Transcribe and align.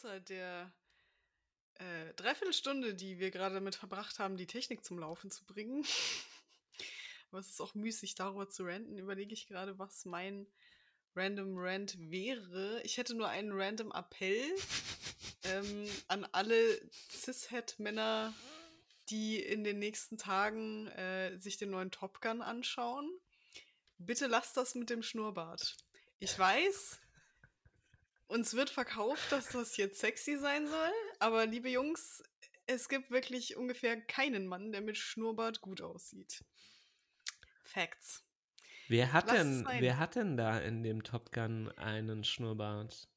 außer 0.00 0.20
der 0.20 0.72
äh, 1.74 2.14
Dreiviertelstunde, 2.14 2.94
die 2.94 3.18
wir 3.18 3.30
gerade 3.30 3.56
damit 3.56 3.74
verbracht 3.74 4.18
haben, 4.18 4.36
die 4.36 4.46
Technik 4.46 4.84
zum 4.84 4.98
Laufen 4.98 5.30
zu 5.30 5.44
bringen, 5.44 5.84
aber 7.30 7.40
es 7.40 7.50
ist 7.50 7.60
auch 7.60 7.74
müßig, 7.74 8.14
darüber 8.14 8.48
zu 8.48 8.64
ranten, 8.64 8.98
überlege 8.98 9.34
ich 9.34 9.46
gerade, 9.46 9.78
was 9.78 10.06
mein 10.06 10.46
Random 11.14 11.54
Rant 11.56 11.98
wäre. 11.98 12.80
Ich 12.84 12.96
hätte 12.96 13.14
nur 13.14 13.28
einen 13.28 13.52
Random 13.52 13.92
Appell 13.92 14.42
ähm, 15.44 15.86
an 16.08 16.24
alle 16.32 16.80
Cis-Het-Männer, 17.10 18.32
die 19.10 19.42
in 19.42 19.64
den 19.64 19.80
nächsten 19.80 20.16
Tagen 20.16 20.86
äh, 20.88 21.36
sich 21.38 21.58
den 21.58 21.70
neuen 21.70 21.90
Top 21.90 22.22
Gun 22.22 22.42
anschauen. 22.42 23.10
Bitte 23.98 24.28
lasst 24.28 24.56
das 24.56 24.74
mit 24.74 24.88
dem 24.88 25.02
Schnurrbart. 25.02 25.76
Ich 26.20 26.38
weiß, 26.38 27.00
uns 28.30 28.54
wird 28.54 28.70
verkauft, 28.70 29.32
dass 29.32 29.48
das 29.48 29.76
jetzt 29.76 29.98
sexy 29.98 30.38
sein 30.38 30.66
soll, 30.68 30.92
aber 31.18 31.46
liebe 31.46 31.68
Jungs, 31.68 32.22
es 32.66 32.88
gibt 32.88 33.10
wirklich 33.10 33.56
ungefähr 33.56 34.00
keinen 34.00 34.46
Mann, 34.46 34.70
der 34.70 34.80
mit 34.80 34.96
Schnurrbart 34.96 35.60
gut 35.60 35.82
aussieht. 35.82 36.44
Facts. 37.64 38.24
Wer 38.88 39.12
hat, 39.12 39.30
denn, 39.30 39.66
wer 39.78 39.98
hat 39.98 40.16
denn 40.16 40.36
da 40.36 40.58
in 40.58 40.82
dem 40.82 41.02
Top 41.04 41.32
Gun 41.32 41.70
einen 41.76 42.24
Schnurrbart? 42.24 43.08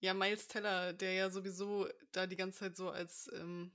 Ja, 0.00 0.14
Miles 0.14 0.48
Teller, 0.48 0.92
der 0.92 1.12
ja 1.12 1.30
sowieso 1.30 1.88
da 2.12 2.26
die 2.26 2.36
ganze 2.36 2.60
Zeit 2.60 2.76
so 2.76 2.90
als 2.90 3.30
ähm, 3.34 3.72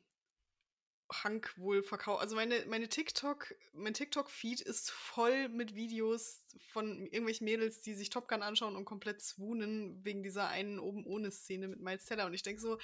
Hank 1.12 1.53
wohl 1.57 1.84
verkauft. 1.84 2.21
Also 2.21 2.35
meine, 2.35 2.66
meine 2.67 2.89
TikTok, 2.89 3.53
mein 3.73 3.94
TikTok-Feed 3.94 4.61
ist 4.61 4.91
voll 4.91 5.49
mit 5.49 5.75
Videos 5.75 6.44
von 6.72 7.05
irgendwelchen 7.05 7.45
Mädels, 7.45 7.81
die 7.81 7.94
sich 7.94 8.09
Top 8.09 8.28
Gun 8.28 8.41
anschauen 8.41 8.75
und 8.75 8.86
komplett 8.86 9.22
swoonen 9.22 10.03
wegen 10.03 10.23
dieser 10.23 10.47
einen 10.47 10.80
oben 10.80 11.05
ohne 11.05 11.31
Szene 11.31 11.67
mit 11.67 11.80
Miles 11.80 12.05
Teller. 12.05 12.25
Und 12.25 12.33
ich 12.33 12.44
denke 12.44 12.61
so, 12.61 12.80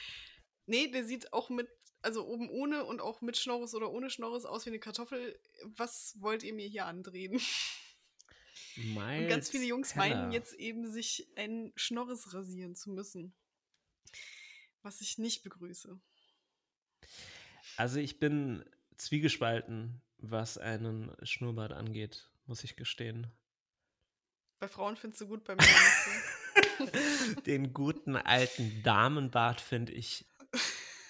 nee, 0.65 0.87
der 0.87 1.05
sieht 1.05 1.33
auch 1.33 1.49
mit, 1.49 1.69
also 2.01 2.25
oben 2.27 2.49
ohne 2.49 2.85
und 2.85 3.01
auch 3.01 3.21
mit 3.21 3.37
Schnorres 3.37 3.73
oder 3.73 3.91
ohne 3.91 4.09
Schnorres 4.09 4.45
aus 4.45 4.65
wie 4.65 4.69
eine 4.69 4.79
Kartoffel. 4.79 5.39
Was 5.63 6.15
wollt 6.19 6.43
ihr 6.43 6.53
mir 6.53 6.67
hier 6.67 6.85
andrehen? 6.85 7.41
Miles 8.75 9.23
und 9.23 9.29
ganz 9.29 9.49
viele 9.49 9.65
Jungs 9.65 9.93
Teller. 9.93 10.15
meinen 10.15 10.31
jetzt 10.31 10.53
eben, 10.53 10.89
sich 10.91 11.27
ein 11.35 11.73
Schnorres 11.75 12.33
rasieren 12.33 12.75
zu 12.75 12.91
müssen. 12.91 13.33
Was 14.81 15.01
ich 15.01 15.17
nicht 15.17 15.43
begrüße. 15.43 15.99
Also 17.79 18.01
ich 18.01 18.19
bin 18.19 18.65
zwiegespalten, 18.97 20.01
was 20.17 20.57
einen 20.57 21.15
Schnurrbart 21.23 21.71
angeht, 21.71 22.29
muss 22.45 22.65
ich 22.65 22.75
gestehen. 22.75 23.27
Bei 24.59 24.67
Frauen 24.67 24.97
findest 24.97 25.21
du 25.21 25.27
gut, 25.27 25.45
bei 25.45 25.55
Männern 25.55 25.73
nicht 26.77 27.45
Den 27.45 27.71
guten 27.71 28.17
alten 28.17 28.83
Damenbart 28.83 29.61
finde 29.61 29.93
ich 29.93 30.25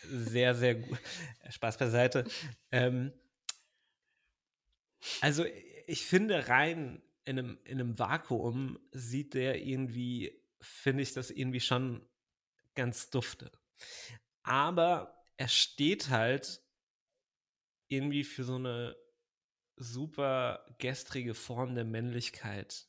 sehr, 0.03 0.53
sehr 0.53 0.75
gut. 0.75 0.99
Spaß 1.49 1.79
beiseite. 1.79 2.25
Ähm, 2.71 3.13
also 5.21 5.45
ich 5.87 6.05
finde 6.05 6.49
rein 6.49 7.01
in 7.25 7.39
einem, 7.39 7.57
in 7.63 7.79
einem 7.79 7.97
Vakuum 7.97 8.77
sieht 8.91 9.33
der 9.33 9.59
irgendwie, 9.59 10.39
finde 10.61 11.01
ich 11.01 11.13
das 11.13 11.31
irgendwie 11.31 11.61
schon 11.61 12.07
ganz 12.75 13.09
dufte. 13.09 13.51
Aber 14.43 15.18
er 15.39 15.47
steht 15.47 16.09
halt 16.09 16.61
irgendwie 17.87 18.25
für 18.25 18.43
so 18.43 18.55
eine 18.55 18.97
super 19.77 20.65
gestrige 20.79 21.33
Form 21.33 21.75
der 21.75 21.85
Männlichkeit. 21.85 22.87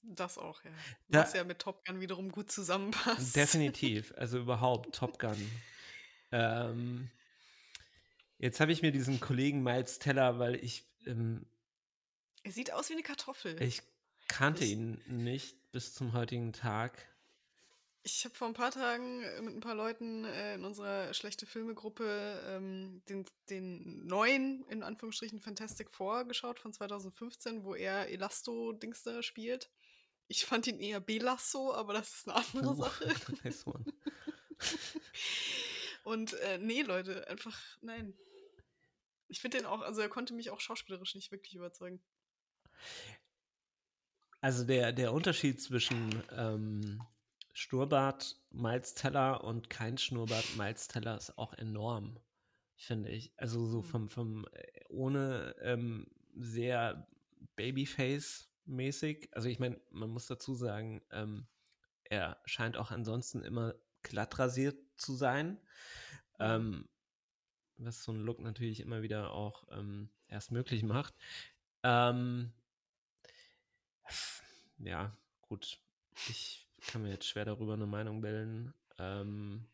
Das 0.00 0.38
auch, 0.38 0.64
ja. 0.64 0.70
Da, 1.08 1.20
Was 1.20 1.34
ja 1.34 1.44
mit 1.44 1.58
Top 1.58 1.84
Gun 1.84 2.00
wiederum 2.00 2.32
gut 2.32 2.50
zusammenpasst. 2.50 3.36
Definitiv, 3.36 4.14
also 4.16 4.38
überhaupt 4.38 4.94
Top 4.94 5.18
Gun. 5.18 5.36
ähm, 6.32 7.10
jetzt 8.38 8.60
habe 8.60 8.72
ich 8.72 8.80
mir 8.80 8.92
diesen 8.92 9.20
Kollegen 9.20 9.62
Miles 9.62 9.98
Teller, 9.98 10.38
weil 10.38 10.54
ich 10.54 10.90
ähm, 11.04 11.44
er 12.42 12.52
sieht 12.52 12.72
aus 12.72 12.88
wie 12.88 12.94
eine 12.94 13.02
Kartoffel. 13.02 13.60
Ich 13.62 13.82
kannte 14.26 14.64
ich, 14.64 14.70
ihn 14.70 15.02
nicht 15.06 15.70
bis 15.70 15.92
zum 15.92 16.14
heutigen 16.14 16.54
Tag. 16.54 17.09
Ich 18.02 18.24
habe 18.24 18.34
vor 18.34 18.48
ein 18.48 18.54
paar 18.54 18.70
Tagen 18.70 19.22
äh, 19.22 19.42
mit 19.42 19.54
ein 19.54 19.60
paar 19.60 19.74
Leuten 19.74 20.24
äh, 20.24 20.54
in 20.54 20.64
unserer 20.64 21.12
schlechte 21.12 21.44
Filme-Gruppe 21.44 22.42
ähm, 22.46 23.02
den, 23.08 23.26
den 23.50 24.06
neuen, 24.06 24.64
in 24.68 24.82
Anführungsstrichen, 24.82 25.40
Fantastic 25.40 25.90
Four 25.90 26.24
geschaut 26.24 26.58
von 26.58 26.72
2015, 26.72 27.62
wo 27.64 27.74
er 27.74 28.08
Elasto-Dingster 28.08 29.22
spielt. 29.22 29.70
Ich 30.28 30.46
fand 30.46 30.66
ihn 30.66 30.80
eher 30.80 31.00
Belasso, 31.00 31.74
aber 31.74 31.92
das 31.92 32.14
ist 32.14 32.28
eine 32.28 32.36
andere 32.36 32.70
uh, 32.70 32.74
Sache. 32.74 33.14
Nice. 33.44 33.64
Und 36.04 36.32
äh, 36.34 36.58
nee, 36.58 36.82
Leute, 36.82 37.28
einfach 37.28 37.58
nein. 37.82 38.14
Ich 39.28 39.40
finde 39.40 39.58
den 39.58 39.66
auch, 39.66 39.80
also 39.82 40.00
er 40.00 40.08
konnte 40.08 40.34
mich 40.34 40.50
auch 40.50 40.60
schauspielerisch 40.60 41.14
nicht 41.14 41.30
wirklich 41.30 41.54
überzeugen. 41.54 42.02
Also 44.40 44.64
der, 44.64 44.92
der 44.92 45.12
Unterschied 45.12 45.60
zwischen 45.60 46.22
ähm, 46.32 47.02
Schnurrbart 47.52 48.40
Miles 48.50 48.94
Teller 48.94 49.44
und 49.44 49.70
kein 49.70 49.98
Schnurrbart 49.98 50.56
Miles 50.56 50.88
Teller 50.88 51.16
ist 51.16 51.36
auch 51.38 51.52
enorm, 51.54 52.18
finde 52.76 53.10
ich. 53.10 53.32
Also 53.36 53.66
so 53.66 53.82
hm. 53.82 53.84
vom, 53.84 54.08
vom 54.08 54.46
äh, 54.52 54.84
ohne 54.88 55.54
ähm, 55.60 56.06
sehr 56.36 57.06
Babyface-mäßig. 57.56 59.28
Also 59.32 59.48
ich 59.48 59.58
meine, 59.58 59.80
man 59.90 60.10
muss 60.10 60.26
dazu 60.26 60.54
sagen, 60.54 61.02
ähm, 61.10 61.46
er 62.04 62.40
scheint 62.44 62.76
auch 62.76 62.90
ansonsten 62.90 63.42
immer 63.42 63.74
glatt 64.02 64.38
rasiert 64.38 64.78
zu 64.96 65.14
sein. 65.14 65.60
Ähm, 66.38 66.88
was 67.76 68.02
so 68.02 68.12
ein 68.12 68.20
Look 68.20 68.40
natürlich 68.40 68.80
immer 68.80 69.02
wieder 69.02 69.32
auch 69.32 69.66
ähm, 69.70 70.10
erst 70.28 70.52
möglich 70.52 70.82
macht. 70.82 71.14
Ähm, 71.82 72.52
ja, 74.78 75.16
gut. 75.42 75.78
Ich 76.28 76.69
kann 76.86 77.02
mir 77.02 77.10
jetzt 77.10 77.26
schwer 77.26 77.44
darüber 77.44 77.74
eine 77.74 77.86
Meinung 77.86 78.20
bilden. 78.20 78.74
Ähm, 78.98 79.66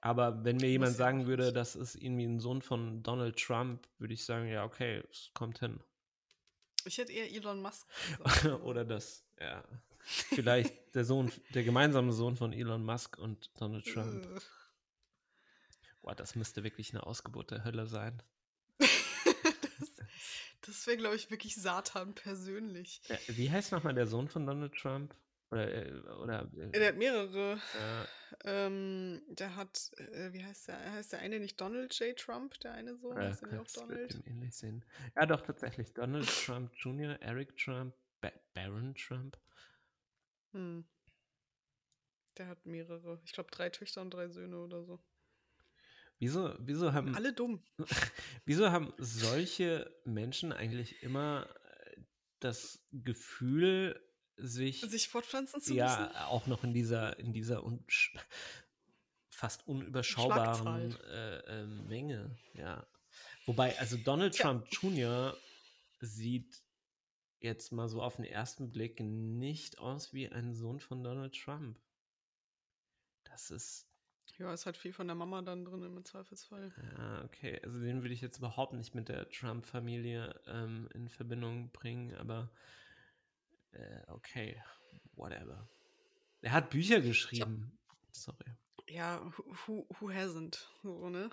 aber 0.00 0.44
wenn 0.44 0.56
mir 0.56 0.68
jemand 0.68 0.96
sagen 0.96 1.26
würde, 1.26 1.52
das 1.52 1.74
ist 1.74 1.96
irgendwie 1.96 2.26
ein 2.26 2.40
Sohn 2.40 2.62
von 2.62 3.02
Donald 3.02 3.36
Trump, 3.36 3.88
würde 3.98 4.14
ich 4.14 4.24
sagen, 4.24 4.48
ja, 4.48 4.64
okay, 4.64 5.02
es 5.10 5.30
kommt 5.34 5.58
hin. 5.58 5.80
Ich 6.84 6.98
hätte 6.98 7.12
eher 7.12 7.30
Elon 7.32 7.60
Musk. 7.60 7.86
Oder 8.62 8.84
das, 8.84 9.24
ja. 9.40 9.64
Vielleicht 10.04 10.94
der 10.94 11.04
Sohn, 11.04 11.32
der 11.54 11.64
gemeinsame 11.64 12.12
Sohn 12.12 12.36
von 12.36 12.52
Elon 12.52 12.84
Musk 12.84 13.18
und 13.18 13.50
Donald 13.60 13.84
Trump. 13.86 14.24
Boah, 16.02 16.14
das 16.14 16.36
müsste 16.36 16.62
wirklich 16.62 16.90
eine 16.90 17.04
Ausgeburt 17.04 17.50
der 17.50 17.64
Hölle 17.64 17.86
sein. 17.86 18.22
Das 20.62 20.84
wäre, 20.88 20.96
glaube 20.96 21.14
ich, 21.14 21.30
wirklich 21.30 21.54
Satan 21.54 22.12
persönlich. 22.14 23.00
Ja, 23.06 23.16
wie 23.28 23.48
heißt 23.48 23.70
nochmal 23.70 23.94
der 23.94 24.08
Sohn 24.08 24.26
von 24.26 24.46
Donald 24.46 24.74
Trump? 24.74 25.14
Oder, 25.50 25.72
äh, 25.72 25.92
oder 26.22 26.50
äh, 26.56 26.70
der 26.70 26.88
hat 26.88 26.96
mehrere. 26.96 27.60
Ja. 27.78 28.06
Ähm, 28.44 29.22
der 29.28 29.54
hat, 29.54 29.92
äh, 29.96 30.32
wie 30.32 30.44
heißt 30.44 30.68
der? 30.68 30.92
Heißt 30.92 31.12
der 31.12 31.20
eine 31.20 31.38
nicht 31.38 31.60
Donald 31.60 31.98
J. 31.98 32.16
Trump, 32.18 32.58
der 32.60 32.72
eine 32.72 32.96
Sohn? 32.96 33.16
Ja, 33.16 33.28
heißt 33.28 33.42
der 33.42 33.60
auch 33.60 33.66
Donald? 33.66 34.20
ähnlich 34.26 34.54
sehen. 34.54 34.84
Ja, 35.14 35.26
doch, 35.26 35.42
tatsächlich. 35.42 35.92
Donald 35.94 36.28
Trump 36.28 36.72
Jr., 36.74 37.20
Eric 37.20 37.56
Trump, 37.56 37.94
ba 38.20 38.32
Baron 38.54 38.94
Trump. 38.94 39.38
Hm. 40.52 40.84
Der 42.38 42.48
hat 42.48 42.66
mehrere. 42.66 43.20
Ich 43.24 43.32
glaube, 43.32 43.50
drei 43.50 43.70
Töchter 43.70 44.02
und 44.02 44.10
drei 44.10 44.28
Söhne 44.28 44.58
oder 44.58 44.82
so. 44.82 45.00
Wieso, 46.18 46.54
wieso 46.58 46.92
haben. 46.92 47.14
Alle 47.14 47.32
dumm. 47.32 47.62
Wieso 48.46 48.70
haben 48.70 48.92
solche 48.96 49.94
Menschen 50.04 50.52
eigentlich 50.52 51.02
immer 51.02 51.46
äh, 51.64 52.00
das 52.40 52.82
Gefühl, 52.90 54.00
sich. 54.36 54.80
Sich 54.82 55.08
fortpflanzen 55.08 55.60
zu 55.60 55.74
ja, 55.74 55.86
müssen? 55.86 56.14
Ja, 56.14 56.26
auch 56.26 56.46
noch 56.46 56.64
in 56.64 56.72
dieser, 56.72 57.18
in 57.18 57.32
dieser 57.32 57.64
un 57.64 57.84
fast 59.28 59.68
unüberschaubaren 59.68 60.96
äh, 61.10 61.38
äh, 61.38 61.66
Menge, 61.66 62.38
ja. 62.54 62.86
Wobei, 63.44 63.78
also 63.78 63.96
Donald 63.98 64.36
ja. 64.38 64.44
Trump 64.44 64.66
Jr. 64.70 65.36
sieht 66.00 66.62
jetzt 67.40 67.70
mal 67.70 67.88
so 67.88 68.02
auf 68.02 68.16
den 68.16 68.24
ersten 68.24 68.70
Blick 68.70 68.98
nicht 69.00 69.78
aus 69.78 70.14
wie 70.14 70.28
ein 70.28 70.54
Sohn 70.54 70.80
von 70.80 71.02
Donald 71.04 71.38
Trump. 71.38 71.78
Das 73.24 73.50
ist 73.50 73.86
ja, 74.38 74.52
ist 74.52 74.66
halt 74.66 74.76
viel 74.76 74.92
von 74.92 75.06
der 75.06 75.14
Mama 75.14 75.40
dann 75.40 75.64
drin 75.64 75.82
im 75.82 76.04
Zweifelsfall. 76.04 76.72
Ja, 76.98 77.24
okay. 77.24 77.58
Also 77.62 77.80
den 77.80 78.02
würde 78.02 78.12
ich 78.12 78.20
jetzt 78.20 78.38
überhaupt 78.38 78.74
nicht 78.74 78.94
mit 78.94 79.08
der 79.08 79.28
Trump-Familie 79.30 80.38
ähm, 80.46 80.88
in 80.92 81.08
Verbindung 81.08 81.70
bringen, 81.70 82.14
aber 82.16 82.50
äh, 83.76 84.02
okay, 84.08 84.62
whatever. 85.14 85.68
Er 86.42 86.52
hat 86.52 86.70
Bücher 86.70 87.00
geschrieben. 87.00 87.72
Ja. 87.72 87.88
Sorry. 88.12 88.56
Ja, 88.88 89.32
who, 89.66 89.86
who 89.98 90.10
hasn't? 90.10 90.64
So, 90.82 91.08
ne? 91.08 91.30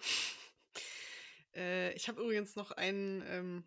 äh, 1.56 1.94
ich 1.94 2.08
habe 2.08 2.22
übrigens 2.22 2.56
noch 2.56 2.72
einen, 2.72 3.24
ähm, 3.28 3.64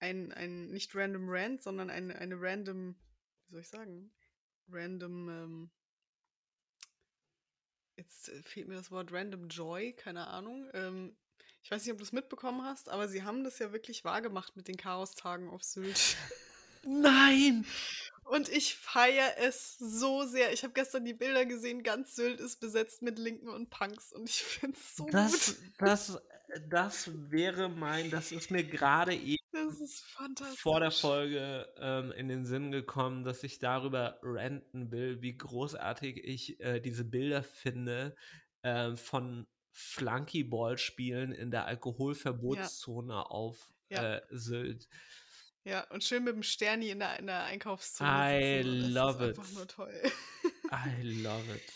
ein, 0.00 0.32
ein, 0.32 0.70
nicht 0.70 0.94
random 0.94 1.28
Rant, 1.28 1.62
sondern 1.62 1.90
eine, 1.90 2.16
eine 2.16 2.40
random, 2.40 2.94
wie 3.46 3.52
soll 3.52 3.60
ich 3.60 3.68
sagen? 3.68 4.12
Random, 4.68 5.28
ähm, 5.28 5.70
jetzt 7.96 8.28
äh, 8.28 8.42
fehlt 8.42 8.68
mir 8.68 8.74
das 8.74 8.90
Wort 8.90 9.12
Random 9.12 9.48
Joy, 9.48 9.92
keine 9.94 10.26
Ahnung. 10.26 10.68
Ähm, 10.74 11.16
ich 11.62 11.70
weiß 11.70 11.84
nicht, 11.84 11.92
ob 11.92 11.98
du 11.98 12.04
es 12.04 12.12
mitbekommen 12.12 12.62
hast, 12.62 12.88
aber 12.88 13.08
sie 13.08 13.22
haben 13.22 13.44
das 13.44 13.58
ja 13.58 13.72
wirklich 13.72 14.04
wahrgemacht 14.04 14.56
mit 14.56 14.68
den 14.68 14.76
Chaostagen 14.76 15.48
auf 15.48 15.62
Sylt. 15.62 16.16
Nein! 16.84 17.64
Und 18.32 18.48
ich 18.48 18.76
feiere 18.76 19.36
es 19.40 19.76
so 19.78 20.24
sehr. 20.24 20.54
Ich 20.54 20.62
habe 20.62 20.72
gestern 20.72 21.04
die 21.04 21.12
Bilder 21.12 21.44
gesehen, 21.44 21.82
ganz 21.82 22.16
Sylt 22.16 22.40
ist 22.40 22.60
besetzt 22.60 23.02
mit 23.02 23.18
Linken 23.18 23.50
und 23.50 23.68
Punks 23.68 24.10
und 24.10 24.26
ich 24.26 24.42
finde 24.42 24.78
es 24.78 24.96
so 24.96 25.06
Das, 25.10 25.46
gut. 25.48 25.56
das, 25.78 26.18
das 26.70 27.10
wäre 27.30 27.68
mein, 27.68 28.10
das 28.10 28.32
ist 28.32 28.50
mir 28.50 28.64
gerade 28.64 29.14
eben 29.14 29.36
vor 30.56 30.80
der. 30.80 30.90
Folge 30.90 31.68
ähm, 31.78 32.10
in 32.12 32.28
den 32.28 32.46
Sinn 32.46 32.72
gekommen, 32.72 33.22
dass 33.22 33.42
ich 33.44 33.58
darüber 33.58 34.18
ranten 34.22 34.90
will, 34.90 35.20
wie 35.20 35.36
großartig 35.36 36.16
ich 36.24 36.58
äh, 36.60 36.80
diese 36.80 37.04
Bilder 37.04 37.42
finde 37.42 38.16
äh, 38.62 38.96
von 38.96 39.46
Flunkyball-Spielen 39.72 41.32
in 41.32 41.50
der 41.50 41.66
Ja, 42.48 42.70
Alkoholverbotszone 42.70 43.30
auf 43.30 43.74
ja, 43.90 44.16
äh, 44.16 44.22
Sylt. 44.30 44.88
Ja. 45.64 45.84
Und 45.90 46.04
schön 46.04 46.24
mit 46.24 46.34
dem 46.34 46.42
Sterni 46.42 46.90
in 46.90 46.98
der, 46.98 47.18
in 47.18 47.26
der 47.26 47.44
Einkaufszone 47.44 48.10
I 48.10 48.62
sitzen 48.62 48.70
und 48.70 48.80
es 48.80 48.86
ist 48.88 48.94
love 48.94 49.28
it. 49.30 49.38
einfach 49.38 49.52
nur 49.52 49.68
toll. 49.68 50.02
I 50.72 51.02
love 51.22 51.54
it. 51.54 51.72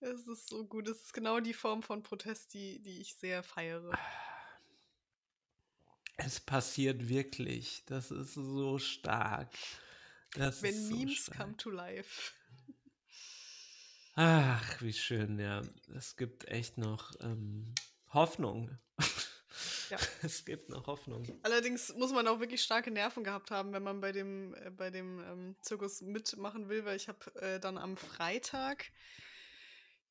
Es 0.00 0.26
ist 0.28 0.48
so 0.48 0.64
gut. 0.64 0.88
Es 0.88 1.02
ist 1.02 1.12
genau 1.12 1.40
die 1.40 1.54
Form 1.54 1.82
von 1.82 2.02
Protest, 2.02 2.54
die, 2.54 2.80
die 2.80 3.00
ich 3.00 3.14
sehr 3.16 3.42
feiere. 3.42 3.90
Es 6.16 6.40
passiert 6.40 7.08
wirklich. 7.08 7.82
Das 7.86 8.10
ist 8.10 8.34
so 8.34 8.78
stark. 8.78 9.50
Das 10.32 10.62
Wenn 10.62 10.88
so 10.88 10.94
Memes 10.94 11.16
stark. 11.18 11.38
come 11.38 11.56
to 11.56 11.70
life. 11.70 12.32
Ach, 14.14 14.82
wie 14.82 14.92
schön, 14.92 15.38
ja. 15.38 15.62
Es 15.94 16.16
gibt 16.16 16.46
echt 16.48 16.76
noch 16.76 17.12
ähm, 17.20 17.72
Hoffnung. 18.12 18.76
Ja. 19.90 19.98
Es 20.22 20.44
gibt 20.44 20.68
noch 20.68 20.86
Hoffnung. 20.86 21.26
Allerdings 21.42 21.94
muss 21.94 22.12
man 22.12 22.26
auch 22.28 22.40
wirklich 22.40 22.62
starke 22.62 22.90
Nerven 22.90 23.24
gehabt 23.24 23.50
haben, 23.50 23.72
wenn 23.72 23.82
man 23.82 24.00
bei 24.00 24.12
dem, 24.12 24.54
äh, 24.54 24.70
bei 24.70 24.90
dem 24.90 25.20
ähm, 25.20 25.56
Zirkus 25.62 26.00
mitmachen 26.02 26.68
will, 26.68 26.84
weil 26.84 26.96
ich 26.96 27.08
habe 27.08 27.34
äh, 27.40 27.58
dann 27.60 27.78
am 27.78 27.96
Freitag 27.96 28.90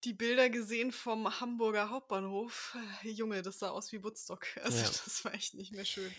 die 0.03 0.13
Bilder 0.13 0.50
gesehen 0.50 0.91
vom 0.91 1.39
Hamburger 1.39 1.89
Hauptbahnhof. 1.89 2.77
Äh, 3.03 3.09
Junge, 3.09 3.41
das 3.41 3.59
sah 3.59 3.69
aus 3.69 3.91
wie 3.91 4.03
Woodstock. 4.03 4.45
Also 4.63 4.77
Ja. 4.77 4.83
das 4.83 5.25
war 5.25 5.33
echt 5.33 5.53
nicht 5.56 5.74
mehr 5.74 5.85
schön. 5.85 6.12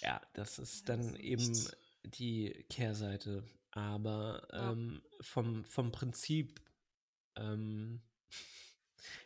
Ja, 0.00 0.20
das 0.34 0.58
ist 0.58 0.88
dann 0.88 1.02
das 1.02 1.12
ist 1.12 1.20
eben 1.20 1.52
echt- 1.52 1.76
die 2.04 2.66
Kehrseite. 2.70 3.42
Aber 3.72 4.46
Ja. 4.52 4.72
ähm, 4.72 5.02
vom, 5.20 5.64
vom 5.64 5.92
Prinzip, 5.92 6.60
ähm, 7.36 8.00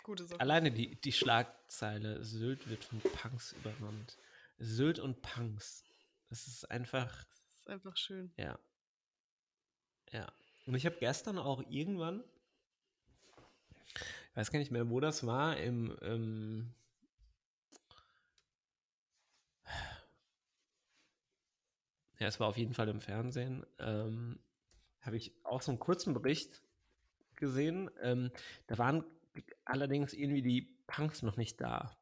Gute 0.03 0.25
Sache. 0.25 0.41
alleine 0.41 0.71
die, 0.73 1.01
die 1.01 1.13
Schlagzeile, 1.13 2.23
Sylt 2.25 2.69
wird 2.69 2.85
von 2.85 3.01
Punks 3.01 3.53
überrannt. 3.53 4.17
Sylt 4.59 4.99
und 4.99 5.23
Punks. 5.23 5.85
Das 6.29 6.47
ist 6.47 6.71
einfach, 6.71 7.25
Das 7.25 7.61
ist 7.61 7.69
einfach 7.69 7.97
schön. 7.97 8.33
ja. 8.37 8.59
Ja. 10.13 10.31
Und 10.67 10.75
ich 10.75 10.87
habe 10.87 10.97
gestern 10.99 11.39
auch 11.39 11.63
irgendwann, 11.69 12.25
ich 13.95 14.37
weiß 14.37 14.51
gar 14.51 14.59
nicht 14.59 14.73
mehr, 14.73 14.91
wo 14.91 14.99
das 15.01 15.25
war, 15.25 15.57
im, 15.57 15.97
ähm, 16.03 16.75
ja, 22.19 22.27
es 22.27 22.39
war 22.41 22.49
auf 22.49 22.57
jeden 22.59 22.75
Fall 22.75 22.89
im 22.89 23.01
Fernsehen, 23.01 23.65
ähm, 23.79 24.39
habe 25.01 25.17
ich 25.17 25.33
auch 25.45 25.63
so 25.63 25.71
einen 25.71 25.79
kurzen 25.79 26.13
Bericht 26.13 26.63
gesehen. 27.37 27.91
Ähm, 28.03 28.31
da 28.67 28.77
waren 28.79 29.05
allerdings 29.65 30.13
irgendwie 30.13 30.43
die 30.43 30.77
Punks 30.87 31.23
noch 31.23 31.37
nicht 31.37 31.61
da. 31.61 31.97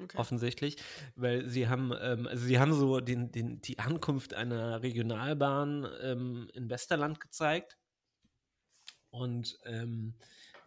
Okay. 0.00 0.16
offensichtlich, 0.16 0.76
weil 1.16 1.48
sie 1.48 1.68
haben, 1.68 1.92
ähm, 2.00 2.28
also 2.28 2.44
sie 2.46 2.60
haben 2.60 2.72
so 2.72 3.00
den, 3.00 3.32
den, 3.32 3.60
die 3.60 3.80
Ankunft 3.80 4.32
einer 4.32 4.80
Regionalbahn 4.82 5.88
ähm, 6.00 6.48
in 6.54 6.70
Westerland 6.70 7.18
gezeigt 7.18 7.76
und 9.10 9.58
ähm, 9.64 10.14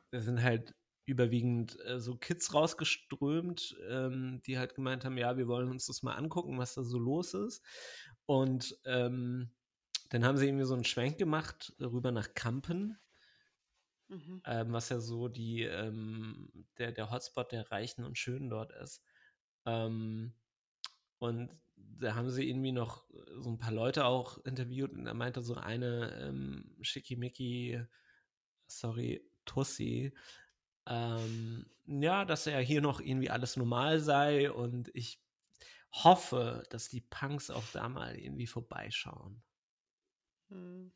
da 0.10 0.20
sind 0.20 0.44
halt 0.44 0.76
überwiegend 1.06 1.78
äh, 1.86 2.00
so 2.00 2.18
Kids 2.18 2.54
rausgeströmt, 2.54 3.78
ähm, 3.90 4.42
die 4.46 4.58
halt 4.58 4.76
gemeint 4.76 5.06
haben, 5.06 5.18
ja, 5.18 5.38
wir 5.38 5.48
wollen 5.48 5.70
uns 5.70 5.86
das 5.86 6.04
mal 6.04 6.16
angucken, 6.16 6.58
was 6.58 6.74
da 6.74 6.84
so 6.84 7.00
los 7.00 7.34
ist 7.34 7.64
und 8.26 8.78
ähm, 8.84 9.52
dann 10.10 10.26
haben 10.26 10.38
sie 10.38 10.48
irgendwie 10.48 10.66
so 10.66 10.74
einen 10.74 10.84
Schwenk 10.84 11.18
gemacht 11.18 11.74
rüber 11.80 12.12
nach 12.12 12.34
Kampen, 12.34 12.98
Mhm. 14.12 14.42
ähm, 14.46 14.74
was 14.74 14.90
ja 14.90 15.00
so 15.00 15.28
die, 15.28 15.64
ähm, 15.64 16.68
der, 16.78 16.92
der 16.92 17.12
Hotspot 17.12 17.52
der 17.52 17.72
Reichen 17.72 18.04
und 18.06 18.18
Schönen 18.18 18.50
dort 18.50 18.72
ist. 18.74 19.04
Ähm, 19.66 20.34
und 21.20 21.52
da 21.78 22.16
haben 22.16 22.30
sie 22.32 22.50
irgendwie 22.50 22.72
noch 22.72 23.06
so 23.40 23.50
ein 23.50 23.60
paar 23.60 23.72
Leute 23.72 24.06
auch 24.06 24.40
interviewt 24.46 24.94
und 24.94 25.06
da 25.06 25.14
meinte 25.14 25.42
so 25.42 25.56
eine 25.56 26.12
ähm, 26.22 26.78
Schickimicki, 26.82 27.84
sorry, 28.68 29.30
Tussi, 29.46 30.14
ähm, 30.88 31.72
ja, 31.88 32.26
dass 32.26 32.46
ja 32.46 32.60
hier 32.60 32.82
noch 32.82 33.02
irgendwie 33.02 33.30
alles 33.32 33.58
normal 33.58 34.00
sei 34.00 34.52
und 34.52 34.92
ich 34.96 35.24
hoffe, 35.94 36.64
dass 36.72 36.90
die 36.90 37.02
Punks 37.02 37.52
auch 37.52 37.68
da 37.74 37.90
mal 37.90 38.18
irgendwie 38.18 38.48
vorbeischauen. 38.48 39.44
Hm. 40.50 40.92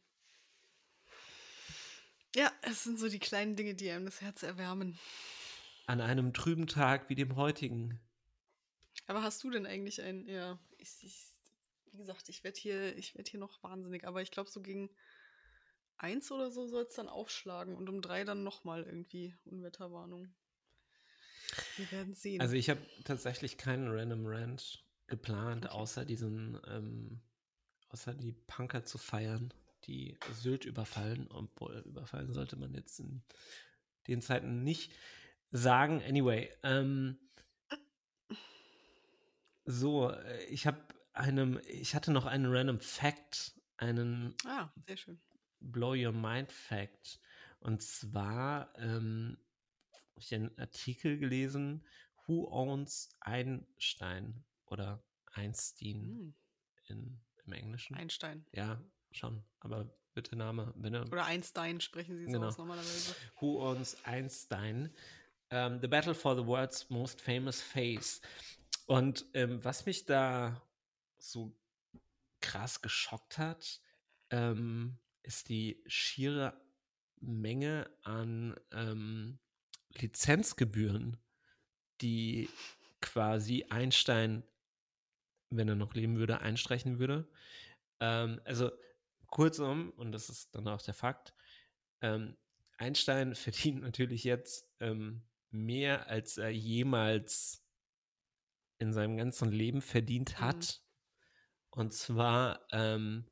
Ja, 2.35 2.51
es 2.61 2.83
sind 2.83 2.99
so 2.99 3.07
die 3.07 3.19
kleinen 3.19 3.55
Dinge, 3.55 3.75
die 3.75 3.89
einem 3.89 4.05
das 4.05 4.21
Herz 4.21 4.43
erwärmen. 4.43 4.99
An 5.87 6.01
einem 6.01 6.33
trüben 6.33 6.67
Tag 6.67 7.09
wie 7.09 7.15
dem 7.15 7.35
heutigen. 7.35 7.99
Aber 9.07 9.23
hast 9.23 9.43
du 9.43 9.49
denn 9.49 9.65
eigentlich 9.65 10.01
ein, 10.01 10.27
ja, 10.27 10.59
ich, 10.77 10.89
ich, 11.01 11.27
wie 11.91 11.97
gesagt, 11.97 12.27
ich 12.27 12.43
werde 12.43 12.59
hier, 12.59 12.97
ich 12.97 13.15
werde 13.15 13.29
hier 13.29 13.39
noch 13.39 13.61
wahnsinnig, 13.63 14.05
aber 14.05 14.21
ich 14.21 14.31
glaube, 14.31 14.49
so 14.49 14.61
gegen 14.61 14.89
eins 15.97 16.31
oder 16.31 16.51
so 16.51 16.67
soll 16.67 16.83
es 16.83 16.95
dann 16.95 17.07
aufschlagen 17.07 17.75
und 17.75 17.87
um 17.87 18.01
drei 18.01 18.23
dann 18.23 18.43
nochmal 18.43 18.83
irgendwie 18.83 19.33
Unwetterwarnung. 19.45 20.33
Wir 21.77 21.91
werden 21.91 22.15
sehen. 22.15 22.41
Also 22.41 22.55
ich 22.55 22.69
habe 22.69 22.81
tatsächlich 23.05 23.57
keinen 23.57 23.87
Random 23.89 24.25
Rant 24.25 24.83
geplant, 25.07 25.67
Okay. 25.67 25.75
außer 25.75 26.03
diesen, 26.05 26.59
ähm, 26.67 27.21
außer 27.89 28.13
die 28.13 28.33
Punker 28.33 28.83
zu 28.83 28.97
feiern, 28.97 29.53
die 29.87 30.17
Sylt 30.33 30.65
überfallen, 30.65 31.27
obwohl 31.29 31.83
überfallen 31.85 32.33
sollte 32.33 32.55
man 32.55 32.73
jetzt 32.73 32.99
in 32.99 33.23
den 34.07 34.21
Zeiten 34.21 34.63
nicht 34.63 34.91
sagen. 35.51 36.01
Anyway, 36.03 36.51
ähm, 36.63 37.19
so, 39.65 40.11
äh, 40.11 40.45
ich 40.45 40.67
habe 40.67 40.81
einem, 41.13 41.59
ich 41.67 41.95
hatte 41.95 42.11
noch 42.11 42.25
einen 42.25 42.45
Random 42.45 42.79
Fact, 42.79 43.53
einen 43.77 44.35
ah, 44.45 44.71
sehr 44.85 44.97
schön. 44.97 45.19
Blow 45.59 45.93
Your 45.95 46.11
Mind 46.11 46.51
Fact. 46.51 47.19
Und 47.59 47.81
zwar 47.81 48.73
ähm, 48.77 49.37
habe 49.91 50.19
ich 50.19 50.33
einen 50.35 50.57
Artikel 50.59 51.17
gelesen, 51.17 51.85
Who 52.27 52.47
Owns 52.49 53.09
Einstein 53.21 54.43
oder 54.65 55.03
Einstein 55.33 55.95
Hm, 56.03 56.35
in, 56.87 57.21
im 57.45 57.53
Englischen. 57.53 57.95
Einstein. 57.95 58.45
ja, 58.51 58.83
schon, 59.17 59.43
aber 59.59 59.89
bitte 60.13 60.35
Name, 60.35 60.73
wenn 60.77 60.93
er 60.93 61.03
Oder 61.11 61.25
Einstein 61.25 61.81
sprechen 61.81 62.17
sie 62.17 62.25
so 62.25 62.31
Genau. 62.31 62.47
aus 62.47 62.57
normalerweise. 62.57 63.15
Who 63.39 63.61
Owns 63.61 63.97
Einstein? 64.05 64.93
Ähm, 65.49 65.79
the 65.81 65.87
Battle 65.87 66.15
for 66.15 66.35
the 66.35 66.45
World's 66.45 66.89
Most 66.89 67.21
Famous 67.21 67.61
Face. 67.61 68.21
Und 68.87 69.25
ähm, 69.33 69.63
was 69.63 69.85
mich 69.85 70.05
da 70.05 70.61
so 71.17 71.55
krass 72.39 72.81
geschockt 72.81 73.37
hat, 73.37 73.81
ähm, 74.29 74.97
ist 75.23 75.49
die 75.49 75.83
schiere 75.87 76.59
Menge 77.19 77.89
an 78.03 78.55
ähm, 78.71 79.39
Lizenzgebühren, 79.89 81.17
die 82.01 82.49
quasi 83.01 83.65
Einstein, 83.69 84.43
wenn 85.49 85.67
er 85.69 85.75
noch 85.75 85.93
leben 85.93 86.17
würde, 86.17 86.41
einstreichen 86.41 86.99
würde. 86.99 87.27
Ähm, 87.99 88.39
also 88.45 88.71
kurzum, 89.35 89.91
und 89.97 90.13
das 90.13 90.29
ist 90.29 90.55
dann 90.55 90.67
auch 90.69 90.81
der 90.81 90.93
Fakt, 90.93 91.33
ähm, 92.01 92.37
Einstein 92.77 93.35
verdient 93.35 93.81
natürlich 93.81 94.23
jetzt 94.23 94.65
ähm, 94.79 95.23
mehr, 95.51 96.07
als 96.07 96.37
er 96.37 96.49
jemals 96.49 97.61
in 98.79 98.93
seinem 98.93 99.17
ganzen 99.17 99.51
Leben 99.51 99.81
verdient 99.81 100.35
Mhm. 100.37 100.39
hat. 100.45 100.81
Und 101.69 101.93
zwar 101.93 102.65
ähm, 102.71 103.29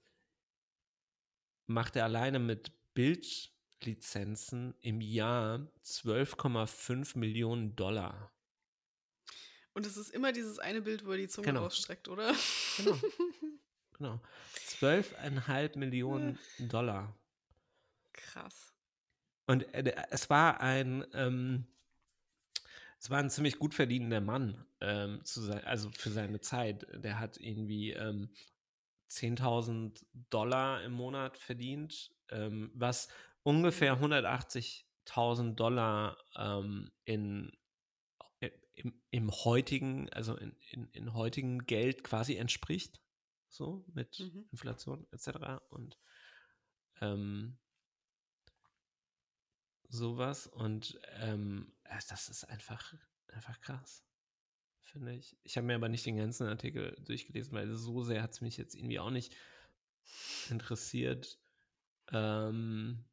macht 1.67 1.95
er 1.95 2.03
alleine 2.03 2.39
mit 2.39 2.71
Bildlizenzen 2.93 4.75
im 4.81 4.99
Jahr 4.99 5.71
12,5 5.83 7.17
Millionen 7.17 7.75
Dollar. 7.77 8.33
Und 9.73 9.85
es 9.85 9.97
ist 9.97 10.09
immer 10.11 10.31
dieses 10.33 10.59
eine 10.59 10.81
Bild, 10.81 11.05
wo 11.05 11.11
er 11.11 11.17
die 11.17 11.27
Zunge 11.27 11.47
Genau. 11.47 11.63
rausstreckt, 11.63 12.07
oder? 12.07 12.35
Genau. 12.77 12.97
Genau. 13.97 14.19
12,5 14.55 15.77
Millionen 15.77 16.39
Dollar. 16.59 17.15
Krass. 18.13 18.73
Und 19.45 19.73
äh, 19.73 19.93
es 20.09 20.29
war 20.29 20.61
ein, 20.61 21.05
ähm, 21.13 21.67
es 22.99 23.09
war 23.09 23.19
ein 23.19 23.29
ziemlich 23.29 23.59
gut 23.59 23.73
verdienender 23.73 24.21
Mann, 24.21 24.65
ähm, 24.79 25.19
sein, 25.23 25.63
also 25.65 25.89
für 25.91 26.09
seine 26.09 26.39
Zeit. 26.39 26.87
Der 26.93 27.19
hat 27.19 27.37
irgendwie 27.37 27.91
ähm, 27.91 28.29
10.000 29.09 30.03
Dollar 30.29 30.81
im 30.83 30.93
Monat 30.93 31.37
verdient, 31.37 32.13
ähm, 32.29 32.71
was 32.73 33.09
ungefähr 33.43 33.99
180.000 33.99 35.43
mhm. 35.43 35.55
Dollar 35.55 36.17
ähm, 36.37 36.91
in, 37.03 37.51
äh, 38.39 38.49
im, 38.75 39.01
im, 39.11 39.31
heutigen, 39.31 40.09
also 40.13 40.35
in, 40.37 40.55
in, 40.71 40.87
in 40.93 41.13
heutigen 41.13 41.65
Geld 41.65 42.03
quasi 42.03 42.37
entspricht. 42.37 42.99
So 43.53 43.85
mit 43.93 44.19
mhm. 44.19 44.47
Inflation 44.51 45.05
etc. 45.11 45.61
Und 45.69 45.99
ähm, 47.01 47.57
sowas. 49.89 50.47
Und 50.47 50.99
ähm, 51.19 51.71
das 52.09 52.29
ist 52.29 52.45
einfach, 52.45 52.93
einfach 53.27 53.59
krass 53.61 54.03
finde 54.93 55.15
ich. 55.15 55.35
Ich 55.43 55.57
habe 55.57 55.65
mir 55.65 55.75
aber 55.75 55.89
nicht 55.89 56.05
den 56.05 56.17
ganzen 56.17 56.47
Artikel 56.47 56.95
durchgelesen, 57.03 57.53
weil 57.53 57.73
so 57.73 58.03
sehr 58.03 58.21
hat 58.21 58.31
es 58.31 58.41
mich 58.41 58.57
jetzt 58.57 58.75
irgendwie 58.75 58.99
auch 58.99 59.09
nicht 59.09 59.35
interessiert. 60.49 61.39
Ähm, 62.11 63.03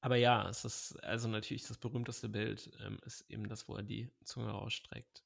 aber 0.00 0.16
ja, 0.16 0.48
es 0.48 0.64
ist 0.64 0.96
also 1.04 1.28
natürlich 1.28 1.62
das 1.68 1.78
berühmteste 1.78 2.28
Bild, 2.28 2.72
ähm, 2.80 2.98
ist 3.04 3.30
eben 3.30 3.48
das, 3.48 3.68
wo 3.68 3.76
er 3.76 3.84
die 3.84 4.10
Zunge 4.24 4.50
rausstreckt. 4.50 5.22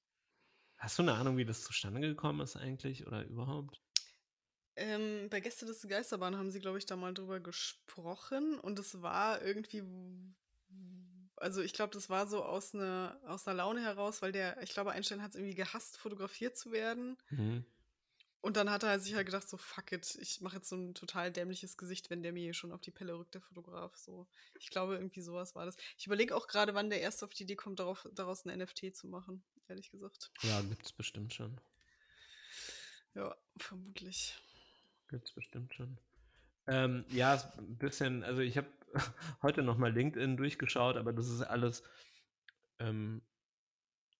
Hast 0.78 0.99
du 0.99 1.02
eine 1.02 1.12
Ahnung, 1.14 1.37
wie 1.37 1.45
das 1.45 1.62
zustande 1.64 2.00
gekommen 2.00 2.40
ist 2.40 2.56
eigentlich 2.56 3.06
oder 3.06 3.25
überhaupt? 3.26 3.83
Ähm, 4.76 5.28
bei 5.30 5.40
Gäste 5.40 5.64
des 5.66 5.87
Geisterbahn 5.88 6.37
haben 6.37 6.50
sie, 6.50 6.61
glaube 6.61 6.78
ich, 6.78 6.87
da 6.87 6.97
mal 6.97 7.14
drüber 7.14 7.40
gesprochen 7.40 8.59
und 8.59 8.78
es 8.78 9.00
war 9.02 9.42
irgendwie 9.42 9.83
also 11.37 11.61
ich 11.61 11.73
glaube, 11.75 11.92
das 11.92 12.09
war 12.09 12.26
so 12.26 12.42
aus 12.45 12.75
einer 12.75 13.21
aus 13.26 13.47
'ner 13.47 13.54
Laune 13.54 13.83
heraus, 13.83 14.23
weil 14.23 14.33
der 14.33 14.62
ich 14.62 14.71
glaube, 14.71 14.92
Einstein 14.92 15.23
hat 15.23 15.30
es 15.30 15.37
irgendwie 15.37 15.54
gehasst, 15.54 15.97
fotografiert 15.99 16.56
zu 16.56 16.73
werden. 16.73 17.16
Mhm. 17.30 17.66
Und 18.40 18.56
dann 18.56 18.71
hat 18.71 18.83
er 18.85 19.00
sich 19.00 19.14
halt 19.14 19.26
gedacht, 19.26 19.49
so 19.49 19.56
fuck 19.56 19.90
it, 19.92 20.14
ich 20.21 20.40
mache 20.40 20.56
jetzt 20.56 20.68
so 20.68 20.76
ein 20.76 20.95
total 20.95 21.33
dämliches 21.33 21.76
Gesicht, 21.76 22.11
wenn 22.11 22.23
der 22.23 22.33
mir 22.33 22.42
hier 22.42 22.54
schon 22.54 22.71
auf 22.73 22.80
die 22.80 22.90
Pelle 22.92 23.18
rückt, 23.18 23.35
der 23.35 23.40
Fotograf. 23.40 23.97
So. 23.97 24.28
Ich 24.61 24.71
glaube, 24.71 24.95
irgendwie 24.95 25.21
sowas 25.23 25.54
war 25.54 25.66
das. 25.66 25.76
Ich 25.99 26.06
überlege 26.06 26.37
auch 26.37 26.47
gerade, 26.47 26.75
wann 26.75 26.90
der 26.90 27.00
erst 27.00 27.25
auf 27.25 27.33
die 27.33 27.42
Idee 27.45 27.56
kommt, 27.56 27.80
darauf, 27.80 28.06
daraus 28.12 28.45
ein 28.45 28.50
NFT 28.50 28.92
zu 28.92 29.09
machen, 29.09 29.45
ehrlich 29.68 29.90
gesagt. 29.90 30.30
Ja, 30.42 30.61
gibt 30.62 30.85
es 30.85 30.92
bestimmt 30.92 31.35
schon. 31.35 31.61
Ja, 33.14 33.35
vermutlich. 33.56 34.35
Gibt 35.08 35.28
es 35.28 35.35
bestimmt 35.35 35.75
schon. 35.75 35.99
Ähm, 36.66 37.04
ja, 37.08 37.35
ein 37.58 37.78
bisschen, 37.78 38.25
also 38.25 38.42
ich 38.42 38.56
habe 38.56 38.68
heute 39.42 39.62
nochmal 39.62 39.92
LinkedIn 39.92 40.37
durchgeschaut, 40.37 40.96
aber 40.96 41.12
das 41.12 41.28
ist 41.28 41.42
alles 41.42 41.82
ähm, 42.78 43.23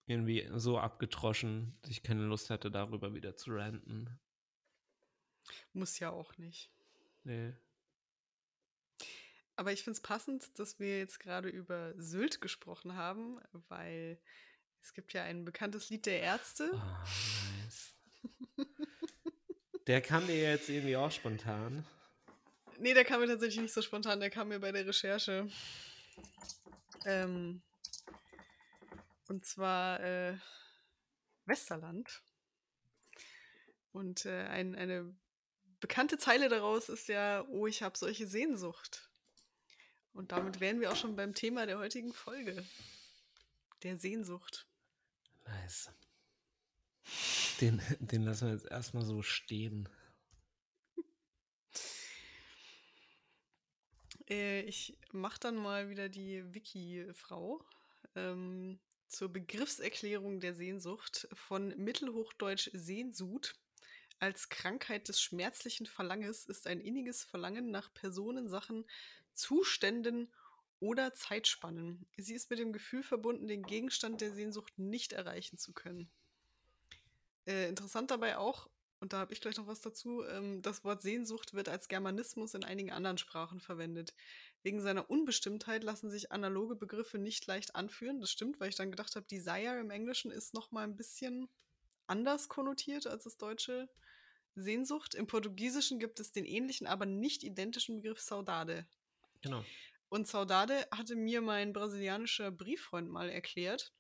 irgendwie 0.07 0.49
so 0.55 0.79
abgetroschen, 0.79 1.76
dass 1.83 1.91
ich 1.91 2.03
keine 2.03 2.25
Lust 2.25 2.50
hatte, 2.50 2.71
darüber 2.71 3.15
wieder 3.15 3.37
zu 3.37 3.53
ranten. 3.53 4.19
Muss 5.73 5.99
ja 5.99 6.11
auch 6.11 6.37
nicht. 6.38 6.71
Nee. 7.25 7.53
Aber 9.57 9.73
ich 9.73 9.83
finde 9.83 9.97
es 9.97 10.03
passend, 10.03 10.59
dass 10.59 10.79
wir 10.79 10.99
jetzt 10.99 11.19
gerade 11.19 11.49
über 11.49 11.95
Sylt 11.97 12.41
gesprochen 12.41 12.95
haben, 12.95 13.41
weil 13.69 14.21
es 14.87 14.95
gibt 14.95 15.12
ja 15.14 15.25
ein 15.25 15.45
bekanntes 15.45 15.90
Lied 15.90 16.07
der 16.07 16.21
Ärzte. 16.21 16.71
Oh, 16.73 16.78
nice. 17.64 17.93
der 19.88 20.00
kam 20.00 20.25
dir 20.28 20.40
jetzt 20.40 20.69
irgendwie 20.69 20.97
auch 20.97 21.11
spontan. 21.11 21.85
Nee, 22.78 22.95
der 22.95 23.05
kam 23.05 23.21
mir 23.21 23.26
tatsächlich 23.26 23.62
nicht 23.62 23.75
so 23.75 23.83
spontan, 23.83 24.21
der 24.21 24.31
kam 24.31 24.47
mir 24.47 24.61
bei 24.61 24.71
der 24.71 24.87
Recherche. 24.87 25.49
Ähm, 27.05 27.62
und 29.26 29.45
zwar 29.45 29.99
äh, 30.00 30.38
Westerland. 31.47 32.23
Und 33.90 34.25
äh, 34.25 34.47
ein, 34.47 34.76
eine 34.76 35.12
bekannte 35.81 36.16
Zeile 36.16 36.49
daraus 36.49 36.88
ist 36.88 37.09
ja, 37.09 37.45
oh, 37.49 37.66
ich 37.66 37.83
habe 37.83 37.99
solche 37.99 38.28
Sehnsucht. 38.28 39.11
Und 40.12 40.31
damit 40.31 40.61
wären 40.61 40.81
wir 40.81 40.93
auch 40.93 40.97
schon 40.97 41.16
beim 41.16 41.35
Thema 41.35 41.66
der 41.66 41.78
heutigen 41.78 42.12
Folge. 42.12 42.64
Der 43.83 43.97
Sehnsucht. 43.97 44.69
Nice. 45.47 45.91
Den, 47.61 47.81
den 48.00 48.23
lassen 48.23 48.47
wir 48.49 48.55
jetzt 48.55 48.71
erstmal 48.71 49.05
so 49.05 49.23
stehen. 49.23 49.88
Äh, 54.29 54.62
ich 54.62 54.99
mache 55.12 55.41
dann 55.41 55.57
mal 55.57 55.88
wieder 55.88 56.09
die 56.09 56.43
Wiki-Frau 56.53 57.65
ähm, 58.15 58.81
zur 59.07 59.33
Begriffserklärung 59.33 60.41
der 60.41 60.55
Sehnsucht 60.55 61.29
von 61.33 61.69
Mittelhochdeutsch 61.76 62.71
Sehnsut. 62.73 63.55
Als 64.19 64.49
Krankheit 64.49 65.09
des 65.09 65.21
schmerzlichen 65.21 65.87
Verlangens 65.87 66.47
ist 66.47 66.67
ein 66.67 66.81
inniges 66.81 67.23
Verlangen 67.23 67.71
nach 67.71 67.93
Personen, 67.93 68.49
Sachen, 68.49 68.85
Zuständen 69.35 70.33
oder 70.80 71.14
Zeitspannen. 71.14 72.06
Sie 72.16 72.35
ist 72.35 72.50
mit 72.50 72.59
dem 72.59 72.73
Gefühl 72.73 73.02
verbunden, 73.02 73.47
den 73.47 73.62
Gegenstand 73.62 74.21
der 74.21 74.33
Sehnsucht 74.33 74.78
nicht 74.78 75.12
erreichen 75.12 75.59
zu 75.59 75.73
können. 75.73 76.11
Äh, 77.47 77.68
interessant 77.68 78.11
dabei 78.11 78.37
auch, 78.38 78.68
und 78.99 79.12
da 79.12 79.18
habe 79.18 79.33
ich 79.33 79.40
gleich 79.40 79.56
noch 79.56 79.66
was 79.66 79.80
dazu. 79.80 80.25
Ähm, 80.25 80.62
das 80.62 80.83
Wort 80.85 81.02
Sehnsucht 81.02 81.54
wird 81.54 81.68
als 81.68 81.88
Germanismus 81.88 82.54
in 82.54 82.64
einigen 82.64 82.92
anderen 82.92 83.18
Sprachen 83.18 83.61
verwendet. 83.61 84.14
Wegen 84.62 84.80
seiner 84.80 85.11
Unbestimmtheit 85.11 85.85
lassen 85.85 86.11
sich 86.11 86.33
analoge 86.33 86.76
Begriffe 86.76 87.18
nicht 87.18 87.47
leicht 87.47 87.75
anführen. 87.75 88.21
Das 88.21 88.30
stimmt, 88.30 88.59
weil 88.59 88.71
ich 88.71 88.75
dann 88.75 88.90
gedacht 88.90 89.14
habe, 89.14 89.26
Desire 89.26 89.78
im 89.80 89.90
Englischen 89.90 90.30
ist 90.30 90.54
noch 90.54 90.71
mal 90.71 90.85
ein 90.85 90.97
bisschen 90.97 91.49
anders 92.06 92.49
konnotiert 92.49 93.06
als 93.06 93.25
das 93.25 93.37
deutsche 93.37 93.88
Sehnsucht. 94.54 95.14
Im 95.14 95.26
Portugiesischen 95.26 95.99
gibt 95.99 96.18
es 96.18 96.33
den 96.33 96.47
ähnlichen, 96.47 96.87
aber 96.87 97.04
nicht 97.04 97.45
identischen 97.45 98.00
Begriff 98.00 98.21
Saudade. 98.21 98.87
Genau. 99.42 99.62
Und 100.09 100.29
Saudade 100.29 100.87
hatte 100.93 101.17
mir 101.17 101.41
mein 101.41 101.73
brasilianischer 101.73 102.51
Brieffreund 102.51 103.09
mal 103.09 103.29
erklärt. 103.29 103.93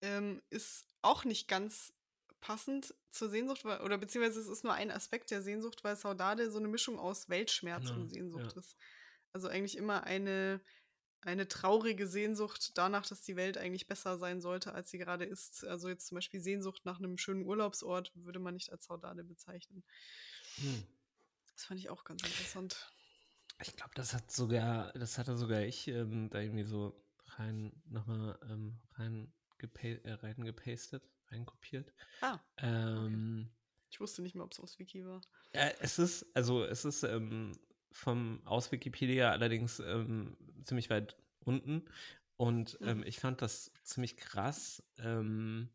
Ähm, 0.00 0.40
ist 0.50 0.86
auch 1.02 1.24
nicht 1.24 1.48
ganz 1.48 1.92
passend 2.40 2.94
zur 3.10 3.28
Sehnsucht, 3.30 3.64
weil, 3.64 3.80
oder 3.80 3.98
beziehungsweise 3.98 4.40
es 4.40 4.48
ist 4.48 4.64
nur 4.64 4.72
ein 4.72 4.90
Aspekt 4.90 5.30
der 5.30 5.42
Sehnsucht, 5.42 5.82
weil 5.84 5.96
Saudade 5.96 6.50
so 6.50 6.58
eine 6.58 6.68
Mischung 6.68 6.98
aus 6.98 7.28
Weltschmerz 7.28 7.88
genau, 7.88 8.00
und 8.00 8.08
Sehnsucht 8.08 8.52
ja. 8.54 8.60
ist. 8.60 8.76
Also 9.32 9.48
eigentlich 9.48 9.76
immer 9.76 10.04
eine, 10.04 10.60
eine 11.20 11.48
traurige 11.48 12.06
Sehnsucht 12.06 12.78
danach, 12.78 13.06
dass 13.06 13.22
die 13.22 13.36
Welt 13.36 13.58
eigentlich 13.58 13.88
besser 13.88 14.18
sein 14.18 14.40
sollte, 14.40 14.72
als 14.72 14.90
sie 14.90 14.98
gerade 14.98 15.24
ist. 15.24 15.64
Also 15.64 15.88
jetzt 15.88 16.06
zum 16.06 16.16
Beispiel 16.16 16.40
Sehnsucht 16.40 16.84
nach 16.84 16.98
einem 16.98 17.18
schönen 17.18 17.44
Urlaubsort 17.44 18.12
würde 18.14 18.38
man 18.38 18.54
nicht 18.54 18.70
als 18.72 18.84
Saudade 18.86 19.24
bezeichnen. 19.24 19.84
Hm. 20.56 20.86
Das 21.52 21.64
fand 21.64 21.80
ich 21.80 21.90
auch 21.90 22.04
ganz 22.04 22.22
interessant. 22.22 22.92
Ich 23.60 23.76
glaube, 23.76 23.92
das 23.94 24.14
hat 24.14 24.30
sogar, 24.30 24.92
das 24.92 25.18
hatte 25.18 25.36
sogar 25.36 25.62
ich 25.62 25.88
ähm, 25.88 26.30
da 26.30 26.40
irgendwie 26.40 26.64
so 26.64 27.00
rein 27.36 27.72
nochmal 27.86 28.38
ähm, 28.48 28.78
rein, 28.94 29.32
äh, 29.82 30.12
rein 30.12 30.44
gepastet 30.44 31.02
reinkopiert. 31.30 31.92
Ah. 32.20 32.38
Ähm, 32.58 33.50
Ich 33.90 34.00
wusste 34.00 34.22
nicht 34.22 34.34
mehr, 34.34 34.44
ob 34.44 34.52
es 34.52 34.60
aus 34.60 34.78
Wiki 34.78 35.04
war. 35.04 35.20
Äh, 35.52 35.72
es 35.80 35.98
ist, 35.98 36.26
also 36.34 36.64
es 36.64 36.84
ist 36.84 37.02
ähm, 37.02 37.58
vom 37.90 38.40
aus 38.44 38.70
Wikipedia 38.70 39.30
allerdings 39.30 39.80
ähm, 39.80 40.36
ziemlich 40.64 40.90
weit 40.90 41.16
unten. 41.40 41.84
Und 42.36 42.80
mhm. 42.80 43.02
ich 43.04 43.18
fand 43.18 43.42
das 43.42 43.72
ziemlich 43.82 44.16
krass. 44.16 44.82
Ähm, 44.98 45.68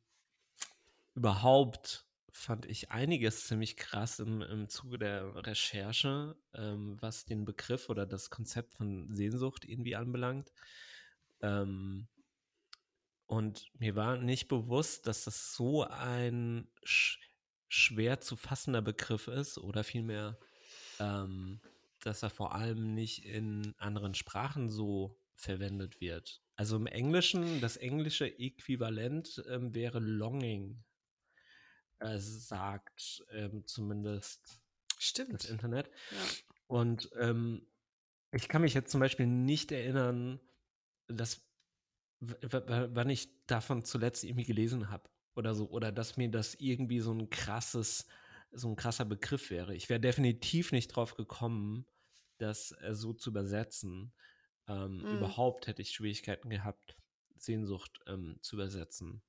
überhaupt 1.13 2.05
fand 2.33 2.65
ich 2.65 2.89
einiges 2.91 3.45
ziemlich 3.45 3.77
krass 3.77 4.19
im, 4.19 4.41
im 4.41 4.67
Zuge 4.67 4.97
der 4.97 5.45
Recherche, 5.45 6.35
ähm, 6.55 6.97
was 6.99 7.25
den 7.25 7.45
Begriff 7.45 7.89
oder 7.89 8.07
das 8.07 8.31
Konzept 8.31 8.73
von 8.73 9.13
Sehnsucht 9.15 9.65
irgendwie 9.65 9.95
anbelangt. 9.95 10.51
Ähm, 11.41 12.07
und 13.27 13.69
mir 13.79 13.95
war 13.95 14.17
nicht 14.17 14.47
bewusst, 14.47 15.05
dass 15.05 15.25
das 15.25 15.53
so 15.53 15.83
ein 15.83 16.67
sch 16.83 17.19
schwer 17.69 18.19
zu 18.19 18.35
fassender 18.35 18.81
Begriff 18.81 19.27
ist 19.27 19.57
oder 19.57 19.83
vielmehr, 19.83 20.37
ähm, 20.99 21.61
dass 22.01 22.21
er 22.23 22.29
vor 22.29 22.53
allem 22.53 22.93
nicht 22.93 23.25
in 23.25 23.73
anderen 23.77 24.13
Sprachen 24.15 24.69
so 24.69 25.19
verwendet 25.35 26.01
wird. 26.01 26.41
Also 26.55 26.75
im 26.75 26.85
Englischen, 26.87 27.61
das 27.61 27.77
englische 27.77 28.27
Äquivalent 28.27 29.43
ähm, 29.49 29.73
wäre 29.73 29.99
Longing, 29.99 30.83
äh, 31.99 32.17
sagt 32.17 33.23
ähm, 33.31 33.65
zumindest 33.65 34.61
Stimmt. 34.97 35.33
das 35.33 35.45
Internet. 35.45 35.89
Ja. 36.11 36.17
Und 36.67 37.09
ähm, 37.19 37.67
ich 38.31 38.47
kann 38.47 38.61
mich 38.61 38.73
jetzt 38.73 38.91
zum 38.91 38.99
Beispiel 38.99 39.27
nicht 39.27 39.71
erinnern, 39.71 40.39
dass 41.07 41.47
wann 42.19 43.09
ich 43.09 43.29
davon 43.47 43.83
zuletzt 43.83 44.23
irgendwie 44.23 44.45
gelesen 44.45 44.89
habe 44.89 45.09
oder 45.35 45.53
so, 45.53 45.69
oder 45.69 45.91
dass 45.91 46.17
mir 46.17 46.29
das 46.29 46.55
irgendwie 46.55 46.99
so 46.99 47.13
ein 47.13 47.29
krasses, 47.29 48.07
so 48.51 48.69
ein 48.69 48.75
krasser 48.75 49.05
Begriff 49.05 49.49
wäre. 49.49 49.75
Ich 49.75 49.89
wäre 49.89 49.99
definitiv 49.99 50.71
nicht 50.71 50.89
drauf 50.89 51.15
gekommen, 51.15 51.85
das 52.37 52.71
äh, 52.81 52.93
so 52.93 53.13
zu 53.13 53.31
übersetzen. 53.31 54.13
Ähm, 54.67 54.97
mhm. 54.97 55.17
Überhaupt 55.17 55.67
hätte 55.67 55.81
ich 55.81 55.91
Schwierigkeiten 55.91 56.49
gehabt, 56.49 56.95
Sehnsucht 57.35 57.99
ähm, 58.07 58.37
zu 58.41 58.55
übersetzen. 58.55 59.21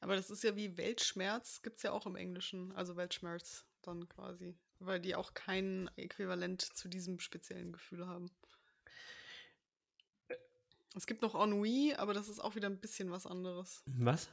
Aber 0.00 0.16
das 0.16 0.30
ist 0.30 0.44
ja 0.44 0.56
wie 0.56 0.76
Weltschmerz, 0.76 1.62
gibt 1.62 1.76
es 1.78 1.82
ja 1.82 1.92
auch 1.92 2.06
im 2.06 2.16
Englischen. 2.16 2.72
Also 2.72 2.96
Weltschmerz 2.96 3.66
dann 3.82 4.08
quasi. 4.08 4.56
Weil 4.78 5.00
die 5.00 5.14
auch 5.14 5.34
kein 5.34 5.90
Äquivalent 5.96 6.62
zu 6.62 6.88
diesem 6.88 7.20
speziellen 7.20 7.72
Gefühl 7.72 8.06
haben. 8.06 8.30
Es 10.96 11.06
gibt 11.06 11.22
noch 11.22 11.34
Ennui, 11.34 11.94
aber 11.96 12.14
das 12.14 12.28
ist 12.28 12.40
auch 12.40 12.54
wieder 12.54 12.68
ein 12.68 12.78
bisschen 12.78 13.10
was 13.10 13.26
anderes. 13.26 13.82
Was? 13.86 14.28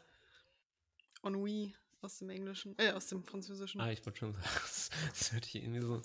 Ennui 1.23 1.73
aus 2.01 2.17
dem 2.19 2.29
Englischen, 2.29 2.75
äh, 2.77 2.91
aus 2.91 3.07
dem 3.07 3.23
Französischen. 3.23 3.81
Ah, 3.81 3.91
ich 3.91 4.05
wollte 4.05 4.19
schon 4.19 4.33
sagen, 4.33 4.45
das 5.09 5.31
hört 5.31 5.45
sich 5.45 5.55
irgendwie 5.55 5.81
so. 5.81 6.01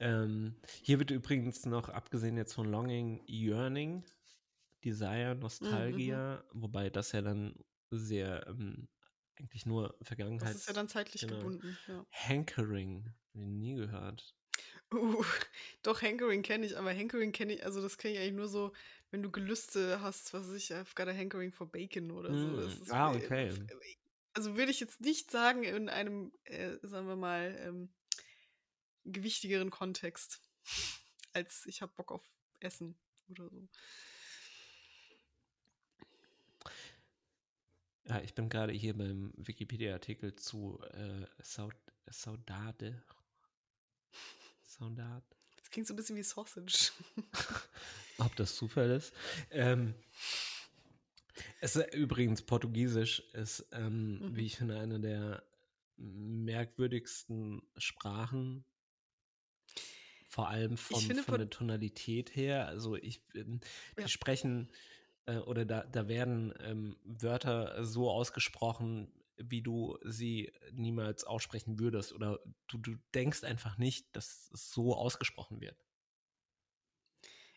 Ähm, 0.00 0.56
hier 0.82 0.98
wird 0.98 1.10
übrigens 1.10 1.64
noch, 1.66 1.88
abgesehen 1.88 2.36
jetzt 2.36 2.54
von 2.54 2.70
Longing, 2.70 3.22
Yearning, 3.28 4.04
Desire, 4.84 5.34
Nostalgia, 5.34 6.44
mhm. 6.52 6.62
wobei 6.62 6.90
das 6.90 7.12
ja 7.12 7.22
dann 7.22 7.54
sehr 7.98 8.46
ähm, 8.46 8.88
eigentlich 9.36 9.66
nur 9.66 9.96
Vergangenheit. 10.02 10.50
Das 10.50 10.56
ist 10.56 10.68
ja 10.68 10.74
dann 10.74 10.88
zeitlich 10.88 11.22
genau. 11.22 11.36
gebunden. 11.36 11.76
Ja. 11.88 12.06
Hankering, 12.10 13.12
nie 13.32 13.74
gehört. 13.74 14.34
Uh, 14.92 15.24
doch, 15.82 16.02
Hankering 16.02 16.42
kenne 16.42 16.66
ich, 16.66 16.76
aber 16.78 16.94
Hankering 16.94 17.32
kenne 17.32 17.54
ich, 17.54 17.64
also 17.64 17.82
das 17.82 17.98
kenne 17.98 18.14
ich 18.14 18.20
eigentlich 18.20 18.34
nur 18.34 18.48
so, 18.48 18.72
wenn 19.10 19.22
du 19.22 19.30
Gelüste 19.30 20.00
hast, 20.00 20.32
was 20.32 20.52
ich, 20.52 20.72
I've 20.72 20.94
got 20.94 21.08
a 21.08 21.14
Hankering 21.14 21.52
for 21.52 21.70
Bacon 21.70 22.10
oder 22.10 22.34
so. 22.34 22.46
Mm. 22.46 22.90
ah, 22.90 23.12
okay. 23.12 23.52
Also 24.34 24.56
würde 24.56 24.70
ich 24.70 24.80
jetzt 24.80 25.00
nicht 25.00 25.30
sagen 25.30 25.62
in 25.62 25.88
einem, 25.88 26.32
äh, 26.44 26.76
sagen 26.82 27.06
wir 27.06 27.16
mal, 27.16 27.56
ähm, 27.60 27.92
gewichtigeren 29.04 29.70
Kontext, 29.70 30.40
als 31.32 31.66
ich 31.66 31.82
habe 31.82 31.92
Bock 31.94 32.10
auf 32.10 32.22
Essen 32.60 32.96
oder 33.28 33.48
so. 33.48 33.68
Ja, 38.08 38.20
ich 38.20 38.34
bin 38.34 38.48
gerade 38.48 38.72
hier 38.72 38.96
beim 38.96 39.32
Wikipedia-Artikel 39.36 40.34
zu 40.36 40.78
äh, 40.92 41.26
Saud 41.42 41.74
Saudade. 42.10 43.02
Saudade. 44.62 45.24
Das 45.56 45.70
klingt 45.70 45.86
so 45.86 45.94
ein 45.94 45.96
bisschen 45.96 46.16
wie 46.16 46.22
Sausage. 46.22 46.92
Ob 48.18 48.36
das 48.36 48.56
Zufall 48.56 48.90
ist? 48.90 49.14
Ähm, 49.50 49.94
es 51.60 51.76
ist 51.76 51.94
übrigens 51.94 52.42
Portugiesisch 52.42 53.20
ist, 53.32 53.66
ähm, 53.72 54.18
mhm. 54.18 54.36
wie 54.36 54.46
ich 54.46 54.56
finde, 54.56 54.78
eine 54.78 55.00
der 55.00 55.42
merkwürdigsten 55.96 57.62
Sprachen. 57.78 58.64
Vor 60.28 60.48
allem 60.48 60.76
von, 60.76 61.00
finde, 61.00 61.22
von 61.22 61.38
der 61.38 61.48
Tonalität 61.48 62.34
her. 62.36 62.66
Also 62.66 62.96
ich, 62.96 63.22
ähm, 63.34 63.60
die 63.96 64.02
ja. 64.02 64.08
sprechen 64.08 64.68
äh, 65.26 65.38
oder 65.38 65.64
da, 65.64 65.84
da 65.84 66.08
werden 66.08 66.54
ähm, 66.60 66.96
Wörter 67.04 67.84
so 67.84 68.10
ausgesprochen, 68.10 69.12
wie 69.36 69.62
du 69.62 69.98
sie 70.04 70.52
niemals 70.72 71.24
aussprechen 71.24 71.78
würdest. 71.78 72.12
Oder 72.12 72.38
du, 72.68 72.78
du 72.78 72.96
denkst 73.14 73.44
einfach 73.44 73.78
nicht, 73.78 74.14
dass 74.14 74.50
es 74.52 74.70
so 74.70 74.94
ausgesprochen 74.94 75.60
wird. 75.60 75.76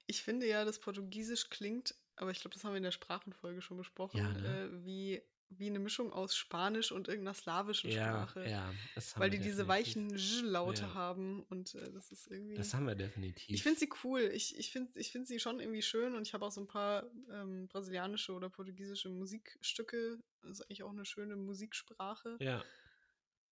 Ich 0.08 0.22
finde 0.24 0.48
ja, 0.48 0.64
das 0.64 0.80
Portugiesisch 0.80 1.50
klingt, 1.50 1.94
aber 2.18 2.32
ich 2.32 2.42
glaube, 2.42 2.54
das 2.54 2.64
haben 2.64 2.74
wir 2.74 2.78
in 2.78 2.84
der 2.84 2.92
Sprachenfolge 2.92 3.62
schon 3.62 3.78
besprochen, 3.78 4.18
ja, 4.18 4.30
ne? 4.30 4.64
äh, 4.66 4.86
wie 4.86 5.22
wie 5.50 5.68
eine 5.68 5.80
Mischung 5.80 6.12
aus 6.12 6.36
Spanisch 6.36 6.92
und 6.92 7.08
irgendeiner 7.08 7.34
slawischen 7.34 7.90
ja, 7.90 8.26
Sprache. 8.26 8.50
Ja, 8.50 8.74
weil 9.16 9.30
die 9.30 9.40
diese 9.40 9.68
weichen 9.68 10.10
J-Laute 10.16 10.84
ja. 10.84 10.94
haben 10.94 11.44
und 11.44 11.76
äh, 11.76 11.92
das 11.92 12.12
ist 12.12 12.28
irgendwie. 12.30 12.56
Das 12.56 12.74
haben 12.74 12.86
wir 12.86 12.96
definitiv. 12.96 13.56
Ich 13.56 13.64
finde 13.64 13.80
sie 13.80 13.90
cool. 14.04 14.30
Ich, 14.34 14.58
ich 14.58 14.72
finde 14.72 15.00
ich 15.00 15.12
find 15.12 15.28
sie 15.28 15.40
schon 15.40 15.60
irgendwie 15.60 15.82
schön 15.82 16.16
und 16.16 16.28
ich 16.28 16.34
habe 16.34 16.46
auch 16.46 16.52
so 16.52 16.62
ein 16.62 16.68
paar 16.68 17.10
ähm, 17.32 17.68
brasilianische 17.70 18.34
oder 18.34 18.50
portugiesische 18.50 19.10
Musikstücke. 19.10 20.20
Das 20.42 20.52
ist 20.52 20.62
eigentlich 20.64 20.84
auch 20.84 20.92
eine 20.92 21.06
schöne 21.06 21.36
Musiksprache. 21.38 22.38
Ja. 22.42 22.64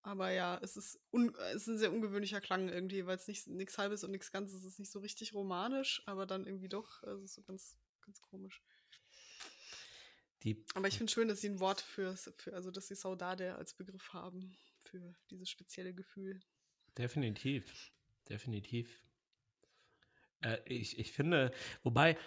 Aber 0.02 0.30
ja, 0.30 0.60
es 0.62 0.78
ist, 0.78 1.00
es 1.12 1.56
ist 1.56 1.68
ein 1.68 1.80
sehr 1.80 1.92
ungewöhnlicher 1.92 2.40
Klang 2.40 2.70
irgendwie, 2.70 3.08
weil 3.08 3.18
es 3.18 3.48
nichts 3.48 3.78
Halbes 3.80 4.04
und 4.04 4.12
nichts 4.12 4.32
Ganzes 4.32 4.60
ist. 4.60 4.66
Es 4.66 4.74
ist 4.74 4.80
nicht 4.80 4.92
so 4.92 5.00
richtig 5.00 5.34
romanisch, 5.34 6.04
aber 6.06 6.28
dann 6.28 6.46
irgendwie 6.46 6.70
doch. 6.70 7.02
Also 7.02 7.26
so 7.26 7.42
ganz, 7.42 7.76
ganz 8.06 8.22
komisch. 8.22 8.62
Die, 10.44 10.64
Aber 10.76 10.88
ich 10.88 10.98
finde 10.98 11.12
schön, 11.12 11.28
dass 11.28 11.42
sie 11.42 11.50
ein 11.50 11.60
Wort 11.60 11.82
für, 11.82 12.16
für, 12.16 12.54
also 12.54 12.70
dass 12.70 12.88
sie 12.88 12.96
Saudade 12.96 13.56
als 13.56 13.74
Begriff 13.74 14.14
haben 14.14 14.56
für 14.82 15.16
dieses 15.32 15.50
spezielle 15.50 15.94
Gefühl. 15.94 16.40
Definitiv, 16.98 17.92
definitiv. 18.30 19.04
Äh, 20.42 20.60
ich, 20.66 21.00
ich 21.00 21.12
finde, 21.12 21.52
wobei, 21.84 22.18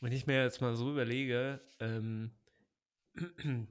wenn 0.00 0.12
ich 0.12 0.26
mir 0.26 0.42
jetzt 0.42 0.60
mal 0.60 0.76
so 0.76 0.90
überlege, 0.90 1.60
ähm, 1.80 2.34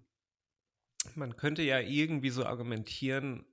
man 1.15 1.35
könnte 1.37 1.61
ja 1.61 1.79
irgendwie 1.79 2.31
so 2.31 2.45
argumentieren, 2.45 3.45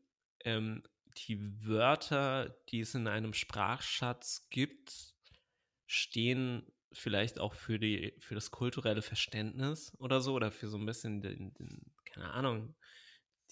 ähm, 0.45 0.83
die 1.27 1.67
Wörter, 1.67 2.57
die 2.71 2.81
es 2.81 2.95
in 2.95 3.07
einem 3.07 3.35
Sprachschatz 3.35 4.49
gibt, 4.51 5.15
stehen 5.87 6.71
vielleicht 6.93 7.39
auch 7.39 7.55
für 7.55 7.79
die, 7.79 8.15
für 8.19 8.35
das 8.35 8.51
kulturelle 8.51 9.03
Verständnis 9.03 9.93
oder 9.99 10.21
so, 10.21 10.35
oder 10.35 10.51
für 10.51 10.69
so 10.69 10.79
ein 10.79 10.87
bisschen 10.87 11.21
den, 11.21 11.53
den 11.55 11.83
keine 12.05 12.31
Ahnung, 12.31 12.75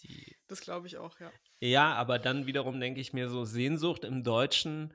die. 0.02 0.36
Das 0.48 0.60
glaube 0.60 0.86
ich 0.86 0.96
auch, 0.96 1.18
ja. 1.20 1.30
Ja, 1.60 1.94
aber 1.94 2.18
dann 2.18 2.46
wiederum 2.46 2.80
denke 2.80 3.00
ich 3.00 3.12
mir 3.12 3.28
so, 3.28 3.44
Sehnsucht 3.44 4.04
im 4.04 4.22
Deutschen, 4.22 4.92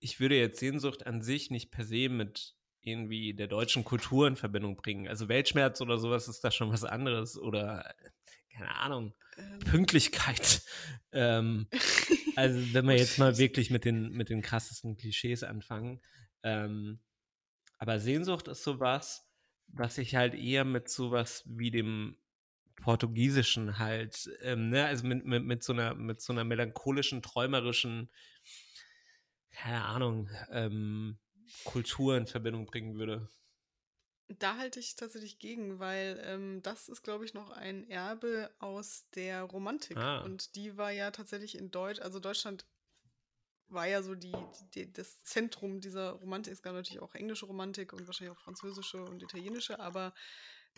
ich 0.00 0.20
würde 0.20 0.36
jetzt 0.36 0.58
Sehnsucht 0.58 1.06
an 1.06 1.22
sich 1.22 1.50
nicht 1.50 1.70
per 1.70 1.84
se 1.84 2.08
mit 2.08 2.54
irgendwie 2.80 3.32
der 3.34 3.46
deutschen 3.46 3.84
Kultur 3.84 4.28
in 4.28 4.36
Verbindung 4.36 4.76
bringen. 4.76 5.08
Also 5.08 5.28
Weltschmerz 5.28 5.80
oder 5.80 5.98
sowas 5.98 6.28
ist 6.28 6.44
da 6.44 6.50
schon 6.50 6.70
was 6.70 6.84
anderes 6.84 7.38
oder 7.38 7.94
keine 8.52 8.74
Ahnung, 8.76 9.14
ähm. 9.36 9.58
Pünktlichkeit. 9.60 10.62
ähm, 11.12 11.66
also 12.36 12.74
wenn 12.74 12.86
wir 12.86 12.96
jetzt 12.96 13.18
mal 13.18 13.38
wirklich 13.38 13.70
mit 13.70 13.84
den, 13.84 14.10
mit 14.10 14.28
den 14.28 14.42
krassesten 14.42 14.96
Klischees 14.96 15.42
anfangen. 15.42 16.00
Ähm, 16.42 17.00
aber 17.84 18.00
Sehnsucht 18.00 18.48
ist 18.48 18.62
sowas, 18.64 19.28
was 19.66 19.98
ich 19.98 20.14
halt 20.14 20.32
eher 20.32 20.64
mit 20.64 20.88
sowas 20.88 21.42
wie 21.44 21.70
dem 21.70 22.16
Portugiesischen 22.76 23.78
halt, 23.78 24.30
ähm, 24.40 24.70
ne, 24.70 24.86
also 24.86 25.06
mit, 25.06 25.26
mit, 25.26 25.44
mit, 25.44 25.62
so 25.62 25.74
einer, 25.74 25.94
mit 25.94 26.22
so 26.22 26.32
einer 26.32 26.44
melancholischen, 26.44 27.20
träumerischen, 27.20 28.10
keine 29.50 29.84
Ahnung, 29.84 30.30
ähm, 30.50 31.18
Kultur 31.64 32.16
in 32.16 32.26
Verbindung 32.26 32.64
bringen 32.64 32.96
würde. 32.96 33.28
Da 34.28 34.56
halte 34.56 34.80
ich 34.80 34.96
tatsächlich 34.96 35.38
gegen, 35.38 35.78
weil 35.78 36.18
ähm, 36.24 36.62
das 36.62 36.88
ist, 36.88 37.02
glaube 37.02 37.26
ich, 37.26 37.34
noch 37.34 37.50
ein 37.50 37.86
Erbe 37.90 38.50
aus 38.60 39.04
der 39.14 39.42
Romantik. 39.42 39.98
Ah. 39.98 40.22
Und 40.22 40.56
die 40.56 40.78
war 40.78 40.90
ja 40.90 41.10
tatsächlich 41.10 41.58
in 41.58 41.70
Deutsch, 41.70 42.00
also 42.00 42.18
Deutschland 42.18 42.64
war 43.68 43.86
ja 43.86 44.02
so 44.02 44.14
die, 44.14 44.32
die, 44.74 44.92
das 44.92 45.22
Zentrum 45.24 45.80
dieser 45.80 46.10
Romantik. 46.12 46.52
Es 46.52 46.62
gab 46.62 46.74
natürlich 46.74 47.00
auch 47.00 47.14
englische 47.14 47.46
Romantik 47.46 47.92
und 47.92 48.06
wahrscheinlich 48.06 48.36
auch 48.36 48.42
französische 48.42 49.02
und 49.04 49.22
italienische, 49.22 49.80
aber 49.80 50.14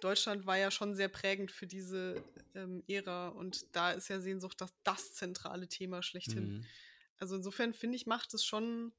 Deutschland 0.01 0.47
war 0.47 0.59
ja 0.59 0.71
schon 0.71 0.95
sehr 0.95 1.09
prägend 1.09 1.51
für 1.51 1.67
diese 1.67 2.23
ähm, 2.55 2.83
Ära 2.87 3.29
und 3.29 3.75
da 3.75 3.93
ist 3.93 4.09
ja 4.09 4.21
Sehnsucht 4.21 4.61
das, 4.61 4.75
das 4.85 5.15
zentrale 5.15 5.69
Thema 5.69 6.03
schlechthin. 6.03 6.59
Mhm. 6.59 6.65
Also 7.19 7.37
insofern 7.37 7.73
finde 7.73 7.97
ich, 7.97 8.07
macht 8.07 8.35
es 8.35 8.45
schon 8.45 8.93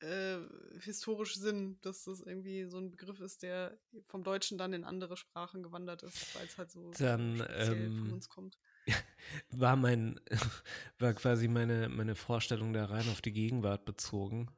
äh, 0.00 0.38
historisch 0.80 1.36
Sinn, 1.36 1.78
dass 1.82 2.04
das 2.04 2.20
irgendwie 2.20 2.64
so 2.64 2.78
ein 2.78 2.90
Begriff 2.90 3.20
ist, 3.20 3.42
der 3.42 3.78
vom 4.06 4.24
Deutschen 4.24 4.58
dann 4.58 4.72
in 4.72 4.84
andere 4.84 5.16
Sprachen 5.16 5.62
gewandert 5.62 6.02
ist, 6.02 6.34
weil 6.34 6.46
es 6.46 6.58
halt 6.58 6.70
so, 6.70 6.90
dann, 6.98 7.46
ähm, 7.50 7.98
von 7.98 8.12
uns 8.12 8.28
kommt 8.28 8.58
war 9.50 9.76
mein, 9.76 10.20
war 10.98 11.14
quasi 11.14 11.48
meine, 11.48 11.88
meine 11.88 12.14
Vorstellung 12.14 12.72
da 12.72 12.86
rein 12.86 13.08
auf 13.08 13.20
die 13.20 13.32
Gegenwart 13.32 13.84
bezogen. 13.84 14.48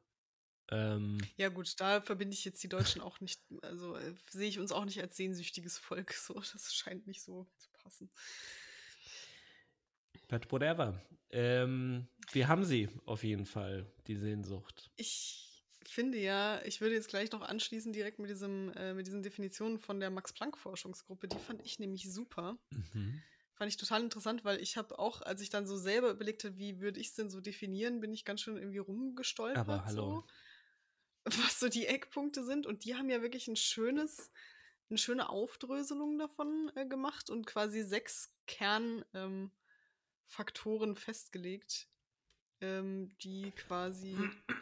Ähm, 0.69 1.19
ja, 1.35 1.49
gut, 1.49 1.79
da 1.79 2.01
verbinde 2.01 2.33
ich 2.33 2.45
jetzt 2.45 2.63
die 2.63 2.69
Deutschen 2.69 3.01
auch 3.01 3.19
nicht, 3.19 3.41
also 3.61 3.95
äh, 3.97 4.15
sehe 4.29 4.47
ich 4.47 4.59
uns 4.59 4.71
auch 4.71 4.85
nicht 4.85 5.01
als 5.01 5.17
sehnsüchtiges 5.17 5.77
Volk. 5.77 6.13
So, 6.23 6.33
das 6.35 6.73
scheint 6.73 7.05
nicht 7.05 7.21
so 7.21 7.47
zu 7.57 7.69
passen. 7.71 8.09
But 10.29 10.51
whatever. 10.51 11.01
Ähm, 11.29 12.07
wir 12.31 12.47
haben 12.47 12.63
sie 12.63 12.89
auf 13.05 13.23
jeden 13.23 13.45
Fall, 13.45 13.91
die 14.07 14.15
Sehnsucht. 14.15 14.89
Ich 14.95 15.63
finde 15.83 16.17
ja, 16.17 16.61
ich 16.63 16.81
würde 16.81 16.95
jetzt 16.95 17.09
gleich 17.09 17.31
noch 17.31 17.41
anschließen, 17.41 17.91
direkt 17.91 18.19
mit, 18.19 18.29
diesem, 18.29 18.71
äh, 18.73 18.93
mit 18.93 19.05
diesen 19.05 19.21
Definitionen 19.21 19.77
von 19.77 19.99
der 19.99 20.09
Max-Planck-Forschungsgruppe. 20.09 21.27
Die 21.27 21.37
fand 21.37 21.63
ich 21.65 21.79
nämlich 21.79 22.11
super. 22.11 22.57
Mhm. 22.69 23.21
Fand 23.55 23.69
ich 23.69 23.77
total 23.77 24.01
interessant, 24.01 24.43
weil 24.43 24.59
ich 24.59 24.77
habe 24.77 24.97
auch, 24.97 25.21
als 25.21 25.41
ich 25.41 25.49
dann 25.49 25.67
so 25.67 25.77
selber 25.77 26.09
überlegte, 26.09 26.57
wie 26.57 26.79
würde 26.79 26.99
ich 26.99 27.09
es 27.09 27.13
denn 27.13 27.29
so 27.29 27.39
definieren, 27.39 27.99
bin 27.99 28.11
ich 28.11 28.25
ganz 28.25 28.41
schön 28.41 28.57
irgendwie 28.57 28.79
rumgestolpert. 28.79 29.57
Aber 29.57 29.85
hallo. 29.85 30.03
So, 30.11 30.25
was 31.43 31.59
so 31.59 31.69
die 31.69 31.85
Eckpunkte 31.85 32.43
sind. 32.43 32.65
Und 32.65 32.83
die 32.83 32.95
haben 32.95 33.09
ja 33.09 33.21
wirklich 33.21 33.47
ein 33.47 33.55
schönes, 33.55 34.31
eine 34.89 34.97
schöne 34.97 35.29
Aufdröselung 35.29 36.17
davon 36.17 36.71
äh, 36.75 36.87
gemacht 36.87 37.29
und 37.29 37.45
quasi 37.45 37.83
sechs 37.83 38.33
Kernfaktoren 38.47 39.51
ähm, 40.89 40.95
festgelegt, 40.95 41.87
ähm, 42.59 43.15
die 43.19 43.51
quasi 43.51 44.17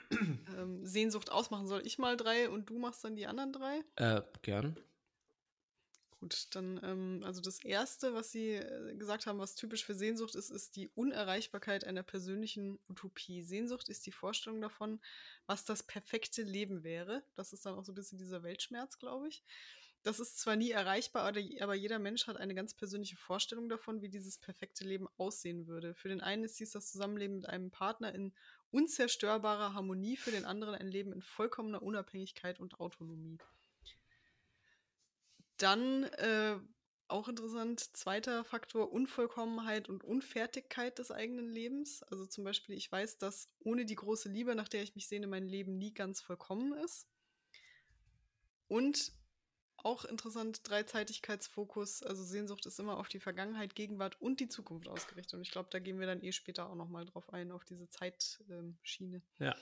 ähm, 0.57 0.85
Sehnsucht 0.85 1.31
ausmachen. 1.31 1.67
Soll 1.67 1.87
ich 1.87 1.97
mal 1.97 2.17
drei 2.17 2.49
und 2.49 2.69
du 2.69 2.77
machst 2.77 3.05
dann 3.05 3.15
die 3.15 3.25
anderen 3.25 3.53
drei? 3.53 3.83
Äh, 3.95 4.21
gern. 4.41 4.77
Gut, 6.21 6.49
dann, 6.51 6.79
ähm, 6.83 7.23
also 7.25 7.41
das 7.41 7.63
Erste, 7.63 8.13
was 8.13 8.31
Sie 8.31 8.51
äh, 8.51 8.95
gesagt 8.95 9.25
haben, 9.25 9.39
was 9.39 9.55
typisch 9.55 9.83
für 9.83 9.95
Sehnsucht 9.95 10.35
ist, 10.35 10.51
ist 10.51 10.75
die 10.75 10.87
Unerreichbarkeit 10.89 11.83
einer 11.83 12.03
persönlichen 12.03 12.77
Utopie. 12.87 13.41
Sehnsucht 13.41 13.89
ist 13.89 14.05
die 14.05 14.11
Vorstellung 14.11 14.61
davon, 14.61 15.01
was 15.47 15.65
das 15.65 15.81
perfekte 15.81 16.43
Leben 16.43 16.83
wäre. 16.83 17.23
Das 17.33 17.53
ist 17.53 17.65
dann 17.65 17.73
auch 17.73 17.83
so 17.83 17.91
ein 17.91 17.95
bisschen 17.95 18.19
dieser 18.19 18.43
Weltschmerz, 18.43 18.99
glaube 18.99 19.29
ich. 19.29 19.43
Das 20.03 20.19
ist 20.19 20.37
zwar 20.39 20.55
nie 20.55 20.69
erreichbar, 20.69 21.23
aber 21.23 21.73
jeder 21.73 21.97
Mensch 21.97 22.27
hat 22.27 22.37
eine 22.37 22.53
ganz 22.53 22.75
persönliche 22.75 23.17
Vorstellung 23.17 23.67
davon, 23.67 24.03
wie 24.03 24.09
dieses 24.09 24.37
perfekte 24.37 24.83
Leben 24.83 25.07
aussehen 25.17 25.65
würde. 25.65 25.95
Für 25.95 26.09
den 26.09 26.21
einen 26.21 26.43
ist 26.43 26.59
dies 26.59 26.71
das 26.71 26.91
Zusammenleben 26.91 27.37
mit 27.37 27.49
einem 27.49 27.71
Partner 27.71 28.13
in 28.13 28.31
unzerstörbarer 28.69 29.73
Harmonie, 29.73 30.17
für 30.17 30.31
den 30.31 30.45
anderen 30.45 30.75
ein 30.75 30.87
Leben 30.87 31.13
in 31.13 31.23
vollkommener 31.23 31.81
Unabhängigkeit 31.81 32.59
und 32.59 32.79
Autonomie. 32.79 33.39
Dann 35.61 36.03
äh, 36.03 36.57
auch 37.07 37.27
interessant, 37.27 37.95
zweiter 37.95 38.43
Faktor, 38.43 38.91
Unvollkommenheit 38.91 39.89
und 39.89 40.03
Unfertigkeit 40.03 40.97
des 40.97 41.11
eigenen 41.11 41.49
Lebens. 41.49 42.03
Also 42.03 42.25
zum 42.25 42.43
Beispiel, 42.43 42.75
ich 42.75 42.91
weiß, 42.91 43.17
dass 43.17 43.49
ohne 43.59 43.85
die 43.85 43.95
große 43.95 44.29
Liebe, 44.29 44.55
nach 44.55 44.69
der 44.69 44.81
ich 44.81 44.95
mich 44.95 45.07
sehne, 45.07 45.27
mein 45.27 45.47
Leben 45.47 45.77
nie 45.77 45.93
ganz 45.93 46.21
vollkommen 46.21 46.73
ist. 46.73 47.07
Und 48.67 49.11
auch 49.77 50.05
interessant, 50.05 50.61
Dreizeitigkeitsfokus, 50.63 52.03
also 52.03 52.23
Sehnsucht 52.23 52.65
ist 52.65 52.79
immer 52.79 52.97
auf 52.97 53.07
die 53.07 53.19
Vergangenheit, 53.19 53.75
Gegenwart 53.75 54.21
und 54.21 54.39
die 54.39 54.47
Zukunft 54.47 54.87
ausgerichtet. 54.87 55.33
Und 55.33 55.41
ich 55.41 55.51
glaube, 55.51 55.69
da 55.71 55.79
gehen 55.79 55.99
wir 55.99 56.07
dann 56.07 56.23
eh 56.23 56.31
später 56.31 56.69
auch 56.69 56.75
nochmal 56.75 57.05
drauf 57.05 57.33
ein, 57.33 57.51
auf 57.51 57.65
diese 57.65 57.89
Zeitschiene. 57.89 59.17
Ähm, 59.17 59.21
ja. 59.39 59.55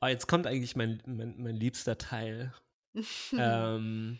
Aber 0.00 0.10
jetzt 0.10 0.26
kommt 0.26 0.46
eigentlich 0.46 0.76
mein, 0.76 1.02
mein, 1.06 1.40
mein 1.42 1.56
liebster 1.56 1.96
Teil 1.96 2.52
ähm, 3.38 4.18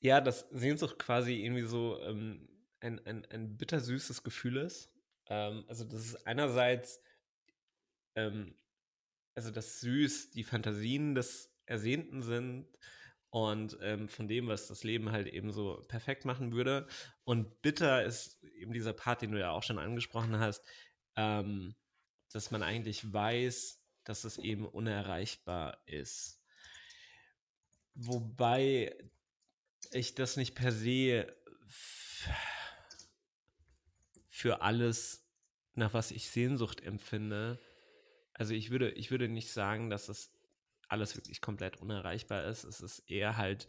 ja, 0.00 0.20
dass 0.20 0.48
Sehnsucht 0.50 0.98
quasi 0.98 1.34
irgendwie 1.44 1.66
so 1.66 2.00
ähm, 2.02 2.48
ein, 2.80 3.04
ein, 3.06 3.26
ein 3.26 3.56
bittersüßes 3.56 4.22
Gefühl 4.22 4.56
ist. 4.56 4.90
Ähm, 5.26 5.64
also, 5.68 5.84
das 5.84 6.00
ist 6.06 6.26
einerseits, 6.26 7.02
ähm, 8.16 8.54
also 9.34 9.50
das 9.50 9.80
süß, 9.80 10.30
die 10.30 10.44
Fantasien 10.44 11.14
des 11.14 11.54
Ersehnten 11.66 12.22
sind 12.22 12.66
und 13.30 13.78
ähm, 13.80 14.08
von 14.08 14.28
dem, 14.28 14.48
was 14.48 14.66
das 14.66 14.82
Leben 14.84 15.12
halt 15.12 15.28
eben 15.28 15.52
so 15.52 15.84
perfekt 15.88 16.24
machen 16.24 16.52
würde. 16.52 16.86
Und 17.24 17.62
bitter 17.62 18.04
ist 18.04 18.42
eben 18.42 18.72
dieser 18.72 18.92
Part, 18.92 19.22
den 19.22 19.32
du 19.32 19.38
ja 19.40 19.50
auch 19.50 19.62
schon 19.62 19.78
angesprochen 19.78 20.38
hast, 20.38 20.64
ähm, 21.16 21.76
dass 22.32 22.50
man 22.50 22.62
eigentlich 22.62 23.12
weiß, 23.12 23.82
dass 24.04 24.24
es 24.24 24.38
eben 24.38 24.66
unerreichbar 24.66 25.80
ist. 25.86 26.39
Wobei 28.02 28.96
ich 29.92 30.14
das 30.14 30.38
nicht 30.38 30.54
per 30.54 30.72
se 30.72 31.36
für 34.28 34.62
alles, 34.62 35.30
nach 35.74 35.92
was 35.92 36.10
ich 36.10 36.30
Sehnsucht 36.30 36.80
empfinde. 36.80 37.60
Also 38.32 38.54
ich 38.54 38.70
würde, 38.70 38.90
ich 38.92 39.10
würde 39.10 39.28
nicht 39.28 39.52
sagen, 39.52 39.90
dass 39.90 40.06
das 40.06 40.32
alles 40.88 41.14
wirklich 41.14 41.42
komplett 41.42 41.76
unerreichbar 41.76 42.44
ist. 42.44 42.64
Es 42.64 42.80
ist 42.80 43.00
eher 43.00 43.36
halt 43.36 43.66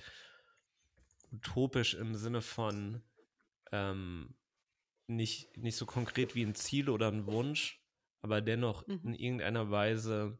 utopisch 1.33 1.93
im 1.95 2.15
Sinne 2.15 2.41
von 2.41 3.03
ähm, 3.73 4.33
nicht, 5.07 5.57
nicht 5.57 5.75
so 5.75 5.85
konkret 5.85 6.35
wie 6.35 6.43
ein 6.43 6.55
Ziel 6.55 6.89
oder 6.89 7.09
ein 7.09 7.25
Wunsch, 7.25 7.83
aber 8.21 8.39
dennoch 8.39 8.87
mhm. 8.87 9.01
in 9.03 9.13
irgendeiner 9.13 9.71
Weise 9.71 10.39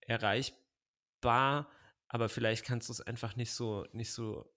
erreichbar 0.00 1.70
aber 2.08 2.28
vielleicht 2.28 2.64
kannst 2.64 2.88
du 2.88 2.92
es 2.92 3.00
einfach 3.00 3.36
nicht 3.36 3.52
so, 3.52 3.86
nicht 3.92 4.12
so, 4.12 4.52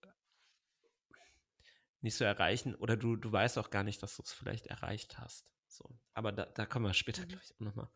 nicht 2.01 2.15
so 2.15 2.23
erreichen 2.23 2.75
oder 2.75 2.95
du, 2.95 3.15
du 3.15 3.31
weißt 3.31 3.57
auch 3.57 3.69
gar 3.69 3.83
nicht, 3.83 4.01
dass 4.03 4.15
du 4.15 4.23
es 4.23 4.33
vielleicht 4.33 4.67
erreicht 4.67 5.17
hast. 5.19 5.51
So. 5.67 5.97
Aber 6.13 6.31
da, 6.31 6.45
da 6.45 6.65
kommen 6.65 6.85
wir 6.85 6.93
später, 6.93 7.23
mhm. 7.23 7.27
glaube 7.27 7.43
ich, 7.43 7.59
nochmal 7.59 7.89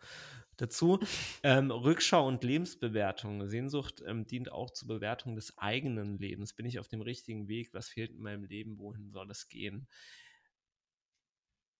dazu. 0.57 0.99
ähm, 1.43 1.71
Rückschau 1.71 2.27
und 2.27 2.43
Lebensbewertung. 2.43 3.47
Sehnsucht 3.47 4.01
ähm, 4.05 4.25
dient 4.27 4.51
auch 4.51 4.69
zur 4.71 4.87
Bewertung 4.87 5.35
des 5.35 5.57
eigenen 5.57 6.17
Lebens. 6.17 6.53
Bin 6.53 6.65
ich 6.65 6.79
auf 6.79 6.87
dem 6.87 7.01
richtigen 7.01 7.47
Weg? 7.47 7.73
Was 7.73 7.89
fehlt 7.89 8.11
in 8.11 8.21
meinem 8.21 8.43
Leben? 8.43 8.77
Wohin 8.77 9.11
soll 9.11 9.29
es 9.31 9.49
gehen? 9.49 9.87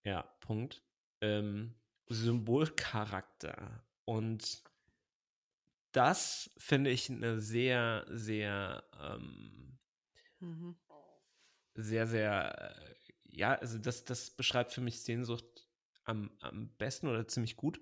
Ja, 0.04 0.24
Punkt. 0.40 0.84
Ähm, 1.22 1.76
Symbolcharakter. 2.08 3.86
Und 4.06 4.64
das 5.92 6.50
finde 6.58 6.90
ich 6.90 7.10
eine 7.10 7.40
sehr, 7.40 8.06
sehr, 8.10 8.84
ähm, 9.00 9.80
mhm. 10.40 10.76
sehr, 11.76 12.08
sehr, 12.08 12.76
äh, 12.78 12.96
ja, 13.24 13.56
also 13.56 13.78
das, 13.78 14.04
das 14.04 14.32
beschreibt 14.32 14.72
für 14.72 14.82
mich 14.82 15.04
Sehnsucht 15.04 15.68
am, 16.04 16.32
am 16.40 16.70
besten 16.78 17.08
oder 17.08 17.28
ziemlich 17.28 17.56
gut, 17.56 17.82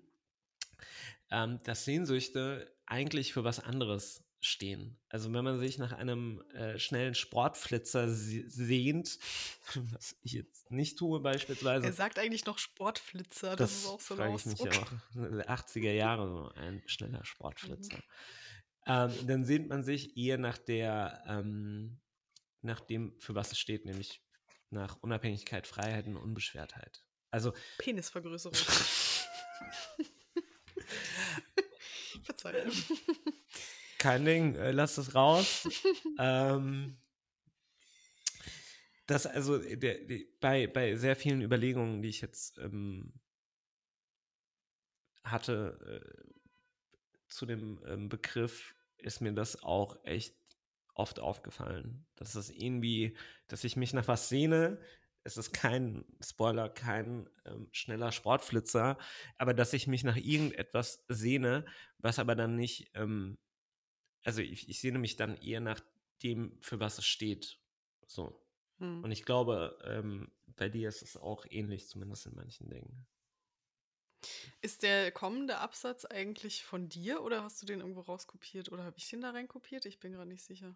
ähm, 1.32 1.62
dass 1.64 1.86
Sehnsüchte 1.86 2.76
eigentlich 2.86 3.34
für 3.34 3.44
was 3.44 3.60
anderes 3.60 4.29
stehen. 4.42 4.98
Also 5.10 5.32
wenn 5.34 5.44
man 5.44 5.60
sich 5.60 5.78
nach 5.78 5.92
einem 5.92 6.42
äh, 6.54 6.80
schnellen 6.80 7.14
Sportflitzer 7.14 8.10
sehnt, 8.10 9.20
was 9.92 10.16
ich 10.22 10.34
jetzt 10.34 10.72
nicht 10.72 10.98
tue 10.98 11.20
beispielsweise. 11.20 11.86
Er 11.86 11.94
sagt 11.94 12.20
eigentlich 12.20 12.46
noch 12.46 12.58
Sportflitzer, 12.58 13.56
das, 13.56 13.72
das 13.72 13.80
ist 13.82 13.88
auch 13.88 14.00
so 14.00 14.16
ein 14.16 14.32
Ausdruck. 14.32 14.54
Ich 14.54 14.66
mich 14.66 14.78
auch. 14.78 14.92
80er 15.50 15.92
Jahre 15.92 16.30
so 16.30 16.50
ein 16.56 16.82
schneller 16.86 17.26
Sportflitzer. 17.26 17.98
Mhm. 17.98 18.04
Ähm, 18.86 19.14
dann 19.28 19.46
sehnt 19.46 19.68
man 19.70 19.84
sich 19.84 20.18
eher 20.18 20.38
nach 20.38 20.58
der, 20.58 21.24
ähm, 21.28 22.00
nach 22.62 22.80
dem, 22.80 23.20
für 23.20 23.36
was 23.36 23.52
es 23.52 23.60
steht, 23.60 23.86
nämlich 23.86 24.22
nach 24.70 24.98
Unabhängigkeit, 25.02 25.68
Freiheit 25.68 26.08
und 26.08 26.18
Unbeschwertheit. 26.18 27.04
Also 27.32 27.54
Penisvergrößerung. 27.78 28.56
Verzeihung. 32.24 32.72
Kein 34.00 34.24
Ding, 34.24 34.56
äh, 34.56 34.72
lass 34.72 34.96
das 34.96 35.14
raus. 35.14 35.68
ähm, 36.20 36.98
das 39.06 39.26
also 39.26 39.58
der, 39.58 40.06
der, 40.06 40.20
bei, 40.40 40.68
bei 40.68 40.96
sehr 40.96 41.16
vielen 41.16 41.42
Überlegungen, 41.42 42.02
die 42.02 42.10
ich 42.10 42.22
jetzt 42.22 42.58
ähm, 42.60 43.14
hatte 45.24 46.02
äh, 46.02 46.30
zu 47.28 47.46
dem 47.46 47.84
ähm, 47.86 48.08
Begriff, 48.08 48.74
ist 48.98 49.20
mir 49.20 49.34
das 49.34 49.62
auch 49.64 50.04
echt 50.06 50.36
oft 50.94 51.20
aufgefallen. 51.20 52.06
Dass 52.16 52.36
es 52.36 52.50
irgendwie, 52.50 53.18
dass 53.48 53.64
ich 53.66 53.76
mich 53.76 53.94
nach 53.94 54.08
was 54.08 54.30
sehne. 54.30 54.80
Es 55.24 55.36
ist 55.36 55.52
kein 55.52 56.06
Spoiler, 56.22 56.70
kein 56.70 57.30
ähm, 57.46 57.68
schneller 57.74 58.14
Sportflitzer, 58.14 58.98
aber 59.38 59.54
dass 59.54 59.74
ich 59.74 59.88
mich 59.88 60.06
nach 60.06 60.16
irgendetwas 60.16 61.04
sehne, 61.10 61.66
was 61.98 62.20
aber 62.20 62.36
dann 62.36 62.56
nicht 62.56 62.92
ähm, 62.94 63.38
also 64.24 64.42
ich, 64.42 64.70
ich 64.70 64.80
sehne 64.80 65.00
mich 65.00 65.16
dann 65.16 65.38
eher 65.38 65.60
nach 65.60 65.82
dem, 66.24 66.58
für 66.62 66.80
was 66.80 66.98
es 66.98 67.06
steht. 67.06 67.60
So. 68.06 68.46
Hm. 68.80 69.04
Und 69.04 69.12
ich 69.12 69.24
glaube, 69.24 69.78
ähm, 69.84 70.32
bei 70.48 70.70
dir 70.70 70.90
ist 70.90 71.02
es 71.02 71.18
auch 71.18 71.46
ähnlich, 71.50 71.88
zumindest 71.88 72.26
in 72.26 72.36
manchen 72.36 72.70
Dingen. 72.70 73.08
Ist 74.62 74.84
der 74.84 75.12
kommende 75.12 75.60
Absatz 75.60 76.04
eigentlich 76.04 76.66
von 76.66 76.90
dir 76.90 77.22
oder 77.22 77.44
hast 77.44 77.62
du 77.62 77.66
den 77.66 77.80
irgendwo 77.80 78.02
rauskopiert 78.02 78.72
oder 78.72 78.84
habe 78.84 78.98
ich 78.98 79.10
den 79.10 79.22
da 79.22 79.32
reinkopiert? 79.32 79.86
Ich 79.86 80.00
bin 80.00 80.12
gerade 80.12 80.28
nicht 80.28 80.44
sicher. 80.44 80.76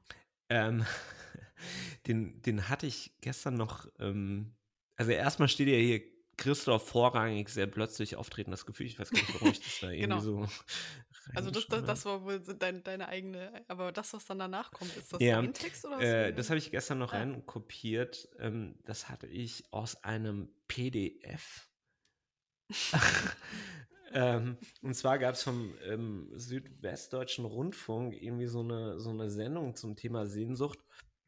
Ähm, 0.49 0.85
den, 2.07 2.41
den 2.41 2.69
hatte 2.69 2.87
ich 2.87 3.13
gestern 3.19 3.55
noch. 3.55 3.87
Ähm, 3.99 4.55
also 4.95 5.11
erstmal 5.11 5.49
steht 5.49 5.67
ja 5.67 5.75
hier 5.75 6.01
Christoph 6.37 6.87
vorrangig 6.87 7.49
sehr 7.49 7.67
plötzlich 7.67 8.15
auftreten, 8.15 8.51
das 8.51 8.65
Gefühl. 8.65 8.85
Ich 8.85 8.97
weiß 8.97 9.11
gar 9.11 9.19
nicht, 9.19 9.33
warum 9.33 9.51
ich 9.51 9.59
das 9.59 9.79
da 9.81 9.89
genau. 9.91 10.23
irgendwie 10.23 10.25
so 10.25 10.61
also 11.35 11.51
das, 11.51 11.67
das, 11.67 11.83
das, 11.83 12.05
war 12.05 12.23
wohl 12.23 12.39
dein, 12.39 12.83
deine 12.83 13.07
eigene, 13.07 13.63
aber 13.67 13.91
das, 13.91 14.13
was 14.13 14.25
dann 14.25 14.39
danach 14.39 14.71
kommt, 14.71 14.95
ist 14.95 15.13
das 15.13 15.21
ja, 15.21 15.41
dein 15.41 15.53
Text 15.53 15.85
oder 15.85 15.99
äh, 15.99 16.33
Das 16.33 16.49
habe 16.49 16.57
ich 16.57 16.71
gestern 16.71 16.99
noch 16.99 17.13
ah. 17.13 17.17
reinkopiert. 17.17 18.29
Ähm, 18.39 18.75
das 18.83 19.09
hatte 19.09 19.27
ich 19.27 19.65
aus 19.71 20.03
einem 20.03 20.49
PDF. 20.67 21.69
ähm, 24.13 24.57
und 24.81 24.93
zwar 24.95 25.19
gab 25.19 25.35
es 25.35 25.43
vom 25.43 25.75
ähm, 25.85 26.29
Südwestdeutschen 26.33 27.45
Rundfunk 27.45 28.13
irgendwie 28.13 28.47
so 28.47 28.61
eine, 28.61 28.99
so 28.99 29.09
eine 29.09 29.29
Sendung 29.29 29.75
zum 29.75 29.95
Thema 29.95 30.25
Sehnsucht. 30.25 30.79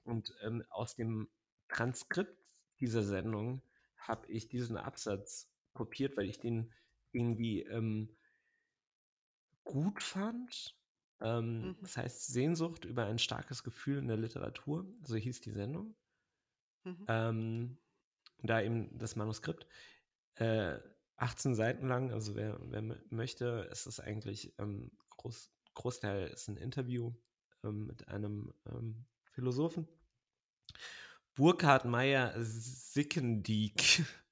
Und 0.03 0.33
ähm, 0.43 0.63
aus 0.69 0.95
dem 0.95 1.29
Transkript 1.67 2.37
dieser 2.79 3.03
Sendung 3.03 3.61
habe 3.97 4.27
ich 4.27 4.47
diesen 4.47 4.77
Absatz 4.77 5.49
kopiert, 5.73 6.17
weil 6.17 6.29
ich 6.29 6.39
den 6.39 6.71
irgendwie 7.11 7.61
ähm, 7.61 8.15
gut 9.65 10.01
fand. 10.01 10.77
Ähm, 11.19 11.69
mhm. 11.69 11.77
Das 11.81 11.97
heißt 11.97 12.27
Sehnsucht 12.27 12.85
über 12.85 13.05
ein 13.05 13.19
starkes 13.19 13.63
Gefühl 13.63 13.97
in 13.97 14.07
der 14.07 14.17
Literatur, 14.17 14.87
so 15.03 15.15
hieß 15.15 15.41
die 15.41 15.51
Sendung. 15.51 15.95
Mhm. 16.83 17.05
Ähm, 17.07 17.77
da 18.41 18.61
eben 18.61 18.97
das 18.97 19.15
Manuskript. 19.15 19.67
Äh, 20.35 20.79
18 21.17 21.55
Seiten 21.55 21.87
lang, 21.87 22.11
also 22.11 22.35
wer, 22.35 22.57
wer 22.61 22.81
möchte, 23.09 23.67
ist 23.71 23.85
es 23.85 23.99
eigentlich 23.99 24.53
ähm, 24.59 24.91
groß, 25.09 25.51
Großteil 25.73 26.27
ist 26.27 26.47
ein 26.49 26.57
Interview 26.57 27.13
ähm, 27.63 27.85
mit 27.85 28.07
einem 28.09 28.53
ähm, 28.65 29.05
Philosophen. 29.31 29.87
Burkhard 31.35 31.85
Meyer 31.85 32.33
Sickendiek. 32.41 34.05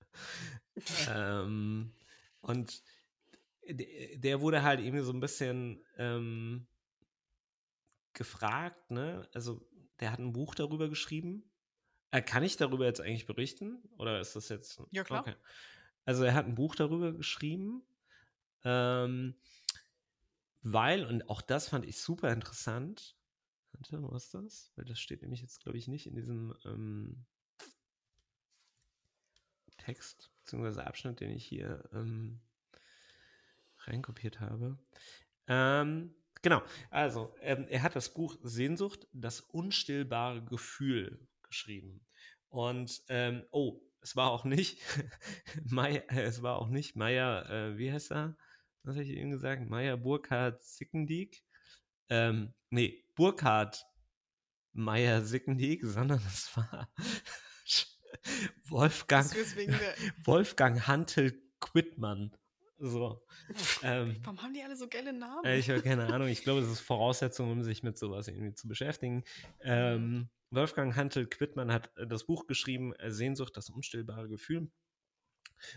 ähm, 1.10 1.94
und 2.42 2.84
der 3.70 4.42
wurde 4.42 4.64
halt 4.64 4.80
irgendwie 4.80 5.04
so 5.04 5.12
ein 5.12 5.20
bisschen 5.20 5.84
ähm, 5.98 6.68
gefragt, 8.14 8.92
ne? 8.92 9.28
Also 9.34 9.66
der 10.00 10.12
hat 10.12 10.20
ein 10.20 10.34
Buch 10.34 10.56
darüber 10.56 10.90
geschrieben. 10.90 11.50
Äh, 12.12 12.22
kann 12.22 12.44
ich 12.44 12.58
darüber 12.58 12.86
jetzt 12.86 13.02
eigentlich 13.02 13.26
berichten? 13.26 13.82
Oder 13.98 14.20
ist 14.20 14.36
das 14.36 14.50
jetzt. 14.50 14.82
Ja, 14.92 15.04
klar. 15.04 15.22
Okay. 15.22 15.36
Also 16.06 16.24
er 16.24 16.34
hat 16.34 16.46
ein 16.46 16.56
Buch 16.56 16.76
darüber 16.76 17.14
geschrieben, 17.14 17.82
ähm, 18.64 19.36
weil, 20.62 21.06
und 21.06 21.30
auch 21.30 21.42
das 21.42 21.70
fand 21.70 21.86
ich 21.86 22.00
super 22.00 22.32
interessant. 22.32 23.18
Warte, 23.72 24.04
was 24.04 24.26
ist 24.26 24.34
das? 24.34 24.72
Weil 24.76 24.86
das 24.86 25.00
steht 25.00 25.22
nämlich 25.22 25.42
jetzt, 25.42 25.62
glaube 25.62 25.78
ich, 25.78 25.88
nicht 25.88 26.06
in 26.06 26.16
diesem 26.16 26.54
ähm, 26.66 27.26
Text, 29.78 30.32
beziehungsweise 30.40 30.86
Abschnitt, 30.86 31.20
den 31.20 31.32
ich 31.32 31.46
hier 31.46 31.90
ähm, 31.94 32.42
reinkopiert 33.88 34.40
habe. 34.40 34.78
Ähm, 35.48 36.16
genau, 36.42 36.62
also 36.90 37.34
ähm, 37.42 37.68
er 37.70 37.84
hat 37.84 37.96
das 37.96 38.14
Buch 38.14 38.38
Sehnsucht, 38.44 39.08
das 39.12 39.42
unstillbare 39.42 40.44
Gefühl 40.44 41.28
geschrieben. 41.44 42.06
Und 42.50 43.02
ähm, 43.10 43.44
oh, 43.52 43.82
es 44.02 44.16
war 44.16 44.32
auch 44.32 44.44
nicht 44.44 44.80
Meier, 45.66 46.04
äh, 46.12 46.24
es 46.24 46.42
war 46.42 46.58
auch 46.58 46.70
nicht 46.70 46.96
Meier, 46.96 47.50
äh, 47.50 47.78
wie 47.78 47.92
heißt 47.92 48.12
er? 48.12 48.38
Was 48.84 48.96
habe 48.96 49.06
ich 49.06 49.12
eben 49.12 49.32
gesagt? 49.32 49.70
Meier 49.70 49.98
Burkhard 49.98 50.62
Sickendiek. 50.62 51.44
Ähm, 52.10 52.54
nee, 52.70 53.06
Burkhard 53.16 53.86
Meier 54.74 55.22
Sickendiek, 55.22 55.86
sondern 55.86 56.20
es 56.28 56.56
war 56.56 56.92
Wolfgang, 58.66 59.34
Wolfgang 60.26 60.88
Hantel 60.88 61.42
Quittmann. 61.60 62.36
So. 62.86 63.24
Ähm, 63.82 64.18
Warum 64.24 64.42
haben 64.42 64.54
die 64.54 64.62
alle 64.62 64.76
so 64.76 64.90
geile 64.90 65.14
Namen? 65.14 65.46
ich 65.58 65.70
habe 65.70 65.82
keine 65.82 66.14
Ahnung. 66.14 66.28
Ich 66.28 66.44
glaube, 66.44 66.60
das 66.60 66.70
ist 66.70 66.82
Voraussetzung, 66.82 67.50
um 67.50 67.64
sich 67.64 67.82
mit 67.82 67.98
sowas 67.98 68.28
irgendwie 68.28 68.54
zu 68.54 68.68
beschäftigen. 68.68 69.24
Ähm, 69.62 70.30
Wolfgang 70.52 70.94
Hantel 70.94 71.26
Quittmann 71.28 71.72
hat 71.72 71.96
äh, 71.98 72.06
das 72.06 72.26
Buch 72.26 72.46
geschrieben, 72.46 72.94
äh, 72.96 73.10
Sehnsucht, 73.10 73.56
das 73.56 73.70
unstillbare 73.70 74.28
Gefühl. 74.28 74.70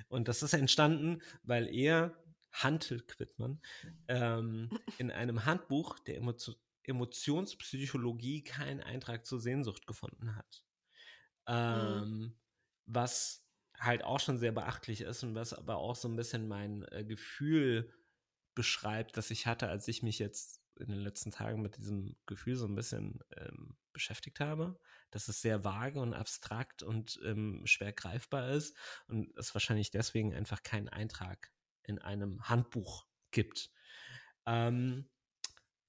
Und 0.09 0.27
das 0.27 0.43
ist 0.43 0.53
entstanden, 0.53 1.23
weil 1.45 1.73
er, 1.73 2.21
Hantel 2.51 3.03
Quittmann, 3.03 3.61
ähm, 4.09 4.69
in 4.99 5.13
einem 5.13 5.45
Handbuch 5.45 6.01
der 6.01 6.17
Emotio 6.17 6.55
Emotionspsychologie 6.83 8.45
keinen 8.45 8.81
Eintrag 8.81 9.27
zur 9.27 9.41
Sehnsucht 9.41 9.87
gefunden 9.87 10.37
hat. 10.37 10.65
Mhm. 11.49 11.55
Ähm, 11.55 12.19
mhm. 12.19 12.37
Was 12.87 13.46
halt 13.79 14.05
auch 14.05 14.21
schon 14.21 14.39
sehr 14.39 14.53
beachtlich 14.53 15.01
ist 15.03 15.23
und 15.23 15.35
was 15.35 15.53
aber 15.53 15.77
auch 15.77 15.97
so 15.97 16.09
ein 16.09 16.17
bisschen 16.17 16.49
mein 16.49 16.85
äh, 16.91 17.05
Gefühl 17.05 17.93
beschreibt, 18.55 19.17
das 19.17 19.31
ich 19.31 19.47
hatte, 19.47 19.69
als 19.69 19.87
ich 19.89 20.03
mich 20.03 20.19
jetzt 20.19 20.63
in 20.79 20.89
den 20.89 21.01
letzten 21.01 21.31
Tagen 21.31 21.63
mit 21.63 21.77
diesem 21.77 22.17
Gefühl 22.27 22.57
so 22.57 22.67
ein 22.67 22.75
bisschen 22.75 23.21
ähm, 23.37 23.77
beschäftigt 23.93 24.41
habe, 24.41 24.79
dass 25.11 25.29
es 25.29 25.41
sehr 25.41 25.65
vage 25.65 26.01
und 26.01 26.15
abstrakt 26.15 26.83
und 26.83 27.19
ähm, 27.25 27.63
schwer 27.65 27.93
greifbar 27.93 28.51
ist 28.51 28.77
und 29.09 29.35
es 29.37 29.55
wahrscheinlich 29.55 29.91
deswegen 29.91 30.35
einfach 30.35 30.63
keinen 30.63 30.89
Eintrag 30.89 31.51
in 31.83 31.99
einem 31.99 32.49
Handbuch 32.49 33.07
gibt. 33.31 33.71
Ähm, 34.45 35.09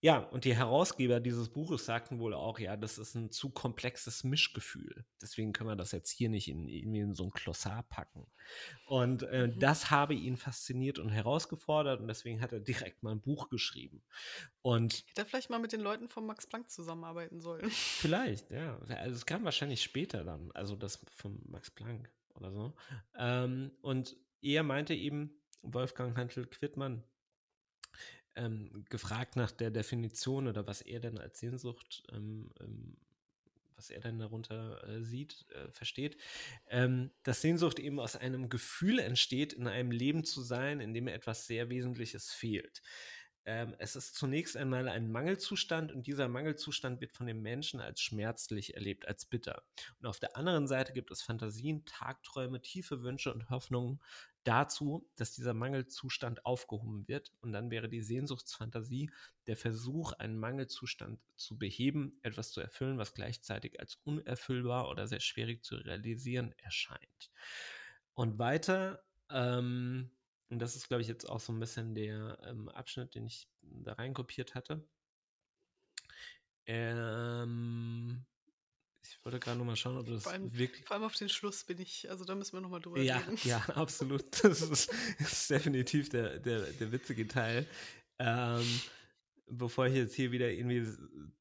ja, 0.08 0.20
und 0.20 0.46
die 0.46 0.56
Herausgeber 0.56 1.20
dieses 1.20 1.50
Buches 1.50 1.84
sagten 1.84 2.20
wohl 2.20 2.34
auch, 2.34 2.60
ja, 2.60 2.78
das 2.78 2.98
ist 2.98 3.14
ein 3.16 3.30
zu 3.30 3.50
komplexes 3.50 4.24
Mischgefühl. 4.24 5.04
Deswegen 5.22 5.52
können 5.52 5.70
wir 5.70 5.76
das 5.76 5.92
jetzt 5.92 6.12
hier 6.12 6.30
nicht 6.30 6.48
in, 6.48 6.70
irgendwie 6.70 7.02
in 7.02 7.14
so 7.14 7.26
ein 7.26 7.32
Klossar 7.32 7.84
packen. 7.90 8.26
Und 8.86 9.24
äh, 9.24 9.48
mhm. 9.48 9.60
das 9.60 9.92
habe 9.92 10.14
ihn 10.14 10.38
fasziniert 10.38 10.98
und 10.98 11.10
herausgefordert 11.10 12.00
und 12.00 12.08
deswegen 12.08 12.40
hat 12.40 12.54
er 12.54 12.62
direkt 12.62 13.04
mal 13.04 13.12
ein 13.12 13.20
Buch 13.20 13.50
geschrieben. 13.50 14.02
Und 14.62 15.04
Hätte 15.10 15.24
er 15.24 15.26
vielleicht 15.26 15.50
mal 15.50 15.60
mit 15.60 15.74
den 15.74 15.82
Leuten 15.82 16.08
von 16.08 16.26
Max 16.26 16.48
Planck 16.48 16.72
zusammenarbeiten 16.72 17.42
sollen. 17.42 17.70
Vielleicht, 17.70 18.50
ja. 18.50 18.80
Also 18.88 19.14
es 19.14 19.26
kam 19.26 19.44
wahrscheinlich 19.44 19.84
später 19.84 20.24
dann, 20.24 20.52
also 20.54 20.78
das 20.78 21.02
von 21.18 21.42
Max 21.50 21.70
Planck 21.70 22.10
oder 22.36 22.54
so. 22.54 22.74
Ähm, 23.18 23.74
und 23.82 24.16
er 24.42 24.64
meinte 24.64 24.94
eben, 24.94 25.38
Wolfgang 25.64 26.16
Hantel 26.16 26.46
Quittmann, 26.46 27.04
ähm, 28.38 28.86
gefragt 28.90 29.36
nach 29.36 29.52
der 29.52 29.72
Definition 29.72 30.48
oder 30.48 30.68
was 30.68 30.82
er 30.82 31.00
denn 31.00 31.18
als 31.18 31.40
Sehnsucht, 31.40 32.04
ähm, 32.12 32.50
ähm, 32.62 32.98
was 33.76 33.90
er 33.90 34.00
denn 34.00 34.20
darunter 34.20 34.84
äh, 34.88 35.04
sieht, 35.04 35.46
äh, 35.52 35.72
versteht, 35.72 36.18
ähm, 36.68 37.12
dass 37.24 37.42
Sehnsucht 37.42 37.80
eben 37.80 38.00
aus 38.00 38.16
einem 38.16 38.50
Gefühl 38.50 39.00
entsteht, 39.00 39.54
in 39.54 39.68
einem 39.68 39.92
Leben 39.92 40.24
zu 40.24 40.42
sein, 40.42 40.80
in 40.80 40.94
dem 40.94 41.08
etwas 41.08 41.46
sehr 41.46 41.70
Wesentliches 41.70 42.32
fehlt. 42.32 42.82
Ähm, 43.46 43.76
es 43.78 43.96
ist 43.96 44.16
zunächst 44.16 44.58
einmal 44.58 44.90
ein 44.90 45.10
Mangelzustand 45.10 45.94
und 45.94 46.06
dieser 46.06 46.28
Mangelzustand 46.28 47.00
wird 47.00 47.14
von 47.14 47.28
den 47.28 47.42
Menschen 47.42 47.80
als 47.80 48.02
schmerzlich 48.02 48.74
erlebt, 48.74 49.08
als 49.08 49.26
bitter. 49.26 49.64
Und 50.00 50.08
auf 50.08 50.20
der 50.20 50.36
anderen 50.36 50.68
Seite 50.68 50.92
gibt 50.92 51.12
es 51.12 51.22
Fantasien, 51.22 51.86
Tagträume, 51.86 52.62
tiefe 52.62 53.04
Wünsche 53.04 53.34
und 53.34 53.50
Hoffnungen 53.50 54.02
dazu, 54.48 55.10
dass 55.16 55.34
dieser 55.34 55.54
Mangelzustand 55.54 56.46
aufgehoben 56.46 57.08
wird. 57.08 57.34
Und 57.42 57.52
dann 57.52 57.72
wäre 57.72 57.90
die 57.90 58.02
Sehnsuchtsfantasie 58.02 59.12
der 59.48 59.58
Versuch, 59.58 60.14
einen 60.14 60.38
Mangelzustand 60.38 61.20
zu 61.36 61.58
beheben, 61.58 62.18
etwas 62.24 62.52
zu 62.52 62.62
erfüllen, 62.62 62.98
was 62.98 63.14
gleichzeitig 63.14 63.80
als 63.80 64.00
unerfüllbar 64.04 64.90
oder 64.90 65.08
sehr 65.08 65.20
schwierig 65.20 65.64
zu 65.64 65.76
realisieren 65.76 66.54
erscheint. 66.58 67.32
Und 68.14 68.40
weiter 68.40 69.04
ähm, 69.30 70.12
und 70.50 70.60
das 70.60 70.76
ist, 70.76 70.88
glaube 70.88 71.02
ich, 71.02 71.08
jetzt 71.08 71.26
auch 71.30 71.40
so 71.40 71.52
ein 71.52 71.60
bisschen 71.60 71.94
der 71.94 72.38
ähm, 72.44 72.70
Abschnitt, 72.70 73.16
den 73.16 73.26
ich 73.26 73.50
da 73.62 73.94
reinkopiert 73.94 74.56
hatte. 74.56 74.88
Ähm, 76.66 78.26
ich 79.10 79.24
wollte 79.24 79.40
gerade 79.40 79.58
noch 79.58 79.66
mal 79.66 79.76
schauen, 79.76 79.98
ob 79.98 80.06
das 80.08 80.24
vor 80.24 80.32
allem, 80.32 80.56
wirklich. 80.58 80.86
Vor 80.86 80.96
allem 80.96 81.06
auf 81.06 81.16
den 81.16 81.30
Schluss 81.30 81.64
bin 81.64 81.80
ich, 81.80 82.10
also 82.10 82.26
da 82.26 82.36
müssen 82.36 82.54
wir 82.54 82.62
noch 82.62 82.70
mal 82.70 82.80
drüber 82.80 83.00
ja, 83.00 83.18
reden. 83.18 83.38
Ja, 83.44 83.58
absolut. 83.76 84.26
Das 84.44 84.62
ist, 84.62 84.90
das 85.20 85.32
ist 85.34 85.50
definitiv 85.50 86.10
der, 86.10 86.40
der, 86.40 86.62
der 86.62 86.92
witzige 86.92 87.28
Teil. 87.28 87.66
Ähm, 88.20 88.66
bevor 89.48 89.88
ich 89.88 89.96
jetzt 89.96 90.16
hier 90.16 90.32
wieder 90.32 90.52
irgendwie 90.52 90.88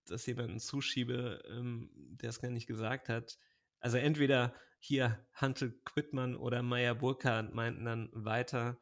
das 0.07 0.26
jemanden 0.26 0.61
zuschiebe, 0.61 1.42
ähm, 1.50 1.90
der 1.94 2.31
es 2.31 2.40
gar 2.40 2.50
nicht 2.50 2.66
gesagt 2.66 3.09
hat. 3.09 3.38
Also 3.81 3.98
entweder 3.98 4.55
hier 4.79 5.24
Hantel 5.35 5.81
Quittmann 5.85 6.37
oder 6.37 6.62
Meyer 6.62 6.94
Burkhardt 6.94 7.55
meinten 7.55 7.85
dann 7.85 8.09
weiter, 8.12 8.79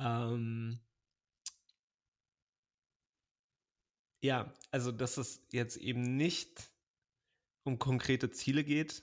ähm, 0.00 0.80
ja, 4.20 4.52
also 4.70 4.90
dass 4.90 5.18
es 5.18 5.46
jetzt 5.50 5.76
eben 5.76 6.16
nicht 6.16 6.73
um 7.64 7.78
konkrete 7.78 8.30
Ziele 8.30 8.62
geht, 8.62 9.02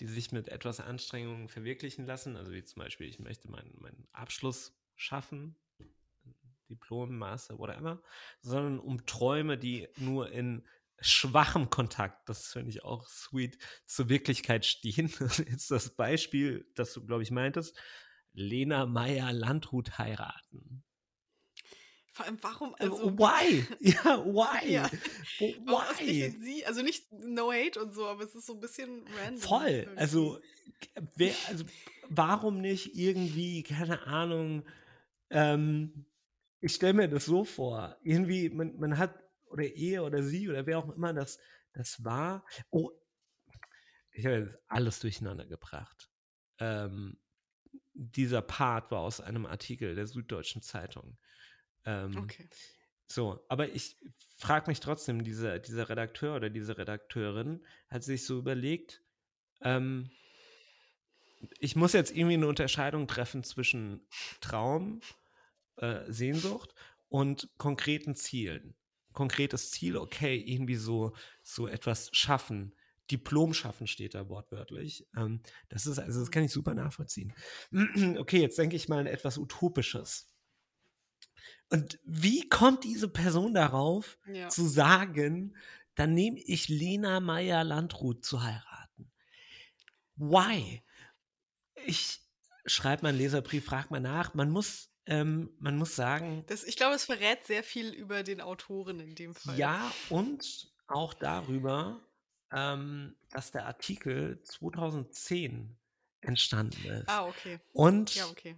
die 0.00 0.06
sich 0.06 0.32
mit 0.32 0.48
etwas 0.48 0.80
Anstrengung 0.80 1.48
verwirklichen 1.48 2.06
lassen. 2.06 2.36
Also 2.36 2.52
wie 2.52 2.64
zum 2.64 2.82
Beispiel, 2.82 3.08
ich 3.08 3.18
möchte 3.18 3.50
meinen, 3.50 3.74
meinen 3.78 4.08
Abschluss 4.12 4.76
schaffen, 4.96 5.56
Diplom, 6.68 7.16
Master, 7.16 7.58
whatever, 7.58 8.02
sondern 8.42 8.78
um 8.78 9.04
Träume, 9.06 9.58
die 9.58 9.88
nur 9.96 10.30
in 10.30 10.66
schwachem 11.00 11.70
Kontakt, 11.70 12.28
das 12.28 12.52
finde 12.52 12.70
ich 12.70 12.84
auch 12.84 13.08
sweet, 13.08 13.58
zur 13.86 14.08
Wirklichkeit 14.08 14.64
stehen. 14.64 15.12
Jetzt 15.48 15.70
das 15.70 15.96
Beispiel, 15.96 16.70
das 16.74 16.92
du, 16.92 17.04
glaube 17.04 17.22
ich, 17.22 17.30
meintest, 17.30 17.76
Lena 18.32 18.86
Meyer 18.86 19.32
Landrut 19.32 19.98
heiraten. 19.98 20.84
Vor 22.12 22.26
allem, 22.26 22.38
warum? 22.42 22.74
Äh, 22.78 22.84
also, 22.84 23.18
why? 23.18 23.66
Ja, 23.80 24.24
why? 24.24 24.72
Ja. 24.72 24.90
Why? 25.38 26.30
Sie? 26.40 26.66
Also 26.66 26.82
nicht 26.82 27.10
no 27.12 27.52
hate 27.52 27.80
und 27.80 27.94
so, 27.94 28.06
aber 28.06 28.24
es 28.24 28.34
ist 28.34 28.46
so 28.46 28.54
ein 28.54 28.60
bisschen 28.60 29.04
random. 29.16 29.40
Voll. 29.40 29.88
Also, 29.96 30.40
wer, 31.16 31.34
also, 31.48 31.64
warum 32.08 32.60
nicht 32.60 32.96
irgendwie, 32.96 33.62
keine 33.62 34.06
Ahnung, 34.06 34.64
ähm, 35.30 36.06
ich 36.60 36.74
stelle 36.74 36.94
mir 36.94 37.08
das 37.08 37.24
so 37.24 37.44
vor, 37.44 37.96
irgendwie, 38.02 38.50
man, 38.50 38.76
man 38.78 38.98
hat 38.98 39.14
oder 39.46 39.64
er 39.64 40.04
oder 40.04 40.22
sie 40.22 40.48
oder 40.48 40.66
wer 40.66 40.78
auch 40.78 40.94
immer 40.94 41.12
das, 41.12 41.38
das 41.72 42.04
war. 42.04 42.44
Oh, 42.70 42.90
ich 44.12 44.26
habe 44.26 44.36
jetzt 44.36 44.58
alles 44.66 45.00
durcheinander 45.00 45.46
gebracht. 45.46 46.10
Ähm, 46.58 47.18
dieser 47.94 48.42
Part 48.42 48.90
war 48.90 49.00
aus 49.00 49.20
einem 49.20 49.46
Artikel 49.46 49.94
der 49.94 50.06
Süddeutschen 50.06 50.62
Zeitung. 50.62 51.18
Ähm, 51.84 52.16
okay. 52.16 52.48
So, 53.06 53.44
aber 53.48 53.70
ich 53.70 53.96
frage 54.36 54.70
mich 54.70 54.80
trotzdem, 54.80 55.24
dieser, 55.24 55.58
dieser 55.58 55.88
Redakteur 55.88 56.36
oder 56.36 56.48
diese 56.48 56.78
Redakteurin 56.78 57.64
hat 57.88 58.04
sich 58.04 58.24
so 58.24 58.38
überlegt, 58.38 59.02
ähm, 59.62 60.10
ich 61.58 61.76
muss 61.76 61.92
jetzt 61.92 62.12
irgendwie 62.12 62.34
eine 62.34 62.46
Unterscheidung 62.46 63.06
treffen 63.06 63.42
zwischen 63.42 64.06
Traum, 64.40 65.00
äh, 65.76 66.10
Sehnsucht 66.10 66.74
und 67.08 67.48
konkreten 67.56 68.14
Zielen. 68.14 68.74
Konkretes 69.12 69.70
Ziel, 69.70 69.96
okay, 69.96 70.36
irgendwie 70.36 70.76
so, 70.76 71.14
so 71.42 71.66
etwas 71.66 72.10
schaffen. 72.12 72.76
Diplom 73.10 73.54
schaffen 73.54 73.88
steht 73.88 74.14
da 74.14 74.28
wortwörtlich. 74.28 75.08
Ähm, 75.16 75.42
das 75.68 75.86
ist, 75.86 75.98
also 75.98 76.20
das 76.20 76.30
kann 76.30 76.44
ich 76.44 76.52
super 76.52 76.74
nachvollziehen. 76.74 77.34
okay, 78.18 78.40
jetzt 78.40 78.58
denke 78.58 78.76
ich 78.76 78.88
mal 78.88 79.00
an 79.00 79.06
etwas 79.06 79.36
Utopisches. 79.36 80.29
Und 81.70 82.00
wie 82.04 82.48
kommt 82.48 82.84
diese 82.84 83.08
Person 83.08 83.54
darauf, 83.54 84.18
ja. 84.26 84.48
zu 84.48 84.66
sagen, 84.66 85.56
dann 85.94 86.14
nehme 86.14 86.38
ich 86.40 86.68
Lena 86.68 87.20
Meyer-Landrut 87.20 88.24
zu 88.24 88.42
heiraten? 88.42 89.10
Why? 90.16 90.82
Ich 91.86 92.20
schreibe 92.66 93.04
meinen 93.04 93.18
Leserbrief, 93.18 93.64
frag 93.64 93.90
mal 93.90 94.00
nach. 94.00 94.34
Man 94.34 94.50
muss, 94.50 94.90
ähm, 95.06 95.50
man 95.58 95.76
muss 95.76 95.94
sagen. 95.94 96.44
Das, 96.48 96.64
ich 96.64 96.76
glaube, 96.76 96.96
es 96.96 97.04
verrät 97.04 97.46
sehr 97.46 97.62
viel 97.62 97.90
über 97.90 98.24
den 98.24 98.40
Autoren 98.40 98.98
in 98.98 99.14
dem 99.14 99.34
Fall. 99.34 99.56
Ja, 99.56 99.92
und 100.08 100.72
auch 100.88 101.14
darüber, 101.14 102.00
ähm, 102.52 103.16
dass 103.30 103.52
der 103.52 103.66
Artikel 103.66 104.42
2010 104.42 105.76
entstanden 106.20 106.84
ist. 106.86 107.08
Ah, 107.08 107.26
okay. 107.26 107.60
Und 107.72 108.14
ja, 108.14 108.26
okay. 108.26 108.56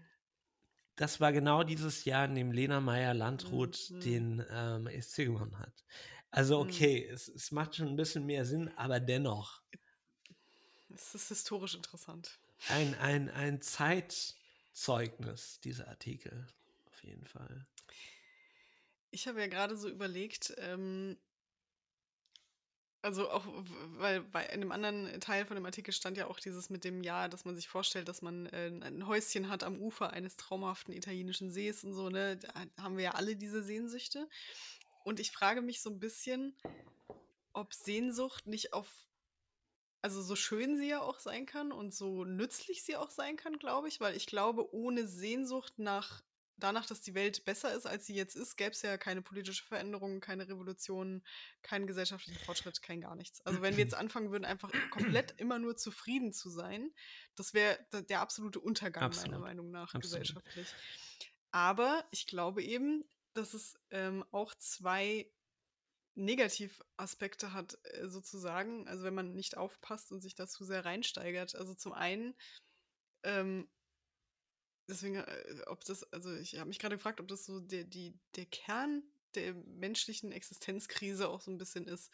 Das 0.97 1.21
war 1.21 1.33
genau 1.33 1.63
dieses 1.63 2.05
Jahr, 2.05 2.27
in 2.27 2.35
dem 2.35 2.53
Lena 2.53 2.81
Meyer-Landrut 2.81 3.91
mhm. 3.91 4.01
den 4.01 4.47
ähm, 4.51 4.87
ESC 4.87 5.25
gewonnen 5.25 5.59
hat. 5.59 5.85
Also 6.31 6.63
mhm. 6.63 6.71
okay, 6.71 7.07
mhm. 7.07 7.15
es, 7.15 7.29
es 7.29 7.53
macht 7.53 7.77
schon 7.77 7.89
ein 7.89 7.97
bisschen 7.97 8.27
mehr 8.27 8.45
Sinn, 8.45 8.71
aber 8.77 9.01
dennoch. 9.01 9.63
Es 10.95 11.15
ist 11.15 11.29
historisch 11.29 11.75
interessant. 11.75 12.39
Ein, 12.69 12.95
ein, 12.99 13.29
ein 13.31 13.61
Zeitzeugnis, 13.61 15.61
dieser 15.61 15.89
Artikel, 15.89 16.47
auf 16.87 17.03
jeden 17.03 17.27
Fall. 17.27 17.65
Ich 19.11 19.27
habe 19.27 19.41
ja 19.41 19.47
gerade 19.47 19.77
so 19.77 19.89
überlegt, 19.89 20.55
ähm, 20.59 21.19
also 23.03 23.29
auch, 23.31 23.45
weil 23.99 24.21
bei 24.21 24.49
einem 24.51 24.71
anderen 24.71 25.21
Teil 25.21 25.45
von 25.45 25.57
dem 25.57 25.67
Artikel 25.67 25.93
stand 25.93 26.17
ja 26.17 26.29
auch 26.29 26.38
dieses 26.38 26.71
mit 26.71 26.85
dem 26.85 27.03
Ja, 27.03 27.27
dass 27.27 27.45
man 27.45 27.57
sich 27.57 27.69
vorstellt, 27.69 28.09
dass 28.09 28.23
man 28.23 28.47
äh, 28.47 28.69
ein 28.69 29.07
Häuschen 29.09 29.49
hat 29.49 29.65
am 29.65 29.81
Ufer 29.81 30.12
eines 30.12 30.37
traumhaften 30.37 30.95
italienischen 30.95 31.51
Sees 31.51 31.83
und 31.83 31.95
so, 31.95 32.11
ne? 32.11 32.37
Da 32.37 32.53
haben 32.81 32.97
wir 32.97 33.05
ja 33.05 33.11
alle 33.12 33.35
diese 33.35 33.62
Sehnsüchte. 33.62 34.29
Und 35.05 35.19
ich 35.19 35.33
frage 35.33 35.62
mich 35.62 35.83
so 35.83 35.91
ein 35.91 35.99
bisschen, 35.99 36.57
ob 37.53 37.75
Sehnsucht 37.75 38.47
nicht 38.47 38.73
auf, 38.73 38.88
also 40.01 40.23
so 40.23 40.37
schön 40.37 40.77
sie 40.77 40.88
ja 40.88 41.01
auch 41.01 41.19
sein 41.19 41.45
kann 41.45 41.73
und 41.73 41.93
so 41.93 42.25
nützlich 42.25 42.85
sie 42.85 42.97
auch 42.97 43.11
sein 43.11 43.37
kann, 43.37 43.59
glaube 43.59 43.88
ich, 43.88 44.01
weil 44.01 44.17
ich 44.17 44.27
glaube, 44.27 44.73
ohne 44.73 45.09
Sehnsucht 45.09 45.79
nach 45.79 46.23
danach, 46.62 46.87
dass 46.87 47.01
die 47.01 47.14
Welt 47.14 47.44
besser 47.44 47.75
ist, 47.75 47.87
als 47.87 48.07
sie 48.07 48.14
jetzt 48.14 48.37
ist, 48.37 48.57
gäbe 48.57 48.70
es 48.70 48.83
ja 48.83 48.96
keine 48.96 49.22
politische 49.22 49.64
Veränderung, 49.64 50.20
keine 50.20 50.48
Revolution, 50.48 51.22
keinen 51.62 51.87
gesellschaftlichen 51.87 52.42
Fortschritt, 52.44 52.83
kein 52.83 53.01
gar 53.01 53.16
nichts. 53.16 53.40
Also 53.42 53.62
wenn 53.62 53.77
wir 53.77 53.85
jetzt 53.85 53.94
anfangen 53.94 54.31
würden, 54.31 54.44
einfach 54.44 54.70
komplett 54.90 55.33
immer 55.40 55.59
nur 55.59 55.77
zufrieden 55.77 56.33
zu 56.33 56.51
sein, 56.51 56.90
das 57.35 57.55
wäre 57.55 57.79
der 58.09 58.20
absolute 58.20 58.61
Untergang 58.61 59.05
Absolut. 59.05 59.31
meiner 59.31 59.42
Meinung 59.42 59.70
nach 59.70 59.94
Absolut. 59.94 60.03
gesellschaftlich. 60.03 60.68
Aber 61.51 62.05
ich 62.11 62.27
glaube 62.27 62.62
eben, 62.62 63.05
dass 63.35 63.55
es 63.55 63.75
ähm, 63.90 64.25
auch 64.31 64.55
zwei 64.55 65.31
Negativaspekte 66.14 67.53
hat, 67.53 67.79
äh, 67.85 68.09
sozusagen. 68.09 68.87
Also 68.88 69.05
wenn 69.05 69.14
man 69.14 69.35
nicht 69.35 69.57
aufpasst 69.57 70.12
und 70.12 70.20
sich 70.20 70.35
dazu 70.35 70.64
sehr 70.64 70.85
reinsteigert. 70.85 71.55
Also 71.55 71.75
zum 71.75 71.92
einen 71.92 72.35
ähm, 73.22 73.68
deswegen, 74.93 75.17
äh, 75.17 75.63
ob 75.67 75.85
das, 75.85 76.05
also 76.13 76.35
ich 76.35 76.59
habe 76.59 76.69
mich 76.69 76.79
gerade 76.79 76.97
gefragt, 76.97 77.21
ob 77.21 77.29
das 77.29 77.45
so 77.45 77.61
der, 77.61 77.85
die, 77.85 78.15
der 78.37 78.47
Kern 78.47 79.03
der 79.35 79.55
menschlichen 79.55 80.31
Existenzkrise 80.31 81.29
auch 81.29 81.41
so 81.41 81.51
ein 81.51 81.59
bisschen 81.59 81.87
ist. 81.87 82.11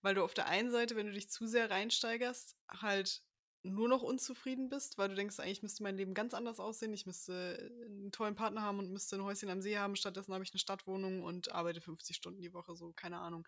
Weil 0.00 0.14
du 0.14 0.24
auf 0.24 0.34
der 0.34 0.46
einen 0.46 0.70
Seite, 0.70 0.96
wenn 0.96 1.06
du 1.06 1.12
dich 1.12 1.28
zu 1.28 1.46
sehr 1.46 1.70
reinsteigerst, 1.70 2.56
halt 2.68 3.22
nur 3.62 3.88
noch 3.88 4.02
unzufrieden 4.02 4.68
bist, 4.68 4.98
weil 4.98 5.08
du 5.08 5.14
denkst, 5.14 5.38
eigentlich 5.38 5.62
müsste 5.62 5.84
mein 5.84 5.96
Leben 5.96 6.14
ganz 6.14 6.34
anders 6.34 6.58
aussehen. 6.58 6.92
Ich 6.92 7.06
müsste 7.06 7.70
einen 7.84 8.10
tollen 8.10 8.34
Partner 8.34 8.62
haben 8.62 8.80
und 8.80 8.90
müsste 8.90 9.16
ein 9.16 9.22
Häuschen 9.22 9.50
am 9.50 9.62
See 9.62 9.78
haben. 9.78 9.94
Stattdessen 9.94 10.34
habe 10.34 10.42
ich 10.42 10.52
eine 10.52 10.58
Stadtwohnung 10.58 11.22
und 11.22 11.52
arbeite 11.52 11.80
50 11.80 12.16
Stunden 12.16 12.40
die 12.40 12.52
Woche, 12.52 12.74
so, 12.74 12.92
keine 12.92 13.18
Ahnung. 13.18 13.46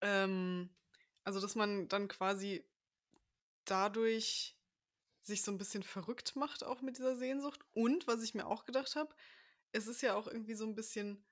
Ähm, 0.00 0.70
also, 1.24 1.40
dass 1.40 1.56
man 1.56 1.88
dann 1.88 2.06
quasi 2.06 2.64
dadurch 3.64 4.56
sich 5.24 5.42
so 5.42 5.50
ein 5.50 5.58
bisschen 5.58 5.82
verrückt 5.82 6.36
macht, 6.36 6.64
auch 6.64 6.82
mit 6.82 6.98
dieser 6.98 7.16
Sehnsucht. 7.16 7.60
Und 7.72 8.06
was 8.06 8.22
ich 8.22 8.34
mir 8.34 8.46
auch 8.46 8.64
gedacht 8.64 8.94
habe, 8.94 9.14
es 9.72 9.86
ist 9.86 10.02
ja 10.02 10.14
auch 10.14 10.26
irgendwie 10.26 10.54
so 10.54 10.66
ein 10.66 10.74
bisschen, 10.74 11.24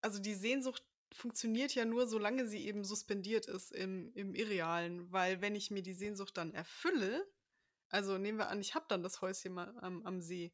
also 0.00 0.18
die 0.18 0.34
Sehnsucht 0.34 0.84
funktioniert 1.12 1.74
ja 1.74 1.84
nur, 1.84 2.06
solange 2.06 2.46
sie 2.46 2.66
eben 2.66 2.84
suspendiert 2.84 3.46
ist 3.46 3.72
im, 3.72 4.12
im 4.14 4.34
Irrealen. 4.34 5.10
Weil 5.10 5.40
wenn 5.40 5.54
ich 5.54 5.70
mir 5.70 5.82
die 5.82 5.94
Sehnsucht 5.94 6.36
dann 6.36 6.52
erfülle, 6.52 7.26
also 7.88 8.18
nehmen 8.18 8.38
wir 8.38 8.48
an, 8.48 8.60
ich 8.60 8.74
habe 8.74 8.86
dann 8.88 9.02
das 9.02 9.20
Häuschen 9.20 9.52
mal 9.52 9.76
am, 9.78 10.04
am 10.04 10.20
See, 10.20 10.52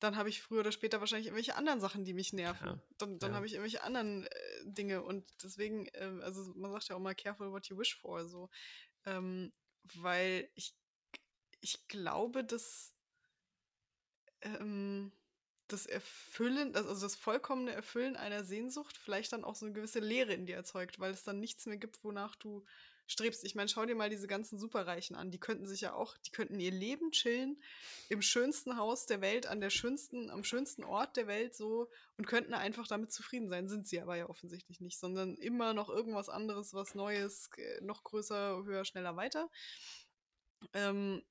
dann 0.00 0.16
habe 0.16 0.28
ich 0.28 0.42
früher 0.42 0.60
oder 0.60 0.72
später 0.72 1.00
wahrscheinlich 1.00 1.26
irgendwelche 1.26 1.56
anderen 1.56 1.80
Sachen, 1.80 2.04
die 2.04 2.14
mich 2.14 2.32
nerven. 2.32 2.66
Ja, 2.66 2.82
dann 2.98 3.18
dann 3.18 3.30
ja. 3.30 3.36
habe 3.36 3.46
ich 3.46 3.52
irgendwelche 3.54 3.82
anderen 3.82 4.26
äh, 4.26 4.30
Dinge. 4.64 5.02
Und 5.02 5.24
deswegen, 5.42 5.86
äh, 5.86 6.20
also 6.22 6.52
man 6.54 6.72
sagt 6.72 6.88
ja 6.88 6.96
auch 6.96 7.00
mal, 7.00 7.14
careful 7.14 7.52
what 7.52 7.66
you 7.66 7.78
wish 7.78 7.96
for, 7.96 8.26
so. 8.26 8.50
Ähm, 9.06 9.52
weil 9.94 10.50
ich 10.54 10.74
ich 11.64 11.88
glaube, 11.88 12.44
dass 12.44 12.92
ähm, 14.42 15.10
das 15.66 15.86
Erfüllen, 15.86 16.76
also 16.76 16.94
das 16.94 17.16
vollkommene 17.16 17.72
Erfüllen 17.72 18.16
einer 18.16 18.44
Sehnsucht 18.44 18.96
vielleicht 18.96 19.32
dann 19.32 19.44
auch 19.44 19.54
so 19.54 19.64
eine 19.64 19.74
gewisse 19.74 20.00
Leere 20.00 20.34
in 20.34 20.44
dir 20.44 20.56
erzeugt, 20.56 21.00
weil 21.00 21.12
es 21.12 21.24
dann 21.24 21.40
nichts 21.40 21.64
mehr 21.64 21.78
gibt, 21.78 22.04
wonach 22.04 22.36
du 22.36 22.64
strebst. 23.06 23.44
Ich 23.44 23.54
meine, 23.54 23.68
schau 23.68 23.84
dir 23.86 23.94
mal 23.94 24.10
diese 24.10 24.26
ganzen 24.26 24.58
Superreichen 24.58 25.16
an. 25.16 25.30
Die 25.30 25.40
könnten 25.40 25.66
sich 25.66 25.80
ja 25.80 25.94
auch, 25.94 26.16
die 26.18 26.30
könnten 26.30 26.60
ihr 26.60 26.70
Leben 26.70 27.10
chillen 27.12 27.62
im 28.10 28.20
schönsten 28.20 28.76
Haus 28.76 29.06
der 29.06 29.22
Welt, 29.22 29.46
an 29.46 29.60
der 29.60 29.70
schönsten, 29.70 30.30
am 30.30 30.44
schönsten 30.44 30.84
Ort 30.84 31.16
der 31.16 31.26
Welt 31.26 31.54
so 31.54 31.90
und 32.18 32.26
könnten 32.26 32.52
einfach 32.52 32.86
damit 32.86 33.10
zufrieden 33.10 33.48
sein. 33.48 33.68
Sind 33.68 33.86
sie 33.86 34.00
aber 34.00 34.16
ja 34.16 34.28
offensichtlich 34.28 34.80
nicht, 34.80 34.98
sondern 34.98 35.36
immer 35.36 35.72
noch 35.72 35.88
irgendwas 35.88 36.28
anderes, 36.28 36.74
was 36.74 36.94
Neues, 36.94 37.48
noch 37.80 38.04
größer, 38.04 38.64
höher, 38.64 38.84
schneller, 38.84 39.16
weiter. 39.16 39.50
Ähm, 40.72 41.22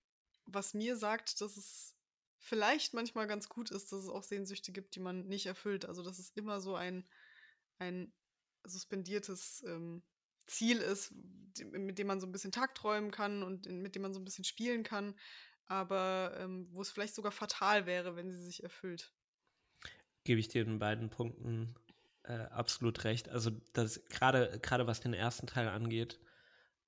was 0.46 0.74
mir 0.74 0.96
sagt, 0.96 1.42
dass 1.42 1.58
es 1.58 1.96
vielleicht 2.38 2.94
manchmal 2.94 3.28
ganz 3.28 3.48
gut 3.50 3.72
ist, 3.72 3.92
dass 3.92 4.04
es 4.04 4.10
auch 4.10 4.24
Sehnsüchte 4.24 4.72
gibt, 4.72 4.96
die 4.96 5.00
man 5.00 5.28
nicht 5.28 5.46
erfüllt. 5.46 5.86
Also 5.86 6.04
dass 6.04 6.20
es 6.20 6.30
immer 6.32 6.60
so 6.60 6.76
ein, 6.76 7.06
ein 7.80 8.14
suspendiertes 8.66 9.64
ähm, 9.66 10.04
Ziel 10.46 10.78
ist, 10.78 11.14
mit 11.72 11.98
dem 11.98 12.08
man 12.08 12.20
so 12.20 12.28
ein 12.28 12.32
bisschen 12.32 12.52
tagträumen 12.52 13.12
kann 13.12 13.44
und 13.44 13.68
mit 13.68 13.96
dem 13.96 14.02
man 14.02 14.14
so 14.14 14.20
ein 14.20 14.26
bisschen 14.26 14.44
spielen 14.44 14.84
kann, 14.84 15.16
aber 15.66 16.36
ähm, 16.38 16.68
wo 16.72 16.82
es 16.82 16.92
vielleicht 16.92 17.16
sogar 17.16 17.32
fatal 17.32 17.86
wäre, 17.86 18.16
wenn 18.16 18.32
sie 18.32 18.44
sich 18.44 18.64
erfüllt. 18.64 19.14
Gebe 20.26 20.40
ich 20.40 20.48
dir 20.48 20.64
in 20.64 20.80
beiden 20.80 21.10
Punkten 21.10 21.76
äh, 22.24 22.34
absolut 22.34 23.04
recht. 23.04 23.30
Also 23.30 23.52
gerade 24.10 24.60
gerade 24.62 24.88
was 24.88 25.00
den 25.00 25.14
ersten 25.14 25.48
Teil 25.48 25.68
angeht, 25.70 26.20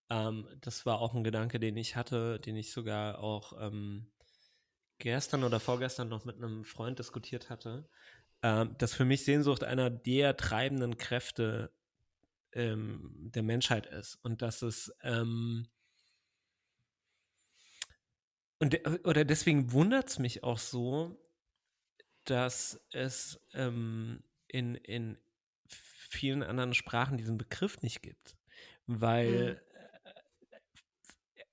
ähm, 0.09 0.47
das 0.61 0.85
war 0.85 0.99
auch 0.99 1.13
ein 1.13 1.23
Gedanke, 1.23 1.59
den 1.59 1.77
ich 1.77 1.95
hatte, 1.95 2.39
den 2.39 2.55
ich 2.55 2.71
sogar 2.71 3.19
auch 3.19 3.53
ähm, 3.59 4.07
gestern 4.99 5.43
oder 5.43 5.59
vorgestern 5.59 6.09
noch 6.09 6.25
mit 6.25 6.37
einem 6.37 6.63
Freund 6.63 6.99
diskutiert 6.99 7.49
hatte, 7.49 7.89
ähm, 8.43 8.75
dass 8.77 8.93
für 8.93 9.05
mich 9.05 9.25
Sehnsucht 9.25 9.63
einer 9.63 9.89
der 9.89 10.37
treibenden 10.37 10.97
Kräfte 10.97 11.73
ähm, 12.51 13.31
der 13.33 13.43
Menschheit 13.43 13.87
ist 13.87 14.15
und 14.23 14.41
dass 14.41 14.61
es 14.61 14.93
ähm, 15.01 15.67
und 18.59 18.79
oder 19.05 19.25
deswegen 19.25 19.73
wundert 19.73 20.09
es 20.09 20.19
mich 20.19 20.43
auch 20.43 20.59
so, 20.59 21.19
dass 22.23 22.79
es 22.91 23.41
ähm, 23.53 24.23
in, 24.47 24.75
in 24.75 25.17
vielen 25.67 26.41
anderen 26.41 26.73
Sprachen 26.73 27.17
diesen 27.17 27.37
Begriff 27.37 27.81
nicht 27.81 28.01
gibt. 28.01 28.37
Weil 28.87 29.55
mhm 29.55 29.74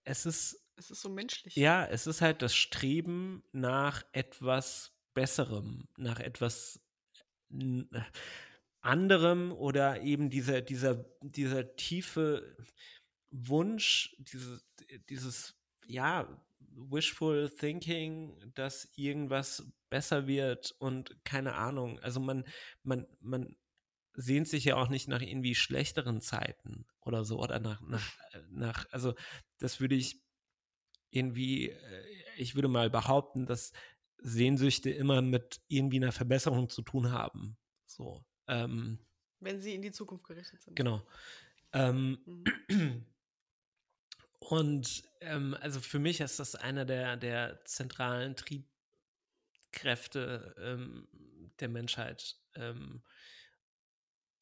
es 0.05 0.27
ist. 0.27 0.59
Es 0.77 0.91
ist 0.91 1.03
so 1.03 1.11
menschlich. 1.11 1.55
Ja, 1.55 1.85
es 1.85 2.07
ist 2.07 2.23
halt 2.23 2.41
das 2.43 2.55
Streben 2.55 3.45
nach 3.53 4.03
etwas 4.13 4.93
Besserem, 5.15 5.87
nach 5.99 6.19
etwas 6.19 6.81
anderem 8.81 9.53
oder 9.53 10.01
eben 10.01 10.31
dieser, 10.31 10.63
dieser, 10.63 11.05
dieser 11.21 11.77
tiefe 11.77 12.57
Wunsch, 13.31 14.17
diese, 14.19 14.63
dieses, 15.09 15.55
ja, 15.87 16.27
wishful 16.75 17.51
thinking, 17.51 18.53
dass 18.55 18.89
irgendwas 18.97 19.71
besser 19.91 20.27
wird 20.27 20.75
und 20.79 21.25
keine 21.25 21.55
Ahnung. 21.55 21.99
Also 22.01 22.19
man, 22.19 22.45
man, 22.83 23.07
man 23.21 23.57
sehnt 24.15 24.49
sich 24.49 24.65
ja 24.65 24.77
auch 24.77 24.89
nicht 24.89 25.09
nach 25.09 25.23
irgendwie 25.23 25.55
schlechteren 25.55 26.21
Zeiten 26.21 26.87
oder 27.01 27.25
so 27.25 27.41
oder 27.41 27.61
nach, 27.61 27.81
nach, 27.81 28.13
nach 28.51 28.87
also 28.91 29.15
das 29.59 29.81
würde 29.81 29.95
ich 29.95 30.21
irgendwie, 31.11 31.71
äh, 31.71 32.05
ich 32.37 32.55
würde 32.55 32.69
mal 32.69 32.91
behaupten, 32.91 33.47
dass 33.47 33.73
Sehnsüchte 34.19 34.91
immer 34.91 35.23
mit 35.23 35.63
irgendwie 35.69 35.97
einer 35.97 36.13
Verbesserung 36.13 36.69
zu 36.69 36.83
tun 36.83 37.11
haben. 37.11 37.57
So. 37.87 38.23
Ähm, 38.47 38.99
Wenn 39.41 39.61
sie 39.61 39.75
in 39.75 39.83
die 39.83 39.93
Zukunft 39.93 40.27
gerichtet 40.27 40.63
sind. 40.63 40.77
Genau. 40.77 41.05
Ähm, 41.73 42.45
mhm. 42.69 43.07
Und 44.39 45.05
ähm, 45.21 45.57
also 45.61 45.81
für 45.81 46.01
mich 46.01 46.21
ist 46.21 46.41
das 46.41 46.55
einer 46.55 46.85
der, 46.85 47.17
der 47.17 47.65
zentralen 47.65 48.37
Triebkräfte 48.37 50.55
ähm, 50.59 51.09
der 51.61 51.69
Menschheit. 51.69 52.37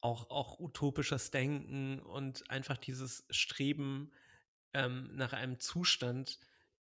Ähm, 0.01 0.09
auch, 0.09 0.29
auch 0.29 0.59
utopisches 0.59 1.31
Denken 1.31 1.99
und 1.99 2.49
einfach 2.49 2.77
dieses 2.77 3.25
Streben 3.29 4.11
ähm, 4.73 5.09
nach 5.15 5.33
einem 5.33 5.59
Zustand, 5.59 6.39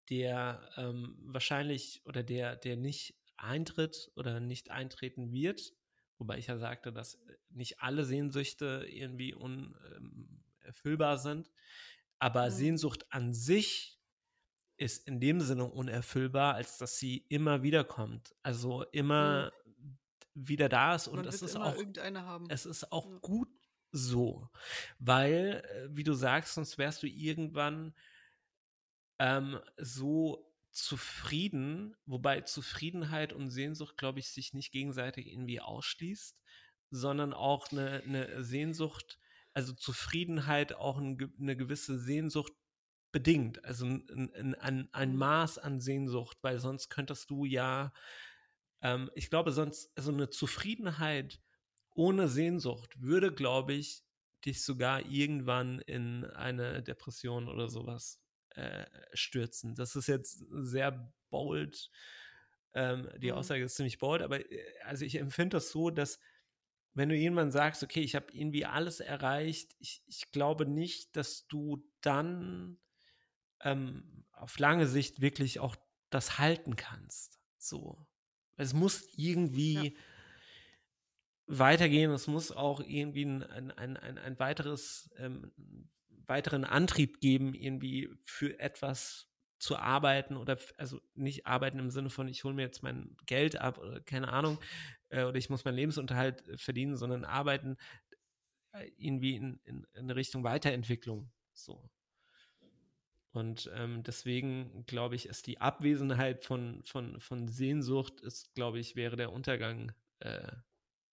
der 0.10 0.70
ähm, 0.78 1.18
wahrscheinlich 1.22 2.02
oder 2.06 2.24
der, 2.24 2.56
der 2.56 2.78
nicht 2.78 3.16
eintritt 3.38 4.12
oder 4.16 4.40
nicht 4.40 4.72
eintreten 4.72 5.32
wird. 5.32 5.74
Wobei 6.18 6.38
ich 6.38 6.48
ja 6.48 6.58
sagte, 6.58 6.92
dass 6.92 7.20
nicht 7.50 7.82
alle 7.82 8.04
Sehnsüchte 8.04 8.86
irgendwie 8.90 9.34
unerfüllbar 9.34 11.18
sind. 11.18 11.50
Aber 12.18 12.48
mhm. 12.48 12.52
Sehnsucht 12.52 13.06
an 13.10 13.34
sich 13.34 14.00
ist 14.76 15.08
in 15.08 15.20
dem 15.20 15.42
Sinne 15.42 15.66
unerfüllbar, 15.66 16.56
als 16.56 16.78
dass 16.78 16.98
sie 16.98 17.26
immer 17.30 17.64
wieder 17.64 17.84
kommt. 17.84 18.36
Also 18.44 18.84
immer 18.92 19.52
mhm. 19.76 19.98
Wieder 20.48 20.70
da 20.70 20.96
ist 20.96 21.08
und 21.08 21.26
es 21.26 21.42
ist 21.42 21.56
auch 21.56 21.76
es 22.50 22.66
ist 22.66 22.92
auch 22.92 23.10
ja. 23.10 23.18
gut 23.20 23.50
so, 23.92 24.50
weil 25.00 25.64
äh, 25.66 25.90
wie 25.96 26.04
du 26.04 26.14
sagst, 26.14 26.54
sonst 26.54 26.78
wärst 26.78 27.02
du 27.04 27.08
irgendwann 27.08 27.96
ähm, 29.18 29.60
so 29.78 30.54
zufrieden, 30.72 31.96
wobei 32.06 32.42
Zufriedenheit 32.42 33.34
und 33.34 33.50
Sehnsucht, 33.50 33.98
glaube 33.98 34.20
ich, 34.20 34.30
sich 34.30 34.54
nicht 34.54 34.72
gegenseitig 34.72 35.28
irgendwie 35.28 35.60
ausschließt, 35.60 36.42
sondern 36.92 37.34
auch 37.34 37.72
eine, 37.72 38.04
eine 38.04 38.44
Sehnsucht 38.44 39.20
also 39.54 39.74
Zufriedenheit 39.74 40.74
auch 40.74 40.98
ein, 40.98 41.34
eine 41.40 41.58
gewisse 41.58 42.00
Sehnsucht 42.00 42.54
bedingt, 43.12 43.64
also 43.66 43.86
ein, 43.86 44.56
ein, 44.60 44.90
ein, 44.94 45.12
mhm. 45.12 45.18
Maß 45.18 45.58
an 45.58 45.80
Sehnsucht, 45.82 46.38
weil 46.42 46.60
sonst 46.60 46.90
könntest 46.90 47.30
du 47.30 47.46
ja, 47.46 47.92
ähm, 48.82 49.10
ich 49.16 49.30
glaube, 49.30 49.52
sonst, 49.52 49.92
also 49.96 50.12
eine 50.12 50.30
Zufriedenheit 50.30 51.42
ohne 51.96 52.28
Sehnsucht 52.28 53.02
würde, 53.02 53.34
glaube 53.34 53.74
ich, 53.74 54.04
dich 54.46 54.64
sogar 54.64 55.06
irgendwann 55.06 55.80
in 55.80 56.26
eine 56.26 56.82
Depression 56.82 57.50
oder 57.50 57.68
sowas 57.68 58.22
äh, 58.52 58.86
stürzen. 59.14 59.76
Das 59.76 59.96
ist 59.96 60.08
jetzt 60.08 60.46
sehr 60.50 61.14
bold, 61.30 61.90
ähm, 62.74 63.10
die 63.18 63.32
mhm. 63.32 63.38
Aussage 63.38 63.64
ist 63.64 63.76
ziemlich 63.76 63.98
bold, 63.98 64.22
aber 64.22 64.40
äh, 64.52 64.64
also 64.84 65.04
ich 65.04 65.16
empfinde 65.16 65.58
das 65.58 65.72
so, 65.72 65.90
dass 65.90 66.20
wenn 66.94 67.10
du 67.10 67.16
jemandem 67.16 67.52
sagst, 67.52 67.84
okay, 67.84 68.02
ich 68.02 68.16
habe 68.16 68.32
irgendwie 68.32 68.66
alles 68.66 69.00
erreicht, 69.00 69.76
ich, 69.80 70.04
ich 70.08 70.32
glaube 70.32 70.66
nicht, 70.66 71.16
dass 71.16 71.48
du 71.48 71.86
dann 72.02 72.80
ähm, 73.62 74.26
auf 74.32 74.58
lange 74.60 74.88
Sicht 74.88 75.22
wirklich 75.22 75.60
auch 75.60 75.76
das 76.10 76.40
halten 76.40 76.76
kannst. 76.76 77.40
So. 77.58 78.08
Es 78.60 78.74
muss 78.74 79.08
irgendwie 79.16 79.74
ja. 79.74 79.92
weitergehen, 81.48 82.12
es 82.12 82.28
muss 82.28 82.52
auch 82.52 82.82
irgendwie 82.82 83.24
ein, 83.24 83.44
ein, 83.44 83.72
ein, 83.72 84.18
ein 84.18 84.40
weiteres, 84.40 85.10
ähm, 85.18 85.52
weiteren 86.28 86.66
Antrieb 86.66 87.22
geben, 87.22 87.54
irgendwie 87.54 88.10
für 88.26 88.60
etwas 88.60 89.28
zu 89.60 89.78
arbeiten 89.78 90.38
oder 90.38 90.58
also 90.78 91.00
nicht 91.16 91.48
arbeiten 91.48 91.80
im 91.80 91.90
Sinne 91.90 92.10
von, 92.10 92.28
ich 92.28 92.44
hole 92.44 92.54
mir 92.54 92.64
jetzt 92.64 92.84
mein 92.84 93.16
Geld 93.26 93.60
ab 93.60 93.78
oder 93.78 94.02
keine 94.02 94.32
Ahnung, 94.32 94.60
äh, 95.10 95.24
oder 95.24 95.38
ich 95.38 95.50
muss 95.50 95.64
meinen 95.64 95.76
Lebensunterhalt 95.76 96.48
äh, 96.48 96.58
verdienen, 96.58 96.98
sondern 96.98 97.24
arbeiten 97.24 97.78
äh, 98.74 98.90
irgendwie 98.98 99.36
in, 99.36 99.60
in, 99.64 99.88
in 99.94 100.10
Richtung 100.12 100.44
Weiterentwicklung. 100.44 101.32
So. 101.54 101.90
Und 103.32 103.70
ähm, 103.76 104.04
deswegen 104.04 104.86
glaube 104.88 105.16
ich, 105.16 105.28
ist 105.28 105.46
die 105.48 105.62
Abwesenheit 105.62 106.44
von, 106.44 106.82
von, 106.84 107.20
von 107.20 107.48
Sehnsucht, 107.48 108.22
ist, 108.22 108.54
glaube 108.56 108.80
ich, 108.80 108.96
wäre 108.96 109.16
der 109.16 109.32
Untergang 109.32 109.92
äh, 110.20 110.52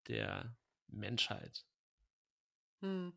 der 0.08 0.56
Menschheit. 0.88 1.66
Hm. 2.80 3.12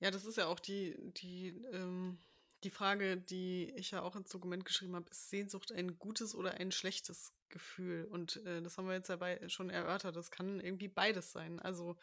Ja, 0.00 0.10
das 0.10 0.24
ist 0.24 0.36
ja 0.36 0.46
auch 0.46 0.60
die, 0.60 0.96
die 1.14 1.48
ähm, 1.72 2.18
die 2.64 2.70
Frage, 2.70 3.16
die 3.16 3.72
ich 3.76 3.92
ja 3.92 4.02
auch 4.02 4.16
ins 4.16 4.30
Dokument 4.30 4.64
geschrieben 4.64 4.96
habe, 4.96 5.08
ist 5.10 5.30
Sehnsucht 5.30 5.72
ein 5.72 5.98
gutes 5.98 6.34
oder 6.34 6.54
ein 6.54 6.72
schlechtes 6.72 7.32
Gefühl? 7.48 8.06
Und 8.06 8.44
äh, 8.44 8.62
das 8.62 8.76
haben 8.76 8.88
wir 8.88 8.94
jetzt 8.94 9.10
dabei 9.10 9.46
schon 9.48 9.70
erörtert. 9.70 10.16
Das 10.16 10.30
kann 10.30 10.60
irgendwie 10.60 10.88
beides 10.88 11.32
sein. 11.32 11.60
Also 11.60 11.96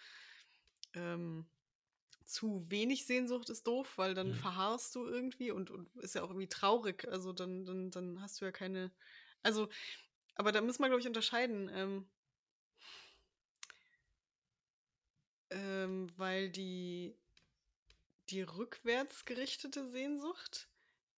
ähm, 0.94 1.46
zu 2.26 2.70
wenig 2.70 3.06
Sehnsucht 3.06 3.50
ist 3.50 3.68
doof, 3.68 3.98
weil 3.98 4.14
dann 4.14 4.30
mhm. 4.30 4.36
verharrst 4.36 4.96
du 4.96 5.06
irgendwie 5.06 5.52
und, 5.52 5.72
und 5.72 5.96
ist 5.98 6.16
ja 6.16 6.24
auch 6.24 6.30
irgendwie 6.30 6.50
traurig. 6.50 7.08
Also 7.08 7.34
dann, 7.34 7.66
dann, 7.66 7.92
dann 7.92 8.22
hast 8.22 8.42
du 8.42 8.46
ja 8.46 8.52
keine. 8.52 8.92
Also, 9.42 9.70
aber 10.36 10.52
da 10.52 10.62
muss 10.62 10.80
man, 10.80 10.90
glaube 10.90 11.02
ich, 11.02 11.08
unterscheiden. 11.08 11.70
Ähm, 11.74 12.10
ähm, 15.52 16.08
weil 16.18 16.50
die 16.50 17.16
die 18.30 18.42
rückwärts 18.42 19.26
gerichtete 19.26 19.90
Sehnsucht, 19.92 20.70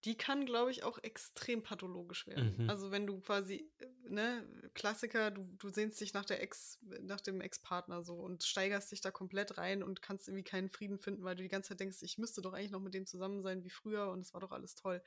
die 0.05 0.15
kann, 0.15 0.45
glaube 0.45 0.69
ich, 0.69 0.83
auch 0.83 0.99
extrem 0.99 1.63
pathologisch 1.63 2.27
werden. 2.27 2.55
Mhm. 2.57 2.69
Also 2.69 2.91
wenn 2.91 3.07
du 3.07 3.19
quasi, 3.19 3.69
äh, 3.79 3.87
ne, 4.07 4.47
Klassiker, 4.75 5.31
du, 5.31 5.43
du 5.57 5.69
sehnst 5.69 5.99
dich 5.99 6.13
nach 6.13 6.25
der 6.25 6.41
Ex, 6.43 6.79
nach 7.01 7.21
dem 7.21 7.41
Ex-Partner 7.41 8.03
so 8.03 8.13
und 8.13 8.43
steigerst 8.43 8.91
dich 8.91 9.01
da 9.01 9.09
komplett 9.09 9.57
rein 9.57 9.81
und 9.81 10.03
kannst 10.03 10.27
irgendwie 10.27 10.43
keinen 10.43 10.69
Frieden 10.69 10.99
finden, 10.99 11.23
weil 11.23 11.35
du 11.35 11.43
die 11.43 11.49
ganze 11.49 11.69
Zeit 11.69 11.79
denkst, 11.79 12.03
ich 12.03 12.19
müsste 12.19 12.41
doch 12.41 12.53
eigentlich 12.53 12.71
noch 12.71 12.81
mit 12.81 12.93
dem 12.93 13.07
zusammen 13.07 13.41
sein 13.41 13.63
wie 13.63 13.69
früher 13.71 14.09
und 14.11 14.21
es 14.21 14.33
war 14.33 14.41
doch 14.41 14.51
alles 14.51 14.75
toll. 14.75 15.01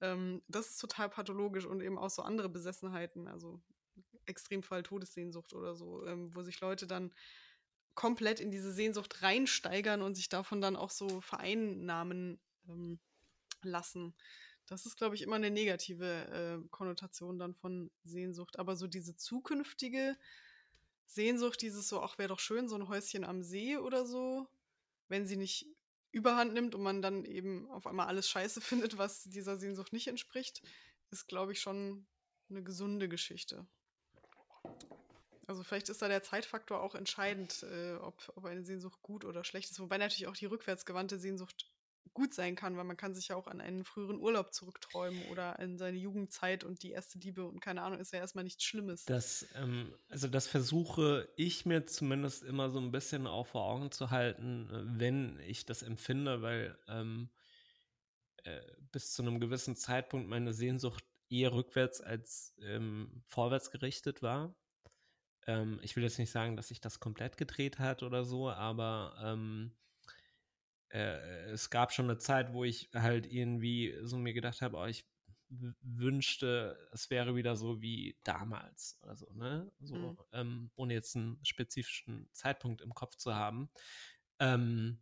Ähm, 0.00 0.42
das 0.48 0.70
ist 0.70 0.78
total 0.78 1.10
pathologisch 1.10 1.66
und 1.66 1.82
eben 1.82 1.98
auch 1.98 2.10
so 2.10 2.22
andere 2.22 2.48
Besessenheiten, 2.48 3.28
also 3.28 3.60
Extremfall 4.24 4.82
Todessehnsucht 4.82 5.52
oder 5.52 5.74
so, 5.74 6.06
ähm, 6.06 6.34
wo 6.34 6.42
sich 6.42 6.60
Leute 6.60 6.86
dann 6.86 7.12
komplett 7.94 8.40
in 8.40 8.50
diese 8.50 8.72
Sehnsucht 8.72 9.22
reinsteigern 9.22 10.00
und 10.00 10.14
sich 10.14 10.30
davon 10.30 10.62
dann 10.62 10.76
auch 10.76 10.90
so 10.90 11.20
vereinnahmen 11.20 12.40
ähm, 12.68 12.98
lassen. 13.64 14.14
Das 14.66 14.86
ist, 14.86 14.96
glaube 14.96 15.14
ich, 15.14 15.22
immer 15.22 15.36
eine 15.36 15.50
negative 15.50 16.62
äh, 16.64 16.68
Konnotation 16.70 17.38
dann 17.38 17.54
von 17.54 17.90
Sehnsucht. 18.04 18.58
Aber 18.58 18.76
so 18.76 18.86
diese 18.86 19.16
zukünftige 19.16 20.16
Sehnsucht, 21.06 21.60
dieses 21.60 21.88
so, 21.88 22.00
ach, 22.00 22.18
wäre 22.18 22.28
doch 22.28 22.40
schön, 22.40 22.68
so 22.68 22.76
ein 22.76 22.88
Häuschen 22.88 23.24
am 23.24 23.42
See 23.42 23.76
oder 23.76 24.06
so, 24.06 24.48
wenn 25.08 25.26
sie 25.26 25.36
nicht 25.36 25.66
überhand 26.12 26.54
nimmt 26.54 26.74
und 26.74 26.82
man 26.82 27.02
dann 27.02 27.24
eben 27.24 27.70
auf 27.70 27.86
einmal 27.86 28.06
alles 28.06 28.28
scheiße 28.28 28.60
findet, 28.62 28.96
was 28.96 29.24
dieser 29.24 29.58
Sehnsucht 29.58 29.92
nicht 29.92 30.06
entspricht, 30.06 30.62
ist, 31.10 31.26
glaube 31.26 31.52
ich, 31.52 31.60
schon 31.60 32.06
eine 32.48 32.62
gesunde 32.62 33.08
Geschichte. 33.08 33.66
Also 35.46 35.62
vielleicht 35.62 35.90
ist 35.90 36.00
da 36.00 36.08
der 36.08 36.22
Zeitfaktor 36.22 36.80
auch 36.80 36.94
entscheidend, 36.94 37.64
äh, 37.64 37.94
ob, 37.96 38.32
ob 38.34 38.46
eine 38.46 38.64
Sehnsucht 38.64 39.02
gut 39.02 39.24
oder 39.24 39.44
schlecht 39.44 39.70
ist. 39.70 39.80
Wobei 39.80 39.98
natürlich 39.98 40.26
auch 40.26 40.36
die 40.36 40.46
rückwärtsgewandte 40.46 41.18
Sehnsucht 41.18 41.70
gut 42.12 42.34
sein 42.34 42.54
kann, 42.54 42.76
weil 42.76 42.84
man 42.84 42.96
kann 42.96 43.14
sich 43.14 43.28
ja 43.28 43.36
auch 43.36 43.46
an 43.46 43.60
einen 43.60 43.84
früheren 43.84 44.18
Urlaub 44.18 44.52
zurückträumen 44.52 45.22
oder 45.30 45.58
an 45.58 45.78
seine 45.78 45.96
Jugendzeit 45.96 46.62
und 46.62 46.82
die 46.82 46.90
erste 46.90 47.18
Liebe 47.18 47.44
und 47.44 47.60
keine 47.60 47.82
Ahnung, 47.82 47.98
ist 47.98 48.12
ja 48.12 48.18
erstmal 48.18 48.44
nichts 48.44 48.64
Schlimmes. 48.64 49.04
Das, 49.04 49.46
ähm, 49.54 49.94
also 50.08 50.28
das 50.28 50.46
versuche 50.46 51.28
ich 51.36 51.66
mir 51.66 51.86
zumindest 51.86 52.42
immer 52.42 52.70
so 52.70 52.78
ein 52.78 52.92
bisschen 52.92 53.26
auch 53.26 53.46
vor 53.46 53.64
Augen 53.64 53.90
zu 53.90 54.10
halten, 54.10 54.68
äh, 54.70 55.00
wenn 55.00 55.40
ich 55.40 55.64
das 55.66 55.82
empfinde, 55.82 56.42
weil 56.42 56.78
ähm, 56.88 57.30
äh, 58.44 58.60
bis 58.92 59.12
zu 59.12 59.22
einem 59.22 59.40
gewissen 59.40 59.74
Zeitpunkt 59.74 60.28
meine 60.28 60.52
Sehnsucht 60.52 61.04
eher 61.30 61.52
rückwärts 61.52 62.00
als 62.00 62.54
ähm, 62.60 63.22
vorwärts 63.26 63.70
gerichtet 63.70 64.22
war. 64.22 64.54
Ähm, 65.46 65.80
ich 65.82 65.96
will 65.96 66.02
jetzt 66.02 66.18
nicht 66.18 66.30
sagen, 66.30 66.56
dass 66.56 66.68
sich 66.68 66.80
das 66.80 67.00
komplett 67.00 67.36
gedreht 67.36 67.78
hat 67.78 68.02
oder 68.02 68.24
so, 68.24 68.50
aber 68.50 69.16
ähm, 69.22 69.72
äh, 70.94 71.50
es 71.50 71.70
gab 71.70 71.92
schon 71.92 72.06
eine 72.06 72.18
Zeit, 72.18 72.52
wo 72.52 72.64
ich 72.64 72.88
halt 72.94 73.26
irgendwie 73.30 73.94
so 74.02 74.16
mir 74.16 74.32
gedacht 74.32 74.62
habe, 74.62 74.76
oh, 74.76 74.86
ich 74.86 75.04
wünschte, 75.82 76.78
es 76.92 77.10
wäre 77.10 77.34
wieder 77.34 77.56
so 77.56 77.82
wie 77.82 78.16
damals 78.22 78.98
oder 79.02 79.16
so, 79.16 79.32
ne? 79.32 79.70
So, 79.80 79.94
mhm. 79.94 80.18
ähm, 80.32 80.70
ohne 80.76 80.94
jetzt 80.94 81.16
einen 81.16 81.44
spezifischen 81.44 82.28
Zeitpunkt 82.32 82.80
im 82.80 82.94
Kopf 82.94 83.16
zu 83.16 83.34
haben. 83.34 83.70
Ähm, 84.38 85.00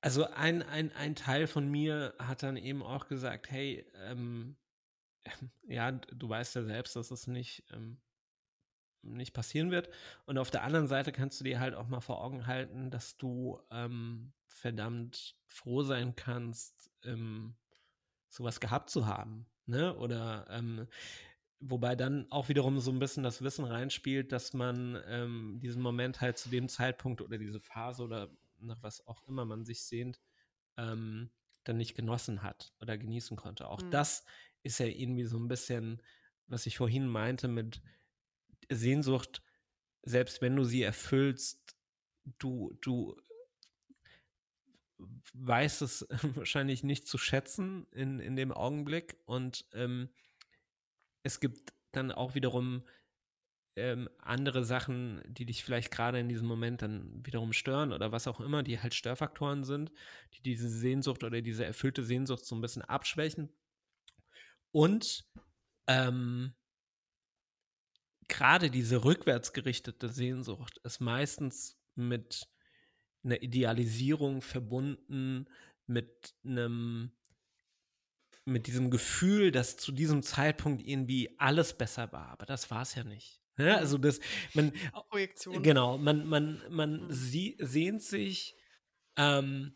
also 0.00 0.24
ein, 0.24 0.62
ein, 0.62 0.92
ein 0.92 1.14
Teil 1.14 1.46
von 1.46 1.68
mir 1.68 2.14
hat 2.18 2.42
dann 2.42 2.56
eben 2.56 2.82
auch 2.82 3.08
gesagt, 3.08 3.50
hey, 3.50 3.86
ähm, 3.94 4.56
ja, 5.62 5.92
du 5.92 6.28
weißt 6.28 6.54
ja 6.56 6.64
selbst, 6.64 6.96
dass 6.96 7.10
es 7.10 7.26
nicht, 7.26 7.64
ähm, 7.72 8.00
nicht 9.02 9.32
passieren 9.32 9.70
wird. 9.70 9.88
Und 10.26 10.38
auf 10.38 10.50
der 10.50 10.62
anderen 10.62 10.86
Seite 10.86 11.12
kannst 11.12 11.40
du 11.40 11.44
dir 11.44 11.60
halt 11.60 11.74
auch 11.74 11.88
mal 11.88 12.00
vor 12.00 12.22
Augen 12.22 12.46
halten, 12.46 12.90
dass 12.90 13.16
du 13.16 13.60
ähm, 13.70 14.32
verdammt 14.46 15.36
froh 15.46 15.82
sein 15.82 16.14
kannst, 16.16 16.90
im 17.02 17.54
sowas 18.28 18.60
gehabt 18.60 18.90
zu 18.90 19.06
haben. 19.06 19.46
Ne? 19.66 19.96
Oder 19.96 20.46
ähm, 20.50 20.86
wobei 21.60 21.96
dann 21.96 22.30
auch 22.30 22.48
wiederum 22.48 22.80
so 22.80 22.90
ein 22.90 22.98
bisschen 22.98 23.22
das 23.22 23.42
Wissen 23.42 23.64
reinspielt, 23.64 24.32
dass 24.32 24.52
man 24.54 25.00
ähm, 25.06 25.58
diesen 25.60 25.82
Moment 25.82 26.20
halt 26.20 26.38
zu 26.38 26.48
dem 26.48 26.68
Zeitpunkt 26.68 27.20
oder 27.20 27.38
diese 27.38 27.60
Phase 27.60 28.02
oder 28.02 28.30
nach 28.58 28.82
was 28.82 29.06
auch 29.06 29.26
immer 29.26 29.44
man 29.44 29.64
sich 29.64 29.84
sehnt, 29.84 30.20
ähm, 30.76 31.30
dann 31.64 31.76
nicht 31.76 31.94
genossen 31.94 32.42
hat 32.42 32.72
oder 32.80 32.96
genießen 32.96 33.36
konnte. 33.36 33.68
Auch 33.68 33.82
mhm. 33.82 33.90
das 33.90 34.24
ist 34.62 34.78
ja 34.78 34.86
irgendwie 34.86 35.24
so 35.24 35.38
ein 35.38 35.48
bisschen, 35.48 36.02
was 36.46 36.66
ich 36.66 36.76
vorhin 36.76 37.06
meinte 37.06 37.48
mit 37.48 37.82
Sehnsucht, 38.70 39.42
selbst 40.02 40.40
wenn 40.40 40.56
du 40.56 40.64
sie 40.64 40.82
erfüllst, 40.82 41.76
du, 42.38 42.76
du 42.80 43.16
weißt 45.34 45.82
es 45.82 46.06
wahrscheinlich 46.36 46.82
nicht 46.82 47.06
zu 47.06 47.18
schätzen 47.18 47.86
in, 47.92 48.20
in 48.20 48.36
dem 48.36 48.52
Augenblick. 48.52 49.16
Und 49.26 49.66
ähm, 49.72 50.10
es 51.22 51.40
gibt 51.40 51.72
dann 51.92 52.12
auch 52.12 52.34
wiederum 52.34 52.84
ähm, 53.76 54.08
andere 54.18 54.64
Sachen, 54.64 55.22
die 55.26 55.46
dich 55.46 55.64
vielleicht 55.64 55.90
gerade 55.90 56.18
in 56.18 56.28
diesem 56.28 56.46
Moment 56.46 56.82
dann 56.82 57.24
wiederum 57.24 57.52
stören 57.52 57.92
oder 57.92 58.12
was 58.12 58.26
auch 58.26 58.40
immer, 58.40 58.62
die 58.62 58.80
halt 58.80 58.94
Störfaktoren 58.94 59.64
sind, 59.64 59.92
die 60.34 60.42
diese 60.42 60.68
Sehnsucht 60.68 61.24
oder 61.24 61.40
diese 61.40 61.64
erfüllte 61.64 62.02
Sehnsucht 62.02 62.44
so 62.44 62.54
ein 62.54 62.60
bisschen 62.60 62.82
abschwächen. 62.82 63.48
Und 64.72 65.24
ähm, 65.86 66.54
gerade 68.30 68.70
diese 68.70 69.04
rückwärtsgerichtete 69.04 70.08
Sehnsucht 70.08 70.78
ist 70.84 71.00
meistens 71.00 71.78
mit 71.94 72.48
einer 73.22 73.42
Idealisierung 73.42 74.40
verbunden, 74.40 75.46
mit 75.86 76.34
einem 76.44 77.12
mit 78.46 78.66
diesem 78.66 78.90
Gefühl, 78.90 79.52
dass 79.52 79.76
zu 79.76 79.92
diesem 79.92 80.22
Zeitpunkt 80.22 80.82
irgendwie 80.82 81.38
alles 81.38 81.76
besser 81.76 82.10
war, 82.10 82.28
aber 82.28 82.46
das 82.46 82.70
war 82.70 82.82
es 82.82 82.94
ja 82.94 83.04
nicht. 83.04 83.40
Ja, 83.58 83.64
ne? 83.64 83.76
also 83.76 83.98
das, 83.98 84.18
man, 84.54 84.72
Projektion. 85.10 85.62
Genau, 85.62 85.98
man, 85.98 86.26
man, 86.26 86.62
man 86.70 87.04
mhm. 87.04 87.12
sie, 87.12 87.58
sehnt 87.60 88.02
sich, 88.02 88.56
ähm, 89.16 89.74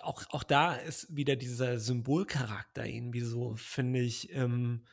auch, 0.00 0.24
auch 0.30 0.42
da 0.42 0.74
ist 0.74 1.14
wieder 1.14 1.36
dieser 1.36 1.78
Symbolcharakter 1.78 2.84
irgendwie 2.84 3.20
so, 3.20 3.54
finde 3.54 4.00
ich, 4.00 4.32
ähm, 4.34 4.84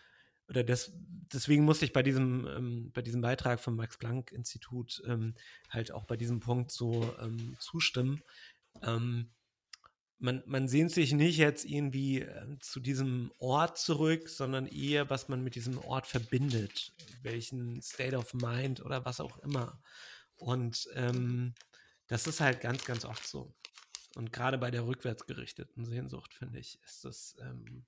oder 0.49 0.63
das, 0.63 0.91
deswegen 1.31 1.63
musste 1.63 1.85
ich 1.85 1.93
bei 1.93 2.03
diesem, 2.03 2.47
ähm, 2.47 2.91
bei 2.93 3.01
diesem 3.01 3.21
Beitrag 3.21 3.59
vom 3.59 3.75
Max-Planck-Institut 3.75 5.01
ähm, 5.07 5.35
halt 5.69 5.91
auch 5.91 6.05
bei 6.05 6.17
diesem 6.17 6.39
Punkt 6.39 6.71
so 6.71 7.15
ähm, 7.21 7.55
zustimmen. 7.59 8.21
Ähm, 8.81 9.29
man, 10.17 10.43
man 10.45 10.67
sehnt 10.67 10.91
sich 10.91 11.13
nicht 11.13 11.37
jetzt 11.37 11.65
irgendwie 11.65 12.21
äh, 12.21 12.59
zu 12.59 12.79
diesem 12.79 13.31
Ort 13.39 13.77
zurück, 13.77 14.27
sondern 14.27 14.67
eher, 14.67 15.09
was 15.09 15.29
man 15.29 15.43
mit 15.43 15.55
diesem 15.55 15.77
Ort 15.77 16.07
verbindet, 16.07 16.93
welchen 17.21 17.81
State 17.81 18.17
of 18.17 18.33
Mind 18.33 18.83
oder 18.83 19.05
was 19.05 19.21
auch 19.21 19.37
immer. 19.39 19.81
Und 20.35 20.89
ähm, 20.95 21.53
das 22.07 22.27
ist 22.27 22.41
halt 22.41 22.59
ganz, 22.59 22.85
ganz 22.85 23.05
oft 23.05 23.25
so. 23.25 23.53
Und 24.15 24.33
gerade 24.33 24.57
bei 24.57 24.71
der 24.71 24.85
rückwärtsgerichteten 24.85 25.85
Sehnsucht, 25.85 26.33
finde 26.33 26.59
ich, 26.59 26.81
ist 26.83 27.05
das 27.05 27.37
ähm, 27.39 27.85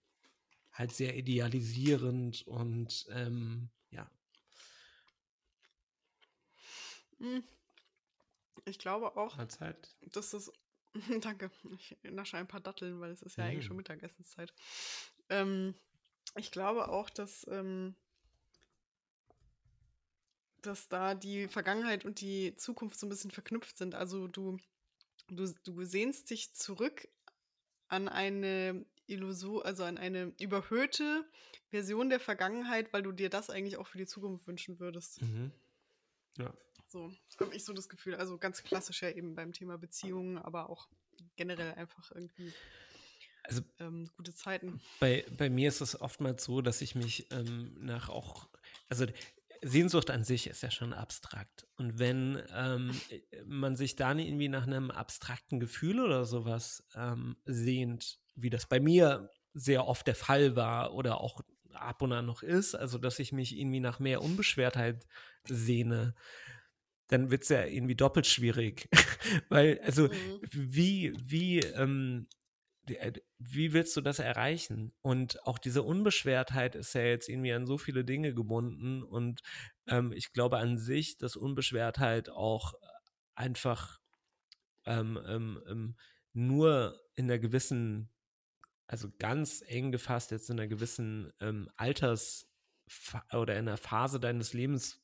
halt 0.73 0.93
sehr 0.93 1.15
idealisierend 1.17 2.47
und 2.47 3.05
ähm, 3.11 3.69
ja. 3.89 4.09
Hm. 7.19 7.43
Ich 8.65 8.79
glaube 8.79 9.17
auch, 9.17 9.37
Mahlzeit. 9.37 9.95
dass 10.11 10.31
das. 10.31 10.51
Danke. 11.21 11.51
Ich 11.71 11.97
nasche 12.03 12.37
ein 12.37 12.47
paar 12.47 12.59
Datteln, 12.59 12.99
weil 12.99 13.11
es 13.11 13.21
ist 13.21 13.37
ja 13.37 13.45
mm. 13.45 13.47
eigentlich 13.47 13.65
schon 13.65 13.75
mhm. 13.75 13.77
Mittagessenszeit. 13.77 14.53
Ähm, 15.29 15.73
ich 16.35 16.51
glaube 16.51 16.89
auch, 16.89 17.09
dass, 17.09 17.47
ähm, 17.49 17.95
dass 20.61 20.89
da 20.89 21.15
die 21.15 21.47
Vergangenheit 21.47 22.05
und 22.05 22.19
die 22.21 22.55
Zukunft 22.55 22.99
so 22.99 23.05
ein 23.05 23.09
bisschen 23.09 23.31
verknüpft 23.31 23.77
sind. 23.77 23.95
Also 23.95 24.27
du, 24.27 24.57
du, 25.29 25.53
du 25.63 25.83
sehnst 25.85 26.29
dich 26.29 26.53
zurück 26.53 27.07
an 27.87 28.07
eine 28.07 28.85
Illusor, 29.11 29.65
also 29.65 29.83
an 29.83 29.97
eine 29.97 30.33
überhöhte 30.39 31.25
Version 31.69 32.09
der 32.09 32.19
Vergangenheit, 32.19 32.93
weil 32.93 33.03
du 33.03 33.11
dir 33.11 33.29
das 33.29 33.49
eigentlich 33.49 33.77
auch 33.77 33.87
für 33.87 33.97
die 33.97 34.05
Zukunft 34.05 34.47
wünschen 34.47 34.79
würdest. 34.79 35.21
Mhm. 35.21 35.51
Ja. 36.37 36.53
So, 36.87 37.11
habe 37.39 37.55
ich 37.55 37.63
so 37.63 37.73
das 37.73 37.87
Gefühl. 37.87 38.15
Also 38.15 38.37
ganz 38.37 38.63
klassisch 38.63 39.01
ja 39.01 39.09
eben 39.09 39.35
beim 39.35 39.53
Thema 39.53 39.77
Beziehungen, 39.77 40.37
aber 40.37 40.69
auch 40.69 40.89
generell 41.35 41.73
einfach 41.73 42.11
irgendwie 42.11 42.53
also, 43.43 43.61
ähm, 43.79 44.09
gute 44.17 44.33
Zeiten. 44.33 44.81
Bei, 44.99 45.25
bei 45.37 45.49
mir 45.49 45.69
ist 45.69 45.81
es 45.81 45.99
oftmals 45.99 46.43
so, 46.43 46.61
dass 46.61 46.81
ich 46.81 46.95
mich 46.95 47.31
ähm, 47.31 47.75
nach 47.79 48.09
auch, 48.09 48.49
also 48.89 49.05
Sehnsucht 49.63 50.09
an 50.09 50.23
sich 50.23 50.47
ist 50.47 50.63
ja 50.63 50.71
schon 50.71 50.93
abstrakt. 50.93 51.67
Und 51.75 51.99
wenn 51.99 52.41
ähm, 52.53 52.99
man 53.45 53.75
sich 53.75 53.95
dann 53.95 54.19
irgendwie 54.19 54.49
nach 54.49 54.65
einem 54.65 54.89
abstrakten 54.89 55.59
Gefühl 55.59 55.99
oder 55.99 56.25
sowas 56.25 56.83
ähm, 56.95 57.37
sehnt, 57.45 58.19
wie 58.35 58.49
das 58.49 58.67
bei 58.67 58.79
mir 58.79 59.29
sehr 59.53 59.87
oft 59.87 60.07
der 60.07 60.15
Fall 60.15 60.55
war 60.55 60.93
oder 60.93 61.19
auch 61.19 61.41
ab 61.73 62.01
und 62.01 62.13
an 62.13 62.25
noch 62.25 62.43
ist, 62.43 62.75
also 62.75 62.97
dass 62.97 63.19
ich 63.19 63.31
mich 63.31 63.57
irgendwie 63.57 63.79
nach 63.79 63.99
mehr 63.99 64.21
Unbeschwertheit 64.21 65.05
sehne, 65.45 66.15
dann 67.07 67.29
wird 67.29 67.43
es 67.43 67.49
ja 67.49 67.65
irgendwie 67.65 67.95
doppelt 67.95 68.25
schwierig. 68.25 68.87
Weil, 69.49 69.79
also, 69.81 70.07
mhm. 70.07 70.41
wie, 70.51 71.13
wie, 71.21 71.59
ähm, 71.59 72.27
äh, 72.87 73.11
wie 73.37 73.73
willst 73.73 73.95
du 73.97 74.01
das 74.01 74.19
erreichen? 74.19 74.93
Und 75.01 75.45
auch 75.45 75.59
diese 75.59 75.83
Unbeschwertheit 75.83 76.75
ist 76.75 76.93
ja 76.93 77.01
jetzt 77.01 77.27
irgendwie 77.27 77.51
an 77.51 77.65
so 77.65 77.77
viele 77.77 78.05
Dinge 78.05 78.33
gebunden. 78.33 79.03
Und 79.03 79.41
ähm, 79.87 80.13
ich 80.13 80.31
glaube 80.31 80.57
an 80.57 80.77
sich, 80.77 81.17
dass 81.17 81.35
Unbeschwertheit 81.35 82.29
auch 82.29 82.73
einfach 83.35 83.99
ähm, 84.85 85.19
ähm, 85.27 85.61
ähm 85.67 85.95
nur 86.33 86.97
in 87.15 87.25
einer 87.25 87.39
gewissen 87.39 88.09
also 88.91 89.09
ganz 89.19 89.63
eng 89.67 89.93
gefasst 89.93 90.31
jetzt 90.31 90.49
in 90.49 90.59
einer 90.59 90.67
gewissen 90.67 91.31
ähm, 91.39 91.69
Alters- 91.77 92.49
oder 93.31 93.57
in 93.57 93.69
einer 93.69 93.77
Phase 93.77 94.19
deines 94.19 94.51
Lebens 94.51 95.01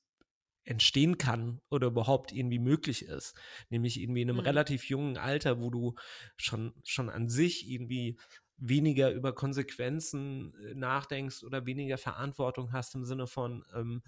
entstehen 0.65 1.17
kann 1.17 1.61
oder 1.69 1.87
überhaupt 1.87 2.33
irgendwie 2.33 2.59
möglich 2.59 3.05
ist. 3.05 3.33
Nämlich 3.69 4.01
irgendwie 4.01 4.23
in 4.23 4.29
einem 4.29 4.39
mhm. 4.39 4.43
relativ 4.43 4.89
jungen 4.89 5.17
Alter, 5.17 5.61
wo 5.61 5.69
du 5.69 5.95
schon, 6.35 6.73
schon 6.83 7.09
an 7.09 7.29
sich 7.29 7.69
irgendwie 7.69 8.19
weniger 8.57 9.13
über 9.13 9.33
Konsequenzen 9.33 10.53
äh, 10.65 10.73
nachdenkst 10.73 11.45
oder 11.45 11.65
weniger 11.65 11.97
Verantwortung 11.97 12.73
hast 12.73 12.93
im 12.93 13.05
Sinne 13.05 13.25
von, 13.25 13.63
ähm, 13.73 14.03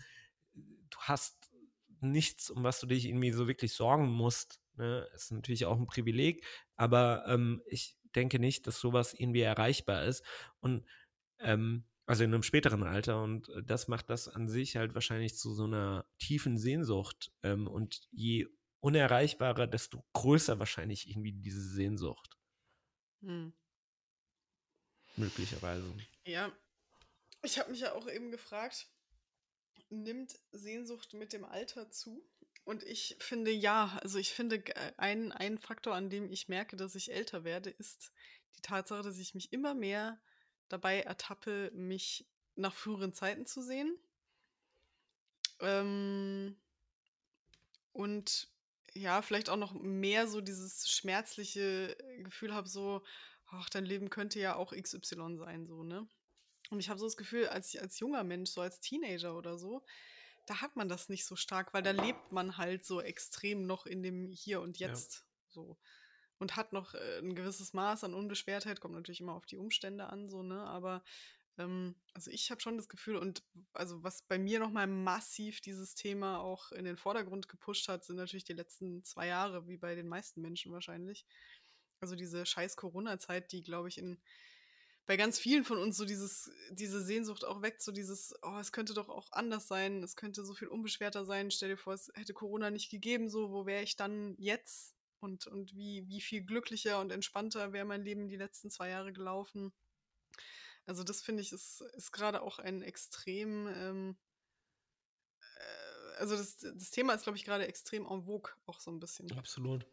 du 0.53 0.97
hast 0.97 1.53
nichts, 2.01 2.49
um 2.49 2.63
was 2.63 2.81
du 2.81 2.87
dich 2.87 3.05
irgendwie 3.05 3.31
so 3.31 3.47
wirklich 3.47 3.71
sorgen 3.71 4.09
musst. 4.09 4.59
Ne? 4.75 5.07
Ist 5.15 5.31
natürlich 5.31 5.65
auch 5.65 5.77
ein 5.77 5.87
Privileg, 5.87 6.45
aber 6.75 7.23
ähm, 7.27 7.61
ich 7.67 7.98
denke 8.15 8.39
nicht, 8.39 8.67
dass 8.67 8.79
sowas 8.79 9.13
irgendwie 9.13 9.41
erreichbar 9.41 10.05
ist. 10.05 10.23
Und 10.59 10.85
ähm, 11.39 11.85
also 12.05 12.23
in 12.23 12.33
einem 12.33 12.43
späteren 12.43 12.83
Alter. 12.83 13.21
Und 13.21 13.49
äh, 13.49 13.63
das 13.63 13.87
macht 13.87 14.09
das 14.09 14.27
an 14.27 14.47
sich 14.47 14.77
halt 14.77 14.95
wahrscheinlich 14.95 15.35
zu 15.35 15.53
so 15.53 15.65
einer 15.65 16.05
tiefen 16.17 16.57
Sehnsucht. 16.57 17.31
Ähm, 17.43 17.67
und 17.67 18.07
je 18.11 18.47
unerreichbarer, 18.79 19.67
desto 19.67 20.03
größer 20.13 20.57
wahrscheinlich 20.57 21.07
irgendwie 21.07 21.33
diese 21.33 21.61
Sehnsucht. 21.61 22.37
Hm. 23.21 23.53
Möglicherweise. 25.17 25.85
Ja, 26.25 26.51
ich 27.43 27.59
habe 27.59 27.71
mich 27.71 27.81
ja 27.81 27.93
auch 27.93 28.07
eben 28.07 28.31
gefragt, 28.31 28.87
nimmt 29.89 30.37
Sehnsucht 30.51 31.13
mit 31.13 31.33
dem 31.33 31.45
Alter 31.45 31.91
zu? 31.91 32.27
Und 32.69 32.83
ich 32.83 33.15
finde 33.17 33.49
ja, 33.49 33.97
also 34.03 34.19
ich 34.19 34.31
finde, 34.31 34.63
ein, 34.97 35.31
ein 35.31 35.57
Faktor, 35.57 35.95
an 35.95 36.11
dem 36.11 36.29
ich 36.29 36.49
merke, 36.49 36.77
dass 36.77 36.93
ich 36.93 37.11
älter 37.11 37.43
werde, 37.43 37.71
ist 37.71 38.11
die 38.55 38.61
Tatsache, 38.61 39.01
dass 39.01 39.17
ich 39.17 39.33
mich 39.33 39.51
immer 39.51 39.73
mehr 39.73 40.21
dabei 40.67 40.99
ertappe, 40.99 41.71
mich 41.73 42.27
nach 42.53 42.75
früheren 42.75 43.11
Zeiten 43.11 43.47
zu 43.47 43.63
sehen. 43.63 43.97
Ähm, 45.61 46.57
und 47.91 48.51
ja, 48.93 49.23
vielleicht 49.23 49.49
auch 49.49 49.57
noch 49.57 49.73
mehr 49.73 50.27
so 50.27 50.39
dieses 50.39 50.91
schmerzliche 50.91 51.97
Gefühl 52.19 52.53
habe, 52.53 52.69
so, 52.69 53.03
ach, 53.47 53.71
dein 53.71 53.85
Leben 53.85 54.11
könnte 54.11 54.39
ja 54.39 54.55
auch 54.55 54.73
XY 54.73 55.37
sein, 55.37 55.65
so, 55.65 55.81
ne? 55.81 56.07
Und 56.69 56.79
ich 56.79 56.89
habe 56.89 56.99
so 56.99 57.07
das 57.07 57.17
Gefühl, 57.17 57.47
als, 57.47 57.75
als 57.75 57.97
junger 57.97 58.23
Mensch, 58.23 58.51
so 58.51 58.61
als 58.61 58.79
Teenager 58.79 59.35
oder 59.35 59.57
so, 59.57 59.83
da 60.49 60.61
hat 60.61 60.75
man 60.75 60.89
das 60.89 61.09
nicht 61.09 61.25
so 61.25 61.35
stark, 61.35 61.73
weil 61.73 61.83
da 61.83 61.91
lebt 61.91 62.31
man 62.31 62.57
halt 62.57 62.83
so 62.83 63.01
extrem 63.01 63.67
noch 63.67 63.85
in 63.85 64.01
dem 64.01 64.31
Hier 64.31 64.61
und 64.61 64.79
Jetzt. 64.79 65.17
Ja. 65.17 65.23
So. 65.49 65.77
Und 66.39 66.55
hat 66.55 66.73
noch 66.73 66.95
äh, 66.95 67.19
ein 67.19 67.35
gewisses 67.35 67.73
Maß 67.73 68.03
an 68.03 68.15
Unbeschwertheit, 68.15 68.81
kommt 68.81 68.95
natürlich 68.95 69.21
immer 69.21 69.35
auf 69.35 69.45
die 69.45 69.57
Umstände 69.57 70.07
an, 70.07 70.27
so, 70.29 70.41
ne? 70.41 70.63
Aber 70.63 71.03
ähm, 71.59 71.95
also 72.13 72.31
ich 72.31 72.49
habe 72.49 72.61
schon 72.61 72.77
das 72.77 72.89
Gefühl, 72.89 73.17
und 73.17 73.43
also 73.73 74.01
was 74.03 74.23
bei 74.23 74.39
mir 74.39 74.59
nochmal 74.59 74.87
massiv 74.87 75.61
dieses 75.61 75.93
Thema 75.93 76.39
auch 76.39 76.71
in 76.71 76.85
den 76.85 76.97
Vordergrund 76.97 77.47
gepusht 77.47 77.87
hat, 77.87 78.03
sind 78.03 78.15
natürlich 78.15 78.45
die 78.45 78.53
letzten 78.53 79.03
zwei 79.03 79.27
Jahre, 79.27 79.67
wie 79.67 79.77
bei 79.77 79.93
den 79.93 80.07
meisten 80.07 80.41
Menschen 80.41 80.71
wahrscheinlich. 80.71 81.27
Also 81.99 82.15
diese 82.15 82.45
scheiß 82.45 82.75
Corona-Zeit, 82.75 83.51
die, 83.51 83.61
glaube 83.61 83.89
ich, 83.89 83.97
in 83.97 84.19
bei 85.09 85.17
ganz 85.17 85.39
vielen 85.39 85.63
von 85.63 85.79
uns 85.79 85.97
so 85.97 86.05
dieses, 86.05 86.51
diese 86.69 87.01
Sehnsucht 87.01 87.43
auch 87.43 87.63
weckt, 87.63 87.81
so 87.81 87.91
dieses, 87.91 88.35
oh, 88.43 88.59
es 88.59 88.71
könnte 88.71 88.93
doch 88.93 89.09
auch 89.09 89.31
anders 89.31 89.67
sein, 89.67 90.03
es 90.03 90.15
könnte 90.15 90.45
so 90.45 90.53
viel 90.53 90.67
unbeschwerter 90.67 91.25
sein. 91.25 91.49
Stell 91.49 91.69
dir 91.69 91.77
vor, 91.77 91.95
es 91.95 92.11
hätte 92.13 92.35
Corona 92.35 92.69
nicht 92.69 92.91
gegeben, 92.91 93.27
so, 93.27 93.49
wo 93.49 93.65
wäre 93.65 93.81
ich 93.81 93.95
dann 93.95 94.35
jetzt? 94.37 94.93
Und, 95.19 95.47
und 95.47 95.75
wie, 95.75 96.07
wie 96.07 96.21
viel 96.21 96.43
glücklicher 96.43 96.99
und 96.99 97.11
entspannter 97.11 97.73
wäre 97.73 97.85
mein 97.85 98.03
Leben 98.03 98.27
die 98.27 98.35
letzten 98.35 98.69
zwei 98.69 98.89
Jahre 98.89 99.11
gelaufen. 99.11 99.73
Also 100.85 101.03
das 101.03 101.23
finde 101.23 101.41
ich, 101.41 101.53
ist, 101.53 101.81
ist 101.97 102.11
gerade 102.11 102.43
auch 102.43 102.59
ein 102.59 102.83
extrem, 102.83 103.67
ähm, 103.67 104.17
äh, 105.41 106.17
also 106.19 106.37
das, 106.37 106.57
das 106.57 106.91
Thema 106.91 107.15
ist, 107.15 107.23
glaube 107.23 107.39
ich, 107.39 107.45
gerade 107.45 107.65
extrem 107.65 108.05
en 108.05 108.25
vogue, 108.25 108.51
auch 108.67 108.79
so 108.79 108.91
ein 108.91 108.99
bisschen. 108.99 109.31
Absolut 109.31 109.87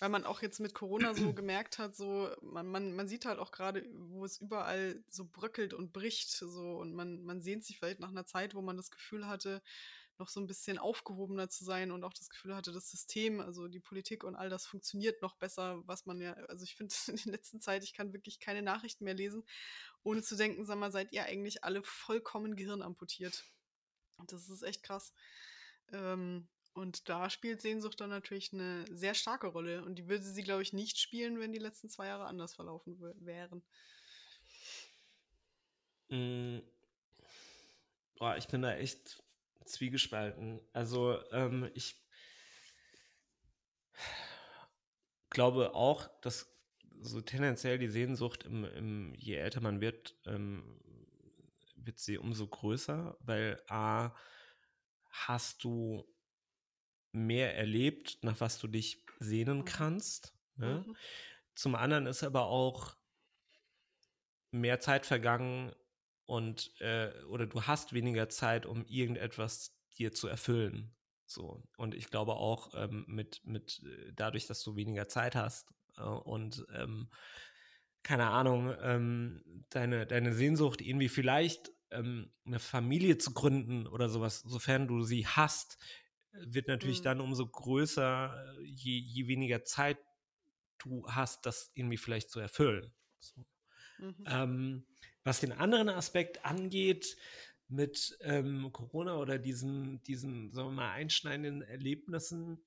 weil 0.00 0.08
man 0.08 0.24
auch 0.24 0.42
jetzt 0.42 0.58
mit 0.58 0.74
Corona 0.74 1.14
so 1.14 1.32
gemerkt 1.34 1.78
hat, 1.78 1.94
so, 1.94 2.28
man, 2.42 2.66
man, 2.66 2.92
man 2.94 3.06
sieht 3.06 3.26
halt 3.26 3.38
auch 3.38 3.52
gerade, 3.52 3.86
wo 3.92 4.24
es 4.24 4.38
überall 4.38 5.04
so 5.08 5.26
bröckelt 5.26 5.74
und 5.74 5.92
bricht, 5.92 6.30
so, 6.30 6.78
und 6.78 6.94
man, 6.94 7.22
man 7.22 7.42
sehnt 7.42 7.64
sich 7.64 7.78
vielleicht 7.78 8.00
nach 8.00 8.08
einer 8.08 8.26
Zeit, 8.26 8.54
wo 8.54 8.62
man 8.62 8.76
das 8.76 8.90
Gefühl 8.90 9.28
hatte, 9.28 9.62
noch 10.18 10.28
so 10.28 10.40
ein 10.40 10.46
bisschen 10.46 10.78
aufgehobener 10.78 11.48
zu 11.48 11.64
sein 11.64 11.90
und 11.90 12.04
auch 12.04 12.12
das 12.12 12.28
Gefühl 12.28 12.54
hatte, 12.54 12.72
das 12.72 12.90
System, 12.90 13.40
also 13.40 13.68
die 13.68 13.80
Politik 13.80 14.24
und 14.24 14.36
all 14.36 14.50
das 14.50 14.66
funktioniert 14.66 15.22
noch 15.22 15.36
besser, 15.36 15.82
was 15.86 16.06
man 16.06 16.20
ja, 16.20 16.34
also 16.48 16.64
ich 16.64 16.76
finde 16.76 16.94
in 17.08 17.16
der 17.16 17.32
letzten 17.32 17.60
Zeit, 17.60 17.84
ich 17.84 17.94
kann 17.94 18.12
wirklich 18.12 18.40
keine 18.40 18.62
Nachrichten 18.62 19.04
mehr 19.04 19.14
lesen, 19.14 19.44
ohne 20.02 20.22
zu 20.22 20.36
denken, 20.36 20.64
sag 20.64 20.78
mal, 20.78 20.92
seid 20.92 21.12
ihr 21.12 21.24
eigentlich 21.24 21.64
alle 21.64 21.82
vollkommen 21.82 22.56
gehirnamputiert. 22.56 23.44
Das 24.26 24.48
ist 24.48 24.62
echt 24.62 24.82
krass. 24.82 25.12
Ähm, 25.92 26.48
und 26.72 27.08
da 27.08 27.30
spielt 27.30 27.60
Sehnsucht 27.60 28.00
dann 28.00 28.10
natürlich 28.10 28.52
eine 28.52 28.84
sehr 28.90 29.14
starke 29.14 29.48
Rolle. 29.48 29.84
Und 29.84 29.96
die 29.96 30.08
würde 30.08 30.24
sie, 30.24 30.42
glaube 30.42 30.62
ich, 30.62 30.72
nicht 30.72 30.98
spielen, 30.98 31.40
wenn 31.40 31.52
die 31.52 31.58
letzten 31.58 31.88
zwei 31.88 32.06
Jahre 32.06 32.26
anders 32.26 32.54
verlaufen 32.54 33.00
wären. 33.20 33.62
Mm. 36.08 36.58
Boah, 38.16 38.36
ich 38.36 38.48
bin 38.48 38.62
da 38.62 38.74
echt 38.74 39.22
zwiegespalten. 39.64 40.60
Also 40.72 41.18
ähm, 41.32 41.70
ich 41.74 41.96
glaube 45.30 45.74
auch, 45.74 46.08
dass 46.20 46.54
so 47.00 47.20
tendenziell 47.20 47.78
die 47.78 47.88
Sehnsucht, 47.88 48.44
im, 48.44 48.64
im, 48.64 49.14
je 49.14 49.36
älter 49.36 49.60
man 49.60 49.80
wird, 49.80 50.16
ähm, 50.26 50.80
wird 51.76 51.98
sie 51.98 52.18
umso 52.18 52.46
größer, 52.46 53.16
weil 53.20 53.62
A, 53.68 54.14
hast 55.08 55.64
du 55.64 56.06
mehr 57.12 57.56
erlebt, 57.56 58.18
nach 58.22 58.40
was 58.40 58.58
du 58.58 58.68
dich 58.68 59.04
sehnen 59.18 59.58
mhm. 59.58 59.64
kannst. 59.64 60.34
Ne? 60.56 60.84
Mhm. 60.86 60.96
Zum 61.54 61.74
anderen 61.74 62.06
ist 62.06 62.22
aber 62.22 62.46
auch 62.46 62.96
mehr 64.50 64.80
Zeit 64.80 65.06
vergangen 65.06 65.72
und 66.26 66.80
äh, 66.80 67.12
oder 67.24 67.46
du 67.46 67.62
hast 67.62 67.92
weniger 67.92 68.28
Zeit, 68.28 68.66
um 68.66 68.84
irgendetwas 68.86 69.76
dir 69.98 70.12
zu 70.12 70.28
erfüllen. 70.28 70.94
So. 71.26 71.62
Und 71.76 71.94
ich 71.94 72.10
glaube 72.10 72.34
auch 72.34 72.72
ähm, 72.74 73.04
mit, 73.06 73.40
mit 73.44 73.82
äh, 73.84 74.12
dadurch, 74.14 74.46
dass 74.46 74.62
du 74.62 74.76
weniger 74.76 75.08
Zeit 75.08 75.34
hast 75.36 75.72
äh, 75.96 76.02
und 76.02 76.66
ähm, 76.74 77.08
keine 78.02 78.28
Ahnung, 78.28 78.74
ähm, 78.80 79.42
deine, 79.68 80.06
deine 80.06 80.32
Sehnsucht, 80.32 80.80
irgendwie 80.80 81.08
vielleicht 81.08 81.70
ähm, 81.90 82.32
eine 82.46 82.58
Familie 82.58 83.18
zu 83.18 83.32
gründen 83.32 83.86
oder 83.86 84.08
sowas, 84.08 84.40
sofern 84.40 84.88
du 84.88 85.02
sie 85.02 85.26
hast, 85.26 85.78
wird 86.32 86.68
natürlich 86.68 87.00
mhm. 87.00 87.04
dann 87.04 87.20
umso 87.20 87.46
größer, 87.46 88.56
äh, 88.58 88.62
je, 88.64 88.98
je 88.98 89.26
weniger 89.26 89.64
Zeit 89.64 89.98
du 90.78 91.06
hast, 91.08 91.46
das 91.46 91.70
irgendwie 91.74 91.96
vielleicht 91.98 92.30
zu 92.30 92.40
erfüllen. 92.40 92.92
So. 93.18 93.44
Mhm. 93.98 94.24
Ähm, 94.26 94.86
was 95.24 95.40
den 95.40 95.52
anderen 95.52 95.88
Aspekt 95.88 96.44
angeht, 96.44 97.16
mit 97.68 98.18
ähm, 98.22 98.72
Corona 98.72 99.16
oder 99.16 99.38
diesen, 99.38 100.02
diesen, 100.02 100.52
sagen 100.52 100.68
wir 100.68 100.72
mal, 100.72 100.90
einschneidenden 100.90 101.62
Erlebnissen. 101.62 102.64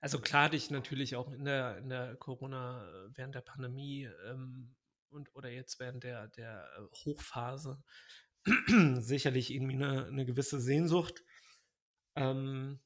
Also 0.00 0.20
klar 0.20 0.44
hatte 0.44 0.56
ich 0.56 0.70
natürlich 0.70 1.16
auch 1.16 1.32
in 1.32 1.46
der, 1.46 1.78
in 1.78 1.88
der 1.88 2.14
Corona, 2.16 2.86
während 3.14 3.34
der 3.34 3.40
Pandemie 3.40 4.04
ähm, 4.26 4.74
und 5.08 5.34
oder 5.34 5.48
jetzt 5.48 5.80
während 5.80 6.04
der, 6.04 6.28
der 6.28 6.68
Hochphase 7.04 7.82
sicherlich 8.98 9.50
irgendwie 9.50 9.76
eine, 9.76 10.04
eine 10.04 10.26
gewisse 10.26 10.60
Sehnsucht 10.60 11.24
ähm, 12.16 12.80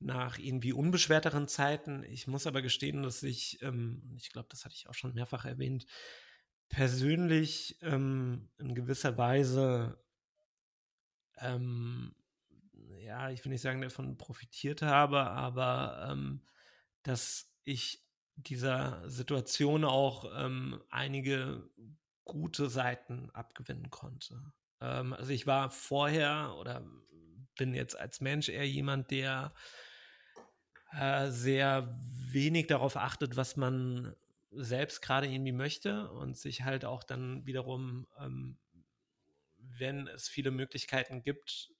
nach 0.00 0.38
irgendwie 0.38 0.72
unbeschwerteren 0.72 1.46
Zeiten. 1.46 2.02
Ich 2.04 2.26
muss 2.26 2.46
aber 2.46 2.62
gestehen, 2.62 3.02
dass 3.02 3.22
ich, 3.22 3.62
ähm, 3.62 4.02
ich 4.16 4.32
glaube, 4.32 4.48
das 4.50 4.64
hatte 4.64 4.74
ich 4.74 4.88
auch 4.88 4.94
schon 4.94 5.14
mehrfach 5.14 5.44
erwähnt, 5.44 5.86
persönlich 6.68 7.76
ähm, 7.82 8.48
in 8.58 8.74
gewisser 8.74 9.18
Weise, 9.18 10.02
ähm, 11.38 12.14
ja, 13.00 13.30
ich 13.30 13.44
will 13.44 13.52
nicht 13.52 13.60
sagen, 13.60 13.82
davon 13.82 14.16
profitiert 14.16 14.82
habe, 14.82 15.20
aber 15.20 16.08
ähm, 16.10 16.46
dass 17.02 17.52
ich 17.64 18.02
dieser 18.36 19.08
Situation 19.08 19.84
auch 19.84 20.30
ähm, 20.34 20.82
einige 20.88 21.68
gute 22.24 22.70
Seiten 22.70 23.30
abgewinnen 23.30 23.90
konnte. 23.90 24.52
Also 24.78 25.30
ich 25.30 25.46
war 25.46 25.70
vorher 25.70 26.54
oder 26.58 26.82
bin 27.60 27.74
jetzt 27.74 27.94
als 27.94 28.22
Mensch 28.22 28.48
eher 28.48 28.66
jemand, 28.66 29.10
der 29.10 29.52
äh, 30.92 31.28
sehr 31.30 31.94
wenig 32.00 32.68
darauf 32.68 32.96
achtet, 32.96 33.36
was 33.36 33.58
man 33.58 34.16
selbst 34.50 35.02
gerade 35.02 35.26
irgendwie 35.26 35.52
möchte 35.52 36.10
und 36.10 36.38
sich 36.38 36.62
halt 36.62 36.86
auch 36.86 37.04
dann 37.04 37.44
wiederum, 37.44 38.06
ähm, 38.18 38.56
wenn 39.58 40.06
es 40.06 40.26
viele 40.26 40.50
Möglichkeiten 40.50 41.22
gibt, 41.22 41.70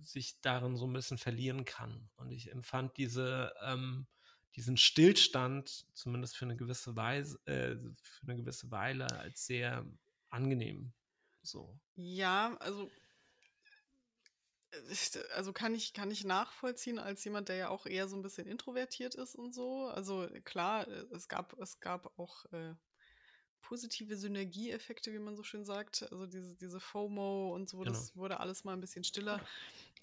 sich 0.00 0.40
darin 0.40 0.76
so 0.76 0.86
ein 0.86 0.92
bisschen 0.92 1.18
verlieren 1.18 1.64
kann. 1.64 2.08
Und 2.14 2.30
ich 2.30 2.52
empfand 2.52 2.96
diese, 2.96 3.52
ähm, 3.60 4.06
diesen 4.54 4.76
Stillstand, 4.76 5.86
zumindest 5.94 6.36
für 6.36 6.44
eine 6.44 6.56
gewisse 6.56 6.94
Weise, 6.94 7.40
äh, 7.46 7.74
für 8.00 8.22
eine 8.22 8.36
gewisse 8.36 8.70
Weile, 8.70 9.10
als 9.18 9.46
sehr 9.46 9.84
angenehm. 10.30 10.92
So. 11.42 11.76
Ja, 11.96 12.56
also 12.60 12.88
also 15.34 15.52
kann 15.52 15.74
ich, 15.74 15.92
kann 15.92 16.10
ich 16.10 16.24
nachvollziehen 16.24 16.98
als 16.98 17.24
jemand, 17.24 17.48
der 17.48 17.56
ja 17.56 17.68
auch 17.68 17.86
eher 17.86 18.08
so 18.08 18.16
ein 18.16 18.22
bisschen 18.22 18.46
introvertiert 18.46 19.14
ist 19.14 19.34
und 19.34 19.54
so. 19.54 19.86
Also 19.86 20.28
klar, 20.44 20.88
äh, 20.88 21.06
es 21.14 21.28
gab, 21.28 21.58
es 21.60 21.80
gab 21.80 22.18
auch 22.18 22.44
äh, 22.52 22.74
positive 23.62 24.16
Synergieeffekte, 24.16 25.12
wie 25.12 25.18
man 25.18 25.36
so 25.36 25.42
schön 25.42 25.64
sagt. 25.64 26.02
Also 26.10 26.26
diese, 26.26 26.54
diese 26.56 26.80
FOMO 26.80 27.54
und 27.54 27.68
so, 27.68 27.78
genau. 27.78 27.90
das 27.90 28.16
wurde 28.16 28.40
alles 28.40 28.64
mal 28.64 28.74
ein 28.74 28.80
bisschen 28.80 29.04
stiller. 29.04 29.40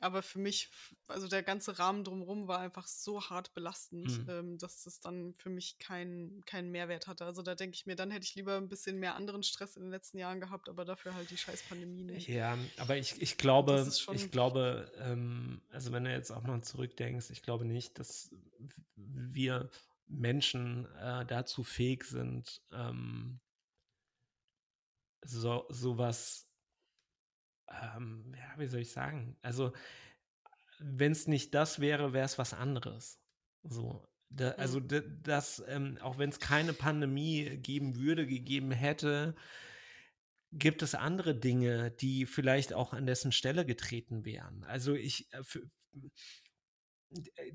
Aber 0.01 0.21
für 0.21 0.39
mich, 0.39 0.69
also 1.07 1.27
der 1.27 1.43
ganze 1.43 1.77
Rahmen 1.77 2.05
drumherum 2.05 2.47
war 2.47 2.59
einfach 2.59 2.87
so 2.87 3.21
hart 3.21 3.53
belastend, 3.53 4.25
mhm. 4.25 4.29
ähm, 4.29 4.57
dass 4.57 4.83
das 4.83 5.01
dann 5.01 5.33
für 5.33 5.49
mich 5.49 5.77
keinen 5.77 6.43
keinen 6.45 6.71
Mehrwert 6.71 7.07
hatte. 7.07 7.25
Also 7.25 7.41
da 7.41 7.53
denke 7.53 7.75
ich 7.75 7.85
mir, 7.85 7.97
dann 7.97 8.09
hätte 8.09 8.23
ich 8.23 8.33
lieber 8.35 8.55
ein 8.55 8.69
bisschen 8.69 8.97
mehr 8.97 9.15
anderen 9.15 9.43
Stress 9.43 9.75
in 9.75 9.83
den 9.83 9.91
letzten 9.91 10.17
Jahren 10.17 10.39
gehabt, 10.39 10.69
aber 10.69 10.85
dafür 10.85 11.15
halt 11.15 11.29
die 11.31 11.37
scheiß 11.37 11.63
Pandemie 11.63 12.03
nicht. 12.03 12.29
Ja, 12.29 12.57
aber 12.77 12.95
ich, 12.95 13.21
ich 13.21 13.37
glaube, 13.37 13.91
ich 14.13 14.31
glaube, 14.31 14.89
ähm, 14.99 15.61
also 15.69 15.91
wenn 15.91 16.05
du 16.05 16.11
jetzt 16.11 16.31
auch 16.31 16.43
mal 16.43 16.61
zurückdenkst, 16.61 17.29
ich 17.31 17.41
glaube 17.41 17.65
nicht, 17.65 17.99
dass 17.99 18.33
wir 18.95 19.69
Menschen 20.07 20.87
äh, 20.95 21.25
dazu 21.25 21.63
fähig 21.63 22.05
sind, 22.05 22.61
ähm, 22.71 23.39
so 25.21 25.65
sowas 25.69 26.49
ähm, 27.71 28.33
ja, 28.35 28.59
wie 28.59 28.67
soll 28.67 28.81
ich 28.81 28.91
sagen? 28.91 29.37
Also, 29.41 29.73
wenn 30.79 31.11
es 31.11 31.27
nicht 31.27 31.53
das 31.53 31.79
wäre, 31.79 32.13
wäre 32.13 32.25
es 32.25 32.37
was 32.37 32.53
anderes. 32.53 33.19
So. 33.63 34.07
Da, 34.29 34.51
also, 34.51 34.79
mhm. 34.79 35.21
das, 35.23 35.63
ähm, 35.67 35.97
auch 36.01 36.17
wenn 36.17 36.29
es 36.29 36.39
keine 36.39 36.73
Pandemie 36.73 37.57
geben 37.57 37.95
würde, 37.95 38.27
gegeben 38.27 38.71
hätte, 38.71 39.35
gibt 40.51 40.81
es 40.81 40.95
andere 40.95 41.35
Dinge, 41.35 41.91
die 41.91 42.25
vielleicht 42.25 42.73
auch 42.73 42.93
an 42.93 43.05
dessen 43.05 43.31
Stelle 43.31 43.65
getreten 43.65 44.25
wären. 44.25 44.63
Also 44.63 44.95
ich 44.95 45.31
äh, 45.33 45.43
für, 45.43 45.69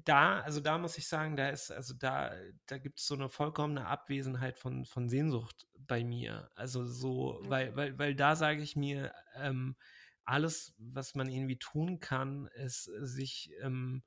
da, 0.05 0.41
also 0.41 0.61
da 0.61 0.79
muss 0.79 0.99
ich 0.99 1.07
sagen, 1.07 1.37
da 1.37 1.49
ist, 1.49 1.71
also 1.71 1.95
da, 1.95 2.33
da 2.67 2.79
gibt 2.79 2.99
es 2.99 3.07
so 3.07 3.15
eine 3.15 3.29
vollkommene 3.29 3.87
Abwesenheit 3.87 4.59
von, 4.59 4.85
von 4.85 5.09
Sehnsucht 5.09 5.69
bei 5.79 6.05
mir. 6.05 6.51
Also 6.55 6.85
so, 6.85 7.39
weil, 7.43 7.75
weil, 7.77 7.99
weil 7.99 8.15
da 8.15 8.37
sage 8.37 8.63
ich 8.63 8.77
mir, 8.77 9.13
ähm, 9.37 9.77
alles, 10.25 10.75
was 10.79 11.15
man 11.15 11.29
irgendwie 11.29 11.59
tun 11.59 12.01
kann, 12.01 12.47
ist 12.55 12.85
sich 12.85 13.53
ähm, 13.61 14.03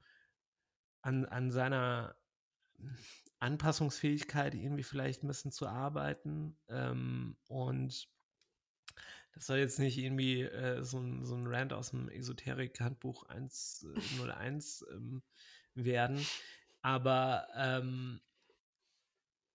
an, 1.02 1.26
an 1.26 1.52
seiner 1.52 2.16
Anpassungsfähigkeit 3.40 4.56
irgendwie 4.56 4.84
vielleicht 4.84 5.24
ein 5.24 5.28
bisschen 5.28 5.52
zu 5.52 5.68
arbeiten. 5.68 6.58
Ähm, 6.68 7.38
und 7.48 8.10
das 9.38 9.48
soll 9.48 9.58
jetzt 9.60 9.80
nicht 9.80 9.98
irgendwie 9.98 10.42
äh, 10.44 10.84
so, 10.84 11.00
ein, 11.00 11.26
so 11.26 11.36
ein 11.36 11.48
Rant 11.48 11.74
aus 11.74 11.92
dem 11.92 12.10
Esoterik-Handbuch 12.10 13.24
101 13.30 14.86
ähm, 14.92 15.24
werden. 15.76 16.26
Aber 16.82 17.48
ähm, 17.56 18.22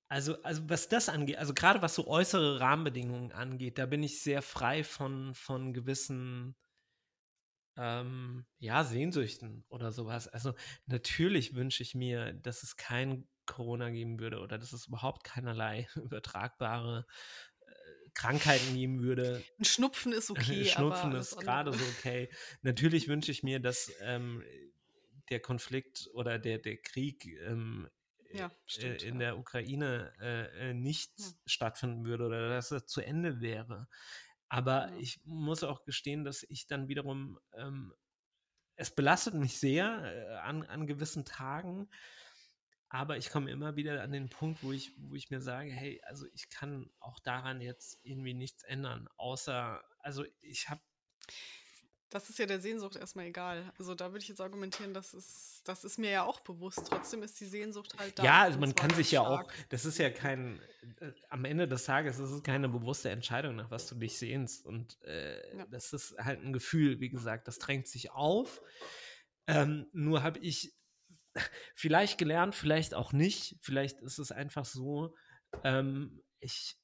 Also, 0.09 0.41
also 0.43 0.69
was 0.69 0.89
das 0.89 1.09
angeht, 1.09 1.39
also 1.39 1.55
gerade 1.55 1.81
was 1.83 1.95
so 1.95 2.07
äußere 2.07 2.61
Rahmenbedingungen 2.61 3.33
angeht, 3.33 3.79
da 3.79 3.87
bin 3.87 4.03
ich 4.03 4.21
sehr 4.23 4.43
frei 4.43 4.85
von, 4.85 5.35
von 5.35 5.73
gewissen 5.73 6.55
ähm, 7.77 8.45
ja, 8.59 8.85
Sehnsüchten 8.85 9.65
oder 9.69 9.93
sowas. 9.93 10.29
Also 10.29 10.55
natürlich 10.87 11.55
wünsche 11.55 11.83
ich 11.83 11.95
mir, 11.95 12.33
dass 12.35 12.63
es 12.63 12.77
kein 12.77 13.27
Corona 13.47 13.91
geben 13.91 14.21
würde 14.21 14.41
oder 14.41 14.59
dass 14.59 14.73
es 14.73 14.87
überhaupt 14.87 15.25
keinerlei 15.25 15.89
übertragbare 15.97 17.07
Krankheiten 18.15 18.75
geben 18.75 19.03
würde. 19.03 19.43
Ein 19.59 19.65
Schnupfen 19.65 20.13
ist 20.13 20.31
okay. 20.31 20.65
Schnupfen 20.65 21.13
ist 21.13 21.37
gerade 21.39 21.73
so 21.73 21.85
okay. 21.99 22.29
Natürlich 22.63 23.09
wünsche 23.09 23.33
ich 23.33 23.43
mir, 23.43 23.61
dass 23.61 23.93
ähm, 24.01 24.43
der 25.31 25.41
Konflikt 25.41 26.11
oder 26.13 26.39
der, 26.39 26.59
der 26.59 26.77
Krieg 26.77 27.27
ähm, 27.47 27.89
ja, 28.33 28.47
äh, 28.47 28.51
stimmt, 28.67 29.03
in 29.03 29.15
ja. 29.15 29.21
der 29.21 29.39
Ukraine 29.39 30.13
äh, 30.21 30.71
äh, 30.71 30.75
nicht 30.75 31.13
ja. 31.19 31.27
stattfinden 31.47 32.05
würde 32.05 32.27
oder 32.27 32.49
dass 32.49 32.71
es 32.71 32.87
zu 32.87 33.01
Ende 33.01 33.41
wäre. 33.41 33.89
Aber 34.49 34.93
ich 34.99 35.21
muss 35.25 35.65
auch 35.65 35.85
gestehen, 35.85 36.25
dass 36.25 36.43
ich 36.43 36.67
dann 36.67 36.89
wiederum, 36.89 37.39
ähm, 37.55 37.95
es 38.77 38.95
belastet 38.95 39.35
mich 39.35 39.59
sehr 39.59 40.03
äh, 40.05 40.35
an, 40.41 40.63
an 40.65 40.87
gewissen 40.87 41.25
Tagen, 41.25 41.89
aber 42.93 43.17
ich 43.17 43.31
komme 43.31 43.51
immer 43.51 43.75
wieder 43.75 44.03
an 44.03 44.13
den 44.13 44.29
Punkt, 44.29 44.63
wo 44.63 44.71
ich, 44.71 44.93
wo 44.99 45.15
ich 45.15 45.31
mir 45.31 45.41
sage, 45.41 45.71
hey, 45.71 46.03
also 46.05 46.27
ich 46.35 46.51
kann 46.51 46.91
auch 47.01 47.19
daran 47.21 47.63
jetzt 47.63 47.99
irgendwie 48.03 48.35
nichts 48.35 48.65
ändern, 48.65 49.09
außer, 49.17 49.83
also 50.01 50.27
ich 50.43 50.69
habe 50.69 50.83
das 52.11 52.29
ist 52.29 52.39
ja 52.39 52.45
der 52.45 52.61
Sehnsucht 52.61 52.97
erstmal 52.97 53.25
egal. 53.25 53.73
Also 53.79 53.95
da 53.95 54.13
würde 54.13 54.19
ich 54.19 54.29
jetzt 54.29 54.43
argumentieren, 54.43 54.93
das 54.93 55.15
ist, 55.15 55.63
das 55.65 55.83
ist 55.83 55.99
mir 55.99 56.11
ja 56.11 56.25
auch 56.25 56.41
bewusst. 56.41 56.87
Trotzdem 56.87 57.23
ist 57.23 57.41
die 57.41 57.47
Sehnsucht 57.47 57.97
halt 57.99 58.19
da. 58.19 58.23
Ja, 58.23 58.43
also 58.43 58.59
man 58.59 58.75
kann 58.75 58.91
sich 58.91 59.13
ja 59.13 59.23
auch, 59.23 59.51
das 59.71 59.87
ist 59.87 59.97
ja 59.97 60.11
kein, 60.11 60.61
äh, 61.01 61.13
am 61.31 61.47
Ende 61.47 61.67
des 61.67 61.87
Tages 61.87 62.19
ist 62.19 62.29
es 62.29 62.43
keine 62.43 62.69
bewusste 62.69 63.09
Entscheidung, 63.09 63.57
nach 63.57 63.71
was 63.71 63.87
du 63.87 63.95
dich 63.95 64.19
sehnst. 64.19 64.67
Und 64.67 65.01
äh, 65.05 65.57
ja. 65.57 65.65
das 65.71 65.95
ist 65.95 66.15
halt 66.19 66.45
ein 66.45 66.53
Gefühl, 66.53 67.01
wie 67.01 67.09
gesagt, 67.09 67.49
das 67.49 67.59
drängt 67.59 67.89
sich 67.89 68.11
auf. 68.11 68.61
Ähm, 69.47 69.87
nur 69.95 70.23
habe 70.23 70.39
ich 70.41 70.75
vielleicht 71.75 72.19
gelernt, 72.19 72.55
vielleicht 72.55 72.95
auch 72.95 73.13
nicht. 73.13 73.57
Vielleicht 73.61 74.01
ist 74.01 74.19
es 74.19 74.33
einfach 74.33 74.65
so, 74.65 75.15
ähm, 75.65 76.23
ich 76.41 76.77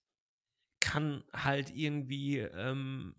kann 0.81 1.25
halt 1.33 1.71
irgendwie 1.71 2.39
ähm, 2.39 3.15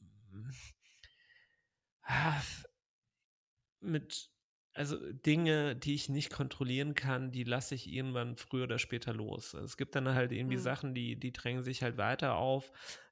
mit, 3.80 4.32
also 4.74 4.98
Dinge, 5.12 5.76
die 5.76 5.94
ich 5.96 6.10
nicht 6.10 6.32
kontrollieren 6.32 6.96
kann, 6.96 7.32
die 7.32 7.44
lasse 7.44 7.76
ich 7.76 7.88
irgendwann 7.88 8.38
früher 8.38 8.64
oder 8.64 8.80
später 8.80 9.14
los. 9.14 9.54
Es 9.54 9.78
gibt 9.78 9.96
dann 9.96 10.14
halt 10.14 10.32
irgendwie 10.32 10.58
mhm. 10.58 10.62
Sachen, 10.62 10.94
die, 10.94 11.20
die 11.20 11.32
drängen 11.32 11.64
sich 11.64 11.84
halt 11.84 11.98
weiter 11.98 12.36
auf. 12.36 12.72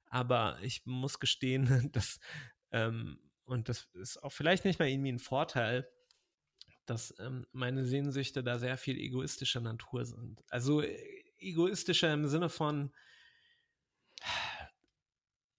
Aber 0.10 0.58
ich 0.62 0.86
muss 0.86 1.20
gestehen, 1.20 1.68
dass, 1.92 2.20
ähm, 2.72 3.20
und 3.44 3.70
das 3.70 3.90
ist 3.94 4.24
auch 4.24 4.32
vielleicht 4.32 4.66
nicht 4.66 4.80
mal 4.80 4.88
irgendwie 4.88 5.12
ein 5.12 5.20
Vorteil, 5.20 5.88
dass 6.90 7.14
ähm, 7.20 7.46
meine 7.52 7.86
Sehnsüchte 7.86 8.44
da 8.44 8.58
sehr 8.58 8.78
viel 8.78 8.98
egoistischer 8.98 9.62
Natur 9.62 10.06
sind. 10.06 10.44
Also 10.50 10.82
äh, 10.82 11.24
egoistischer 11.40 12.12
im 12.14 12.28
Sinne 12.28 12.50
von, 12.50 12.92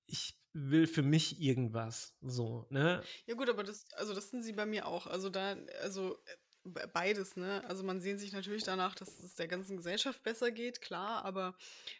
ich 0.07 0.39
will 0.53 0.87
für 0.87 1.03
mich 1.03 1.41
irgendwas. 1.41 2.16
So, 2.22 2.66
ne? 2.70 3.03
Ja, 3.26 3.35
gut, 3.35 3.49
aber 3.49 3.62
das, 3.62 3.87
also 3.93 4.14
das 4.14 4.31
sind 4.31 4.43
sie 4.43 4.53
bei 4.53 4.66
mir 4.66 4.87
auch. 4.87 5.07
Also 5.07 5.31
da, 5.31 5.57
also 5.83 6.18
äh, 6.24 6.87
beides, 6.93 7.37
ne? 7.37 7.62
Also 7.68 7.85
man 7.85 8.01
sehnt 8.01 8.20
sich 8.20 8.33
natürlich 8.33 8.64
danach, 8.64 8.95
dass 8.95 9.18
es 9.20 9.35
der 9.35 9.49
ganzen 9.49 9.76
Gesellschaft 9.76 10.22
besser 10.22 10.51
geht, 10.51 10.81
klar, 10.81 11.24
aber 11.24 11.57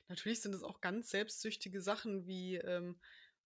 natürlich 0.09 0.41
sind 0.41 0.55
es 0.55 0.63
auch 0.63 0.81
ganz 0.81 1.11
selbstsüchtige 1.11 1.81
Sachen 1.81 2.27
wie, 2.27 2.57
ähm, 2.57 2.99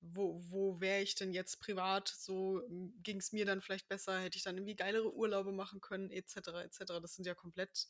wo, 0.03 0.43
wo 0.51 0.81
wäre 0.81 1.01
ich 1.01 1.15
denn 1.15 1.33
jetzt 1.33 1.61
privat? 1.61 2.09
So 2.09 2.63
ging 3.03 3.19
es 3.19 3.33
mir 3.33 3.47
dann 3.47 3.63
vielleicht 3.63 3.89
besser, 3.89 4.21
hätte 4.21 4.37
ich 4.37 4.43
dann 4.43 4.57
irgendwie 4.57 4.77
geilere 4.77 5.15
Urlaube 5.15 5.53
machen 5.53 5.81
können, 5.81 6.11
etc. 6.11 6.37
etc. 6.65 6.79
Das 7.01 7.15
sind 7.15 7.25
ja 7.25 7.35
komplett 7.35 7.87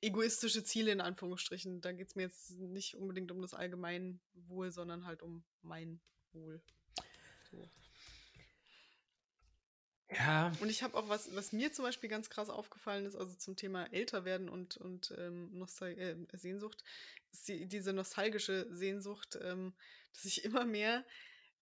egoistische 0.00 0.64
Ziele 0.64 0.92
in 0.92 1.00
Anführungsstrichen. 1.00 1.80
Da 1.80 1.92
geht 1.92 2.08
es 2.08 2.16
mir 2.16 2.22
jetzt 2.22 2.50
nicht 2.50 2.96
unbedingt 2.96 3.30
um 3.30 3.40
das 3.40 3.54
Allgemeinwohl, 3.54 4.70
sondern 4.72 5.06
halt 5.06 5.22
um 5.22 5.44
mein 5.62 6.00
Wohl. 6.32 6.60
So. 7.50 7.70
Ja. 10.10 10.52
Und 10.60 10.70
ich 10.70 10.82
habe 10.82 10.96
auch 10.96 11.08
was, 11.08 11.34
was 11.34 11.52
mir 11.52 11.72
zum 11.72 11.84
Beispiel 11.84 12.08
ganz 12.08 12.30
krass 12.30 12.48
aufgefallen 12.48 13.04
ist, 13.04 13.14
also 13.14 13.34
zum 13.34 13.56
Thema 13.56 13.84
älter 13.92 14.24
werden 14.24 14.48
und, 14.48 14.76
und 14.78 15.14
ähm, 15.18 15.50
Nostal 15.52 15.98
äh, 15.98 16.16
Sehnsucht, 16.32 16.82
ist 17.30 17.48
die, 17.48 17.66
diese 17.66 17.92
nostalgische 17.92 18.66
Sehnsucht, 18.74 19.38
ähm, 19.42 19.74
dass 20.14 20.24
ich 20.24 20.44
immer 20.44 20.64
mehr 20.64 21.04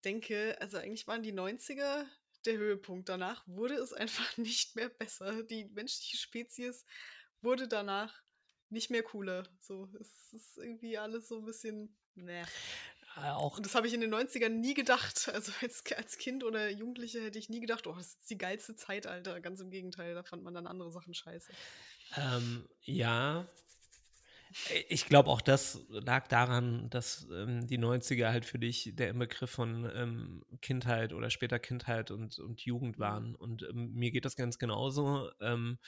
denke, 0.05 0.57
also 0.61 0.79
eigentlich 0.79 1.07
waren 1.07 1.23
die 1.23 1.33
90er 1.33 2.07
der 2.45 2.57
Höhepunkt. 2.57 3.09
Danach 3.09 3.47
wurde 3.47 3.75
es 3.75 3.93
einfach 3.93 4.37
nicht 4.37 4.77
mehr 4.77 4.89
besser. 4.89 5.43
Die 5.43 5.67
menschliche 5.67 6.17
Spezies 6.17 6.85
wurde 7.43 7.69
danach 7.69 8.23
nicht 8.69 8.91
mehr 8.91 9.03
cooler. 9.03 9.49
So, 9.61 9.89
es 10.01 10.33
ist 10.33 10.59
irgendwie 10.59 10.99
alles 10.99 11.29
so 11.29 11.39
ein 11.39 11.45
bisschen, 11.45 11.97
ne. 12.15 12.45
Äh, 13.17 13.31
auch. 13.31 13.57
Und 13.57 13.65
das 13.65 13.75
habe 13.75 13.87
ich 13.87 13.95
in 13.95 14.01
den 14.01 14.15
90ern 14.15 14.49
nie 14.49 14.75
gedacht. 14.75 15.29
Also 15.33 15.53
als, 15.63 15.85
als 15.97 16.19
Kind 16.19 16.45
oder 16.45 16.71
Jugendliche 16.71 17.23
hätte 17.23 17.39
ich 17.39 17.49
nie 17.49 17.61
gedacht, 17.61 17.87
oh, 17.87 17.95
das 17.95 18.09
ist 18.09 18.31
die 18.31 18.39
geilste 18.39 18.77
Zeit, 18.77 19.07
Alter. 19.07 19.41
Ganz 19.41 19.61
im 19.61 19.71
Gegenteil, 19.71 20.15
da 20.15 20.23
fand 20.23 20.43
man 20.43 20.55
dann 20.55 20.67
andere 20.67 20.91
Sachen 20.91 21.15
scheiße. 21.15 21.53
Ähm, 22.17 22.69
ja. 22.83 23.49
Ich 24.89 25.07
glaube, 25.07 25.31
auch 25.31 25.41
das 25.41 25.85
lag 25.89 26.29
daran, 26.29 26.89
dass 26.91 27.29
ähm, 27.33 27.67
die 27.67 27.79
90er 27.79 28.29
halt 28.29 28.45
für 28.45 28.59
dich 28.59 28.93
der 28.95 29.11
Inbegriff 29.11 29.51
von 29.51 29.91
ähm, 29.95 30.45
Kindheit 30.63 31.13
oder 31.13 31.31
später 31.31 31.59
Kindheit 31.59 32.11
und, 32.11 32.39
und 32.39 32.63
Jugend 32.63 32.99
mhm. 32.99 33.03
waren. 33.03 33.35
Und 33.35 33.63
ähm, 33.65 33.93
mir 33.93 34.11
geht 34.11 34.25
das 34.25 34.35
ganz 34.35 34.59
genauso, 34.59 35.31
ähm, 35.41 35.79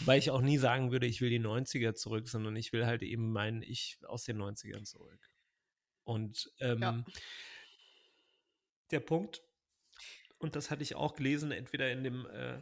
weil 0.00 0.18
ich 0.18 0.30
auch 0.30 0.40
nie 0.40 0.58
sagen 0.58 0.92
würde, 0.92 1.06
ich 1.06 1.20
will 1.20 1.30
die 1.30 1.40
90er 1.40 1.94
zurück, 1.94 2.28
sondern 2.28 2.56
ich 2.56 2.72
will 2.72 2.86
halt 2.86 3.02
eben 3.02 3.32
mein 3.32 3.62
Ich 3.62 3.98
aus 4.06 4.24
den 4.24 4.40
90ern 4.40 4.84
zurück. 4.84 5.30
Und 6.04 6.50
ähm, 6.60 6.82
ja. 6.82 7.04
der 8.90 9.00
Punkt, 9.00 9.42
und 10.38 10.56
das 10.56 10.70
hatte 10.70 10.82
ich 10.82 10.94
auch 10.94 11.14
gelesen, 11.14 11.52
entweder 11.52 11.90
in 11.90 12.02
dem, 12.02 12.26
äh, 12.26 12.60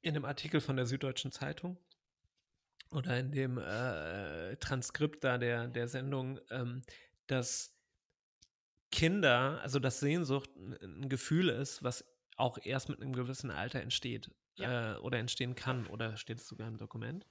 in 0.00 0.14
dem 0.14 0.24
Artikel 0.24 0.60
von 0.60 0.76
der 0.76 0.86
Süddeutschen 0.86 1.32
Zeitung 1.32 1.78
oder 2.92 3.18
in 3.18 3.32
dem 3.32 3.58
äh, 3.58 4.56
Transkript 4.56 5.24
da 5.24 5.38
der, 5.38 5.68
der 5.68 5.88
Sendung, 5.88 6.40
ähm, 6.50 6.82
dass 7.26 7.74
Kinder, 8.92 9.60
also 9.62 9.78
dass 9.78 10.00
Sehnsucht 10.00 10.50
ein 10.56 11.08
Gefühl 11.08 11.48
ist, 11.48 11.82
was 11.82 12.04
auch 12.36 12.58
erst 12.62 12.88
mit 12.88 13.00
einem 13.00 13.12
gewissen 13.12 13.50
Alter 13.50 13.80
entsteht 13.80 14.30
ja. 14.56 14.94
äh, 14.94 14.98
oder 14.98 15.18
entstehen 15.18 15.54
kann, 15.54 15.86
oder 15.86 16.16
steht 16.16 16.38
es 16.38 16.46
sogar 16.46 16.68
im 16.68 16.76
Dokument? 16.76 17.26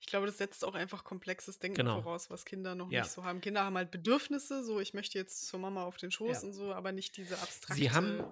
Ich 0.00 0.06
glaube, 0.06 0.26
das 0.26 0.38
setzt 0.38 0.64
auch 0.64 0.74
einfach 0.74 1.04
komplexes 1.04 1.58
Denken 1.58 1.78
genau. 1.78 2.02
voraus, 2.02 2.30
was 2.30 2.44
Kinder 2.44 2.74
noch 2.74 2.90
ja. 2.90 3.02
nicht 3.02 3.10
so 3.10 3.24
haben. 3.24 3.40
Kinder 3.40 3.64
haben 3.64 3.76
halt 3.76 3.90
Bedürfnisse, 3.90 4.64
so 4.64 4.80
ich 4.80 4.94
möchte 4.94 5.18
jetzt 5.18 5.46
zur 5.46 5.60
Mama 5.60 5.84
auf 5.84 5.96
den 5.96 6.10
Schoß 6.10 6.42
ja. 6.42 6.48
und 6.48 6.52
so, 6.52 6.72
aber 6.72 6.92
nicht 6.92 7.16
diese 7.16 7.38
abstrakte. 7.38 7.80
Sie 7.80 7.90
haben, 7.90 8.24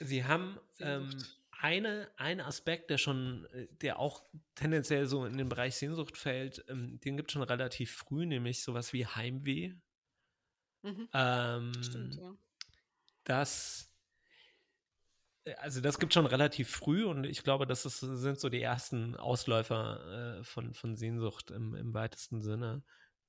sie 0.00 0.24
haben 0.24 0.58
ähm, 0.80 1.10
eine, 1.58 2.10
einen 2.16 2.40
Aspekt, 2.40 2.90
der 2.90 2.98
schon, 2.98 3.46
äh, 3.52 3.68
der 3.82 3.98
auch 3.98 4.22
tendenziell 4.54 5.06
so 5.06 5.24
in 5.24 5.36
den 5.36 5.48
Bereich 5.48 5.76
Sehnsucht 5.76 6.16
fällt, 6.16 6.64
ähm, 6.68 7.00
den 7.00 7.16
gibt 7.16 7.30
es 7.30 7.32
schon 7.32 7.42
relativ 7.42 7.92
früh, 7.92 8.26
nämlich 8.26 8.62
sowas 8.62 8.92
wie 8.92 9.06
Heimweh. 9.06 9.74
Mhm. 10.82 11.08
Ähm, 11.12 11.72
Stimmt, 11.82 12.16
ja. 12.16 12.34
Das 13.24 13.92
äh, 15.44 15.54
also 15.54 15.80
das 15.80 15.98
gibt 15.98 16.12
schon 16.12 16.26
relativ 16.26 16.70
früh 16.70 17.04
und 17.04 17.24
ich 17.24 17.42
glaube, 17.42 17.66
das 17.66 17.86
ist, 17.86 18.00
sind 18.00 18.38
so 18.38 18.48
die 18.48 18.62
ersten 18.62 19.16
Ausläufer 19.16 20.38
äh, 20.38 20.44
von, 20.44 20.74
von 20.74 20.96
Sehnsucht 20.96 21.50
im, 21.50 21.74
im 21.74 21.94
weitesten 21.94 22.42
Sinne. 22.42 22.82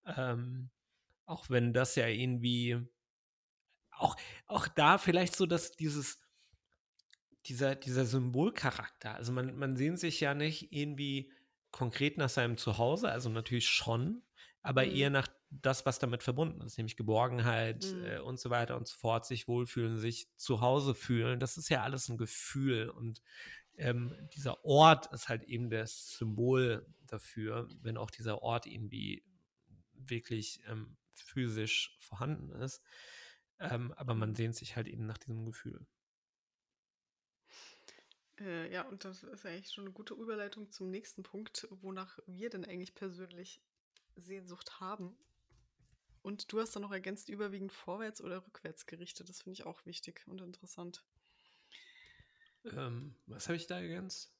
Ähm, 0.05 0.69
auch 1.25 1.49
wenn 1.49 1.73
das 1.73 1.95
ja 1.95 2.07
irgendwie 2.07 2.77
auch, 3.91 4.15
auch 4.45 4.67
da 4.67 4.97
vielleicht 4.97 5.35
so, 5.35 5.45
dass 5.45 5.71
dieses, 5.71 6.21
dieser, 7.47 7.75
dieser 7.75 8.05
Symbolcharakter, 8.05 9.15
also 9.15 9.31
man, 9.31 9.55
man 9.55 9.75
sehnt 9.75 9.99
sich 9.99 10.19
ja 10.19 10.33
nicht 10.33 10.71
irgendwie 10.71 11.31
konkret 11.71 12.17
nach 12.17 12.29
seinem 12.29 12.57
Zuhause, 12.57 13.09
also 13.09 13.29
natürlich 13.29 13.69
schon, 13.69 14.21
aber 14.61 14.85
mhm. 14.85 14.95
eher 14.95 15.09
nach 15.09 15.27
das, 15.49 15.85
was 15.85 15.99
damit 15.99 16.23
verbunden 16.23 16.61
ist, 16.61 16.77
nämlich 16.77 16.97
Geborgenheit 16.97 17.85
mhm. 17.85 18.05
äh, 18.05 18.19
und 18.19 18.39
so 18.39 18.49
weiter 18.49 18.75
und 18.75 18.87
so 18.87 18.97
fort, 18.97 19.25
sich 19.25 19.47
wohlfühlen, 19.47 19.97
sich 19.97 20.27
zu 20.35 20.61
Hause 20.61 20.93
fühlen. 20.93 21.39
Das 21.39 21.57
ist 21.57 21.69
ja 21.69 21.83
alles 21.83 22.09
ein 22.09 22.17
Gefühl 22.17 22.89
und 22.89 23.21
ähm, 23.77 24.13
dieser 24.33 24.65
Ort 24.65 25.11
ist 25.13 25.29
halt 25.29 25.43
eben 25.43 25.69
das 25.69 26.17
Symbol 26.17 26.85
dafür, 27.05 27.69
wenn 27.81 27.97
auch 27.97 28.11
dieser 28.11 28.41
Ort 28.41 28.65
irgendwie 28.65 29.23
wirklich 29.93 30.59
ähm, 30.67 30.97
physisch 31.13 31.95
vorhanden 31.99 32.51
ist. 32.51 32.81
Ähm, 33.59 33.91
aber 33.93 34.13
man 34.13 34.35
sehnt 34.35 34.55
sich 34.55 34.75
halt 34.75 34.87
eben 34.87 35.05
nach 35.05 35.17
diesem 35.17 35.45
Gefühl. 35.45 35.85
Äh, 38.39 38.71
ja, 38.71 38.83
und 38.87 39.03
das 39.03 39.23
ist 39.23 39.45
eigentlich 39.45 39.71
schon 39.71 39.85
eine 39.85 39.93
gute 39.93 40.13
Überleitung 40.13 40.71
zum 40.71 40.89
nächsten 40.89 41.23
Punkt, 41.23 41.67
wonach 41.69 42.19
wir 42.27 42.49
denn 42.49 42.65
eigentlich 42.65 42.93
persönlich 42.93 43.61
Sehnsucht 44.15 44.79
haben. 44.79 45.17
Und 46.21 46.51
du 46.51 46.59
hast 46.59 46.75
dann 46.75 46.81
noch 46.83 46.91
ergänzt, 46.91 47.29
überwiegend 47.29 47.71
vorwärts 47.71 48.21
oder 48.21 48.45
rückwärts 48.45 48.85
gerichtet. 48.85 49.29
Das 49.29 49.41
finde 49.41 49.53
ich 49.53 49.65
auch 49.65 49.85
wichtig 49.85 50.23
und 50.27 50.41
interessant. 50.41 51.03
Ähm, 52.65 53.15
was 53.27 53.47
habe 53.47 53.55
ich 53.55 53.67
da 53.67 53.79
ergänzt? 53.79 54.33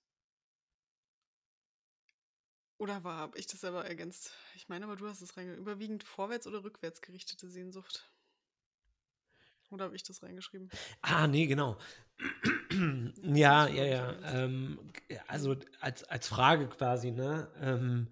Oder 2.77 3.03
war 3.03 3.17
habe 3.17 3.37
ich 3.39 3.47
das 3.47 3.61
selber 3.61 3.85
ergänzt? 3.85 4.33
Ich 4.55 4.69
meine 4.69 4.85
aber, 4.85 4.97
du 4.97 5.07
hast 5.07 5.21
es 5.21 5.35
reingeschrieben. 5.35 5.63
Überwiegend 5.63 6.03
vorwärts 6.03 6.45
oder 6.45 6.63
rückwärts 6.63 7.01
gerichtete 7.01 7.49
Sehnsucht. 7.49 8.11
Oder 9.69 9.85
habe 9.85 9.95
ich 9.95 10.03
das 10.03 10.23
reingeschrieben? 10.23 10.69
Ah, 11.01 11.27
nee, 11.27 11.45
genau. 11.45 11.77
ja, 13.23 13.67
ja, 13.67 13.85
ja. 13.85 14.17
Ähm, 14.33 14.79
also 15.27 15.55
als, 15.79 16.03
als 16.05 16.27
Frage 16.27 16.67
quasi, 16.67 17.11
ne? 17.11 17.51
Ähm, 17.59 18.07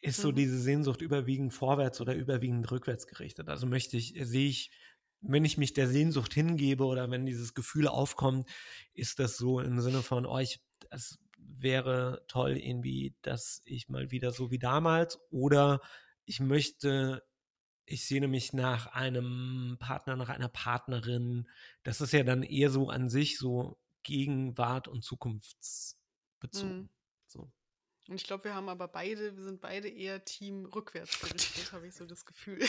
ist 0.00 0.18
mhm. 0.18 0.22
so 0.22 0.32
diese 0.32 0.58
Sehnsucht 0.58 1.00
überwiegend 1.00 1.52
vorwärts 1.52 2.00
oder 2.00 2.14
überwiegend 2.14 2.70
rückwärts 2.70 3.06
gerichtet? 3.06 3.48
Also 3.48 3.66
möchte 3.66 3.96
ich, 3.96 4.14
sehe 4.20 4.48
ich, 4.48 4.72
wenn 5.20 5.44
ich 5.44 5.56
mich 5.56 5.72
der 5.72 5.88
Sehnsucht 5.88 6.34
hingebe 6.34 6.84
oder 6.84 7.08
wenn 7.10 7.24
dieses 7.24 7.54
Gefühl 7.54 7.86
aufkommt, 7.86 8.48
ist 8.92 9.20
das 9.20 9.36
so 9.36 9.60
im 9.60 9.80
Sinne 9.80 10.02
von, 10.02 10.26
oh, 10.26 10.38
ich, 10.38 10.60
das 10.90 11.18
wäre 11.38 12.24
toll 12.26 12.56
irgendwie, 12.56 13.14
dass 13.22 13.62
ich 13.64 13.88
mal 13.88 14.10
wieder 14.10 14.32
so 14.32 14.50
wie 14.50 14.58
damals 14.58 15.20
oder 15.30 15.80
ich 16.24 16.40
möchte 16.40 17.22
ich 17.84 18.04
sehne 18.06 18.28
mich 18.28 18.52
nach 18.52 18.86
einem 18.88 19.76
Partner, 19.80 20.16
nach 20.16 20.28
einer 20.28 20.48
Partnerin. 20.48 21.48
Das 21.82 22.00
ist 22.00 22.12
ja 22.12 22.22
dann 22.22 22.42
eher 22.42 22.70
so 22.70 22.88
an 22.88 23.08
sich 23.08 23.38
so 23.38 23.78
Gegenwart 24.02 24.88
und 24.88 25.02
Zukunftsbezogen. 25.02 26.82
Mhm. 26.82 26.88
So. 27.26 27.50
Und 28.08 28.16
ich 28.16 28.24
glaube, 28.24 28.44
wir 28.44 28.54
haben 28.54 28.68
aber 28.68 28.88
beide, 28.88 29.36
wir 29.36 29.44
sind 29.44 29.60
beide 29.60 29.88
eher 29.88 30.24
Team 30.24 30.66
rückwärts 30.66 31.20
gerichtet, 31.20 31.72
habe 31.72 31.86
ich 31.86 31.94
so 31.94 32.04
das 32.04 32.26
Gefühl. 32.26 32.58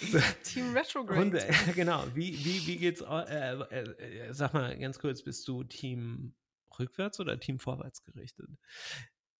Team 0.44 0.72
Retrograde. 0.72 1.20
Und, 1.20 1.34
äh, 1.34 1.52
genau, 1.74 2.04
wie, 2.14 2.32
wie, 2.44 2.66
wie 2.66 2.76
geht's, 2.78 3.02
äh, 3.02 3.54
äh, 3.54 4.32
sag 4.32 4.54
mal 4.54 4.78
ganz 4.78 4.98
kurz, 4.98 5.22
bist 5.22 5.46
du 5.46 5.64
Team 5.64 6.34
rückwärts 6.78 7.20
oder 7.20 7.38
Team 7.38 7.58
vorwärts 7.58 8.02
gerichtet? 8.02 8.48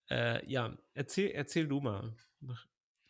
Äh, 0.09 0.45
ja, 0.47 0.77
erzähl, 0.93 1.31
erzähl 1.31 1.67
du 1.67 1.79
mal. 1.81 2.15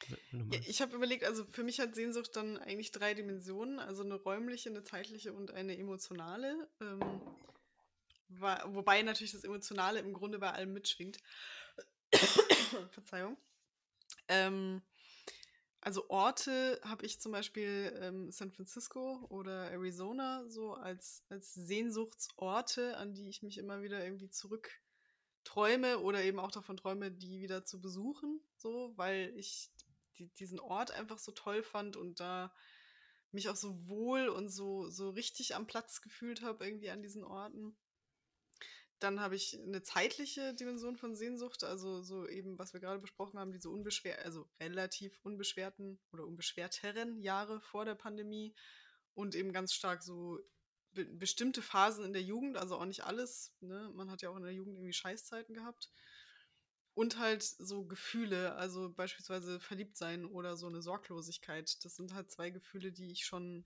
Ja, 0.09 0.59
ich 0.67 0.81
habe 0.81 0.95
überlegt, 0.95 1.23
also 1.23 1.45
für 1.45 1.63
mich 1.63 1.79
hat 1.79 1.95
Sehnsucht 1.95 2.35
dann 2.35 2.57
eigentlich 2.57 2.91
drei 2.91 3.13
Dimensionen, 3.13 3.79
also 3.79 4.03
eine 4.03 4.15
räumliche, 4.15 4.69
eine 4.69 4.83
zeitliche 4.83 5.33
und 5.33 5.51
eine 5.51 5.77
emotionale. 5.77 6.69
Ähm, 6.79 7.21
war, 8.29 8.73
wobei 8.73 9.01
natürlich 9.01 9.33
das 9.33 9.43
Emotionale 9.43 9.99
im 9.99 10.13
Grunde 10.13 10.39
bei 10.39 10.51
allem 10.51 10.73
mitschwingt. 10.73 11.17
Verzeihung. 12.91 13.37
Ähm, 14.27 14.81
also 15.81 16.09
Orte 16.09 16.79
habe 16.83 17.05
ich 17.05 17.19
zum 17.19 17.31
Beispiel 17.31 17.91
ähm, 18.01 18.31
San 18.31 18.51
Francisco 18.51 19.25
oder 19.29 19.71
Arizona 19.71 20.45
so 20.47 20.75
als, 20.75 21.23
als 21.29 21.53
Sehnsuchtsorte, 21.55 22.97
an 22.97 23.13
die 23.13 23.27
ich 23.29 23.41
mich 23.41 23.57
immer 23.57 23.81
wieder 23.81 24.03
irgendwie 24.03 24.29
zurückträume 24.29 25.99
oder 25.99 26.23
eben 26.23 26.39
auch 26.39 26.51
davon 26.51 26.77
träume, 26.77 27.11
die 27.11 27.41
wieder 27.41 27.65
zu 27.65 27.81
besuchen, 27.81 28.41
so, 28.57 28.93
weil 28.95 29.33
ich 29.35 29.71
die, 30.21 30.33
diesen 30.33 30.59
Ort 30.59 30.91
einfach 30.91 31.19
so 31.19 31.31
toll 31.31 31.63
fand 31.63 31.97
und 31.97 32.19
da 32.19 32.53
mich 33.31 33.49
auch 33.49 33.55
so 33.55 33.87
wohl 33.87 34.27
und 34.27 34.49
so, 34.49 34.89
so 34.89 35.09
richtig 35.09 35.55
am 35.55 35.67
Platz 35.67 36.01
gefühlt 36.01 36.41
habe, 36.41 36.65
irgendwie 36.65 36.89
an 36.89 37.01
diesen 37.01 37.23
Orten. 37.23 37.77
Dann 38.99 39.19
habe 39.19 39.35
ich 39.35 39.59
eine 39.59 39.81
zeitliche 39.81 40.53
Dimension 40.53 40.95
von 40.95 41.15
Sehnsucht, 41.15 41.63
also 41.63 42.03
so 42.03 42.27
eben, 42.27 42.59
was 42.59 42.73
wir 42.73 42.79
gerade 42.79 42.99
besprochen 42.99 43.39
haben, 43.39 43.51
diese 43.51 43.69
unbeschwer, 43.69 44.23
also 44.23 44.47
relativ 44.59 45.19
unbeschwerten 45.23 45.99
oder 46.11 46.27
unbeschwerteren 46.27 47.19
Jahre 47.19 47.61
vor 47.61 47.85
der 47.85 47.95
Pandemie 47.95 48.53
und 49.15 49.33
eben 49.33 49.53
ganz 49.53 49.73
stark 49.73 50.03
so 50.03 50.39
be 50.93 51.05
bestimmte 51.05 51.61
Phasen 51.61 52.05
in 52.05 52.13
der 52.13 52.21
Jugend, 52.21 52.57
also 52.57 52.77
auch 52.77 52.85
nicht 52.85 53.03
alles. 53.03 53.55
Ne? 53.61 53.91
Man 53.95 54.11
hat 54.11 54.21
ja 54.21 54.29
auch 54.29 54.37
in 54.37 54.43
der 54.43 54.53
Jugend 54.53 54.75
irgendwie 54.75 54.93
Scheißzeiten 54.93 55.55
gehabt. 55.55 55.89
Und 56.93 57.17
halt 57.17 57.43
so 57.43 57.85
Gefühle, 57.85 58.55
also 58.55 58.91
beispielsweise 58.91 59.59
verliebt 59.59 59.95
sein 59.95 60.25
oder 60.25 60.57
so 60.57 60.67
eine 60.67 60.81
Sorglosigkeit. 60.81 61.83
Das 61.85 61.95
sind 61.95 62.13
halt 62.13 62.31
zwei 62.31 62.49
Gefühle, 62.49 62.91
die 62.91 63.11
ich 63.11 63.25
schon 63.25 63.65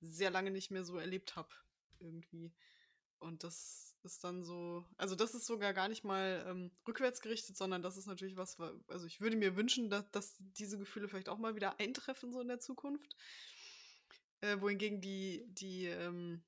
sehr 0.00 0.30
lange 0.30 0.50
nicht 0.50 0.70
mehr 0.70 0.84
so 0.84 0.98
erlebt 0.98 1.36
habe. 1.36 1.50
Irgendwie. 2.00 2.52
Und 3.20 3.44
das 3.44 3.96
ist 4.02 4.22
dann 4.22 4.44
so, 4.44 4.84
also 4.96 5.14
das 5.14 5.34
ist 5.34 5.46
sogar 5.46 5.72
gar 5.72 5.88
nicht 5.88 6.04
mal 6.04 6.44
ähm, 6.46 6.70
rückwärts 6.86 7.20
gerichtet, 7.20 7.56
sondern 7.56 7.80
das 7.80 7.96
ist 7.96 8.06
natürlich 8.06 8.36
was, 8.36 8.58
also 8.88 9.06
ich 9.06 9.20
würde 9.20 9.36
mir 9.36 9.56
wünschen, 9.56 9.88
dass, 9.88 10.10
dass 10.10 10.34
diese 10.38 10.78
Gefühle 10.78 11.08
vielleicht 11.08 11.28
auch 11.28 11.38
mal 11.38 11.54
wieder 11.54 11.80
eintreffen, 11.80 12.32
so 12.32 12.40
in 12.40 12.48
der 12.48 12.60
Zukunft. 12.60 13.16
Äh, 14.40 14.60
wohingegen 14.60 15.00
die, 15.00 15.44
die, 15.46 15.86
ähm, 15.86 16.42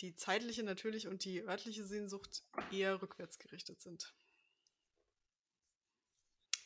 die 0.00 0.14
zeitliche 0.14 0.64
natürlich 0.64 1.08
und 1.08 1.24
die 1.24 1.42
örtliche 1.42 1.86
Sehnsucht 1.86 2.42
eher 2.70 3.00
rückwärts 3.00 3.38
gerichtet 3.38 3.80
sind 3.80 4.14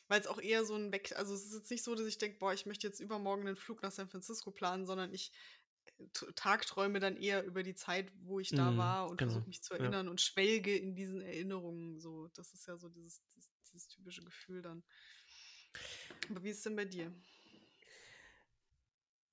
weil 0.09 0.20
es 0.20 0.26
auch 0.26 0.40
eher 0.40 0.64
so 0.64 0.74
ein 0.74 0.92
Weg, 0.92 1.16
also 1.16 1.34
es 1.34 1.46
ist 1.46 1.54
jetzt 1.54 1.70
nicht 1.70 1.82
so, 1.82 1.94
dass 1.94 2.07
ich 2.07 2.18
denke, 2.18 2.38
boah, 2.38 2.52
ich 2.52 2.66
möchte 2.66 2.86
jetzt 2.86 3.00
übermorgen 3.00 3.46
einen 3.46 3.57
Flug 3.57 3.82
nach 3.82 3.92
San 3.92 4.09
Francisco 4.09 4.50
planen, 4.50 4.86
sondern 4.86 5.12
ich 5.12 5.32
äh, 5.98 6.32
tagträume 6.34 7.00
dann 7.00 7.16
eher 7.16 7.44
über 7.44 7.62
die 7.62 7.74
Zeit, 7.74 8.12
wo 8.22 8.38
ich 8.40 8.50
da 8.50 8.70
mm, 8.70 8.78
war 8.78 9.09
und 9.09 9.16
genau. 9.18 9.32
versuche 9.32 9.48
mich 9.48 9.62
zu 9.62 9.74
erinnern 9.74 10.07
ja. 10.07 10.11
und 10.11 10.20
schwelge 10.20 10.76
in 10.76 10.94
diesen 10.94 11.20
Erinnerungen. 11.20 12.00
So, 12.00 12.28
das 12.34 12.52
ist 12.54 12.66
ja 12.66 12.76
so 12.76 12.88
dieses, 12.88 13.22
dieses, 13.34 13.50
dieses 13.64 13.88
typische 13.88 14.22
Gefühl 14.22 14.62
dann. 14.62 14.82
Aber 16.30 16.42
wie 16.42 16.50
ist 16.50 16.59
es 16.59 16.62
denn 16.64 16.76
bei 16.76 16.84
dir? 16.84 17.12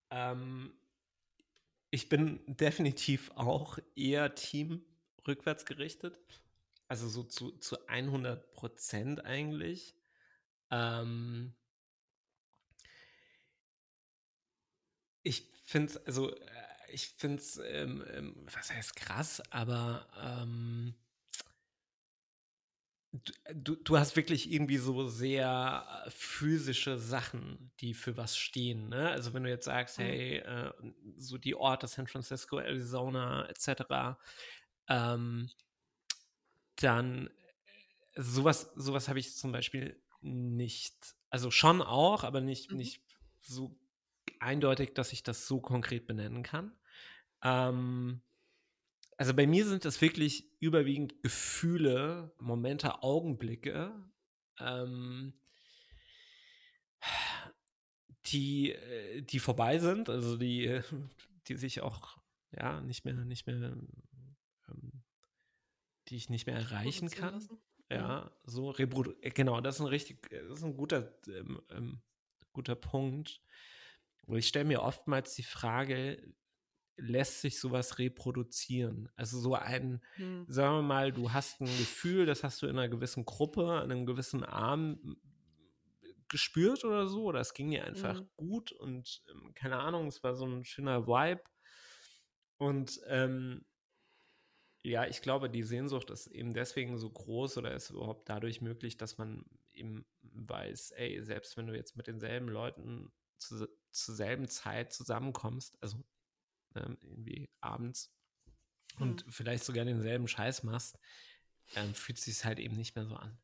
Ähm, 0.10 0.74
ich 1.92 2.10
bin 2.10 2.42
definitiv 2.48 3.32
auch 3.36 3.78
eher 3.96 4.34
Team 4.36 4.84
rückwärts 5.28 5.66
gerichtet. 5.66 6.18
Also 6.88 7.08
so 7.08 7.24
zu, 7.24 7.52
zu 7.58 7.88
100 7.88 8.52
Prozent 8.52 9.26
eigentlich. 9.26 9.96
Ähm, 10.74 11.54
ich 15.22 15.48
finde 15.66 15.92
es, 15.94 16.06
also 16.08 16.36
äh, 16.36 16.40
ich 16.90 17.10
finde 17.10 17.38
es, 17.42 17.58
ähm, 17.58 18.04
ähm, 18.12 18.48
was 18.52 18.72
heißt 18.72 18.96
krass, 18.96 19.42
aber 19.52 20.08
ähm, 20.20 20.96
du, 23.54 23.76
du 23.76 23.98
hast 23.98 24.16
wirklich 24.16 24.52
irgendwie 24.52 24.78
so 24.78 25.08
sehr 25.08 25.86
äh, 26.06 26.10
physische 26.10 26.98
Sachen, 26.98 27.72
die 27.80 27.94
für 27.94 28.18
was 28.18 28.36
stehen. 28.36 28.90
Ne? 28.90 29.10
Also 29.10 29.34
wenn 29.34 29.44
du 29.44 29.50
jetzt 29.50 29.66
sagst, 29.66 30.00
hey, 30.00 30.38
äh, 30.38 30.72
so 31.18 31.38
die 31.38 31.56
Orte 31.56 31.88
San 31.88 32.08
Francisco, 32.08 32.58
Arizona 32.60 33.48
etc., 33.50 34.18
ähm, 34.88 35.50
dann 36.78 37.28
äh, 37.28 38.22
sowas, 38.22 38.72
sowas 38.76 39.08
habe 39.08 39.20
ich 39.20 39.36
zum 39.36 39.52
Beispiel 39.52 40.03
nicht, 40.24 41.16
also 41.30 41.52
schon 41.52 41.82
auch, 41.82 42.24
aber 42.24 42.42
nicht, 42.42 42.72
mhm. 42.72 42.78
nicht 42.78 43.04
so 43.42 43.80
eindeutig, 44.40 44.94
dass 44.94 45.14
ich 45.14 45.24
das 45.24 45.48
so 45.48 45.60
konkret 45.60 46.08
benennen 46.08 46.44
kann. 46.44 46.76
Ähm, 47.44 48.22
also 49.18 49.34
bei 49.34 49.48
mir 49.48 49.66
sind 49.66 49.86
das 49.86 50.02
wirklich 50.02 50.50
überwiegend 50.60 51.22
Gefühle, 51.22 52.34
Momente, 52.40 53.04
Augenblicke, 53.04 53.94
ähm, 54.60 55.34
die, 58.28 58.72
äh, 58.72 59.22
die 59.22 59.40
vorbei 59.40 59.80
sind, 59.80 60.10
also 60.10 60.38
die, 60.38 60.82
die 61.48 61.56
sich 61.56 61.82
auch 61.82 62.18
ja 62.52 62.82
nicht 62.82 63.06
mehr, 63.06 63.14
nicht 63.14 63.48
mehr, 63.48 63.56
ähm, 64.70 65.04
die 66.08 66.16
ich 66.16 66.30
nicht 66.30 66.46
mehr 66.48 66.56
erreichen 66.56 67.10
kann. 67.10 67.36
Lassen. 67.36 67.62
Ja, 67.96 68.32
so 68.44 68.70
reprodu 68.70 69.14
äh, 69.22 69.30
genau, 69.30 69.62
das 69.62 69.76
ist 69.76 69.82
ein 69.82 69.88
richtig, 69.88 70.32
äh, 70.32 70.44
das 70.48 70.60
ist 70.60 70.64
ein 70.64 70.76
guter, 70.76 71.14
ähm, 71.28 71.62
ähm, 71.72 72.02
guter 72.52 72.76
Punkt. 72.76 73.42
Und 74.26 74.38
ich 74.38 74.48
stelle 74.48 74.66
mir 74.66 74.82
oftmals 74.82 75.36
die 75.36 75.44
Frage, 75.44 76.34
lässt 76.96 77.42
sich 77.42 77.60
sowas 77.60 78.00
reproduzieren? 78.00 79.10
Also 79.16 79.40
so 79.40 79.56
ein, 79.56 80.02
hm. 80.16 80.46
sagen 80.48 80.78
wir 80.78 80.82
mal, 80.82 81.12
du 81.12 81.34
hast 81.34 81.62
ein 81.62 81.66
Gefühl, 81.66 82.26
das 82.26 82.44
hast 82.44 82.62
du 82.62 82.68
in 82.68 82.78
einer 82.78 82.90
gewissen 82.90 83.26
Gruppe, 83.26 83.72
an 83.72 83.92
einem 83.92 84.06
gewissen 84.06 84.44
Arm 84.44 85.18
gespürt 86.30 86.84
oder 86.84 87.08
so, 87.08 87.26
oder 87.26 87.40
es 87.40 87.54
ging 87.54 87.70
dir 87.70 87.86
einfach 87.86 88.20
hm. 88.20 88.30
gut 88.38 88.72
und 88.72 89.24
ähm, 89.30 89.54
keine 89.54 89.80
Ahnung, 89.80 90.08
es 90.08 90.24
war 90.24 90.36
so 90.36 90.46
ein 90.46 90.64
schöner 90.64 91.08
Vibe. 91.08 91.44
Und 92.58 93.02
ähm, 93.08 93.66
ja, 94.84 95.08
ich 95.08 95.22
glaube, 95.22 95.50
die 95.50 95.64
Sehnsucht 95.64 96.10
ist 96.10 96.28
eben 96.28 96.54
deswegen 96.54 96.98
so 96.98 97.10
groß 97.10 97.58
oder 97.58 97.74
ist 97.74 97.90
überhaupt 97.90 98.28
dadurch 98.28 98.62
möglich, 98.62 98.98
dass 98.98 99.18
man 99.18 99.46
eben 99.72 100.06
weiß, 100.22 100.92
ey, 100.92 101.24
selbst 101.24 101.56
wenn 101.56 101.68
du 101.68 101.76
jetzt 101.76 101.96
mit 101.96 102.08
denselben 102.08 102.50
Leuten 102.50 103.12
zu, 103.38 103.68
zur 103.92 104.16
selben 104.16 104.50
Zeit 104.50 104.92
zusammenkommst, 104.92 105.82
also 105.82 106.04
ähm, 106.76 106.98
irgendwie 107.02 107.50
abends 107.62 108.14
hm. 108.98 109.02
und 109.04 109.26
vielleicht 109.30 109.64
sogar 109.64 109.86
denselben 109.86 110.28
Scheiß 110.28 110.64
machst, 110.64 111.00
ähm, 111.76 111.94
fühlt 111.94 112.18
es 112.18 112.26
sich 112.26 112.44
halt 112.44 112.60
eben 112.60 112.76
nicht 112.76 112.96
mehr 112.96 113.06
so 113.06 113.16
an. 113.16 113.40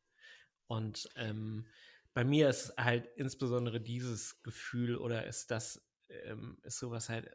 Und 0.66 1.08
ähm, 1.16 1.66
bei 2.12 2.22
mir 2.22 2.50
ist 2.50 2.74
halt 2.76 3.08
insbesondere 3.16 3.80
dieses 3.80 4.42
Gefühl 4.42 4.96
oder 4.96 5.26
ist 5.26 5.50
das, 5.50 5.82
ähm, 6.08 6.58
ist 6.64 6.78
sowas 6.78 7.08
halt 7.08 7.34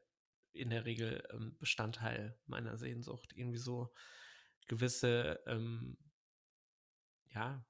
in 0.55 0.69
der 0.69 0.85
Regel 0.85 1.23
ähm, 1.31 1.57
Bestandteil 1.59 2.37
meiner 2.45 2.77
Sehnsucht. 2.77 3.33
Irgendwie 3.35 3.57
so 3.57 3.93
gewisse, 4.67 5.39
ähm, 5.45 5.97
ja, 7.33 7.65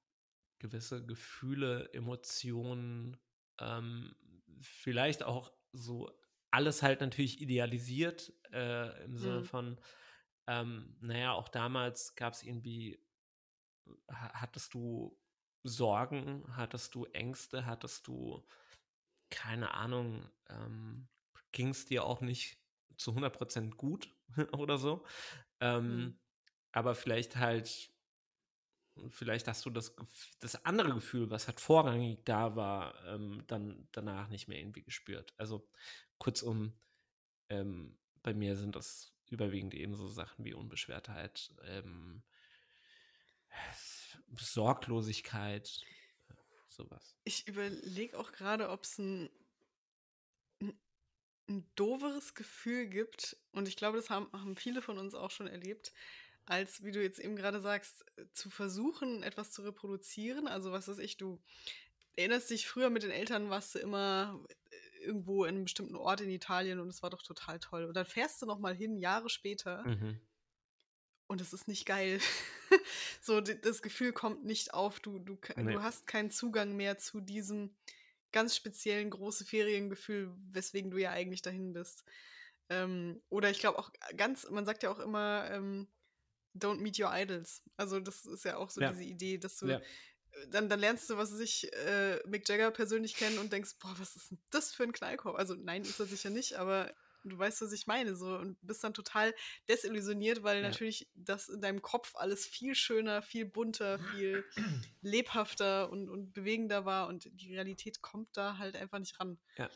gewisse 0.59 1.05
Gefühle, 1.05 1.91
Emotionen, 1.93 3.17
ähm, 3.59 4.15
vielleicht 4.61 5.23
auch 5.23 5.51
so 5.71 6.11
alles 6.51 6.81
halt 6.81 7.01
natürlich 7.01 7.41
idealisiert 7.41 8.31
äh, 8.53 9.03
im 9.03 9.17
Sinne 9.17 9.39
mhm. 9.39 9.45
von, 9.45 9.81
ähm, 10.47 10.95
naja, 11.01 11.33
auch 11.33 11.49
damals 11.49 12.15
gab 12.15 12.33
es 12.33 12.43
irgendwie, 12.43 13.03
hattest 14.07 14.73
du 14.73 15.19
Sorgen, 15.63 16.45
hattest 16.55 16.95
du 16.95 17.05
Ängste, 17.05 17.65
hattest 17.65 18.07
du, 18.07 18.45
keine 19.29 19.73
Ahnung, 19.73 20.29
ähm, 20.49 21.07
ging 21.51 21.69
es 21.69 21.85
dir 21.85 22.05
auch 22.05 22.21
nicht 22.21 22.64
zu 22.97 23.11
100% 23.11 23.75
gut 23.75 24.13
oder 24.57 24.77
so. 24.77 25.05
Ähm, 25.59 25.95
mhm. 25.95 26.19
Aber 26.71 26.95
vielleicht 26.95 27.37
halt, 27.37 27.91
vielleicht 29.09 29.47
hast 29.47 29.65
du 29.65 29.69
das, 29.69 29.95
das 30.39 30.65
andere 30.65 30.93
Gefühl, 30.93 31.29
was 31.29 31.47
halt 31.47 31.59
vorrangig 31.59 32.19
da 32.25 32.55
war, 32.55 33.03
ähm, 33.05 33.43
dann 33.47 33.87
danach 33.91 34.29
nicht 34.29 34.47
mehr 34.47 34.59
irgendwie 34.59 34.83
gespürt. 34.83 35.33
Also 35.37 35.67
kurzum, 36.17 36.73
ähm, 37.49 37.97
bei 38.23 38.33
mir 38.33 38.55
sind 38.55 38.75
das 38.75 39.13
überwiegend 39.29 39.73
eben 39.73 39.95
so 39.95 40.07
Sachen 40.07 40.45
wie 40.45 40.53
Unbeschwertheit, 40.53 41.53
ähm, 41.63 42.23
Sorglosigkeit, 44.35 45.81
sowas. 46.69 47.15
Ich 47.23 47.47
überlege 47.47 48.19
auch 48.19 48.31
gerade, 48.31 48.69
ob 48.69 48.83
es 48.83 48.97
ein, 48.97 49.23
ein, 49.25 49.29
ein 51.47 51.69
doveres 51.75 52.33
Gefühl 52.33 52.87
gibt, 52.87 53.37
und 53.51 53.67
ich 53.67 53.75
glaube, 53.75 53.97
das 53.97 54.09
haben, 54.09 54.27
haben 54.33 54.55
viele 54.55 54.81
von 54.81 54.97
uns 54.97 55.13
auch 55.13 55.31
schon 55.31 55.47
erlebt, 55.47 55.93
als, 56.45 56.83
wie 56.83 56.91
du 56.91 57.01
jetzt 57.01 57.19
eben 57.19 57.35
gerade 57.35 57.59
sagst, 57.59 58.05
zu 58.33 58.49
versuchen, 58.49 59.23
etwas 59.23 59.51
zu 59.51 59.63
reproduzieren. 59.63 60.47
Also, 60.47 60.71
was 60.71 60.87
weiß 60.87 60.99
ich, 60.99 61.17
du 61.17 61.41
erinnerst 62.15 62.49
dich, 62.49 62.67
früher 62.67 62.89
mit 62.89 63.03
den 63.03 63.11
Eltern 63.11 63.49
warst 63.49 63.75
du 63.75 63.79
immer 63.79 64.43
irgendwo 65.01 65.45
in 65.45 65.55
einem 65.55 65.63
bestimmten 65.65 65.95
Ort 65.95 66.21
in 66.21 66.29
Italien 66.29 66.79
und 66.79 66.89
es 66.89 67.03
war 67.03 67.09
doch 67.09 67.21
total 67.21 67.59
toll. 67.59 67.85
Und 67.85 67.95
dann 67.95 68.05
fährst 68.05 68.41
du 68.41 68.45
noch 68.45 68.59
mal 68.59 68.75
hin, 68.75 68.97
Jahre 68.97 69.29
später. 69.29 69.85
Mhm. 69.87 70.19
Und 71.27 71.41
es 71.41 71.53
ist 71.53 71.67
nicht 71.67 71.85
geil. 71.85 72.19
so, 73.21 73.41
das 73.41 73.81
Gefühl 73.81 74.13
kommt 74.13 74.45
nicht 74.45 74.73
auf. 74.73 74.99
Du, 74.99 75.19
du, 75.19 75.37
nee. 75.55 75.73
du 75.73 75.81
hast 75.81 76.05
keinen 76.07 76.31
Zugang 76.31 76.75
mehr 76.75 76.97
zu 76.97 77.19
diesem 77.19 77.75
ganz 78.35 78.55
speziellen 78.55 79.09
große 79.09 79.45
Feriengefühl, 79.45 80.35
weswegen 80.51 80.91
du 80.91 80.97
ja 80.97 81.11
eigentlich 81.11 81.41
dahin 81.41 81.71
bist. 81.71 82.03
Ähm, 82.69 83.21
oder 83.29 83.49
ich 83.49 83.59
glaube 83.59 83.79
auch 83.79 83.91
ganz, 84.17 84.49
man 84.49 84.65
sagt 84.65 84.83
ja 84.83 84.91
auch 84.91 84.99
immer, 84.99 85.49
ähm, 85.49 85.87
don't 86.53 86.81
meet 86.81 86.99
your 86.99 87.11
idols. 87.13 87.63
Also 87.77 88.01
das 88.01 88.25
ist 88.25 88.43
ja 88.43 88.57
auch 88.57 88.69
so 88.69 88.81
ja. 88.81 88.91
diese 88.91 89.03
Idee, 89.03 89.37
dass 89.37 89.57
du 89.57 89.67
ja 89.67 89.81
dann, 90.49 90.69
dann 90.69 90.79
lernst 90.79 91.09
du, 91.09 91.17
was 91.17 91.39
ich, 91.39 91.71
äh, 91.73 92.19
Mick 92.27 92.47
Jagger 92.47 92.71
persönlich 92.71 93.15
kennen 93.15 93.39
und 93.39 93.53
denkst, 93.53 93.75
boah, 93.79 93.95
was 93.97 94.15
ist 94.15 94.31
denn 94.31 94.39
das 94.49 94.73
für 94.73 94.83
ein 94.83 94.91
Knallkorb? 94.91 95.37
Also 95.37 95.55
nein, 95.55 95.83
ist 95.83 95.99
er 95.99 96.05
sicher 96.05 96.29
nicht, 96.29 96.55
aber 96.55 96.93
du 97.25 97.37
weißt, 97.37 97.61
was 97.61 97.71
ich 97.71 97.87
meine, 97.87 98.15
so 98.15 98.37
und 98.37 98.57
bist 98.61 98.83
dann 98.83 98.93
total 98.93 99.33
desillusioniert, 99.67 100.43
weil 100.43 100.57
ja. 100.57 100.63
natürlich 100.63 101.09
das 101.15 101.49
in 101.49 101.61
deinem 101.61 101.81
Kopf 101.81 102.15
alles 102.15 102.45
viel 102.45 102.75
schöner, 102.75 103.21
viel 103.21 103.45
bunter, 103.45 103.99
viel 103.99 104.45
lebhafter 105.01 105.89
und, 105.89 106.09
und 106.09 106.33
bewegender 106.33 106.85
war 106.85 107.07
und 107.07 107.29
die 107.33 107.53
Realität 107.53 108.01
kommt 108.01 108.35
da 108.37 108.57
halt 108.57 108.75
einfach 108.75 108.99
nicht 108.99 109.19
ran. 109.19 109.37
Ja. 109.57 109.69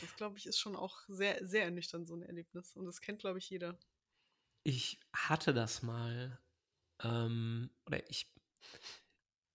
Das, 0.00 0.14
glaube 0.16 0.38
ich, 0.38 0.46
ist 0.46 0.58
schon 0.58 0.76
auch 0.76 1.00
sehr, 1.08 1.44
sehr 1.46 1.64
ernüchternd, 1.64 2.06
so 2.06 2.14
ein 2.14 2.22
Erlebnis. 2.22 2.76
Und 2.76 2.84
das 2.84 3.00
kennt, 3.00 3.20
glaube 3.20 3.38
ich, 3.38 3.48
jeder. 3.50 3.78
Ich 4.62 5.00
hatte 5.12 5.54
das 5.54 5.82
mal, 5.82 6.38
ähm, 7.02 7.70
oder 7.86 8.08
ich 8.08 8.30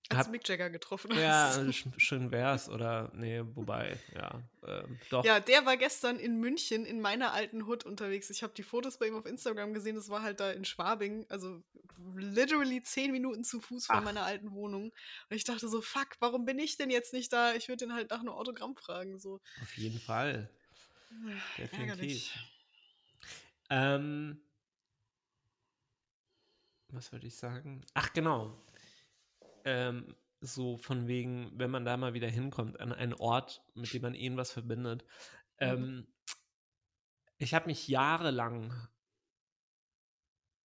als 0.09 0.27
hab, 0.27 0.31
Mick 0.31 0.47
Jagger 0.47 0.69
getroffen 0.69 1.11
hast. 1.13 1.57
Ja, 1.57 1.73
schön 1.97 2.31
wär's. 2.31 2.69
Oder, 2.69 3.11
nee, 3.13 3.41
wobei, 3.55 3.99
ja, 4.15 4.41
ähm, 4.65 4.99
doch. 5.09 5.25
Ja, 5.25 5.39
der 5.39 5.65
war 5.65 5.75
gestern 5.75 6.17
in 6.17 6.39
München 6.39 6.85
in 6.85 7.01
meiner 7.01 7.33
alten 7.33 7.65
Hut 7.65 7.83
unterwegs. 7.83 8.29
Ich 8.29 8.41
habe 8.41 8.53
die 8.53 8.63
Fotos 8.63 8.97
bei 8.97 9.07
ihm 9.07 9.15
auf 9.15 9.25
Instagram 9.25 9.73
gesehen. 9.73 9.95
Das 9.95 10.09
war 10.09 10.21
halt 10.21 10.39
da 10.39 10.51
in 10.51 10.63
Schwabing. 10.63 11.25
Also 11.29 11.61
literally 12.15 12.81
zehn 12.81 13.11
Minuten 13.11 13.43
zu 13.43 13.59
Fuß 13.59 13.87
von 13.87 13.97
Ach. 13.97 14.03
meiner 14.03 14.23
alten 14.23 14.51
Wohnung. 14.53 14.93
Und 15.29 15.35
ich 15.35 15.43
dachte 15.43 15.67
so, 15.67 15.81
fuck, 15.81 16.09
warum 16.19 16.45
bin 16.45 16.59
ich 16.59 16.77
denn 16.77 16.89
jetzt 16.89 17.11
nicht 17.11 17.33
da? 17.33 17.53
Ich 17.53 17.67
würde 17.67 17.85
den 17.85 17.93
halt 17.93 18.11
nach 18.11 18.19
einem 18.19 18.29
Autogramm 18.29 18.75
fragen. 18.75 19.19
So. 19.19 19.41
Auf 19.61 19.77
jeden 19.77 19.99
Fall. 19.99 20.49
Definitiv. 21.57 22.33
Ähm, 23.69 24.39
was 26.89 27.11
würde 27.11 27.27
ich 27.27 27.35
sagen? 27.35 27.81
Ach, 27.93 28.13
genau 28.13 28.57
ähm, 29.67 30.15
so 30.39 30.77
von 30.77 31.07
wegen, 31.07 31.51
wenn 31.55 31.69
man 31.69 31.83
da 31.83 31.97
mal 31.97 32.13
wieder 32.13 32.29
hinkommt, 32.29 32.79
an 32.79 32.93
einen 32.93 33.13
Ort, 33.13 33.61
mit 33.73 33.93
dem 33.93 34.01
man 34.01 34.13
irgendwas 34.13 34.51
verbindet. 34.51 35.03
Mhm. 35.59 35.67
Ähm, 35.67 36.07
ich 37.37 37.53
habe 37.53 37.67
mich 37.67 37.87
jahrelang, 37.87 38.73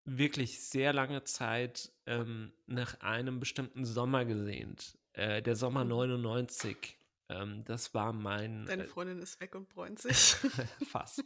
wirklich 0.04 0.64
sehr 0.64 0.94
lange 0.94 1.24
Zeit 1.24 1.92
ähm, 2.06 2.54
nach 2.68 3.00
einem 3.02 3.40
bestimmten 3.40 3.86
Sommer 3.86 4.26
gesehnt. 4.26 4.98
Äh, 5.14 5.42
der 5.42 5.56
Sommer 5.56 5.84
99. 5.84 6.98
Mhm. 7.30 7.36
Ähm, 7.36 7.66
das 7.66 7.94
war 7.94 8.14
mein. 8.14 8.66
Deine 8.66 8.84
äh 8.84 8.88
Freundin 8.88 9.20
äh, 9.20 9.24
ist 9.24 9.40
weg 9.42 9.56
und 9.56 9.70
bräunt 9.70 10.00
sich. 10.00 10.36
fast. 10.88 11.24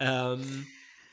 ähm, 0.00 0.66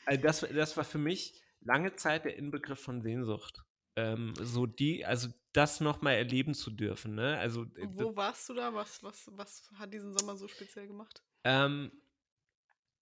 also 0.06 0.22
das, 0.22 0.40
das 0.40 0.76
war 0.76 0.84
für 0.84 0.98
mich 0.98 1.40
lange 1.60 1.94
Zeit 1.94 2.24
der 2.24 2.36
Inbegriff 2.36 2.80
von 2.80 3.00
Sehnsucht 3.02 3.64
ähm, 3.98 4.32
so 4.40 4.66
die, 4.66 5.04
also 5.04 5.28
das 5.52 5.80
nochmal 5.80 6.14
erleben 6.14 6.54
zu 6.54 6.70
dürfen. 6.70 7.16
Ne? 7.16 7.36
Also, 7.38 7.64
äh, 7.64 7.88
Wo 7.90 8.14
warst 8.14 8.48
du 8.48 8.54
da? 8.54 8.72
Was, 8.72 9.02
was, 9.02 9.28
was 9.32 9.68
hat 9.74 9.92
diesen 9.92 10.16
Sommer 10.16 10.36
so 10.36 10.46
speziell 10.46 10.86
gemacht? 10.86 11.22
Ähm, 11.42 11.90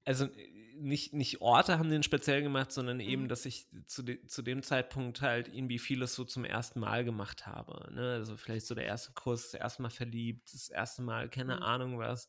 also 0.07 0.29
nicht, 0.77 1.13
nicht 1.13 1.41
Orte 1.43 1.79
haben 1.79 1.91
den 1.91 2.03
speziell 2.03 2.43
gemacht, 2.43 2.73
sondern 2.73 2.99
mhm. 2.99 3.03
eben, 3.03 3.29
dass 3.29 3.45
ich 3.45 3.67
zu, 3.87 4.03
de, 4.03 4.25
zu 4.27 4.41
dem 4.41 4.63
Zeitpunkt 4.63 5.21
halt 5.21 5.49
irgendwie 5.49 5.79
vieles 5.79 6.15
so 6.15 6.25
zum 6.25 6.45
ersten 6.45 6.81
Mal 6.81 7.05
gemacht 7.05 7.47
habe. 7.47 7.93
Ne? 7.93 8.15
Also 8.15 8.37
vielleicht 8.37 8.67
so 8.67 8.75
der 8.75 8.87
erste 8.87 9.13
Kurs, 9.13 9.51
das 9.51 9.61
erste 9.61 9.83
Mal 9.83 9.91
verliebt, 9.91 10.55
das 10.55 10.69
erste 10.69 11.03
Mal, 11.03 11.29
keine 11.29 11.57
mhm. 11.57 11.63
Ahnung 11.63 11.99
was. 11.99 12.29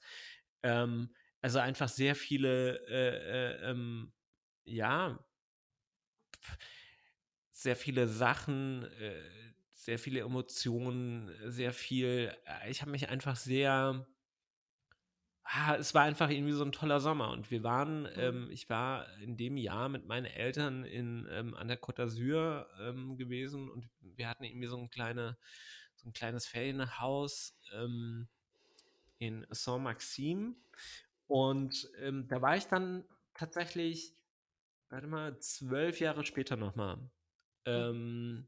Ähm, 0.63 1.13
also 1.41 1.59
einfach 1.59 1.87
sehr 1.87 2.15
viele, 2.15 2.85
äh, 2.87 3.67
äh, 3.67 3.71
ähm, 3.71 4.11
ja, 4.65 5.23
sehr 7.57 7.75
viele 7.75 8.07
Sachen, 8.07 8.83
äh, 8.99 9.19
sehr 9.73 9.97
viele 9.97 10.19
Emotionen, 10.19 11.31
sehr 11.47 11.73
viel. 11.73 12.31
Äh, 12.45 12.69
ich 12.69 12.81
habe 12.81 12.91
mich 12.91 13.09
einfach 13.09 13.35
sehr. 13.35 14.05
Ah, 15.43 15.75
es 15.75 15.95
war 15.95 16.03
einfach 16.03 16.29
irgendwie 16.29 16.53
so 16.53 16.63
ein 16.63 16.71
toller 16.73 16.99
Sommer 16.99 17.31
und 17.31 17.49
wir 17.49 17.63
waren, 17.63 18.01
mhm. 18.01 18.09
ähm, 18.17 18.47
ich 18.51 18.69
war 18.69 19.07
in 19.19 19.37
dem 19.37 19.57
Jahr 19.57 19.89
mit 19.89 20.05
meinen 20.05 20.25
Eltern 20.25 20.83
in, 20.83 21.25
ähm, 21.31 21.55
an 21.55 21.69
der 21.69 21.81
Côte 21.81 22.03
d'Azur 22.03 22.67
ähm, 22.81 23.17
gewesen 23.17 23.69
und 23.69 23.89
wir 24.01 24.27
hatten 24.27 24.43
irgendwie 24.43 24.67
so 24.67 24.77
ein, 24.77 24.89
kleine, 24.89 25.37
so 25.95 26.09
ein 26.09 26.13
kleines 26.13 26.45
Ferienhaus 26.45 27.57
ähm, 27.73 28.27
in 29.19 29.47
Saint-Maxime 29.49 30.55
und 31.27 31.89
ähm, 32.01 32.27
da 32.27 32.41
war 32.41 32.57
ich 32.57 32.65
dann 32.65 33.05
tatsächlich, 33.33 34.13
warte 34.89 35.07
mal, 35.07 35.39
zwölf 35.39 36.01
Jahre 36.01 36.25
später 36.25 36.57
nochmal. 36.57 37.09
Ähm, 37.67 38.47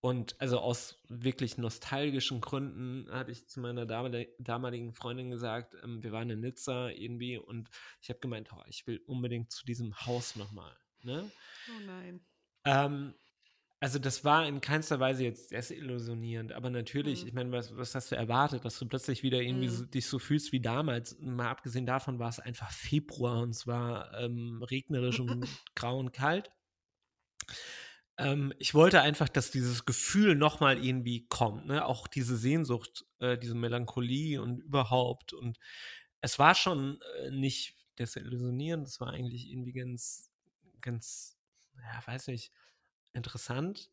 und 0.00 0.38
also 0.38 0.58
aus 0.58 0.98
wirklich 1.08 1.56
nostalgischen 1.56 2.42
Gründen 2.42 3.10
hatte 3.10 3.32
ich 3.32 3.48
zu 3.48 3.58
meiner 3.60 3.86
damaligen 3.86 4.92
Freundin 4.92 5.30
gesagt, 5.30 5.76
ähm, 5.82 6.02
wir 6.02 6.12
waren 6.12 6.28
in 6.28 6.40
Nizza 6.40 6.90
irgendwie 6.90 7.38
und 7.38 7.70
ich 8.02 8.10
habe 8.10 8.20
gemeint, 8.20 8.50
oh, 8.52 8.62
ich 8.66 8.86
will 8.86 9.00
unbedingt 9.06 9.50
zu 9.50 9.64
diesem 9.64 9.98
Haus 10.04 10.36
nochmal. 10.36 10.76
Ne? 11.02 11.30
Oh 11.70 11.86
nein. 11.86 12.20
Ähm, 12.66 13.14
also 13.80 13.98
das 13.98 14.24
war 14.24 14.46
in 14.46 14.60
keinster 14.60 15.00
Weise 15.00 15.24
jetzt 15.24 15.52
desillusionierend, 15.52 16.52
aber 16.52 16.70
natürlich, 16.70 17.22
mhm. 17.22 17.28
ich 17.28 17.34
meine, 17.34 17.52
was, 17.52 17.74
was 17.76 17.94
hast 17.94 18.12
du 18.12 18.16
erwartet, 18.16 18.64
dass 18.64 18.78
du 18.78 18.86
plötzlich 18.86 19.22
wieder 19.22 19.40
irgendwie 19.40 19.68
mhm. 19.68 19.72
so, 19.72 19.84
dich 19.86 20.06
so 20.06 20.18
fühlst 20.18 20.52
wie 20.52 20.60
damals? 20.60 21.18
Mal 21.20 21.48
abgesehen 21.48 21.86
davon 21.86 22.18
war 22.18 22.28
es 22.28 22.40
einfach 22.40 22.70
Februar 22.70 23.40
und 23.40 23.50
es 23.50 23.66
war 23.66 24.12
ähm, 24.20 24.62
regnerisch 24.62 25.20
und 25.20 25.48
grau 25.74 25.98
und 25.98 26.12
kalt. 26.12 26.50
Ähm, 28.16 28.52
ich 28.58 28.74
wollte 28.74 29.00
einfach, 29.00 29.28
dass 29.28 29.50
dieses 29.50 29.84
Gefühl 29.84 30.36
nochmal 30.36 30.84
irgendwie 30.84 31.26
kommt, 31.26 31.66
ne? 31.66 31.84
Auch 31.84 32.06
diese 32.06 32.36
Sehnsucht, 32.36 33.04
äh, 33.18 33.36
diese 33.36 33.54
Melancholie 33.54 34.40
und 34.40 34.60
überhaupt. 34.60 35.32
Und 35.32 35.58
es 36.20 36.38
war 36.38 36.54
schon 36.54 37.00
äh, 37.20 37.30
nicht 37.30 37.76
desillusionierend, 37.98 38.86
es 38.86 39.00
war 39.00 39.10
eigentlich 39.10 39.50
irgendwie 39.50 39.72
ganz, 39.72 40.30
ganz, 40.80 41.36
ja, 41.76 42.06
weiß 42.06 42.28
nicht, 42.28 42.52
interessant. 43.12 43.90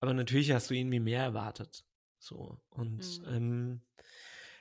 Aber 0.00 0.14
natürlich 0.14 0.50
hast 0.52 0.70
du 0.70 0.74
irgendwie 0.74 1.00
mehr 1.00 1.22
erwartet. 1.22 1.84
So. 2.18 2.60
Und 2.70 3.20
mhm. 3.20 3.34
ähm, 3.34 3.80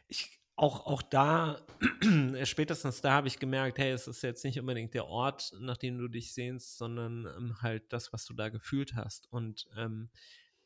ich 0.07 0.39
auch, 0.60 0.86
auch 0.88 1.01
da, 1.01 1.62
spätestens 2.43 2.99
da 2.99 3.14
habe 3.14 3.30
ich 3.30 3.39
gemerkt, 3.39 3.78
hey, 3.78 3.91
es 3.91 4.07
ist 4.07 4.22
jetzt 4.24 4.43
nicht 4.43 4.60
unbedingt 4.60 4.93
der 4.93 5.07
Ort, 5.07 5.53
nach 5.57 5.78
dem 5.78 5.97
du 5.97 6.10
dich 6.10 6.34
sehnst, 6.34 6.78
sondern 6.78 7.26
ähm, 7.26 7.62
halt 7.62 7.93
das, 7.93 8.12
was 8.12 8.26
du 8.26 8.34
da 8.34 8.49
gefühlt 8.49 8.93
hast. 8.93 9.32
Und 9.32 9.70
ähm, 9.78 10.10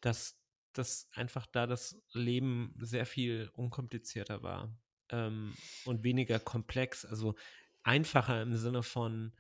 dass, 0.02 0.42
dass 0.74 1.10
einfach 1.14 1.46
da 1.46 1.68
das 1.68 2.02
Leben 2.12 2.74
sehr 2.80 3.06
viel 3.06 3.52
unkomplizierter 3.54 4.42
war 4.42 4.76
ähm, 5.10 5.54
und 5.86 6.04
weniger 6.04 6.40
komplex, 6.40 7.06
also 7.06 7.36
einfacher 7.84 8.42
im 8.42 8.56
Sinne 8.56 8.82
von, 8.82 9.32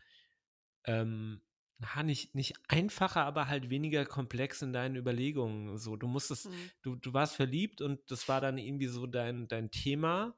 ähm, 0.85 1.41
na, 1.79 2.03
nicht, 2.03 2.35
nicht 2.35 2.53
einfacher, 2.67 3.25
aber 3.25 3.47
halt 3.47 3.71
weniger 3.71 4.05
komplex 4.05 4.61
in 4.61 4.71
deinen 4.71 4.97
Überlegungen. 4.97 5.79
So, 5.79 5.95
du 5.95 6.07
musstest, 6.07 6.45
mhm. 6.45 6.71
du, 6.83 6.95
du 6.95 7.11
warst 7.11 7.35
verliebt 7.35 7.81
und 7.81 7.99
das 8.11 8.29
war 8.29 8.39
dann 8.39 8.59
irgendwie 8.59 8.85
so 8.85 9.07
dein, 9.07 9.47
dein 9.47 9.71
Thema 9.71 10.35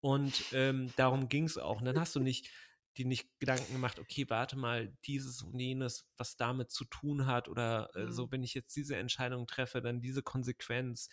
und 0.00 0.44
ähm, 0.52 0.92
darum 0.96 1.28
ging 1.28 1.44
es 1.44 1.58
auch. 1.58 1.80
Und 1.80 1.86
dann 1.86 1.98
hast 1.98 2.14
du 2.14 2.20
nicht 2.20 2.50
dir 2.96 3.06
nicht 3.06 3.28
Gedanken 3.38 3.72
gemacht, 3.72 3.98
okay, 3.98 4.24
warte 4.28 4.56
mal, 4.56 4.92
dieses 5.04 5.42
und 5.42 5.58
jenes, 5.58 6.08
was 6.16 6.36
damit 6.36 6.70
zu 6.70 6.84
tun 6.84 7.26
hat, 7.26 7.48
oder 7.48 7.90
äh, 7.94 8.04
mhm. 8.04 8.12
so, 8.12 8.30
wenn 8.32 8.42
ich 8.42 8.54
jetzt 8.54 8.74
diese 8.76 8.96
Entscheidung 8.96 9.46
treffe, 9.46 9.82
dann 9.82 10.00
diese 10.00 10.22
Konsequenz. 10.22 11.08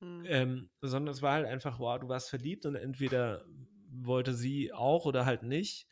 Mhm. 0.00 0.24
Ähm, 0.26 0.70
sondern 0.80 1.12
es 1.12 1.22
war 1.22 1.34
halt 1.34 1.46
einfach, 1.46 1.78
wow, 1.78 1.98
du 1.98 2.08
warst 2.08 2.30
verliebt 2.30 2.66
und 2.66 2.74
entweder 2.74 3.44
wollte 3.90 4.34
sie 4.34 4.72
auch 4.72 5.06
oder 5.06 5.24
halt 5.26 5.42
nicht. 5.42 5.86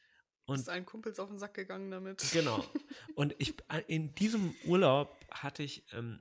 Und 0.46 0.60
ist 0.60 0.68
ein 0.68 0.86
Kumpels 0.86 1.18
auf 1.18 1.28
den 1.28 1.38
Sack 1.38 1.54
gegangen 1.54 1.90
damit. 1.90 2.24
Genau. 2.32 2.64
Und 3.14 3.34
ich 3.38 3.54
äh, 3.68 3.82
in 3.88 4.14
diesem 4.14 4.54
Urlaub 4.64 5.16
hatte 5.30 5.62
ich 5.62 5.86
ähm, 5.92 6.20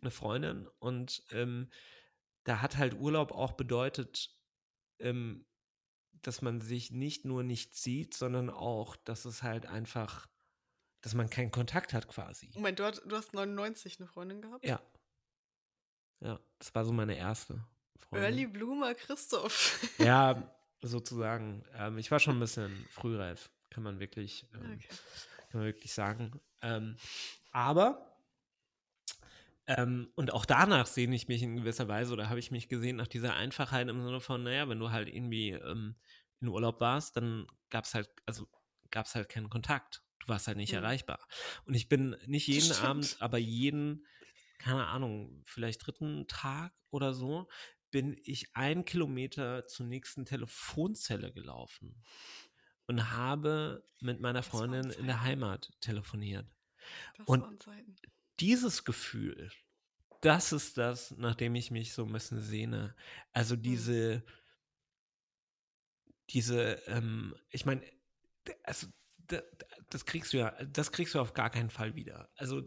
eine 0.00 0.10
Freundin 0.10 0.68
und 0.78 1.24
ähm, 1.30 1.70
da 2.44 2.60
hat 2.60 2.76
halt 2.76 2.94
Urlaub 2.94 3.32
auch 3.32 3.52
bedeutet, 3.52 4.30
ähm, 4.98 5.44
dass 6.22 6.42
man 6.42 6.60
sich 6.60 6.90
nicht 6.90 7.24
nur 7.24 7.42
nicht 7.42 7.74
sieht, 7.74 8.14
sondern 8.14 8.50
auch, 8.50 8.96
dass 8.96 9.24
es 9.24 9.42
halt 9.42 9.66
einfach, 9.66 10.26
dass 11.02 11.14
man 11.14 11.28
keinen 11.28 11.50
Kontakt 11.50 11.92
hat 11.92 12.08
quasi. 12.08 12.50
Moment, 12.54 12.78
du, 12.78 12.84
hast, 12.84 13.02
du 13.04 13.16
hast 13.16 13.34
99 13.34 13.98
eine 13.98 14.08
Freundin 14.08 14.40
gehabt? 14.40 14.64
Ja. 14.66 14.80
Ja, 16.20 16.40
das 16.58 16.74
war 16.74 16.84
so 16.84 16.92
meine 16.92 17.16
erste 17.16 17.62
Freundin. 17.98 18.30
Early 18.30 18.46
Bloomer 18.46 18.94
Christoph. 18.94 19.98
ja, 19.98 20.50
sozusagen. 20.82 21.64
Ähm, 21.74 21.98
ich 21.98 22.10
war 22.10 22.18
schon 22.18 22.36
ein 22.36 22.40
bisschen 22.40 22.86
frühreif, 22.90 23.50
kann 23.70 23.82
man 23.82 24.00
wirklich, 24.00 24.46
ähm, 24.54 24.72
okay. 24.74 24.88
kann 25.50 25.60
man 25.60 25.64
wirklich 25.64 25.92
sagen. 25.92 26.40
Ähm, 26.62 26.96
aber 27.52 28.13
ähm, 29.66 30.10
und 30.14 30.32
auch 30.32 30.44
danach 30.44 30.86
sehne 30.86 31.16
ich 31.16 31.28
mich 31.28 31.42
in 31.42 31.56
gewisser 31.56 31.88
Weise 31.88 32.12
oder 32.12 32.28
habe 32.28 32.38
ich 32.38 32.50
mich 32.50 32.68
gesehen 32.68 32.96
nach 32.96 33.06
dieser 33.06 33.34
Einfachheit 33.34 33.88
im 33.88 34.02
Sinne 34.02 34.20
von, 34.20 34.42
naja, 34.42 34.68
wenn 34.68 34.78
du 34.78 34.90
halt 34.90 35.08
irgendwie 35.08 35.50
ähm, 35.50 35.96
in 36.40 36.48
Urlaub 36.48 36.80
warst, 36.80 37.16
dann 37.16 37.46
gab 37.70 37.84
es 37.84 37.94
halt, 37.94 38.10
also 38.26 38.46
gab 38.90 39.06
es 39.06 39.14
halt 39.14 39.28
keinen 39.28 39.48
Kontakt. 39.48 40.02
Du 40.20 40.28
warst 40.28 40.46
halt 40.46 40.58
nicht 40.58 40.72
mhm. 40.72 40.78
erreichbar. 40.78 41.26
Und 41.64 41.74
ich 41.74 41.88
bin 41.88 42.16
nicht 42.26 42.46
jeden 42.46 42.72
Abend, 42.72 43.16
aber 43.20 43.38
jeden, 43.38 44.06
keine 44.58 44.86
Ahnung, 44.86 45.42
vielleicht 45.46 45.86
dritten 45.86 46.26
Tag 46.28 46.72
oder 46.90 47.14
so, 47.14 47.48
bin 47.90 48.16
ich 48.24 48.54
einen 48.56 48.84
Kilometer 48.84 49.66
zur 49.66 49.86
nächsten 49.86 50.26
Telefonzelle 50.26 51.32
gelaufen 51.32 52.02
und 52.86 53.12
habe 53.12 53.88
mit 54.00 54.20
meiner 54.20 54.42
Freundin 54.42 54.90
in 54.90 55.06
der 55.06 55.22
Heimat 55.22 55.72
telefoniert. 55.80 56.46
Das 57.16 57.28
und 57.28 57.66
dieses 58.40 58.84
Gefühl, 58.84 59.50
das 60.20 60.52
ist 60.52 60.78
das, 60.78 61.12
nach 61.18 61.34
dem 61.34 61.54
ich 61.54 61.70
mich 61.70 61.92
so 61.92 62.04
ein 62.04 62.12
bisschen 62.12 62.40
sehne. 62.40 62.94
Also 63.32 63.54
hm. 63.54 63.62
diese, 63.62 64.16
mhm. 64.16 64.22
diese, 66.30 66.62
ähm, 66.86 67.34
ich 67.50 67.66
meine, 67.66 67.82
also 68.62 68.86
das 69.90 70.04
kriegst 70.04 70.32
du 70.32 70.38
ja, 70.38 70.50
das 70.64 70.92
kriegst 70.92 71.14
du 71.14 71.20
auf 71.20 71.34
gar 71.34 71.50
keinen 71.50 71.70
Fall 71.70 71.94
wieder. 71.94 72.30
Also 72.36 72.62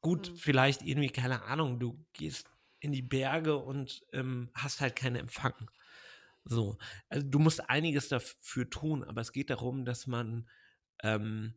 gut, 0.00 0.30
mhm. 0.30 0.36
vielleicht 0.36 0.82
irgendwie, 0.82 1.10
keine 1.10 1.42
Ahnung, 1.42 1.78
du 1.78 2.04
gehst 2.12 2.50
in 2.80 2.92
die 2.92 3.02
Berge 3.02 3.56
und 3.56 4.04
ähm, 4.12 4.50
hast 4.54 4.80
halt 4.80 4.96
keinen 4.96 5.16
Empfang. 5.16 5.70
So, 6.44 6.78
also 7.08 7.26
du 7.26 7.38
musst 7.38 7.68
einiges 7.68 8.08
dafür 8.08 8.70
tun, 8.70 9.04
aber 9.04 9.20
es 9.20 9.32
geht 9.32 9.50
darum, 9.50 9.84
dass 9.84 10.06
man 10.06 10.48
ähm, 11.02 11.54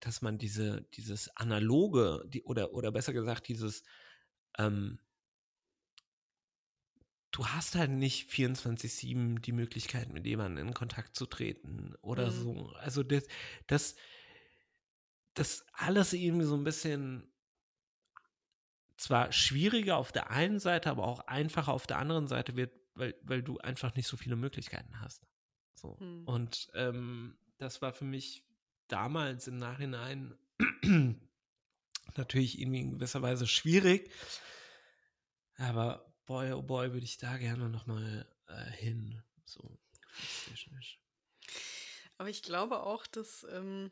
dass 0.00 0.22
man 0.22 0.38
diese, 0.38 0.82
dieses 0.94 1.34
analoge, 1.36 2.24
die, 2.28 2.42
oder, 2.42 2.72
oder 2.72 2.90
besser 2.90 3.12
gesagt, 3.12 3.48
dieses, 3.48 3.82
ähm, 4.58 4.98
du 7.32 7.46
hast 7.46 7.74
halt 7.74 7.90
nicht 7.90 8.30
24-7 8.30 9.40
die 9.40 9.52
Möglichkeit, 9.52 10.12
mit 10.12 10.26
jemandem 10.26 10.68
in 10.68 10.74
Kontakt 10.74 11.14
zu 11.16 11.26
treten 11.26 11.94
oder 12.00 12.30
mhm. 12.30 12.42
so. 12.42 12.72
Also 12.76 13.02
das, 13.02 13.26
das, 13.66 13.94
das 15.34 15.64
alles 15.72 16.12
irgendwie 16.12 16.46
so 16.46 16.56
ein 16.56 16.64
bisschen 16.64 17.30
zwar 18.96 19.32
schwieriger 19.32 19.96
auf 19.96 20.12
der 20.12 20.30
einen 20.30 20.58
Seite, 20.58 20.90
aber 20.90 21.04
auch 21.04 21.20
einfacher 21.20 21.72
auf 21.72 21.86
der 21.86 21.98
anderen 21.98 22.26
Seite 22.26 22.56
wird, 22.56 22.74
weil, 22.94 23.14
weil 23.22 23.42
du 23.42 23.58
einfach 23.58 23.94
nicht 23.94 24.06
so 24.06 24.16
viele 24.16 24.36
Möglichkeiten 24.36 25.00
hast. 25.00 25.26
So. 25.74 25.96
Mhm. 26.00 26.24
Und 26.24 26.70
ähm, 26.74 27.38
das 27.58 27.80
war 27.80 27.92
für 27.92 28.04
mich 28.04 28.44
damals 28.92 29.46
im 29.46 29.58
Nachhinein 29.58 30.36
natürlich 32.16 32.60
irgendwie 32.60 32.80
in 32.80 32.92
gewisser 32.92 33.22
Weise 33.22 33.46
schwierig. 33.46 34.10
Aber 35.56 36.14
boy, 36.26 36.52
oh 36.52 36.62
boy, 36.62 36.92
würde 36.92 37.04
ich 37.04 37.18
da 37.18 37.36
gerne 37.36 37.68
nochmal 37.68 38.26
äh, 38.46 38.70
hin. 38.72 39.22
So, 39.44 39.78
Aber 42.18 42.28
ich 42.28 42.42
glaube 42.42 42.82
auch, 42.82 43.06
dass 43.06 43.46
ähm, 43.50 43.90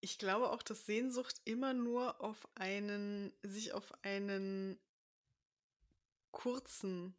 ich 0.00 0.18
glaube 0.18 0.50
auch, 0.50 0.62
dass 0.62 0.84
Sehnsucht 0.84 1.40
immer 1.44 1.74
nur 1.74 2.20
auf 2.20 2.48
einen, 2.56 3.32
sich 3.42 3.72
auf 3.72 3.92
einen 4.02 4.78
kurzen 6.32 7.14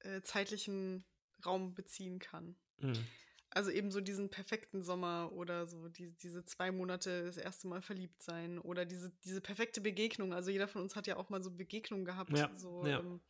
äh, 0.00 0.22
zeitlichen 0.22 1.04
Raum 1.44 1.74
beziehen 1.74 2.18
kann. 2.18 2.56
Mhm. 2.78 3.06
Also 3.52 3.70
eben 3.70 3.90
so 3.90 4.00
diesen 4.00 4.30
perfekten 4.30 4.82
Sommer 4.82 5.32
oder 5.32 5.66
so 5.66 5.88
die, 5.88 6.12
diese 6.18 6.44
zwei 6.44 6.70
Monate 6.70 7.24
das 7.24 7.36
erste 7.36 7.66
Mal 7.66 7.82
verliebt 7.82 8.22
sein 8.22 8.58
oder 8.58 8.84
diese, 8.84 9.10
diese 9.24 9.40
perfekte 9.40 9.80
Begegnung. 9.80 10.32
Also 10.32 10.50
jeder 10.50 10.68
von 10.68 10.82
uns 10.82 10.94
hat 10.94 11.08
ja 11.08 11.16
auch 11.16 11.30
mal 11.30 11.42
so 11.42 11.50
Begegnungen 11.50 12.04
gehabt, 12.04 12.36
ja, 12.36 12.50
so, 12.56 12.86
ja. 12.86 13.00
Ähm, 13.00 13.20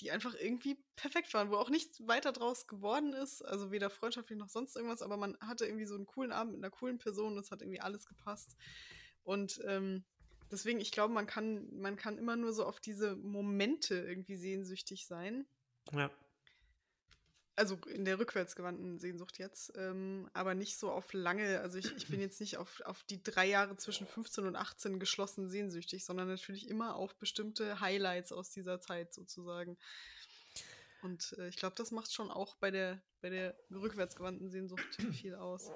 die 0.00 0.10
einfach 0.10 0.34
irgendwie 0.34 0.78
perfekt 0.94 1.32
waren, 1.34 1.50
wo 1.50 1.56
auch 1.56 1.70
nichts 1.70 2.06
weiter 2.06 2.30
draus 2.30 2.66
geworden 2.66 3.12
ist. 3.12 3.42
Also 3.42 3.72
weder 3.72 3.90
freundschaftlich 3.90 4.38
noch 4.38 4.50
sonst 4.50 4.76
irgendwas, 4.76 5.02
aber 5.02 5.16
man 5.16 5.36
hatte 5.40 5.64
irgendwie 5.64 5.86
so 5.86 5.94
einen 5.94 6.06
coolen 6.06 6.32
Abend 6.32 6.54
mit 6.54 6.62
einer 6.62 6.70
coolen 6.70 6.98
Person, 6.98 7.38
es 7.38 7.50
hat 7.50 7.62
irgendwie 7.62 7.80
alles 7.80 8.06
gepasst. 8.06 8.56
Und 9.24 9.60
ähm, 9.66 10.04
deswegen, 10.50 10.80
ich 10.80 10.92
glaube, 10.92 11.14
man 11.14 11.26
kann, 11.26 11.66
man 11.76 11.96
kann 11.96 12.18
immer 12.18 12.36
nur 12.36 12.52
so 12.52 12.66
auf 12.66 12.78
diese 12.78 13.16
Momente 13.16 13.96
irgendwie 13.96 14.36
sehnsüchtig 14.36 15.06
sein. 15.06 15.46
Ja 15.92 16.10
also 17.56 17.76
in 17.88 18.04
der 18.04 18.18
rückwärtsgewandten 18.18 18.98
Sehnsucht 18.98 19.38
jetzt, 19.38 19.72
ähm, 19.76 20.28
aber 20.34 20.54
nicht 20.54 20.78
so 20.78 20.90
auf 20.90 21.12
lange, 21.14 21.60
also 21.60 21.78
ich, 21.78 21.90
ich 21.96 22.08
bin 22.08 22.20
jetzt 22.20 22.38
nicht 22.38 22.58
auf, 22.58 22.82
auf 22.84 23.02
die 23.04 23.22
drei 23.22 23.46
Jahre 23.46 23.76
zwischen 23.76 24.06
15 24.06 24.46
und 24.46 24.56
18 24.56 25.00
geschlossen 25.00 25.48
sehnsüchtig, 25.48 26.04
sondern 26.04 26.28
natürlich 26.28 26.68
immer 26.68 26.96
auf 26.96 27.16
bestimmte 27.16 27.80
Highlights 27.80 28.30
aus 28.30 28.50
dieser 28.50 28.80
Zeit 28.80 29.14
sozusagen. 29.14 29.78
Und 31.02 31.34
äh, 31.38 31.48
ich 31.48 31.56
glaube, 31.56 31.76
das 31.76 31.90
macht 31.90 32.12
schon 32.12 32.30
auch 32.30 32.56
bei 32.56 32.70
der, 32.70 33.00
bei 33.22 33.30
der 33.30 33.56
rückwärtsgewandten 33.70 34.50
Sehnsucht 34.50 34.86
viel 35.12 35.34
aus. 35.34 35.70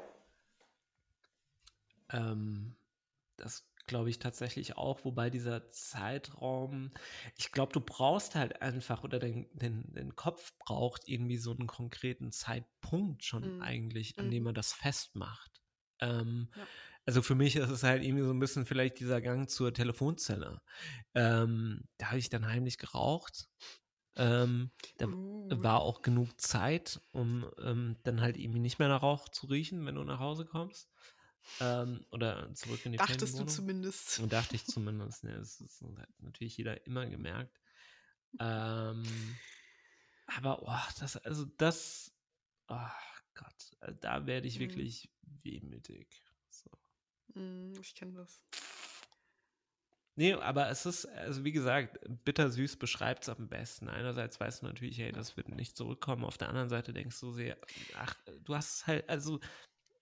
Ähm, 2.11 2.77
das 3.37 3.65
glaube 3.87 4.11
ich 4.11 4.19
tatsächlich 4.19 4.77
auch, 4.77 5.05
wobei 5.05 5.31
dieser 5.31 5.71
Zeitraum, 5.71 6.91
ich 7.37 7.53
glaube, 7.53 7.73
du 7.73 7.81
brauchst 7.81 8.35
halt 8.35 8.63
einfach 8.63 9.05
oder 9.05 9.19
den, 9.19 9.49
den, 9.53 9.93
den 9.93 10.17
Kopf 10.17 10.53
braucht 10.59 11.09
irgendwie 11.09 11.39
so 11.39 11.51
einen 11.53 11.67
konkreten 11.67 12.33
Zeitpunkt 12.33 13.25
schon 13.25 13.57
mhm. 13.57 13.63
eigentlich, 13.63 14.19
an 14.19 14.27
mhm. 14.27 14.31
dem 14.31 14.43
man 14.45 14.55
das 14.55 14.73
festmacht. 14.73 15.63
Ähm, 16.01 16.51
ja. 16.57 16.67
Also 17.07 17.23
für 17.23 17.35
mich 17.35 17.57
ist 17.57 17.71
es 17.71 17.83
halt 17.83 18.05
irgendwie 18.05 18.25
so 18.25 18.33
ein 18.33 18.39
bisschen 18.39 18.67
vielleicht 18.67 19.01
dieser 19.01 19.21
Gang 19.21 19.49
zur 19.49 19.73
Telefonzelle. 19.73 20.61
Ähm, 21.15 21.83
da 21.99 22.07
habe 22.07 22.19
ich 22.19 22.31
dann 22.31 22.47
heimlich 22.47 22.79
geraucht. 22.79 23.49
Ähm, 24.17 24.71
da 24.99 25.07
uh. 25.07 25.49
war 25.63 25.81
auch 25.81 26.03
genug 26.03 26.41
Zeit, 26.41 27.01
um 27.13 27.51
ähm, 27.63 27.97
dann 28.03 28.21
halt 28.21 28.37
irgendwie 28.37 28.61
nicht 28.61 28.79
mehr 28.79 28.89
nach 28.89 29.03
Rauch 29.03 29.29
zu 29.29 29.47
riechen, 29.47 29.87
wenn 29.87 29.95
du 29.95 30.05
nach 30.05 30.21
Hause 30.21 30.45
kommst. 30.45 30.91
Ähm, 31.61 32.05
oder 32.11 32.53
zurück 32.55 32.85
in 32.85 32.93
die 32.93 32.99
Dachtest 32.99 33.39
du 33.39 33.45
zumindest. 33.45 34.19
Und 34.21 34.33
dachte 34.33 34.55
ich 34.57 34.65
zumindest. 34.67 35.25
Ne, 35.25 35.35
das, 35.37 35.61
ist, 35.61 35.83
hat 35.83 36.09
natürlich 36.19 36.57
jeder 36.57 36.87
immer 36.87 37.07
gemerkt. 37.07 37.61
Ähm, 38.39 39.05
aber, 40.27 40.63
oh, 40.63 40.93
das, 41.01 41.17
also 41.17 41.45
das, 41.57 42.13
oh 42.69 42.77
Gott, 43.35 43.77
äh, 43.81 43.93
da 44.01 44.27
werde 44.27 44.47
ich 44.47 44.57
mhm. 44.57 44.61
wirklich 44.61 45.11
wehmütig. 45.43 46.23
So. 46.51 46.71
Mm, 47.35 47.73
ich 47.81 47.95
kenne 47.95 48.13
das. 48.13 48.43
Nee, 50.17 50.35
aber 50.35 50.69
es 50.69 50.85
ist, 50.87 51.07
also 51.07 51.45
wie 51.45 51.53
gesagt, 51.53 51.99
bittersüß 52.25 52.77
beschreibt 52.77 53.23
es 53.23 53.29
am 53.31 53.49
besten. 53.49 53.89
Einerseits 53.89 54.39
weißt 54.39 54.61
du 54.61 54.67
natürlich, 54.67 54.99
hey, 54.99 55.13
das 55.13 55.37
wird 55.37 55.49
nicht 55.49 55.77
zurückkommen. 55.77 56.25
Auf 56.25 56.37
der 56.37 56.49
anderen 56.49 56.69
Seite 56.69 56.93
denkst 56.93 57.19
du 57.21 57.33
sehr, 57.33 57.57
ach, 57.97 58.15
du 58.45 58.55
hast 58.55 58.87
halt, 58.87 59.09
also 59.09 59.41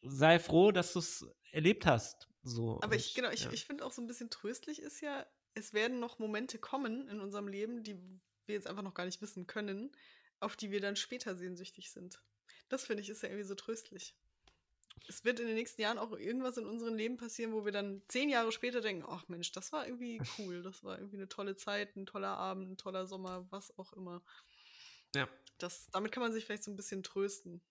sei 0.02 0.38
froh, 0.38 0.72
dass 0.72 0.92
du 0.92 0.98
es 1.00 1.26
erlebt 1.52 1.86
hast. 1.86 2.28
So. 2.42 2.80
Aber 2.82 2.94
ich, 2.94 3.14
genau, 3.14 3.30
ich, 3.30 3.44
ja. 3.44 3.52
ich 3.52 3.66
finde 3.66 3.84
auch 3.84 3.92
so 3.92 4.00
ein 4.02 4.06
bisschen 4.06 4.30
tröstlich 4.30 4.80
ist 4.80 5.00
ja, 5.00 5.26
es 5.54 5.72
werden 5.72 6.00
noch 6.00 6.18
Momente 6.18 6.58
kommen 6.58 7.08
in 7.08 7.20
unserem 7.20 7.48
Leben, 7.48 7.82
die 7.82 7.96
wir 8.46 8.54
jetzt 8.54 8.66
einfach 8.66 8.82
noch 8.82 8.94
gar 8.94 9.04
nicht 9.04 9.20
wissen 9.20 9.46
können, 9.46 9.92
auf 10.40 10.56
die 10.56 10.70
wir 10.70 10.80
dann 10.80 10.96
später 10.96 11.36
sehnsüchtig 11.36 11.90
sind. 11.90 12.22
Das 12.68 12.84
finde 12.84 13.02
ich 13.02 13.08
ist 13.08 13.22
ja 13.22 13.28
irgendwie 13.28 13.46
so 13.46 13.54
tröstlich. 13.54 14.14
Es 15.06 15.24
wird 15.24 15.40
in 15.40 15.46
den 15.46 15.54
nächsten 15.54 15.80
Jahren 15.80 15.98
auch 15.98 16.12
irgendwas 16.12 16.56
in 16.56 16.66
unserem 16.66 16.94
Leben 16.94 17.16
passieren, 17.16 17.52
wo 17.52 17.64
wir 17.64 17.72
dann 17.72 18.02
zehn 18.08 18.28
Jahre 18.28 18.52
später 18.52 18.80
denken, 18.80 19.04
ach 19.08 19.28
Mensch, 19.28 19.52
das 19.52 19.72
war 19.72 19.86
irgendwie 19.86 20.20
cool, 20.38 20.62
das 20.62 20.82
war 20.82 20.98
irgendwie 20.98 21.16
eine 21.16 21.28
tolle 21.28 21.56
Zeit, 21.56 21.96
ein 21.96 22.06
toller 22.06 22.36
Abend, 22.36 22.72
ein 22.72 22.76
toller 22.76 23.06
Sommer, 23.06 23.46
was 23.50 23.76
auch 23.78 23.92
immer. 23.92 24.22
Ja. 25.14 25.28
Das, 25.58 25.88
damit 25.92 26.12
kann 26.12 26.22
man 26.22 26.32
sich 26.32 26.44
vielleicht 26.44 26.64
so 26.64 26.70
ein 26.70 26.76
bisschen 26.76 27.02
trösten. 27.02 27.62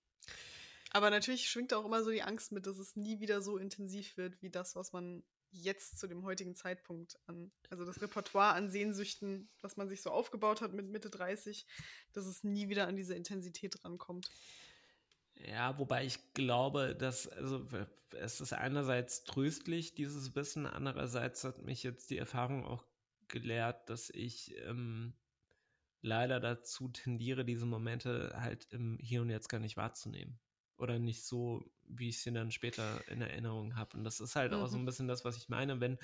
Aber 0.91 1.09
natürlich 1.09 1.49
schwingt 1.49 1.73
auch 1.73 1.85
immer 1.85 2.03
so 2.03 2.11
die 2.11 2.23
Angst 2.23 2.51
mit, 2.51 2.65
dass 2.65 2.77
es 2.77 2.95
nie 2.95 3.19
wieder 3.19 3.41
so 3.41 3.57
intensiv 3.57 4.17
wird, 4.17 4.41
wie 4.41 4.49
das, 4.49 4.75
was 4.75 4.93
man 4.93 5.23
jetzt 5.51 5.99
zu 5.99 6.07
dem 6.07 6.23
heutigen 6.23 6.55
Zeitpunkt 6.55 7.17
an, 7.25 7.51
also 7.69 7.85
das 7.85 8.01
Repertoire 8.01 8.53
an 8.53 8.69
Sehnsüchten, 8.69 9.49
was 9.61 9.77
man 9.77 9.89
sich 9.89 10.01
so 10.01 10.11
aufgebaut 10.11 10.61
hat 10.61 10.73
mit 10.73 10.87
Mitte 10.87 11.09
30, 11.09 11.65
dass 12.13 12.25
es 12.25 12.43
nie 12.43 12.69
wieder 12.69 12.87
an 12.87 12.95
diese 12.95 13.15
Intensität 13.15 13.83
rankommt. 13.83 14.29
Ja, 15.35 15.77
wobei 15.77 16.05
ich 16.05 16.33
glaube, 16.33 16.95
dass, 16.95 17.27
also 17.27 17.67
es 18.11 18.41
ist 18.41 18.53
einerseits 18.53 19.23
tröstlich, 19.23 19.93
dieses 19.93 20.35
Wissen, 20.35 20.65
andererseits 20.65 21.43
hat 21.43 21.61
mich 21.63 21.83
jetzt 21.83 22.09
die 22.09 22.17
Erfahrung 22.17 22.65
auch 22.65 22.85
gelehrt, 23.27 23.89
dass 23.89 24.09
ich 24.09 24.55
ähm, 24.65 25.13
leider 26.01 26.39
dazu 26.39 26.87
tendiere, 26.89 27.45
diese 27.45 27.65
Momente 27.65 28.33
halt 28.35 28.67
im 28.71 28.97
Hier 28.99 29.21
und 29.21 29.29
Jetzt 29.29 29.49
gar 29.49 29.59
nicht 29.59 29.77
wahrzunehmen. 29.77 30.39
Oder 30.77 30.99
nicht 30.99 31.23
so, 31.23 31.63
wie 31.87 32.09
ich 32.09 32.21
sie 32.21 32.31
dann 32.31 32.51
später 32.51 33.01
in 33.09 33.21
Erinnerung 33.21 33.75
habe. 33.75 33.97
Und 33.97 34.03
das 34.03 34.19
ist 34.19 34.35
halt 34.35 34.51
mhm. 34.51 34.59
auch 34.59 34.67
so 34.67 34.77
ein 34.77 34.85
bisschen 34.85 35.07
das, 35.07 35.25
was 35.25 35.37
ich 35.37 35.49
meine, 35.49 35.79
wenn 35.79 35.97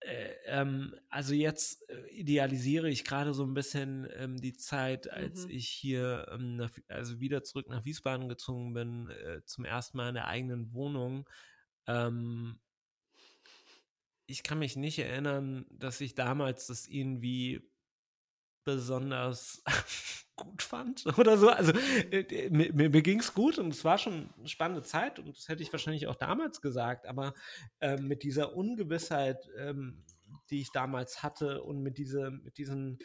äh, 0.00 0.34
ähm, 0.46 0.94
also 1.08 1.34
jetzt 1.34 1.88
äh, 1.90 2.06
idealisiere 2.10 2.88
ich 2.88 3.04
gerade 3.04 3.34
so 3.34 3.44
ein 3.44 3.54
bisschen 3.54 4.08
ähm, 4.16 4.40
die 4.40 4.52
Zeit, 4.52 5.10
als 5.10 5.44
mhm. 5.44 5.50
ich 5.50 5.68
hier 5.68 6.28
ähm, 6.32 6.56
nach, 6.56 6.70
also 6.86 7.18
wieder 7.20 7.42
zurück 7.42 7.68
nach 7.68 7.84
Wiesbaden 7.84 8.28
gezogen 8.28 8.74
bin, 8.74 9.10
äh, 9.10 9.42
zum 9.44 9.64
ersten 9.64 9.96
Mal 9.96 10.10
in 10.10 10.14
der 10.14 10.28
eigenen 10.28 10.72
Wohnung. 10.72 11.28
Ähm, 11.88 12.60
ich 14.26 14.42
kann 14.42 14.60
mich 14.60 14.76
nicht 14.76 14.98
erinnern, 15.00 15.66
dass 15.70 16.00
ich 16.00 16.14
damals 16.14 16.68
das 16.68 16.86
irgendwie 16.86 17.68
besonders 18.68 19.62
gut 20.36 20.62
fand 20.62 21.06
oder 21.18 21.38
so. 21.38 21.48
Also 21.48 21.72
äh, 21.72 22.50
mir, 22.50 22.90
mir 22.90 23.02
ging 23.02 23.20
es 23.20 23.32
gut 23.32 23.58
und 23.58 23.72
es 23.72 23.82
war 23.82 23.96
schon 23.96 24.28
eine 24.38 24.48
spannende 24.48 24.82
Zeit 24.82 25.18
und 25.18 25.34
das 25.34 25.48
hätte 25.48 25.62
ich 25.62 25.72
wahrscheinlich 25.72 26.06
auch 26.06 26.16
damals 26.16 26.60
gesagt, 26.60 27.06
aber 27.06 27.32
äh, 27.80 27.96
mit 27.96 28.22
dieser 28.22 28.54
Ungewissheit, 28.54 29.48
ähm, 29.56 30.04
die 30.50 30.60
ich 30.60 30.70
damals 30.70 31.22
hatte 31.22 31.62
und 31.62 31.82
mit, 31.82 31.96
diese, 31.96 32.30
mit 32.30 32.58
diesen 32.58 32.98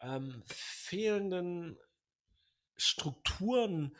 ähm, 0.00 0.42
fehlenden 0.46 1.78
Strukturen, 2.78 3.94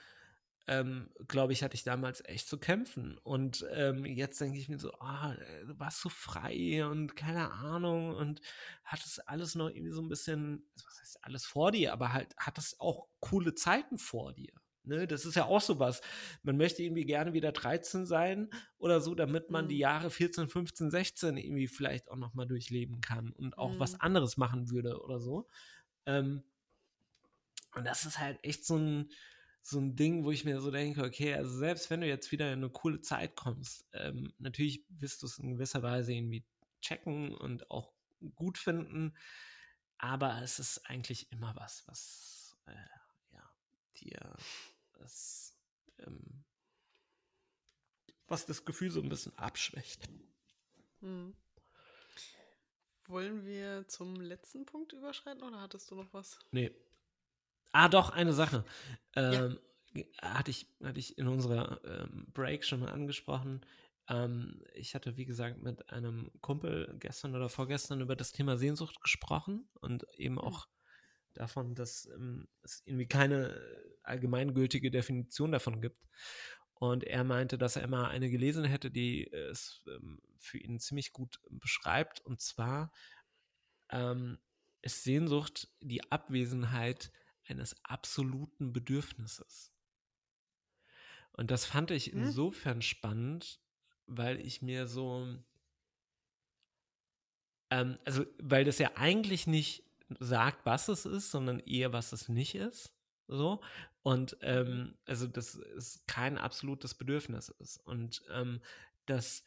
ähm, 0.71 1.11
glaube 1.27 1.53
ich, 1.53 1.65
hatte 1.65 1.75
ich 1.75 1.83
damals 1.83 2.25
echt 2.25 2.49
zu 2.49 2.57
kämpfen. 2.57 3.19
Und 3.19 3.67
ähm, 3.73 4.07
jetzt 4.07 4.41
denke 4.41 4.57
ich 4.57 4.69
mir 4.69 4.79
so, 4.79 4.93
ah, 5.01 5.35
du 5.67 5.77
warst 5.81 6.01
so 6.01 6.09
frei 6.09 6.87
und 6.87 7.17
keine 7.17 7.51
Ahnung 7.51 8.15
und 8.15 8.41
hattest 8.85 9.29
alles 9.29 9.57
noch 9.57 9.69
irgendwie 9.69 9.91
so 9.91 10.01
ein 10.01 10.09
bisschen, 10.09 10.65
was 10.77 11.01
heißt 11.01 11.25
alles 11.25 11.45
vor 11.45 11.73
dir, 11.73 11.93
aber 11.93 12.13
halt 12.13 12.37
hattest 12.37 12.81
auch 12.81 13.09
coole 13.19 13.57
Zeiten 13.57 13.99
vor 13.99 14.33
dir. 14.33 14.53
Ne, 14.85 15.09
das 15.09 15.27
ist 15.27 15.35
ja 15.35 15.45
auch 15.45 15.61
so 15.61 15.81
was. 15.81 16.03
Man 16.45 16.57
möchte 16.57 16.85
irgendwie 16.85 17.05
gerne 17.05 17.33
wieder 17.33 17.51
13 17.51 18.07
sein 18.07 18.49
oder 18.79 19.01
so, 19.01 19.17
damit 19.17 19.51
man 19.51 19.65
mhm. 19.65 19.71
die 19.71 19.79
Jahre 19.79 20.09
14, 20.09 20.49
15, 20.49 20.91
16 20.93 21.37
irgendwie 21.37 21.67
vielleicht 21.67 22.09
auch 22.09 22.17
nochmal 22.17 22.47
durchleben 22.47 23.01
kann 23.01 23.33
und 23.33 23.59
auch 23.59 23.73
mhm. 23.73 23.81
was 23.81 24.01
anderes 24.01 24.37
machen 24.37 24.71
würde 24.71 25.03
oder 25.03 25.19
so. 25.19 25.49
Ähm, 26.07 26.45
und 27.75 27.85
das 27.85 28.07
ist 28.07 28.21
halt 28.21 28.39
echt 28.43 28.65
so 28.65 28.77
ein, 28.77 29.11
so 29.63 29.79
ein 29.79 29.97
Ding, 29.97 30.25
wo 30.25 30.31
ich 30.31 30.45
mir 30.45 30.61
so 30.61 30.71
denke, 30.71 31.03
okay, 31.03 31.35
also 31.35 31.51
selbst 31.59 31.91
wenn 31.91 32.01
du 32.01 32.07
jetzt 32.07 32.33
wieder 32.33 32.53
in 32.53 32.61
eine 32.61 32.71
coole 32.71 33.01
Zeit 33.01 33.37
kommst, 33.37 33.87
ähm, 33.93 34.33
natürlich 34.39 34.85
wirst 34.89 35.23
du 35.23 35.27
es 35.27 35.39
in 35.39 35.51
gewisser 35.51 35.83
Weise 35.83 36.13
irgendwie 36.13 36.45
checken 36.81 37.35
und 37.35 37.71
auch 37.71 37.93
gut 38.35 38.59
finden, 38.59 39.15
aber 39.99 40.41
es 40.43 40.59
ist 40.59 40.79
eigentlich 40.89 41.31
immer 41.31 41.55
was, 41.57 41.87
was 41.87 42.57
äh, 42.67 42.75
ja, 43.33 43.51
dir 43.97 44.37
das, 44.95 45.57
ähm, 45.99 46.45
was 48.27 48.47
das 48.47 48.65
Gefühl 48.65 48.91
so 48.91 49.03
ein 49.03 49.09
bisschen 49.09 49.37
abschwächt. 49.37 50.09
Hm. 51.01 51.37
Wollen 53.05 53.45
wir 53.45 53.89
zum 53.89 54.15
letzten 54.17 54.65
Punkt 54.67 54.93
überschreiten 54.93 55.43
oder 55.43 55.61
hattest 55.61 55.91
du 55.91 55.97
noch 55.97 56.13
was? 56.13 56.39
Nee, 56.53 56.71
Ah, 57.73 57.89
doch, 57.89 58.11
eine 58.11 58.33
Sache. 58.33 58.65
Ähm, 59.15 59.59
ja. 59.93 60.05
hatte, 60.23 60.51
ich, 60.51 60.67
hatte 60.83 60.99
ich 60.99 61.19
in 61.19 61.29
unserer 61.29 61.81
ähm, 61.85 62.27
Break 62.33 62.65
schon 62.65 62.81
mal 62.81 62.91
angesprochen. 62.91 63.65
Ähm, 64.09 64.63
ich 64.75 64.95
hatte, 64.95 65.17
wie 65.17 65.25
gesagt, 65.25 65.63
mit 65.63 65.91
einem 65.91 66.31
Kumpel 66.41 66.97
gestern 66.99 67.35
oder 67.35 67.49
vorgestern 67.49 68.01
über 68.01 68.17
das 68.17 68.33
Thema 68.33 68.57
Sehnsucht 68.57 69.01
gesprochen 69.01 69.69
und 69.81 70.05
eben 70.17 70.37
hm. 70.37 70.45
auch 70.45 70.67
mhm. 70.67 71.35
davon, 71.35 71.75
dass 71.75 72.07
ähm, 72.07 72.49
es 72.63 72.83
irgendwie 72.85 73.07
keine 73.07 73.61
allgemeingültige 74.03 74.91
Definition 74.91 75.53
davon 75.53 75.81
gibt. 75.81 76.05
Und 76.75 77.05
er 77.05 77.25
meinte, 77.25 77.59
dass 77.59 77.77
er 77.77 77.83
immer 77.83 78.09
eine 78.09 78.31
gelesen 78.31 78.65
hätte, 78.65 78.91
die 78.91 79.31
es 79.31 79.83
ähm, 79.87 80.21
für 80.39 80.57
ihn 80.59 80.81
ziemlich 80.81 81.13
gut 81.13 81.39
beschreibt. 81.51 82.21
Und 82.21 82.41
zwar 82.41 82.91
ähm, 83.91 84.39
ist 84.81 85.05
Sehnsucht 85.05 85.69
die 85.81 86.11
Abwesenheit 86.11 87.13
eines 87.51 87.77
absoluten 87.85 88.73
Bedürfnisses. 88.73 89.73
Und 91.33 91.51
das 91.51 91.65
fand 91.65 91.91
ich 91.91 92.07
hm? 92.07 92.23
insofern 92.23 92.83
spannend, 92.83 93.61
weil 94.07 94.41
ich 94.41 94.63
mir 94.63 94.87
so, 94.87 95.27
ähm, 97.71 97.99
also 98.05 98.25
weil 98.39 98.65
das 98.65 98.79
ja 98.79 98.93
eigentlich 98.97 99.47
nicht 99.47 99.85
sagt, 100.19 100.67
was 100.67 100.89
es 100.89 101.07
ist, 101.07 101.31
sondern 101.31 101.61
eher, 101.61 101.93
was 101.93 102.13
es 102.13 102.29
nicht 102.29 102.55
ist. 102.55 102.93
So. 103.29 103.61
Und 104.03 104.37
ähm, 104.41 104.97
also 105.07 105.27
das 105.27 105.55
ist 105.55 106.07
kein 106.09 106.39
absolutes 106.39 106.95
Bedürfnis 106.95 107.49
ist. 107.49 107.77
Und 107.87 108.23
ähm, 108.33 108.61
das, 109.07 109.45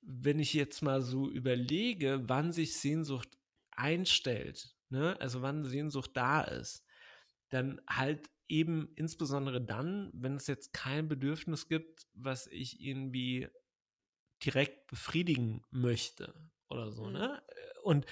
wenn 0.00 0.38
ich 0.38 0.54
jetzt 0.54 0.82
mal 0.82 1.02
so 1.02 1.28
überlege, 1.28 2.28
wann 2.28 2.52
sich 2.52 2.76
Sehnsucht 2.76 3.36
einstellt, 3.72 4.76
ne, 4.90 5.20
also 5.20 5.42
wann 5.42 5.64
Sehnsucht 5.64 6.12
da 6.14 6.42
ist, 6.42 6.85
dann 7.48 7.80
halt 7.88 8.28
eben 8.48 8.92
insbesondere 8.94 9.60
dann, 9.60 10.10
wenn 10.12 10.36
es 10.36 10.46
jetzt 10.46 10.72
kein 10.72 11.08
Bedürfnis 11.08 11.68
gibt, 11.68 12.06
was 12.14 12.46
ich 12.46 12.80
irgendwie 12.80 13.48
direkt 14.44 14.86
befriedigen 14.86 15.62
möchte 15.70 16.34
oder 16.68 16.90
so, 16.92 17.06
mhm. 17.06 17.12
ne? 17.12 17.42
Und 17.82 18.06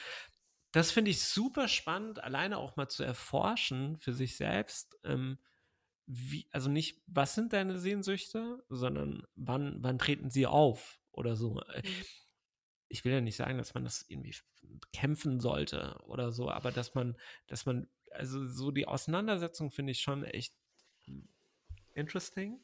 das 0.73 0.90
finde 0.90 1.12
ich 1.12 1.23
super 1.23 1.69
spannend, 1.69 2.23
alleine 2.23 2.59
auch 2.59 2.77
mal 2.77 2.89
zu 2.89 3.05
erforschen 3.05 3.97
für 3.98 4.12
sich 4.12 4.36
selbst. 4.36 4.98
Ähm, 5.05 5.39
wie, 6.06 6.48
also 6.51 6.69
nicht, 6.69 7.01
was 7.06 7.35
sind 7.35 7.52
deine 7.52 7.78
Sehnsüchte, 7.78 8.65
sondern 8.69 9.24
wann, 9.36 9.77
wann 9.82 9.98
treten 9.98 10.31
sie 10.31 10.47
auf 10.47 11.01
oder 11.12 11.36
so. 11.36 11.61
Äh, 11.61 11.82
mhm. 11.86 12.05
Ich 12.89 13.05
will 13.05 13.12
ja 13.12 13.20
nicht 13.20 13.36
sagen, 13.36 13.59
dass 13.59 13.74
man 13.74 13.85
das 13.85 14.05
irgendwie 14.09 14.35
kämpfen 14.93 15.40
sollte 15.40 15.97
oder 16.05 16.32
so, 16.32 16.51
aber 16.51 16.70
dass 16.70 16.94
man, 16.94 17.16
dass 17.47 17.66
man 17.66 17.89
also 18.15 18.47
so 18.47 18.70
die 18.70 18.86
Auseinandersetzung 18.86 19.70
finde 19.70 19.93
ich 19.93 20.01
schon 20.01 20.24
echt 20.24 20.55
interesting. 21.95 22.61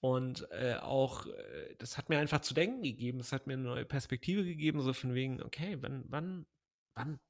Und 0.00 0.50
äh, 0.50 0.76
auch, 0.76 1.26
äh, 1.26 1.74
das 1.78 1.98
hat 1.98 2.08
mir 2.08 2.18
einfach 2.18 2.40
zu 2.40 2.54
denken 2.54 2.82
gegeben, 2.82 3.20
es 3.20 3.32
hat 3.32 3.46
mir 3.46 3.52
eine 3.52 3.64
neue 3.64 3.84
Perspektive 3.84 4.44
gegeben, 4.44 4.80
so 4.80 4.94
von 4.94 5.14
wegen, 5.14 5.42
okay, 5.42 5.76
wann, 5.80 6.04
wann, 6.08 6.46
wann 6.94 7.20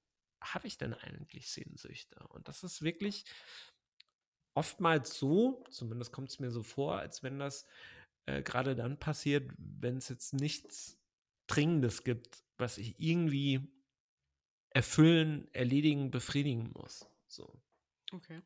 habe 0.41 0.69
ich 0.69 0.79
denn 0.79 0.95
eigentlich 0.95 1.51
Sehnsüchte? 1.51 2.21
Und 2.29 2.47
das 2.47 2.63
ist 2.63 2.83
wirklich 2.83 3.25
oftmals 4.55 5.19
so, 5.19 5.65
zumindest 5.71 6.13
kommt 6.13 6.31
es 6.31 6.39
mir 6.39 6.51
so 6.53 6.63
vor, 6.63 6.99
als 6.99 7.25
wenn 7.25 7.41
das 7.41 7.67
äh, 8.27 8.43
gerade 8.43 8.77
dann 8.77 8.99
passiert, 8.99 9.51
wenn 9.59 9.97
es 9.97 10.09
jetzt 10.09 10.35
nichts 10.35 10.97
Dringendes 11.49 12.05
gibt, 12.05 12.45
was 12.57 12.79
ich 12.79 12.95
irgendwie 13.01 13.69
erfüllen, 14.71 15.53
erledigen, 15.53 16.13
befriedigen 16.13 16.71
muss. 16.73 17.10
So. 17.31 17.63
Okay. 18.13 18.43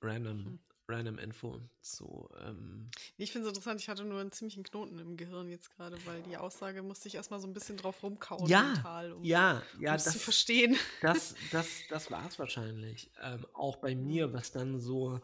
Random, 0.00 0.44
hm. 0.44 0.58
Random 0.88 1.18
Info 1.18 1.60
zu. 1.82 2.28
Ähm 2.40 2.90
ich 3.18 3.32
finde 3.32 3.48
es 3.48 3.50
interessant, 3.50 3.80
ich 3.80 3.88
hatte 3.88 4.04
nur 4.04 4.20
einen 4.20 4.32
ziemlichen 4.32 4.62
Knoten 4.62 4.98
im 4.98 5.16
Gehirn 5.16 5.50
jetzt 5.50 5.70
gerade, 5.76 5.98
weil 6.06 6.22
die 6.22 6.38
Aussage 6.38 6.82
musste 6.82 7.08
ich 7.08 7.16
erstmal 7.16 7.40
so 7.40 7.46
ein 7.46 7.52
bisschen 7.52 7.76
drauf 7.76 8.02
rumkauen 8.02 8.46
ja, 8.46 8.62
mental, 8.62 9.12
um, 9.12 9.24
ja, 9.24 9.62
ja, 9.78 9.92
das 9.92 10.12
zu 10.12 10.18
verstehen. 10.18 10.76
Das, 11.02 11.34
das, 11.52 11.68
das 11.90 12.10
war 12.10 12.26
es 12.26 12.38
wahrscheinlich. 12.38 13.10
Ähm, 13.20 13.46
auch 13.52 13.76
bei 13.76 13.94
mir, 13.94 14.32
was 14.32 14.52
dann 14.52 14.80
so 14.80 15.20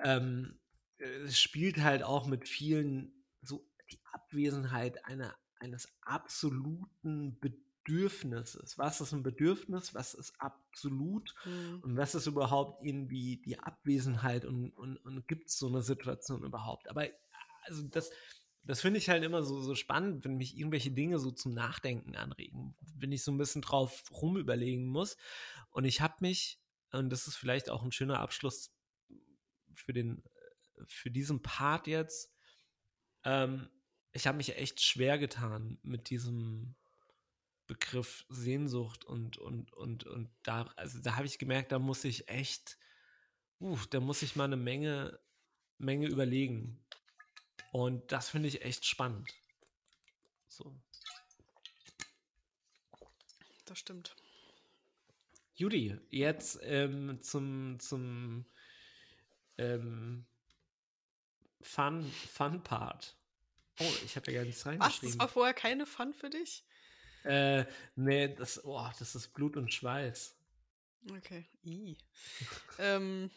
ähm, 0.00 0.58
es 0.98 1.40
spielt 1.40 1.78
halt 1.82 2.02
auch 2.02 2.26
mit 2.26 2.48
vielen 2.48 3.24
so 3.40 3.66
die 3.90 4.00
Abwesenheit 4.12 5.04
einer, 5.06 5.34
eines 5.60 5.88
absoluten 6.02 7.38
Bedürfnisses. 7.40 7.64
Was 7.88 9.00
ist 9.00 9.12
ein 9.12 9.22
Bedürfnis? 9.22 9.94
Was 9.94 10.14
ist 10.14 10.34
absolut? 10.38 11.34
Mhm. 11.44 11.80
Und 11.82 11.96
was 11.96 12.14
ist 12.14 12.26
überhaupt 12.26 12.84
irgendwie 12.84 13.38
die 13.38 13.58
Abwesenheit 13.58 14.44
und, 14.44 14.70
und, 14.70 14.96
und 14.98 15.28
gibt 15.28 15.48
es 15.48 15.58
so 15.58 15.68
eine 15.68 15.82
Situation 15.82 16.42
überhaupt? 16.44 16.88
Aber 16.88 17.06
also 17.64 17.82
das, 17.82 18.10
das 18.62 18.80
finde 18.80 18.98
ich 18.98 19.08
halt 19.08 19.24
immer 19.24 19.42
so, 19.42 19.60
so 19.60 19.74
spannend, 19.74 20.24
wenn 20.24 20.36
mich 20.36 20.56
irgendwelche 20.56 20.90
Dinge 20.90 21.18
so 21.18 21.30
zum 21.30 21.54
Nachdenken 21.54 22.16
anregen, 22.16 22.74
wenn 22.96 23.12
ich 23.12 23.22
so 23.22 23.32
ein 23.32 23.38
bisschen 23.38 23.62
drauf 23.62 24.04
rumüberlegen 24.10 24.86
muss. 24.86 25.16
Und 25.70 25.84
ich 25.84 26.00
habe 26.00 26.14
mich, 26.20 26.60
und 26.92 27.10
das 27.10 27.26
ist 27.26 27.36
vielleicht 27.36 27.70
auch 27.70 27.82
ein 27.82 27.92
schöner 27.92 28.20
Abschluss 28.20 28.70
für 29.74 29.92
den 29.92 30.22
für 30.88 31.10
diesen 31.10 31.42
Part 31.42 31.86
jetzt, 31.86 32.32
ähm, 33.24 33.68
ich 34.12 34.26
habe 34.26 34.36
mich 34.36 34.56
echt 34.56 34.80
schwer 34.80 35.18
getan 35.18 35.78
mit 35.82 36.10
diesem 36.10 36.74
Begriff 37.66 38.26
Sehnsucht 38.28 39.04
und, 39.04 39.38
und, 39.38 39.72
und, 39.72 40.04
und 40.04 40.30
da, 40.42 40.62
also 40.76 40.98
da 41.00 41.16
habe 41.16 41.26
ich 41.26 41.38
gemerkt, 41.38 41.72
da 41.72 41.78
muss 41.78 42.04
ich 42.04 42.28
echt, 42.28 42.76
uh, 43.60 43.78
da 43.90 44.00
muss 44.00 44.22
ich 44.22 44.36
mal 44.36 44.44
eine 44.44 44.56
Menge, 44.56 45.18
Menge 45.78 46.06
überlegen. 46.06 46.84
Und 47.72 48.12
das 48.12 48.28
finde 48.28 48.48
ich 48.48 48.62
echt 48.62 48.84
spannend. 48.84 49.28
So. 50.48 50.74
Das 53.64 53.78
stimmt. 53.78 54.14
Judy, 55.56 55.98
jetzt 56.10 56.58
ähm, 56.62 57.22
zum, 57.22 57.78
zum 57.80 58.44
ähm, 59.56 60.26
Fun, 61.60 62.12
Fun 62.32 62.62
Part. 62.62 63.16
Oh, 63.80 63.92
ich 64.04 64.16
habe 64.16 64.30
ja 64.30 64.38
gar 64.38 64.46
nichts 64.46 64.66
reingeschrieben. 64.66 65.08
Was? 65.08 65.12
Das 65.12 65.18
war 65.18 65.28
vorher 65.28 65.54
keine 65.54 65.86
Fun 65.86 66.12
für 66.12 66.30
dich? 66.30 66.64
Äh, 67.24 67.64
nee, 67.96 68.28
das, 68.28 68.64
oh, 68.64 68.86
das 68.98 69.14
ist 69.14 69.28
Blut 69.28 69.56
und 69.56 69.72
Schweiß. 69.72 70.36
Okay. 71.18 71.44
ähm, 72.78 73.30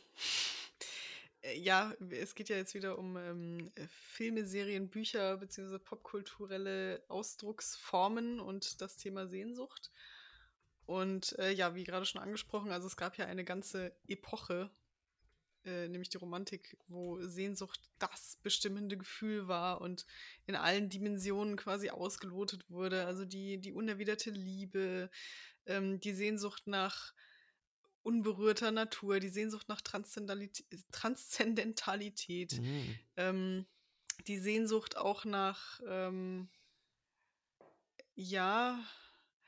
äh, 1.42 1.58
ja, 1.58 1.94
es 2.10 2.36
geht 2.36 2.50
ja 2.50 2.58
jetzt 2.58 2.74
wieder 2.74 2.98
um 2.98 3.18
ähm, 3.18 3.72
Filme, 3.90 4.46
Serien, 4.46 4.90
Bücher 4.90 5.38
bzw. 5.38 5.80
popkulturelle 5.80 7.04
Ausdrucksformen 7.08 8.40
und 8.40 8.82
das 8.82 8.98
Thema 8.98 9.28
Sehnsucht. 9.28 9.92
Und 10.86 11.38
äh, 11.40 11.52
ja, 11.52 11.76
wie 11.76 11.84
gerade 11.84 12.06
schon 12.06 12.22
angesprochen, 12.22 12.72
also 12.72 12.88
es 12.88 12.96
gab 12.96 13.18
ja 13.18 13.26
eine 13.26 13.44
ganze 13.44 13.94
Epoche 14.08 14.70
äh, 15.66 15.88
nämlich 15.88 16.10
die 16.10 16.18
Romantik, 16.18 16.78
wo 16.88 17.22
Sehnsucht 17.22 17.80
das 18.00 18.38
bestimmende 18.44 18.98
Gefühl 18.98 19.48
war 19.48 19.82
und 19.82 20.06
in 20.46 20.56
allen 20.56 20.90
Dimensionen 20.90 21.56
quasi 21.56 21.90
ausgelotet 21.90 22.70
wurde. 22.70 23.06
Also 23.06 23.26
die, 23.26 23.60
die 23.60 23.74
unerwiderte 23.74 24.32
Liebe, 24.32 25.10
ähm, 25.66 26.00
die 26.00 26.14
Sehnsucht 26.14 26.68
nach 26.68 27.14
unberührter 28.04 28.72
Natur, 28.72 29.20
die 29.20 29.30
Sehnsucht 29.30 29.68
nach 29.68 29.82
Transzendentalität, 29.82 30.66
Transzendentalität 30.92 32.62
mhm. 32.62 32.96
ähm, 33.18 33.66
die 34.26 34.38
Sehnsucht 34.38 34.98
auch 34.98 35.26
nach, 35.26 35.82
ähm, 35.86 36.50
ja, 38.16 38.84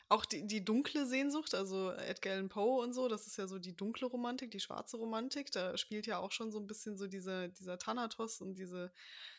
auch 0.09 0.25
die, 0.25 0.45
die 0.47 0.65
dunkle 0.65 1.05
Sehnsucht, 1.05 1.53
also 1.53 1.91
Edgar 1.91 2.33
Allan 2.33 2.49
Poe 2.49 2.81
und 2.81 2.93
so, 2.93 3.07
das 3.07 3.27
ist 3.27 3.37
ja 3.37 3.47
so 3.47 3.59
die 3.59 3.75
dunkle 3.75 4.07
Romantik, 4.07 4.49
die 4.49 4.59
schwarze 4.59 4.97
Romantik. 4.97 5.51
Da 5.51 5.77
spielt 5.77 6.07
ja 6.07 6.17
auch 6.17 6.31
schon 6.31 6.51
so 6.51 6.59
ein 6.59 6.65
bisschen 6.65 6.97
so 6.97 7.05
diese, 7.07 7.49
dieser 7.49 7.77
Thanatos 7.77 8.41
und 8.41 8.55
diese 8.55 8.91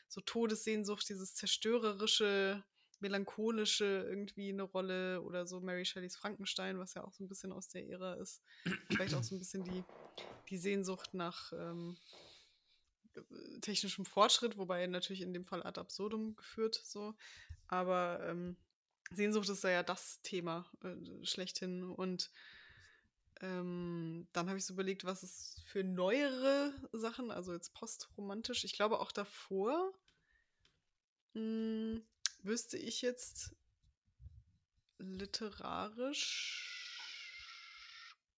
so 0.09 0.21
Todessehnsucht, 0.21 1.09
dieses 1.09 1.35
zerstörerische, 1.35 2.63
melancholische 3.01 4.07
irgendwie 4.09 4.51
eine 4.51 4.63
Rolle 4.63 5.23
oder 5.23 5.45
so 5.45 5.61
Mary 5.61 5.85
Shelleys 5.85 6.17
Frankenstein, 6.17 6.79
was 6.79 6.95
ja 6.95 7.03
auch 7.03 7.13
so 7.13 7.25
ein 7.25 7.29
bisschen 7.29 7.53
aus 7.53 7.69
der 7.69 7.89
Ära 7.89 8.15
ist. 8.15 8.41
Vielleicht 8.89 9.15
auch 9.15 9.25
so 9.25 9.35
ein 9.35 9.41
bisschen 9.41 9.65
die, 9.65 9.83
die 10.51 10.59
Sehnsucht 10.59 11.15
nach 11.15 11.53
ähm, 11.53 11.97
technischem 13.61 14.05
Fortschritt, 14.05 14.57
wobei 14.57 14.87
natürlich 14.87 15.23
in 15.23 15.33
dem 15.33 15.45
Fall 15.45 15.65
ad 15.65 15.81
absurdum 15.81 16.37
geführt 16.37 16.81
so. 16.85 17.15
Aber 17.67 18.21
ähm, 18.29 18.57
Sehnsucht 19.13 19.49
ist 19.49 19.65
ja 19.65 19.83
das 19.83 20.21
Thema 20.23 20.71
äh, 20.83 21.25
schlechthin. 21.25 21.91
Und 21.91 22.31
ähm, 23.41 24.29
dann 24.33 24.49
habe 24.49 24.59
ich 24.59 24.67
so 24.67 24.75
überlegt, 24.75 25.05
was 25.05 25.23
es 25.23 25.61
für 25.67 25.83
neuere 25.83 26.73
Sachen, 26.93 27.31
also 27.31 27.53
jetzt 27.53 27.75
postromantisch. 27.75 28.65
Ich 28.65 28.75
glaube 28.75 29.01
auch 29.01 29.13
davor 29.13 29.93
mh, 31.35 31.41
hm, 31.41 32.03
wüsste 32.43 32.79
ich 32.79 33.03
jetzt 33.03 33.55
literarisch 34.99 36.77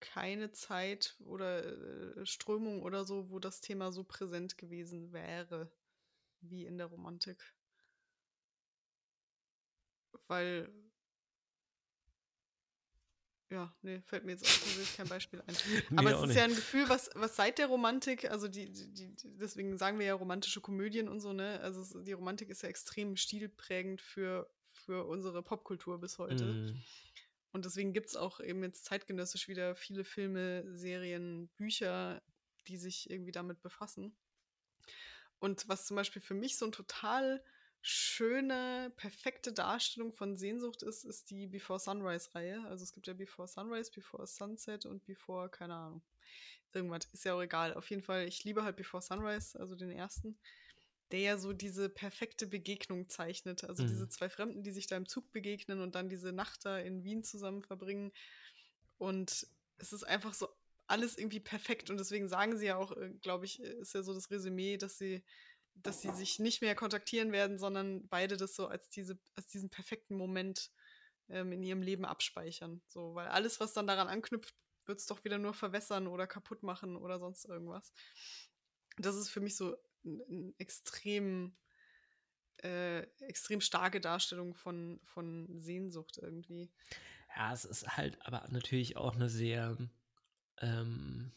keine 0.00 0.52
Zeit 0.52 1.16
oder 1.20 1.64
äh, 1.64 2.26
Strömung 2.26 2.82
oder 2.82 3.04
so, 3.04 3.30
wo 3.30 3.38
das 3.38 3.60
Thema 3.60 3.92
so 3.92 4.04
präsent 4.04 4.58
gewesen 4.58 5.12
wäre 5.12 5.70
wie 6.40 6.66
in 6.66 6.76
der 6.76 6.86
Romantik 6.86 7.54
weil 10.32 10.72
ja, 13.50 13.70
nee, 13.82 14.00
fällt 14.06 14.24
mir 14.24 14.32
jetzt 14.32 14.46
auch 14.46 14.96
kein 14.96 15.08
Beispiel 15.08 15.42
ein. 15.46 15.54
Aber 15.98 16.08
nee, 16.08 16.16
es 16.16 16.22
ist 16.22 16.28
nicht. 16.28 16.36
ja 16.38 16.44
ein 16.44 16.54
Gefühl, 16.54 16.88
was, 16.88 17.10
was 17.14 17.36
seit 17.36 17.58
der 17.58 17.66
Romantik, 17.66 18.30
also 18.30 18.48
die, 18.48 18.72
die, 18.72 19.14
die, 19.14 19.36
deswegen 19.36 19.76
sagen 19.76 19.98
wir 19.98 20.06
ja 20.06 20.14
romantische 20.14 20.62
Komödien 20.62 21.06
und 21.06 21.20
so, 21.20 21.34
ne? 21.34 21.60
Also 21.60 21.82
es, 21.82 21.94
die 22.04 22.12
Romantik 22.12 22.48
ist 22.48 22.62
ja 22.62 22.70
extrem 22.70 23.14
stilprägend 23.14 24.00
für, 24.00 24.50
für 24.70 25.04
unsere 25.04 25.42
Popkultur 25.42 26.00
bis 26.00 26.18
heute. 26.18 26.46
Mm. 26.46 26.82
Und 27.52 27.66
deswegen 27.66 27.92
gibt 27.92 28.08
es 28.08 28.16
auch 28.16 28.40
eben 28.40 28.62
jetzt 28.62 28.86
zeitgenössisch 28.86 29.48
wieder 29.48 29.74
viele 29.74 30.04
Filme, 30.04 30.64
Serien, 30.74 31.48
Bücher, 31.58 32.22
die 32.68 32.78
sich 32.78 33.10
irgendwie 33.10 33.32
damit 33.32 33.60
befassen. 33.60 34.16
Und 35.40 35.68
was 35.68 35.84
zum 35.84 35.96
Beispiel 35.96 36.22
für 36.22 36.34
mich 36.34 36.56
so 36.56 36.64
ein 36.64 36.72
total 36.72 37.44
schöne, 37.82 38.92
perfekte 38.96 39.52
Darstellung 39.52 40.12
von 40.12 40.36
Sehnsucht 40.36 40.82
ist, 40.82 41.04
ist 41.04 41.30
die 41.30 41.48
Before 41.48 41.80
Sunrise-Reihe. 41.80 42.64
Also 42.66 42.84
es 42.84 42.92
gibt 42.92 43.08
ja 43.08 43.12
Before 43.12 43.48
Sunrise, 43.48 43.90
Before 43.92 44.26
Sunset 44.26 44.86
und 44.86 45.04
Before, 45.04 45.50
keine 45.50 45.74
Ahnung. 45.74 46.02
Irgendwas, 46.72 47.06
ist 47.12 47.24
ja 47.24 47.34
auch 47.34 47.42
egal. 47.42 47.74
Auf 47.74 47.90
jeden 47.90 48.02
Fall, 48.02 48.26
ich 48.26 48.44
liebe 48.44 48.62
halt 48.62 48.76
Before 48.76 49.02
Sunrise, 49.02 49.58
also 49.58 49.74
den 49.74 49.90
ersten, 49.90 50.38
der 51.10 51.20
ja 51.20 51.36
so 51.36 51.52
diese 51.52 51.88
perfekte 51.88 52.46
Begegnung 52.46 53.08
zeichnet. 53.08 53.64
Also 53.64 53.82
mhm. 53.82 53.88
diese 53.88 54.08
zwei 54.08 54.28
Fremden, 54.28 54.62
die 54.62 54.70
sich 54.70 54.86
da 54.86 54.96
im 54.96 55.06
Zug 55.06 55.32
begegnen 55.32 55.80
und 55.80 55.96
dann 55.96 56.08
diese 56.08 56.32
Nacht 56.32 56.64
da 56.64 56.78
in 56.78 57.02
Wien 57.02 57.24
zusammen 57.24 57.62
verbringen. 57.62 58.12
Und 58.96 59.46
es 59.78 59.92
ist 59.92 60.04
einfach 60.04 60.34
so 60.34 60.48
alles 60.86 61.18
irgendwie 61.18 61.40
perfekt. 61.40 61.90
Und 61.90 61.98
deswegen 61.98 62.28
sagen 62.28 62.56
sie 62.56 62.66
ja 62.66 62.76
auch, 62.76 62.96
äh, 62.96 63.10
glaube 63.20 63.44
ich, 63.44 63.60
ist 63.60 63.94
ja 63.94 64.02
so 64.02 64.14
das 64.14 64.30
Resümee, 64.30 64.76
dass 64.76 64.98
sie 64.98 65.24
dass 65.74 66.02
sie 66.02 66.12
sich 66.12 66.38
nicht 66.38 66.62
mehr 66.62 66.74
kontaktieren 66.74 67.32
werden, 67.32 67.58
sondern 67.58 68.06
beide 68.08 68.36
das 68.36 68.54
so 68.54 68.66
als, 68.66 68.88
diese, 68.88 69.18
als 69.34 69.48
diesen 69.48 69.70
perfekten 69.70 70.16
Moment 70.16 70.70
ähm, 71.28 71.52
in 71.52 71.62
ihrem 71.62 71.82
Leben 71.82 72.04
abspeichern. 72.04 72.82
So, 72.86 73.14
weil 73.14 73.28
alles, 73.28 73.60
was 73.60 73.72
dann 73.72 73.86
daran 73.86 74.08
anknüpft, 74.08 74.54
wird 74.86 74.98
es 74.98 75.06
doch 75.06 75.24
wieder 75.24 75.38
nur 75.38 75.54
verwässern 75.54 76.06
oder 76.06 76.26
kaputt 76.26 76.62
machen 76.62 76.96
oder 76.96 77.18
sonst 77.18 77.44
irgendwas. 77.44 77.92
Das 78.98 79.16
ist 79.16 79.30
für 79.30 79.40
mich 79.40 79.56
so 79.56 79.76
eine 80.04 80.52
extrem, 80.58 81.56
äh, 82.62 83.02
extrem 83.20 83.60
starke 83.60 84.00
Darstellung 84.00 84.54
von, 84.54 85.00
von 85.04 85.60
Sehnsucht 85.60 86.18
irgendwie. 86.20 86.70
Ja, 87.34 87.52
es 87.52 87.64
ist 87.64 87.96
halt 87.96 88.18
aber 88.26 88.46
natürlich 88.50 88.96
auch 88.96 89.14
eine 89.14 89.28
sehr 89.28 89.78
ähm, 90.58 91.32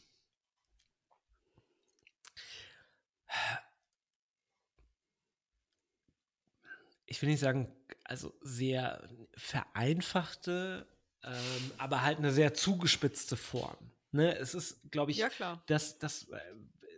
ich 7.06 7.22
will 7.22 7.28
nicht 7.28 7.40
sagen, 7.40 7.72
also 8.04 8.34
sehr 8.42 9.08
vereinfachte, 9.36 10.86
ähm, 11.22 11.70
aber 11.78 12.02
halt 12.02 12.18
eine 12.18 12.32
sehr 12.32 12.54
zugespitzte 12.54 13.36
Form. 13.36 13.76
Ne? 14.12 14.36
Es 14.36 14.54
ist, 14.54 14.90
glaube 14.90 15.10
ich, 15.12 15.18
ja, 15.18 15.30
dass 15.66 15.98
das 15.98 16.28
äh, 16.28 16.40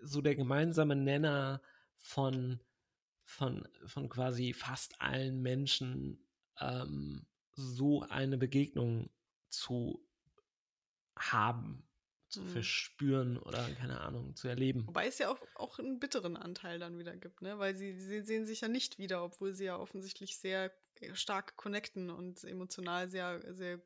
so 0.02 0.20
der 0.20 0.36
gemeinsame 0.36 0.97
Nenner 0.97 1.62
von, 1.97 2.60
von, 3.24 3.66
von 3.86 4.09
quasi 4.09 4.52
fast 4.52 5.01
allen 5.01 5.43
Menschen 5.43 6.24
ähm, 6.60 7.26
so 7.52 8.02
eine 8.02 8.39
Begegnung 8.39 9.10
zu 9.48 10.06
haben. 11.16 11.88
Zu 12.28 12.42
mhm. 12.42 12.48
verspüren 12.48 13.38
oder, 13.38 13.68
keine 13.74 14.00
Ahnung, 14.00 14.36
zu 14.36 14.48
erleben. 14.48 14.86
Wobei 14.86 15.06
es 15.06 15.18
ja 15.18 15.30
auch, 15.30 15.40
auch 15.55 15.78
einen 15.78 15.98
bitteren 15.98 16.36
Anteil 16.36 16.78
dann 16.78 16.98
wieder 16.98 17.16
gibt, 17.16 17.42
ne? 17.42 17.59
Weil 17.59 17.76
sie, 17.76 17.98
sie 17.98 18.22
sehen 18.22 18.46
sich 18.46 18.60
ja 18.60 18.68
nicht 18.68 18.98
wieder, 18.98 19.24
obwohl 19.24 19.55
sie 19.55 19.64
ja 19.64 19.76
offensichtlich 19.76 20.38
sehr 20.38 20.72
äh, 21.00 21.14
stark 21.14 21.56
connecten 21.56 22.10
und 22.10 22.44
emotional 22.44 23.10
sehr, 23.10 23.40
sehr 23.55 23.80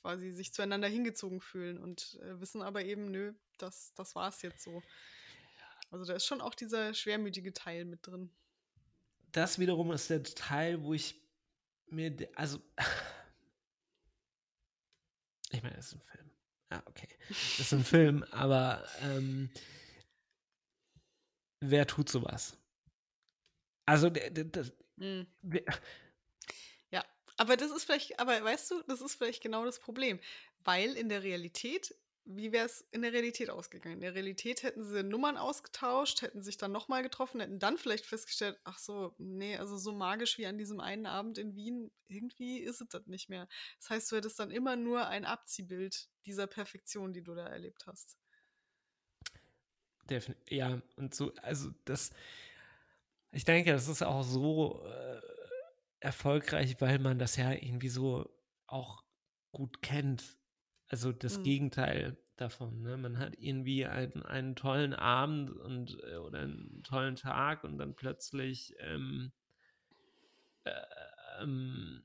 quasi 0.00 0.32
sich 0.32 0.52
zueinander 0.52 0.88
hingezogen 0.88 1.40
fühlen 1.40 1.78
und 1.78 2.18
äh, 2.22 2.40
wissen 2.40 2.62
aber 2.62 2.84
eben, 2.84 3.10
nö, 3.10 3.34
das, 3.58 3.92
das 3.94 4.14
war 4.14 4.28
es 4.28 4.42
jetzt 4.42 4.62
so. 4.62 4.82
Also 5.90 6.04
da 6.04 6.14
ist 6.14 6.26
schon 6.26 6.40
auch 6.40 6.54
dieser 6.54 6.94
schwermütige 6.94 7.52
Teil 7.52 7.84
mit 7.84 8.06
drin. 8.06 8.30
Das 9.32 9.58
wiederum 9.58 9.92
ist 9.92 10.10
der 10.10 10.22
Teil, 10.22 10.82
wo 10.82 10.94
ich 10.94 11.20
mir, 11.86 12.14
also 12.34 12.60
ich 15.50 15.62
meine, 15.62 15.76
das 15.76 15.86
ist 15.86 15.94
ein 15.94 16.00
Film. 16.00 16.27
Ah, 16.70 16.82
okay. 16.86 17.08
Das 17.28 17.60
ist 17.60 17.72
ein 17.72 17.84
Film, 17.84 18.24
aber 18.30 18.86
ähm, 19.02 19.50
wer 21.60 21.86
tut 21.86 22.08
sowas? 22.08 22.56
Also, 23.86 24.10
das, 24.10 24.72
mm. 24.96 25.22
ja, 26.90 27.04
aber 27.38 27.56
das 27.56 27.70
ist 27.70 27.84
vielleicht, 27.84 28.20
aber 28.20 28.42
weißt 28.44 28.70
du, 28.70 28.82
das 28.82 29.00
ist 29.00 29.14
vielleicht 29.14 29.42
genau 29.42 29.64
das 29.64 29.78
Problem, 29.78 30.20
weil 30.64 30.94
in 30.94 31.08
der 31.08 31.22
Realität 31.22 31.94
wie 32.30 32.52
wäre 32.52 32.66
es 32.66 32.82
in 32.90 33.00
der 33.00 33.14
Realität 33.14 33.48
ausgegangen? 33.48 33.96
In 33.96 34.00
der 34.02 34.14
Realität 34.14 34.62
hätten 34.62 34.84
sie 34.84 35.02
Nummern 35.02 35.38
ausgetauscht, 35.38 36.20
hätten 36.20 36.42
sich 36.42 36.58
dann 36.58 36.72
nochmal 36.72 37.02
getroffen, 37.02 37.40
hätten 37.40 37.58
dann 37.58 37.78
vielleicht 37.78 38.04
festgestellt, 38.04 38.60
ach 38.64 38.78
so, 38.78 39.14
nee, 39.16 39.56
also 39.56 39.78
so 39.78 39.92
magisch 39.92 40.36
wie 40.36 40.46
an 40.46 40.58
diesem 40.58 40.78
einen 40.78 41.06
Abend 41.06 41.38
in 41.38 41.56
Wien, 41.56 41.90
irgendwie 42.06 42.58
ist 42.58 42.82
es 42.82 42.88
das 42.88 43.06
nicht 43.06 43.30
mehr. 43.30 43.48
Das 43.80 43.88
heißt, 43.90 44.12
du 44.12 44.16
hättest 44.16 44.38
dann 44.38 44.50
immer 44.50 44.76
nur 44.76 45.08
ein 45.08 45.24
Abziehbild 45.24 46.10
dieser 46.26 46.46
Perfektion, 46.46 47.14
die 47.14 47.22
du 47.22 47.34
da 47.34 47.46
erlebt 47.46 47.86
hast. 47.86 48.18
Ja, 50.48 50.82
und 50.96 51.14
so, 51.14 51.32
also 51.42 51.70
das, 51.86 52.10
ich 53.32 53.44
denke, 53.44 53.72
das 53.72 53.88
ist 53.88 54.02
auch 54.02 54.22
so 54.22 54.84
äh, 54.86 55.20
erfolgreich, 56.00 56.78
weil 56.80 56.98
man 56.98 57.18
das 57.18 57.36
ja 57.36 57.52
irgendwie 57.52 57.88
so 57.88 58.30
auch 58.66 59.02
gut 59.50 59.80
kennt 59.80 60.38
also 60.88 61.12
das 61.12 61.38
mhm. 61.38 61.42
Gegenteil 61.44 62.16
davon. 62.36 62.82
Ne? 62.82 62.96
Man 62.96 63.18
hat 63.18 63.36
irgendwie 63.38 63.86
einen, 63.86 64.22
einen 64.22 64.56
tollen 64.56 64.94
Abend 64.94 65.50
und 65.50 65.98
äh, 66.04 66.16
oder 66.16 66.40
einen 66.40 66.82
tollen 66.82 67.16
Tag 67.16 67.64
und 67.64 67.78
dann 67.78 67.94
plötzlich 67.94 68.74
ähm, 68.80 69.32
äh, 70.64 70.70
ähm, 71.40 72.04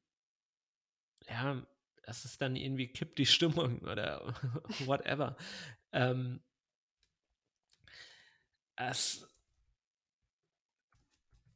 ja, 1.27 1.65
es 2.03 2.25
ist 2.25 2.41
dann 2.41 2.55
irgendwie 2.55 2.87
kippt 2.87 3.17
die 3.17 3.25
Stimmung 3.25 3.79
oder 3.79 4.35
whatever. 4.85 5.37
ähm, 5.91 6.41
es, 8.75 9.27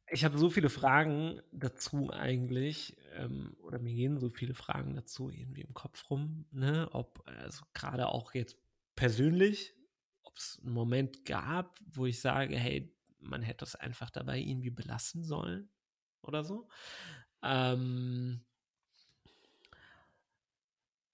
ich 0.09 0.23
habe 0.23 0.37
so 0.37 0.49
viele 0.49 0.69
Fragen 0.69 1.41
dazu 1.51 2.11
eigentlich, 2.11 2.95
ähm, 3.15 3.55
oder 3.61 3.79
mir 3.79 3.93
gehen 3.93 4.19
so 4.19 4.29
viele 4.29 4.53
Fragen 4.53 4.95
dazu 4.95 5.29
irgendwie 5.29 5.61
im 5.61 5.73
Kopf 5.73 6.09
rum, 6.09 6.45
ne? 6.51 6.89
Ob, 6.93 7.23
also 7.25 7.65
gerade 7.73 8.07
auch 8.07 8.33
jetzt 8.33 8.57
persönlich, 8.95 9.73
ob 10.23 10.37
es 10.37 10.59
einen 10.63 10.73
Moment 10.73 11.25
gab, 11.25 11.79
wo 11.85 12.05
ich 12.05 12.21
sage, 12.21 12.55
hey, 12.57 12.93
man 13.19 13.41
hätte 13.41 13.65
es 13.65 13.75
einfach 13.75 14.09
dabei 14.09 14.39
irgendwie 14.39 14.69
belassen 14.69 15.23
sollen 15.23 15.69
oder 16.21 16.43
so. 16.43 16.69
Ähm, 17.43 18.45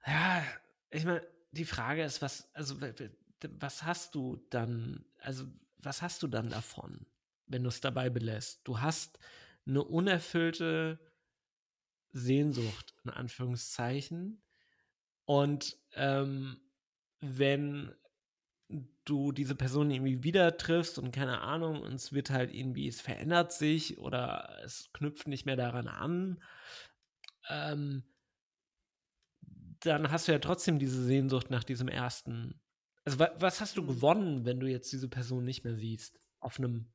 ja, 0.06 0.44
ich 0.92 1.06
meine, 1.06 1.26
die 1.52 1.66
Frage 1.66 2.04
ist, 2.04 2.22
was, 2.22 2.54
also 2.54 2.76
was 3.60 3.84
hast 3.84 4.16
du 4.16 4.38
dann, 4.50 5.06
also 5.20 5.46
was 5.78 6.02
hast 6.02 6.24
du 6.24 6.28
dann 6.28 6.50
davon? 6.50 7.06
Wenn 7.48 7.64
du 7.64 7.70
es 7.70 7.82
dabei 7.82 8.10
belässt. 8.10 8.62
Du 8.64 8.80
hast 8.80 9.20
eine 9.66 9.84
unerfüllte 9.84 11.00
Sehnsucht, 12.12 12.96
in 13.04 13.10
Anführungszeichen. 13.10 14.42
Und 15.26 15.78
ähm, 15.94 16.62
wenn 17.22 17.94
du 19.06 19.32
diese 19.32 19.56
Person 19.56 19.92
irgendwie 19.92 20.24
wieder 20.24 20.58
triffst 20.58 20.98
und 20.98 21.12
keine 21.12 21.42
Ahnung, 21.42 21.82
und 21.82 21.94
es 21.94 22.14
wird 22.14 22.30
halt 22.30 22.54
irgendwie, 22.54 22.88
es 22.88 23.02
verändert 23.02 23.52
sich 23.52 23.98
oder 23.98 24.60
es 24.64 24.90
knüpft 24.94 25.28
nicht 25.28 25.46
mehr 25.46 25.56
daran 25.56 25.88
an, 25.88 26.44
ähm, 27.50 28.04
dann 29.80 30.12
hast 30.12 30.28
du 30.28 30.32
ja 30.32 30.40
trotzdem 30.40 30.80
diese 30.80 31.04
Sehnsucht 31.04 31.50
nach 31.50 31.64
diesem 31.64 31.88
ersten. 31.88 32.62
Also, 33.04 33.20
wa 33.20 33.32
was 33.38 33.60
hast 33.60 33.76
du 33.78 33.84
mhm. 33.84 33.88
gewonnen, 33.88 34.46
wenn 34.46 34.60
du 34.60 34.68
jetzt 34.68 34.92
diese 34.92 35.10
Person 35.10 35.44
nicht 35.44 35.64
mehr 35.64 35.76
siehst? 35.76 36.20
Auf 36.40 36.58
einem 36.58 36.90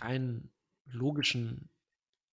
rein 0.00 0.50
logischen. 0.86 1.70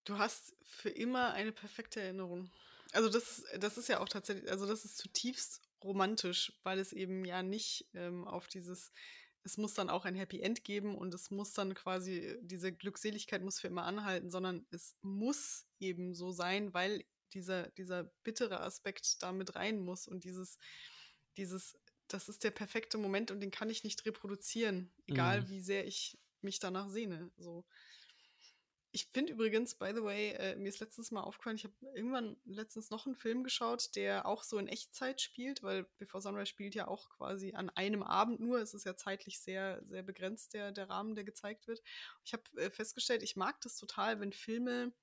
Du 0.05 0.17
hast 0.17 0.55
für 0.61 0.89
immer 0.89 1.33
eine 1.33 1.51
perfekte 1.51 2.01
Erinnerung. 2.01 2.51
Also 2.91 3.09
das, 3.09 3.43
das 3.59 3.77
ist 3.77 3.89
ja 3.89 3.99
auch 3.99 4.09
tatsächlich, 4.09 4.49
also 4.49 4.65
das 4.65 4.85
ist 4.85 4.97
zutiefst 4.97 5.61
romantisch, 5.83 6.53
weil 6.63 6.79
es 6.79 6.93
eben 6.93 7.25
ja 7.25 7.43
nicht 7.43 7.87
ähm, 7.93 8.27
auf 8.27 8.47
dieses, 8.47 8.91
es 9.43 9.57
muss 9.57 9.73
dann 9.73 9.89
auch 9.89 10.05
ein 10.05 10.15
Happy 10.15 10.39
End 10.41 10.63
geben 10.63 10.97
und 10.97 11.13
es 11.13 11.29
muss 11.31 11.53
dann 11.53 11.73
quasi, 11.73 12.37
diese 12.41 12.73
Glückseligkeit 12.73 13.43
muss 13.43 13.59
für 13.59 13.67
immer 13.67 13.83
anhalten, 13.83 14.31
sondern 14.31 14.65
es 14.71 14.95
muss 15.01 15.67
eben 15.79 16.15
so 16.15 16.31
sein, 16.31 16.73
weil 16.73 17.03
dieser, 17.33 17.69
dieser 17.71 18.05
bittere 18.23 18.61
Aspekt 18.61 19.21
da 19.21 19.31
mit 19.31 19.55
rein 19.55 19.79
muss 19.79 20.07
und 20.07 20.23
dieses, 20.23 20.57
dieses, 21.37 21.77
das 22.07 22.29
ist 22.29 22.43
der 22.43 22.51
perfekte 22.51 22.97
Moment 22.97 23.31
und 23.31 23.39
den 23.39 23.51
kann 23.51 23.69
ich 23.69 23.83
nicht 23.83 24.05
reproduzieren, 24.05 24.91
egal 25.05 25.41
mhm. 25.41 25.49
wie 25.49 25.61
sehr 25.61 25.85
ich 25.85 26.17
mich 26.45 26.59
danach 26.59 26.89
sehne. 26.89 27.31
So. 27.38 27.65
Ich 28.91 29.09
finde 29.11 29.34
übrigens, 29.34 29.76
by 29.76 29.91
the 29.93 30.03
way, 30.03 30.30
äh, 30.31 30.55
mir 30.55 30.69
ist 30.69 30.80
letztens 30.80 31.11
mal 31.11 31.19
aufgefallen, 31.19 31.57
ich 31.57 31.65
habe 31.65 31.76
irgendwann 31.95 32.38
letztens 32.45 32.89
noch 32.91 33.05
einen 33.05 33.15
Film 33.15 33.43
geschaut, 33.43 33.93
der 33.97 34.26
auch 34.26 34.43
so 34.43 34.57
in 34.57 34.69
Echtzeit 34.69 35.19
spielt, 35.19 35.63
weil 35.63 35.84
Before 35.97 36.22
Sunrise 36.22 36.45
spielt 36.45 36.76
ja 36.76 36.88
auch 36.88 37.09
quasi 37.09 37.53
an 37.53 37.69
einem 37.72 38.03
Abend 38.03 38.39
nur. 38.39 38.61
Es 38.61 38.73
ist 38.73 38.85
ja 38.85 38.95
zeitlich 38.95 39.41
sehr, 39.41 39.84
sehr 39.85 40.01
begrenzt, 40.01 40.53
der, 40.53 40.72
der 40.72 40.89
Rahmen, 40.89 41.13
der 41.13 41.26
gezeigt 41.26 41.67
wird. 41.67 41.84
Ich 42.23 42.31
habe 42.31 42.43
äh, 42.55 42.69
festgestellt, 42.69 43.22
ich 43.22 43.35
mag 43.35 43.59
das 43.59 43.76
total, 43.76 44.22
wenn 44.22 44.31
Filme 44.31 44.93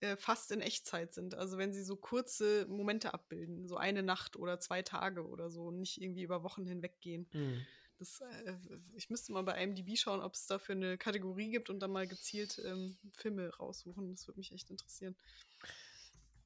äh, 0.00 0.16
fast 0.16 0.50
in 0.50 0.60
Echtzeit 0.60 1.14
sind. 1.14 1.34
Also 1.34 1.58
wenn 1.58 1.72
sie 1.72 1.82
so 1.84 1.96
kurze 1.96 2.66
Momente 2.66 3.14
abbilden, 3.14 3.68
so 3.68 3.76
eine 3.76 4.02
Nacht 4.02 4.36
oder 4.36 4.58
zwei 4.58 4.82
Tage 4.82 5.26
oder 5.26 5.48
so, 5.50 5.66
und 5.66 5.78
nicht 5.78 6.00
irgendwie 6.00 6.22
über 6.22 6.42
Wochen 6.42 6.66
hinweg 6.66 7.00
gehen. 7.00 7.28
Mhm. 7.32 7.66
Das, 7.98 8.20
äh, 8.20 8.56
ich 8.94 9.10
müsste 9.10 9.32
mal 9.32 9.42
bei 9.42 9.60
IMDb 9.62 9.96
schauen, 9.96 10.20
ob 10.20 10.34
es 10.34 10.46
dafür 10.46 10.76
eine 10.76 10.96
Kategorie 10.98 11.50
gibt 11.50 11.68
und 11.68 11.80
dann 11.80 11.90
mal 11.90 12.06
gezielt 12.06 12.60
ähm, 12.64 12.96
Filme 13.12 13.54
raussuchen. 13.56 14.10
Das 14.12 14.26
würde 14.28 14.38
mich 14.38 14.52
echt 14.52 14.70
interessieren. 14.70 15.16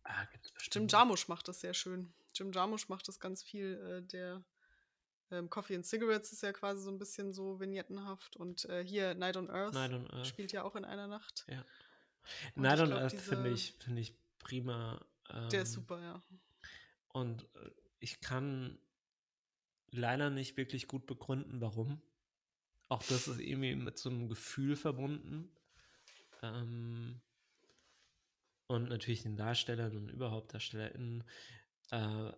Ah, 0.05 0.27
Jim 0.73 0.89
Jarmusch 0.89 1.29
macht 1.29 1.49
das 1.49 1.61
sehr 1.61 1.75
schön. 1.75 2.13
Jim 2.35 2.53
Jarmusch 2.53 2.89
macht 2.89 3.07
das 3.09 3.21
ganz 3.21 3.43
viel. 3.43 3.75
Äh, 3.75 4.03
der 4.03 4.43
ähm, 5.31 5.51
Coffee 5.51 5.77
and 5.77 5.87
Cigarettes 5.87 6.33
ist 6.33 6.43
ja 6.43 6.53
quasi 6.53 6.83
so 6.83 6.91
ein 6.91 6.99
bisschen 6.99 7.33
so 7.33 7.61
vignettenhaft. 7.61 8.37
Und 8.37 8.65
äh, 8.67 8.85
hier 8.85 9.15
Night 9.15 9.37
on, 9.37 9.51
Earth 9.51 9.75
Night 9.75 9.93
on 9.93 10.11
Earth 10.11 10.27
spielt 10.27 10.53
ja 10.53 10.63
auch 10.63 10.77
in 10.77 10.85
einer 10.85 11.07
Nacht. 11.07 11.45
Ja. 11.49 11.65
Night 12.55 12.81
on 12.81 12.93
Earth 12.93 13.15
finde 13.15 13.51
ich, 13.51 13.75
find 13.79 13.99
ich 13.99 14.15
prima. 14.39 15.05
Ähm, 15.31 15.49
der 15.51 15.63
ist 15.63 15.71
ähm, 15.71 15.75
super, 15.75 16.01
ja. 16.01 16.23
Und 17.09 17.43
äh, 17.57 17.71
ich 17.99 18.21
kann 18.21 18.79
leider 19.93 20.31
nicht 20.31 20.57
wirklich 20.57 20.89
gut 20.89 21.07
begründen, 21.07 21.61
warum. 21.61 22.01
Auch 22.89 23.03
das 23.03 23.29
ist 23.29 23.41
irgendwie 23.41 23.75
mit 23.75 23.99
so 23.99 24.11
einem 24.11 24.29
Gefühl 24.29 24.77
verbunden. 24.77 25.51
Ähm, 26.43 27.21
und 28.67 28.89
natürlich 28.89 29.23
den 29.23 29.37
Darstellern 29.37 29.97
und 29.97 30.09
überhaupt 30.09 30.53
DarstellerInnen. 30.53 31.25
Äh, 31.91 32.33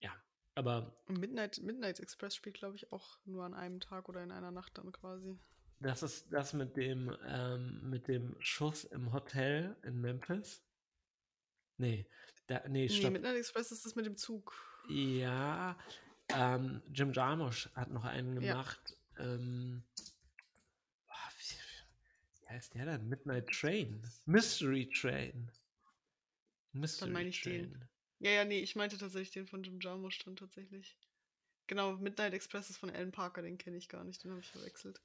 ja, 0.00 0.12
aber. 0.54 1.00
Midnight, 1.08 1.62
Midnight 1.62 2.00
Express 2.00 2.34
spielt, 2.34 2.56
glaube 2.56 2.76
ich, 2.76 2.92
auch 2.92 3.18
nur 3.24 3.44
an 3.44 3.54
einem 3.54 3.80
Tag 3.80 4.08
oder 4.08 4.22
in 4.22 4.32
einer 4.32 4.50
Nacht 4.50 4.78
dann 4.78 4.92
quasi. 4.92 5.38
Das 5.80 6.02
ist 6.02 6.32
das 6.32 6.54
mit 6.54 6.76
dem, 6.76 7.14
ähm, 7.26 7.90
mit 7.90 8.08
dem 8.08 8.36
Schuss 8.40 8.84
im 8.84 9.12
Hotel 9.12 9.76
in 9.82 10.00
Memphis. 10.00 10.62
Nee, 11.76 12.08
da, 12.46 12.62
nee, 12.68 12.86
nee 12.88 13.10
Midnight 13.10 13.36
Express 13.36 13.72
ist 13.72 13.84
das 13.84 13.94
mit 13.94 14.06
dem 14.06 14.16
Zug. 14.16 14.54
Ja, 14.88 15.76
ähm, 16.28 16.82
Jim 16.92 17.12
Jarmusch 17.12 17.68
hat 17.74 17.90
noch 17.90 18.04
einen 18.04 18.40
gemacht. 18.40 18.96
Ja. 19.18 19.24
Ähm, 19.34 19.82
wie, 21.38 21.54
wie, 22.40 22.48
heißt 22.48 22.74
der 22.74 22.86
denn? 22.86 23.08
Midnight 23.08 23.48
Train. 23.48 24.02
Mystery 24.26 24.88
Train. 24.90 25.50
Mystery 26.72 27.06
dann 27.06 27.12
meine 27.12 27.28
ich 27.28 27.40
Train. 27.40 27.70
Den. 27.70 27.88
Ja, 28.18 28.30
ja, 28.30 28.44
nee, 28.44 28.60
ich 28.60 28.76
meinte 28.76 28.98
tatsächlich 28.98 29.30
den 29.30 29.46
von 29.46 29.62
Jim 29.62 29.80
Jarmusch 29.80 30.18
dann 30.24 30.36
tatsächlich. 30.36 30.98
Genau, 31.66 31.92
Midnight 31.96 32.32
Express 32.32 32.70
ist 32.70 32.78
von 32.78 32.90
Alan 32.90 33.12
Parker, 33.12 33.42
den 33.42 33.58
kenne 33.58 33.76
ich 33.76 33.88
gar 33.88 34.04
nicht, 34.04 34.22
den 34.22 34.30
habe 34.30 34.40
ich 34.40 34.48
verwechselt. 34.48 35.02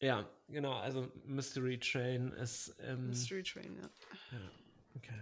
Ja, 0.00 0.30
genau, 0.48 0.74
also 0.74 1.10
Mystery 1.24 1.78
Train 1.78 2.32
ist. 2.32 2.76
Ähm, 2.80 3.08
Mystery 3.08 3.42
Train, 3.42 3.76
ja. 3.76 3.90
Ja, 4.32 4.50
okay. 4.94 5.20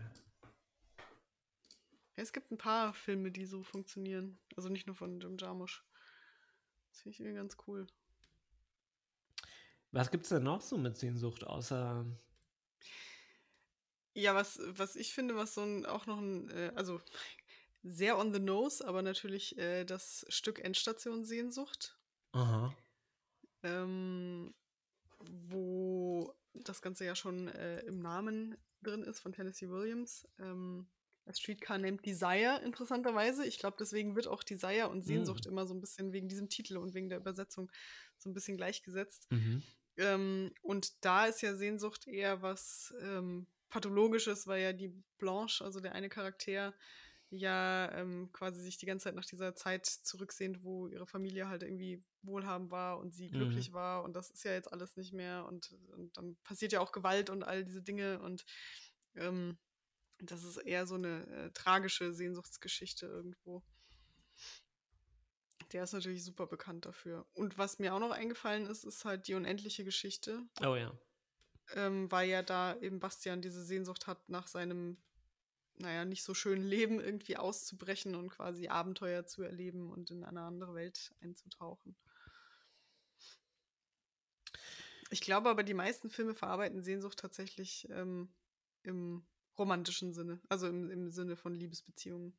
Es 2.16 2.32
gibt 2.32 2.50
ein 2.50 2.58
paar 2.58 2.94
Filme, 2.94 3.30
die 3.30 3.46
so 3.46 3.62
funktionieren. 3.62 4.38
Also 4.56 4.68
nicht 4.68 4.86
nur 4.86 4.96
von 4.96 5.20
Jim 5.20 5.36
Jarmusch. 5.38 5.84
Das 6.90 7.00
finde 7.00 7.14
ich 7.14 7.20
irgendwie 7.20 7.36
ganz 7.36 7.56
cool. 7.66 7.86
Was 9.90 10.10
gibt 10.10 10.24
es 10.24 10.30
denn 10.30 10.42
noch 10.42 10.60
so 10.60 10.76
mit 10.76 10.96
Sehnsucht, 10.96 11.44
außer. 11.44 12.04
Ja, 14.14 14.34
was, 14.34 14.60
was 14.64 14.96
ich 14.96 15.12
finde, 15.12 15.36
was 15.36 15.54
so 15.54 15.62
ein, 15.62 15.86
auch 15.86 16.06
noch 16.06 16.18
ein, 16.18 16.50
äh, 16.50 16.72
also 16.76 17.00
sehr 17.82 18.16
on 18.18 18.32
the 18.32 18.40
nose, 18.40 18.86
aber 18.86 19.02
natürlich 19.02 19.58
äh, 19.58 19.84
das 19.84 20.24
Stück 20.28 20.58
Endstation 20.60 21.24
Sehnsucht. 21.24 21.98
Aha. 22.32 22.74
Ähm, 23.62 24.54
wo 25.18 26.34
das 26.54 26.80
Ganze 26.80 27.04
ja 27.04 27.16
schon 27.16 27.48
äh, 27.48 27.80
im 27.80 28.00
Namen 28.00 28.56
drin 28.82 29.02
ist 29.02 29.20
von 29.20 29.32
Tennessee 29.32 29.68
Williams. 29.68 30.28
Ähm, 30.38 30.88
das 31.24 31.38
Streetcar 31.38 31.78
nennt 31.78 32.04
Desire, 32.04 32.60
interessanterweise. 32.64 33.46
Ich 33.46 33.58
glaube, 33.58 33.76
deswegen 33.78 34.14
wird 34.14 34.26
auch 34.26 34.42
Desire 34.42 34.88
und 34.88 35.02
Sehnsucht 35.02 35.46
mm. 35.46 35.48
immer 35.48 35.66
so 35.66 35.74
ein 35.74 35.80
bisschen 35.80 36.12
wegen 36.12 36.28
diesem 36.28 36.48
Titel 36.48 36.76
und 36.76 36.94
wegen 36.94 37.08
der 37.08 37.18
Übersetzung 37.18 37.70
so 38.18 38.28
ein 38.28 38.34
bisschen 38.34 38.56
gleichgesetzt. 38.56 39.30
Mhm. 39.30 39.62
Ähm, 39.96 40.52
und 40.62 41.04
da 41.04 41.26
ist 41.26 41.40
ja 41.40 41.54
Sehnsucht 41.54 42.06
eher 42.06 42.42
was 42.42 42.94
ähm, 43.00 43.46
Pathologisches, 43.70 44.46
weil 44.46 44.62
ja 44.62 44.72
die 44.72 44.92
Blanche, 45.18 45.64
also 45.64 45.80
der 45.80 45.92
eine 45.92 46.08
Charakter, 46.08 46.74
ja 47.30 47.90
ähm, 47.92 48.30
quasi 48.32 48.62
sich 48.62 48.78
die 48.78 48.86
ganze 48.86 49.04
Zeit 49.04 49.14
nach 49.14 49.24
dieser 49.24 49.54
Zeit 49.54 49.86
zurücksehnt, 49.86 50.62
wo 50.62 50.86
ihre 50.88 51.06
Familie 51.06 51.48
halt 51.48 51.62
irgendwie 51.62 52.02
wohlhabend 52.22 52.70
war 52.70 52.98
und 52.98 53.12
sie 53.12 53.30
glücklich 53.30 53.70
mhm. 53.70 53.74
war 53.74 54.04
und 54.04 54.14
das 54.14 54.30
ist 54.30 54.44
ja 54.44 54.52
jetzt 54.52 54.72
alles 54.72 54.96
nicht 54.96 55.12
mehr 55.12 55.44
und, 55.46 55.76
und, 55.96 56.16
dann 56.16 56.36
passiert 56.44 56.72
ja 56.72 56.80
auch 56.80 56.92
Gewalt 56.92 57.30
und 57.30 57.42
all 57.42 57.64
diese 57.64 57.82
Dinge 57.82 58.20
und 58.20 58.44
ähm, 59.16 59.58
das 60.30 60.44
ist 60.44 60.58
eher 60.58 60.86
so 60.86 60.94
eine 60.94 61.26
äh, 61.26 61.50
tragische 61.52 62.12
Sehnsuchtsgeschichte 62.12 63.06
irgendwo. 63.06 63.62
Der 65.72 65.84
ist 65.84 65.92
natürlich 65.92 66.24
super 66.24 66.46
bekannt 66.46 66.86
dafür. 66.86 67.26
Und 67.32 67.58
was 67.58 67.78
mir 67.78 67.94
auch 67.94 67.98
noch 67.98 68.10
eingefallen 68.10 68.66
ist, 68.66 68.84
ist 68.84 69.04
halt 69.04 69.26
die 69.26 69.34
unendliche 69.34 69.84
Geschichte. 69.84 70.42
Oh 70.60 70.76
ja. 70.76 70.96
Ähm, 71.74 72.10
weil 72.10 72.28
ja 72.28 72.42
da 72.42 72.76
eben 72.76 73.00
Bastian 73.00 73.40
diese 73.40 73.64
Sehnsucht 73.64 74.06
hat, 74.06 74.28
nach 74.28 74.46
seinem 74.46 74.98
naja, 75.76 76.04
nicht 76.04 76.22
so 76.22 76.34
schönen 76.34 76.64
Leben 76.64 77.00
irgendwie 77.00 77.36
auszubrechen 77.36 78.14
und 78.14 78.30
quasi 78.30 78.68
Abenteuer 78.68 79.26
zu 79.26 79.42
erleben 79.42 79.90
und 79.90 80.10
in 80.10 80.24
eine 80.24 80.42
andere 80.42 80.74
Welt 80.74 81.14
einzutauchen. 81.20 81.96
Ich 85.10 85.20
glaube 85.20 85.50
aber, 85.50 85.62
die 85.62 85.74
meisten 85.74 86.10
Filme 86.10 86.34
verarbeiten 86.34 86.82
Sehnsucht 86.82 87.18
tatsächlich 87.18 87.88
ähm, 87.90 88.32
im 88.82 89.26
romantischen 89.58 90.12
Sinne, 90.12 90.40
also 90.48 90.68
im, 90.68 90.90
im 90.90 91.10
Sinne 91.10 91.36
von 91.36 91.54
Liebesbeziehungen. 91.54 92.36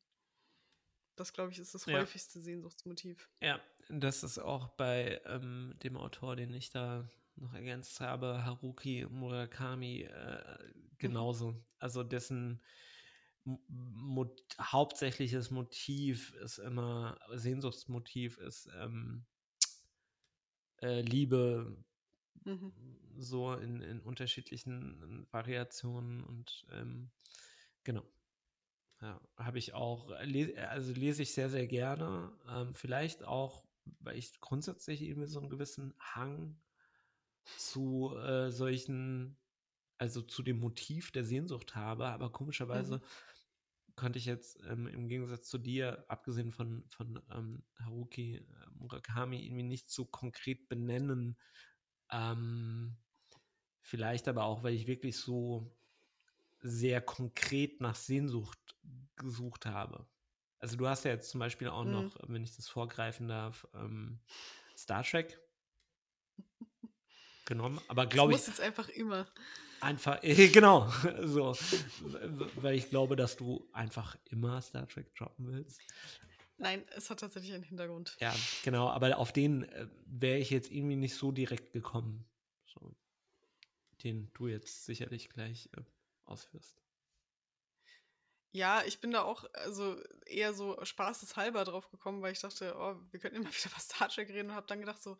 Das, 1.15 1.31
glaube 1.31 1.51
ich, 1.51 1.59
ist 1.59 1.73
das 1.73 1.85
ja. 1.85 1.99
häufigste 1.99 2.41
Sehnsuchtsmotiv. 2.41 3.29
Ja, 3.41 3.61
das 3.89 4.23
ist 4.23 4.37
auch 4.37 4.69
bei 4.69 5.21
ähm, 5.25 5.73
dem 5.81 5.95
Autor, 5.95 6.35
den 6.35 6.53
ich 6.53 6.71
da 6.71 7.07
noch 7.37 7.53
ergänzt 7.53 7.99
habe, 8.01 8.43
Haruki 8.43 9.05
Murakami, 9.09 10.01
äh, 10.01 10.73
genauso. 10.97 11.51
Mhm. 11.51 11.65
Also 11.79 12.03
dessen 12.03 12.61
Mo 13.43 14.35
hauptsächliches 14.59 15.51
Motiv 15.51 16.33
ist 16.33 16.57
immer, 16.57 17.19
Sehnsuchtsmotiv 17.31 18.37
ist 18.39 18.69
ähm, 18.75 19.25
äh, 20.81 21.01
Liebe, 21.01 21.77
mhm. 22.43 22.73
So 23.17 23.53
in, 23.53 23.81
in 23.81 23.99
unterschiedlichen 24.01 25.27
Variationen 25.31 26.23
und 26.23 26.65
ähm, 26.71 27.11
genau. 27.83 28.03
Ja, 29.01 29.19
habe 29.37 29.59
ich 29.59 29.73
auch, 29.73 30.09
also 30.09 30.93
lese 30.93 31.21
ich 31.21 31.33
sehr, 31.33 31.49
sehr 31.49 31.67
gerne. 31.67 32.31
Ähm, 32.49 32.73
vielleicht 32.73 33.23
auch, 33.23 33.65
weil 33.99 34.17
ich 34.17 34.39
grundsätzlich 34.39 35.01
irgendwie 35.01 35.27
so 35.27 35.39
einen 35.39 35.49
gewissen 35.49 35.93
Hang 35.99 36.57
zu 37.57 38.15
äh, 38.17 38.51
solchen, 38.51 39.37
also 39.97 40.21
zu 40.21 40.43
dem 40.43 40.59
Motiv 40.59 41.11
der 41.11 41.25
Sehnsucht 41.25 41.75
habe, 41.75 42.07
aber 42.07 42.31
komischerweise 42.31 42.97
mhm 42.97 43.03
konnte 43.95 44.19
ich 44.19 44.25
jetzt 44.25 44.59
ähm, 44.67 44.87
im 44.87 45.07
Gegensatz 45.07 45.47
zu 45.47 45.57
dir, 45.57 46.05
abgesehen 46.07 46.51
von, 46.51 46.83
von 46.89 47.21
ähm, 47.31 47.63
Haruki 47.79 48.35
äh, 48.35 48.43
Murakami, 48.77 49.43
irgendwie 49.43 49.63
nicht 49.63 49.89
so 49.89 50.05
konkret 50.05 50.67
benennen. 50.67 51.37
Ähm, 52.11 52.97
vielleicht 53.85 54.27
aber 54.27 54.43
auch, 54.43 54.63
weil 54.63 54.73
ich 54.73 54.87
wirklich 54.87 55.17
so 55.17 55.71
sehr 56.59 57.01
konkret 57.01 57.81
nach 57.81 57.95
Sehnsucht 57.95 58.59
gesucht 59.15 59.67
habe. 59.67 60.07
Also 60.59 60.75
du 60.75 60.87
hast 60.87 61.05
ja 61.05 61.11
jetzt 61.11 61.29
zum 61.29 61.39
Beispiel 61.39 61.67
auch 61.67 61.83
mhm. 61.83 61.91
noch, 61.91 62.17
wenn 62.27 62.43
ich 62.43 62.55
das 62.55 62.67
vorgreifen 62.67 63.27
darf, 63.27 63.67
ähm, 63.75 64.19
Star 64.75 65.03
Trek 65.03 65.39
genommen, 67.45 67.79
aber 67.87 68.07
glaube 68.07 68.33
ich. 68.33 68.39
Du 68.39 68.47
musst 68.47 68.47
jetzt 68.47 68.61
einfach 68.61 68.89
immer. 68.89 69.27
Einfach, 69.81 70.19
genau, 70.21 70.91
so, 71.21 71.55
weil 72.55 72.75
ich 72.75 72.89
glaube, 72.89 73.15
dass 73.15 73.37
du 73.37 73.69
einfach 73.71 74.17
immer 74.25 74.61
Star 74.63 74.87
Trek 74.87 75.13
droppen 75.13 75.47
willst. 75.47 75.79
Nein, 76.57 76.83
es 76.95 77.09
hat 77.11 77.19
tatsächlich 77.19 77.53
einen 77.53 77.63
Hintergrund. 77.63 78.17
Ja, 78.19 78.33
genau, 78.63 78.89
aber 78.89 79.17
auf 79.19 79.31
den 79.31 79.63
äh, 79.63 79.87
wäre 80.05 80.39
ich 80.39 80.49
jetzt 80.49 80.71
irgendwie 80.71 80.95
nicht 80.95 81.13
so 81.13 81.31
direkt 81.31 81.73
gekommen. 81.73 82.25
So, 82.65 82.95
den 84.03 84.31
du 84.33 84.47
jetzt 84.47 84.85
sicherlich 84.85 85.29
gleich 85.29 85.69
äh, 85.77 85.81
ausführst. 86.25 86.75
Ja, 88.51 88.83
ich 88.85 89.01
bin 89.01 89.11
da 89.11 89.23
auch 89.23 89.43
also 89.53 90.01
eher 90.25 90.53
so 90.53 90.77
spaßeshalber 90.83 91.65
drauf 91.65 91.89
gekommen, 91.91 92.21
weil 92.21 92.31
ich 92.31 92.39
dachte, 92.39 92.73
oh, 92.77 92.95
wir 93.11 93.19
könnten 93.19 93.37
immer 93.37 93.49
wieder 93.53 93.69
über 93.69 93.79
Star 93.79 94.07
Trek 94.07 94.29
reden 94.29 94.49
und 94.49 94.55
habe 94.55 94.67
dann 94.67 94.79
gedacht 94.79 95.03
so, 95.03 95.17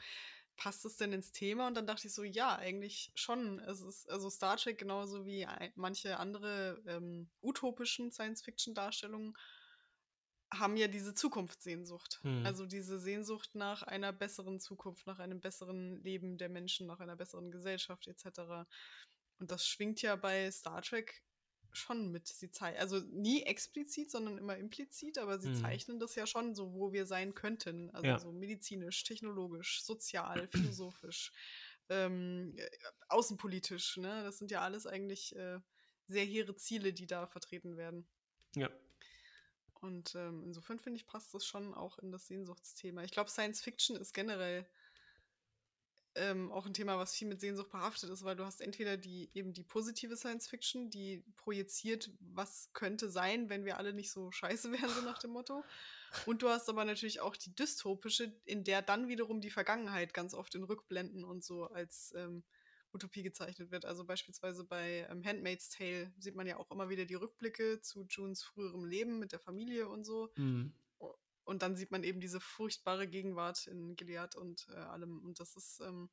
passt 0.56 0.86
es 0.86 0.96
denn 0.96 1.12
ins 1.12 1.32
Thema? 1.32 1.68
Und 1.68 1.76
dann 1.76 1.88
dachte 1.88 2.08
ich 2.08 2.14
so, 2.14 2.24
ja, 2.24 2.56
eigentlich 2.56 3.12
schon. 3.16 3.60
Es 3.60 3.82
ist 3.82 4.10
also 4.10 4.30
Star 4.30 4.58
Trek 4.58 4.78
genauso 4.78 5.26
wie 5.26 5.46
manche 5.76 6.18
andere 6.18 6.82
ähm, 6.88 7.30
utopischen 7.42 8.12
Science-Fiction-Darstellungen 8.12 9.36
haben 10.54 10.78
ja 10.78 10.88
diese 10.88 11.14
Zukunftssehnsucht. 11.14 12.20
Hm. 12.24 12.46
Also 12.46 12.66
diese 12.66 13.00
Sehnsucht 13.00 13.56
nach 13.56 13.84
einer 13.84 14.14
besseren 14.14 14.60
Zukunft, 14.60 15.08
nach 15.08 15.20
einem 15.20 15.42
besseren 15.42 16.02
Leben 16.04 16.38
der 16.38 16.50
Menschen, 16.50 16.88
nach 16.88 17.00
einer 17.00 17.16
besseren 17.16 17.52
Gesellschaft 17.52 18.08
etc. 18.08 18.68
Und 19.40 19.52
das 19.52 19.68
schwingt 19.68 20.02
ja 20.02 20.16
bei 20.16 20.50
Star 20.52 20.82
Trek 20.82 21.24
schon 21.76 22.12
mit. 22.12 22.28
Sie 22.28 22.50
zeigen, 22.52 22.78
also 22.80 23.00
nie 23.00 23.44
explizit, 23.44 24.10
sondern 24.10 24.38
immer 24.38 24.58
implizit, 24.58 25.18
aber 25.18 25.40
sie 25.40 25.50
mhm. 25.50 25.56
zeichnen 25.56 26.00
das 26.00 26.16
ja 26.16 26.26
schon 26.26 26.56
so, 26.56 26.74
wo 26.74 26.94
wir 26.94 27.06
sein 27.06 27.34
könnten. 27.34 27.90
Also 27.92 28.08
ja. 28.08 28.20
so 28.20 28.32
medizinisch, 28.32 29.04
technologisch, 29.04 29.84
sozial, 29.84 30.48
philosophisch, 30.52 31.32
ähm, 31.90 32.54
äh, 32.58 32.70
außenpolitisch. 33.10 33.98
Ne? 33.98 34.24
Das 34.24 34.38
sind 34.38 34.52
ja 34.52 34.62
alles 34.62 34.88
eigentlich 34.88 35.36
äh, 35.36 35.60
sehr 36.08 36.26
hehre 36.26 36.56
Ziele, 36.56 36.94
die 36.94 37.08
da 37.08 37.28
vertreten 37.28 37.78
werden. 37.78 38.08
Ja. 38.56 38.70
Und 39.86 40.16
ähm, 40.16 40.44
insofern 40.44 40.80
finde 40.80 40.98
ich, 40.98 41.07
passt 41.07 41.34
das 41.34 41.45
schon 41.45 41.74
auch 41.74 41.99
in 41.99 42.12
das 42.12 42.28
Sehnsuchtsthema. 42.28 43.03
Ich 43.03 43.12
glaube, 43.12 43.30
Science 43.30 43.62
Fiction 43.62 43.95
ist 43.95 44.14
generell 44.14 44.66
ähm, 46.16 46.52
auch 46.52 46.66
ein 46.66 46.74
Thema, 46.74 46.98
was 46.98 47.14
viel 47.14 47.28
mit 47.28 47.41
Sehnsucht 47.41 47.72
behaftet 47.72 48.10
ist, 48.10 48.24
weil 48.24 48.36
du 48.36 48.45
hast 48.45 48.62
entweder 48.62 48.98
die 48.98 49.30
eben 49.34 49.53
die 49.53 49.64
positive 49.64 50.16
Science 50.16 50.48
Fiction, 50.48 50.90
die 50.90 51.24
projiziert, 51.38 52.10
was 52.20 52.70
könnte 52.74 53.10
sein, 53.10 53.49
wenn 53.49 53.66
wir 53.66 53.78
alle 53.78 53.94
nicht 53.94 54.12
so 54.12 54.32
scheiße 54.32 54.72
wären, 54.72 54.90
so 54.90 55.02
nach 55.02 55.20
dem 55.20 55.32
Motto. 55.32 55.64
Und 56.26 56.41
du 56.41 56.49
hast 56.49 56.70
aber 56.70 56.86
natürlich 56.86 57.20
auch 57.20 57.36
die 57.36 57.53
dystopische, 57.53 58.34
in 58.45 58.64
der 58.64 58.82
dann 58.82 59.07
wiederum 59.10 59.41
die 59.41 59.52
Vergangenheit 59.52 60.14
ganz 60.14 60.34
oft 60.34 60.56
in 60.56 60.64
Rückblenden 60.64 61.26
und 61.26 61.44
so 61.44 61.66
als 61.66 62.14
ähm, 62.16 62.44
Utopie 62.96 63.24
gezeichnet 63.24 63.72
wird. 63.72 63.86
Also 63.86 64.06
beispielsweise 64.06 64.64
bei 64.64 65.08
ähm, 65.10 65.24
Handmaid's 65.24 65.70
Tale 65.70 66.12
sieht 66.18 66.36
man 66.36 66.48
ja 66.48 66.58
auch 66.58 66.72
immer 66.72 66.90
wieder 66.90 67.06
die 67.06 67.16
Rückblicke 67.16 67.82
zu 67.82 68.06
Junes 68.10 68.44
früherem 68.44 68.86
Leben 68.86 69.20
mit 69.20 69.32
der 69.32 69.40
Familie 69.40 69.88
und 69.88 70.04
so. 70.04 70.32
Mhm. 70.38 70.74
Und 71.46 71.62
dann 71.62 71.76
sieht 71.76 71.92
man 71.92 72.04
eben 72.04 72.20
diese 72.20 72.40
furchtbare 72.40 73.08
Gegenwart 73.08 73.68
in 73.68 73.96
Gilead 73.96 74.36
und 74.36 74.68
äh, 74.70 74.78
allem. 74.78 75.24
Und 75.24 75.40
das 75.40 75.56
ist, 75.56 75.80
ähm, 75.80 76.10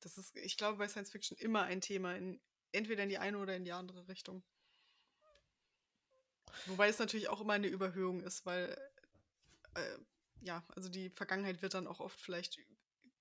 das 0.00 0.16
ist, 0.16 0.34
ich 0.36 0.56
glaube, 0.56 0.78
bei 0.78 0.88
Science 0.88 1.10
Fiction 1.12 1.36
immer 1.36 1.64
ein 1.64 1.82
Thema, 1.82 2.16
in, 2.16 2.40
entweder 2.72 3.02
in 3.02 3.10
die 3.10 3.18
eine 3.18 3.36
oder 3.36 3.54
in 3.54 3.64
die 3.64 3.72
andere 3.72 4.08
Richtung. 4.08 4.42
Wobei 6.66 6.88
es 6.88 6.98
natürlich 6.98 7.28
auch 7.28 7.42
immer 7.42 7.52
eine 7.52 7.68
Überhöhung 7.68 8.22
ist, 8.22 8.46
weil, 8.46 8.76
äh, 9.74 9.98
ja, 10.40 10.64
also 10.68 10.88
die 10.88 11.10
Vergangenheit 11.10 11.60
wird 11.60 11.74
dann 11.74 11.86
auch 11.86 12.00
oft 12.00 12.18
vielleicht 12.18 12.58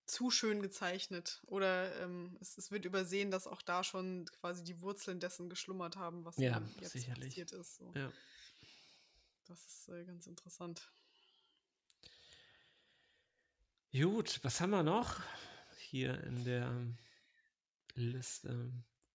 zu 0.09 0.31
schön 0.31 0.61
gezeichnet. 0.61 1.41
Oder 1.47 1.95
ähm, 2.01 2.37
es, 2.41 2.57
es, 2.57 2.71
wird 2.71 2.85
übersehen, 2.85 3.31
dass 3.31 3.47
auch 3.47 3.61
da 3.61 3.83
schon 3.83 4.25
quasi 4.39 4.63
die 4.63 4.81
Wurzeln 4.81 5.19
dessen 5.19 5.49
geschlummert 5.49 5.97
haben, 5.97 6.25
was 6.25 6.37
ja, 6.37 6.61
jetzt 6.79 6.91
sicherlich. 6.91 7.29
passiert 7.29 7.51
ist. 7.51 7.77
So. 7.77 7.91
Ja. 7.95 8.11
Das 9.47 9.65
ist 9.65 9.89
äh, 9.89 10.03
ganz 10.05 10.27
interessant. 10.27 10.91
Gut, 13.91 14.39
was 14.43 14.61
haben 14.61 14.69
wir 14.69 14.83
noch 14.83 15.21
hier 15.77 16.23
in 16.23 16.43
der 16.43 16.71
Liste? 17.95 18.71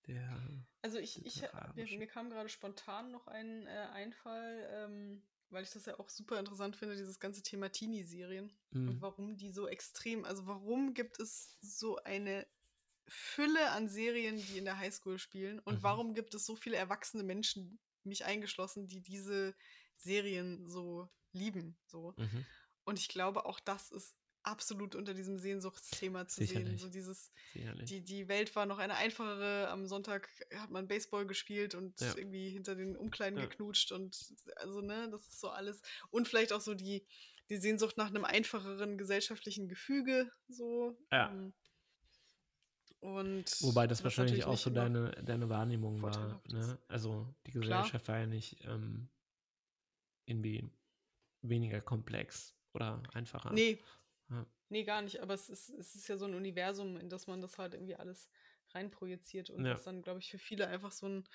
Der 0.06 0.38
also 0.82 0.98
ich, 0.98 1.24
ich 1.24 1.40
mir, 1.76 1.98
mir, 1.98 2.06
kam 2.06 2.28
gerade 2.28 2.48
spontan 2.48 3.10
noch 3.10 3.26
ein 3.26 3.66
äh, 3.66 3.88
Einfall, 3.92 4.68
ähm, 4.70 5.22
weil 5.54 5.64
ich 5.64 5.70
das 5.70 5.86
ja 5.86 5.98
auch 5.98 6.08
super 6.08 6.38
interessant 6.38 6.76
finde, 6.76 6.96
dieses 6.96 7.20
ganze 7.20 7.42
Thema 7.42 7.70
Teenie-Serien 7.70 8.52
mhm. 8.72 8.88
und 8.88 9.00
warum 9.00 9.36
die 9.36 9.50
so 9.50 9.66
extrem, 9.66 10.24
also 10.24 10.46
warum 10.46 10.94
gibt 10.94 11.18
es 11.20 11.56
so 11.60 11.96
eine 11.98 12.46
Fülle 13.06 13.70
an 13.70 13.88
Serien, 13.88 14.36
die 14.36 14.58
in 14.58 14.64
der 14.64 14.78
Highschool 14.78 15.18
spielen 15.18 15.60
und 15.60 15.78
mhm. 15.78 15.82
warum 15.82 16.14
gibt 16.14 16.34
es 16.34 16.44
so 16.44 16.56
viele 16.56 16.76
erwachsene 16.76 17.22
Menschen, 17.22 17.78
mich 18.02 18.24
eingeschlossen, 18.24 18.86
die 18.88 19.00
diese 19.00 19.54
Serien 19.96 20.68
so 20.68 21.08
lieben, 21.32 21.76
so. 21.86 22.14
Mhm. 22.16 22.44
Und 22.84 22.98
ich 22.98 23.08
glaube, 23.08 23.46
auch 23.46 23.60
das 23.60 23.90
ist 23.90 24.14
absolut 24.44 24.94
unter 24.94 25.14
diesem 25.14 25.38
Sehnsuchtsthema 25.38 26.28
zu 26.28 26.40
Sicherlich. 26.40 26.68
sehen. 26.68 26.78
So 26.78 26.88
dieses, 26.88 27.32
die, 27.54 28.02
die 28.02 28.28
Welt 28.28 28.54
war 28.54 28.66
noch 28.66 28.78
eine 28.78 28.94
einfachere. 28.94 29.68
Am 29.68 29.86
Sonntag 29.86 30.28
hat 30.56 30.70
man 30.70 30.86
Baseball 30.86 31.26
gespielt 31.26 31.74
und 31.74 32.00
ja. 32.00 32.14
irgendwie 32.16 32.50
hinter 32.50 32.74
den 32.74 32.96
Umkleiden 32.96 33.38
ja. 33.38 33.46
geknutscht 33.46 33.92
und 33.92 34.16
also, 34.56 34.80
ne, 34.80 35.08
das 35.10 35.26
ist 35.26 35.40
so 35.40 35.48
alles. 35.48 35.80
Und 36.10 36.28
vielleicht 36.28 36.52
auch 36.52 36.60
so 36.60 36.74
die, 36.74 37.06
die 37.50 37.56
Sehnsucht 37.56 37.96
nach 37.96 38.08
einem 38.08 38.24
einfacheren 38.24 38.98
gesellschaftlichen 38.98 39.68
Gefüge, 39.68 40.30
so. 40.48 40.96
Ja. 41.10 41.30
Ähm, 41.30 41.54
und 43.00 43.44
Wobei 43.60 43.86
das 43.86 44.02
wahrscheinlich 44.02 44.44
auch 44.44 44.56
so 44.56 44.70
deine, 44.70 45.10
deine 45.22 45.50
Wahrnehmung 45.50 46.00
war. 46.00 46.40
Ne? 46.48 46.78
Also 46.88 47.34
die 47.46 47.50
Gesellschaft 47.50 48.06
Klar. 48.06 48.16
war 48.16 48.20
ja 48.20 48.26
nicht 48.26 48.64
ähm, 48.64 49.10
irgendwie 50.24 50.70
weniger 51.42 51.82
komplex 51.82 52.54
oder 52.72 53.02
einfacher. 53.12 53.52
Nee. 53.52 53.78
Nee, 54.68 54.84
gar 54.84 55.02
nicht, 55.02 55.20
aber 55.20 55.34
es 55.34 55.48
ist, 55.48 55.68
es 55.70 55.94
ist 55.94 56.08
ja 56.08 56.16
so 56.16 56.24
ein 56.24 56.34
Universum, 56.34 56.96
in 56.96 57.08
das 57.08 57.26
man 57.26 57.40
das 57.40 57.58
halt 57.58 57.74
irgendwie 57.74 57.96
alles 57.96 58.28
reinprojiziert 58.70 59.50
und 59.50 59.64
ja. 59.64 59.72
das 59.74 59.84
dann, 59.84 60.02
glaube 60.02 60.20
ich, 60.20 60.30
für 60.30 60.38
viele 60.38 60.66
einfach 60.66 60.92
so 60.92 61.06
ein 61.06 61.28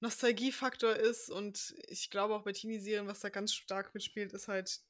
Nostalgiefaktor 0.00 0.94
ist. 0.96 1.30
Und 1.30 1.74
ich 1.88 2.10
glaube 2.10 2.34
auch 2.34 2.42
bei 2.42 2.52
Teenie-Serien, 2.52 3.06
was 3.06 3.20
da 3.20 3.28
ganz 3.28 3.54
stark 3.54 3.94
mitspielt, 3.94 4.32
ist 4.32 4.48
halt 4.48 4.80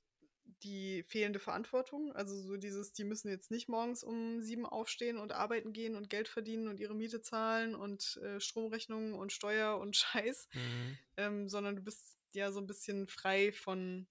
die 0.62 1.02
fehlende 1.04 1.38
Verantwortung. 1.38 2.12
Also 2.12 2.40
so 2.40 2.56
dieses, 2.56 2.92
die 2.92 3.04
müssen 3.04 3.28
jetzt 3.28 3.50
nicht 3.50 3.68
morgens 3.68 4.02
um 4.02 4.40
sieben 4.40 4.66
aufstehen 4.66 5.18
und 5.18 5.32
arbeiten 5.32 5.72
gehen 5.72 5.96
und 5.96 6.10
Geld 6.10 6.28
verdienen 6.28 6.68
und 6.68 6.80
ihre 6.80 6.94
Miete 6.94 7.22
zahlen 7.22 7.74
und 7.74 8.18
äh, 8.22 8.40
Stromrechnungen 8.40 9.14
und 9.14 9.32
Steuer 9.32 9.78
und 9.78 9.96
Scheiß, 9.96 10.48
mhm. 10.52 10.98
ähm, 11.16 11.48
sondern 11.48 11.76
du 11.76 11.82
bist 11.82 12.18
ja 12.32 12.52
so 12.52 12.60
ein 12.60 12.66
bisschen 12.66 13.06
frei 13.06 13.52
von 13.52 14.06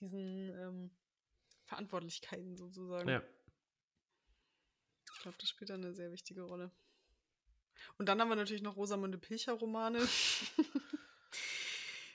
diesen 0.00 0.50
ähm, 0.50 0.90
Verantwortlichkeiten 1.66 2.56
sozusagen. 2.56 3.08
Ja. 3.08 3.22
Ich 5.14 5.22
glaube, 5.22 5.36
das 5.40 5.48
spielt 5.48 5.70
da 5.70 5.74
eine 5.74 5.92
sehr 5.92 6.12
wichtige 6.12 6.42
Rolle. 6.42 6.70
Und 7.98 8.08
dann 8.08 8.20
haben 8.20 8.28
wir 8.28 8.36
natürlich 8.36 8.62
noch 8.62 8.76
Rosamunde 8.76 9.18
Pilcher-Romane. 9.18 10.00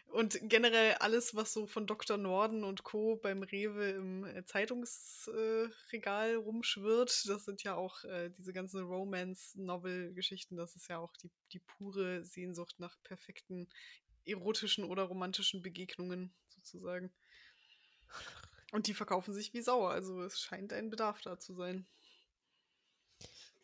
und 0.08 0.40
generell 0.44 0.96
alles, 0.96 1.36
was 1.36 1.54
so 1.54 1.68
von 1.68 1.88
Dr. 1.88 2.18
Norden 2.18 2.64
und 2.64 2.84
Co. 2.84 3.18
beim 3.18 3.44
Rewe 3.44 3.92
im 3.92 4.26
äh, 4.26 4.46
Zeitungsregal 4.46 6.36
rumschwirrt, 6.36 7.28
das 7.28 7.46
sind 7.46 7.64
ja 7.64 7.76
auch 7.76 8.04
äh, 8.04 8.30
diese 8.38 8.54
ganzen 8.54 8.84
Romance-Novel-Geschichten. 8.84 10.56
Das 10.56 10.76
ist 10.76 10.90
ja 10.90 11.00
auch 11.00 11.16
die, 11.18 11.32
die 11.54 11.60
pure 11.60 12.24
Sehnsucht 12.24 12.80
nach 12.80 12.96
perfekten 13.04 13.70
erotischen 14.26 14.84
oder 14.84 15.04
romantischen 15.04 15.62
Begegnungen 15.62 16.34
sozusagen. 16.50 17.12
Und 18.72 18.88
die 18.88 18.94
verkaufen 18.94 19.34
sich 19.34 19.54
wie 19.54 19.62
sauer. 19.62 19.92
Also 19.92 20.24
es 20.24 20.40
scheint 20.40 20.74
ein 20.74 20.90
Bedarf 20.90 21.22
da 21.22 21.38
zu 21.38 21.54
sein. 21.54 21.86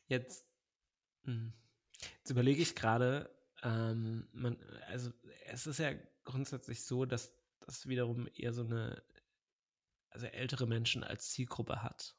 Jetzt, 0.07 0.45
hm, 1.23 1.53
jetzt 2.19 2.29
überlege 2.29 2.61
ich 2.61 2.75
gerade, 2.75 3.33
ähm, 3.63 4.27
man, 4.33 4.57
also 4.87 5.11
es 5.45 5.65
ist 5.65 5.79
ja 5.79 5.93
grundsätzlich 6.23 6.83
so, 6.83 7.05
dass 7.05 7.33
das 7.61 7.87
wiederum 7.87 8.27
eher 8.35 8.53
so 8.53 8.63
eine, 8.63 9.01
also 10.09 10.27
ältere 10.27 10.67
Menschen 10.67 11.03
als 11.03 11.31
Zielgruppe 11.31 11.83
hat. 11.83 12.15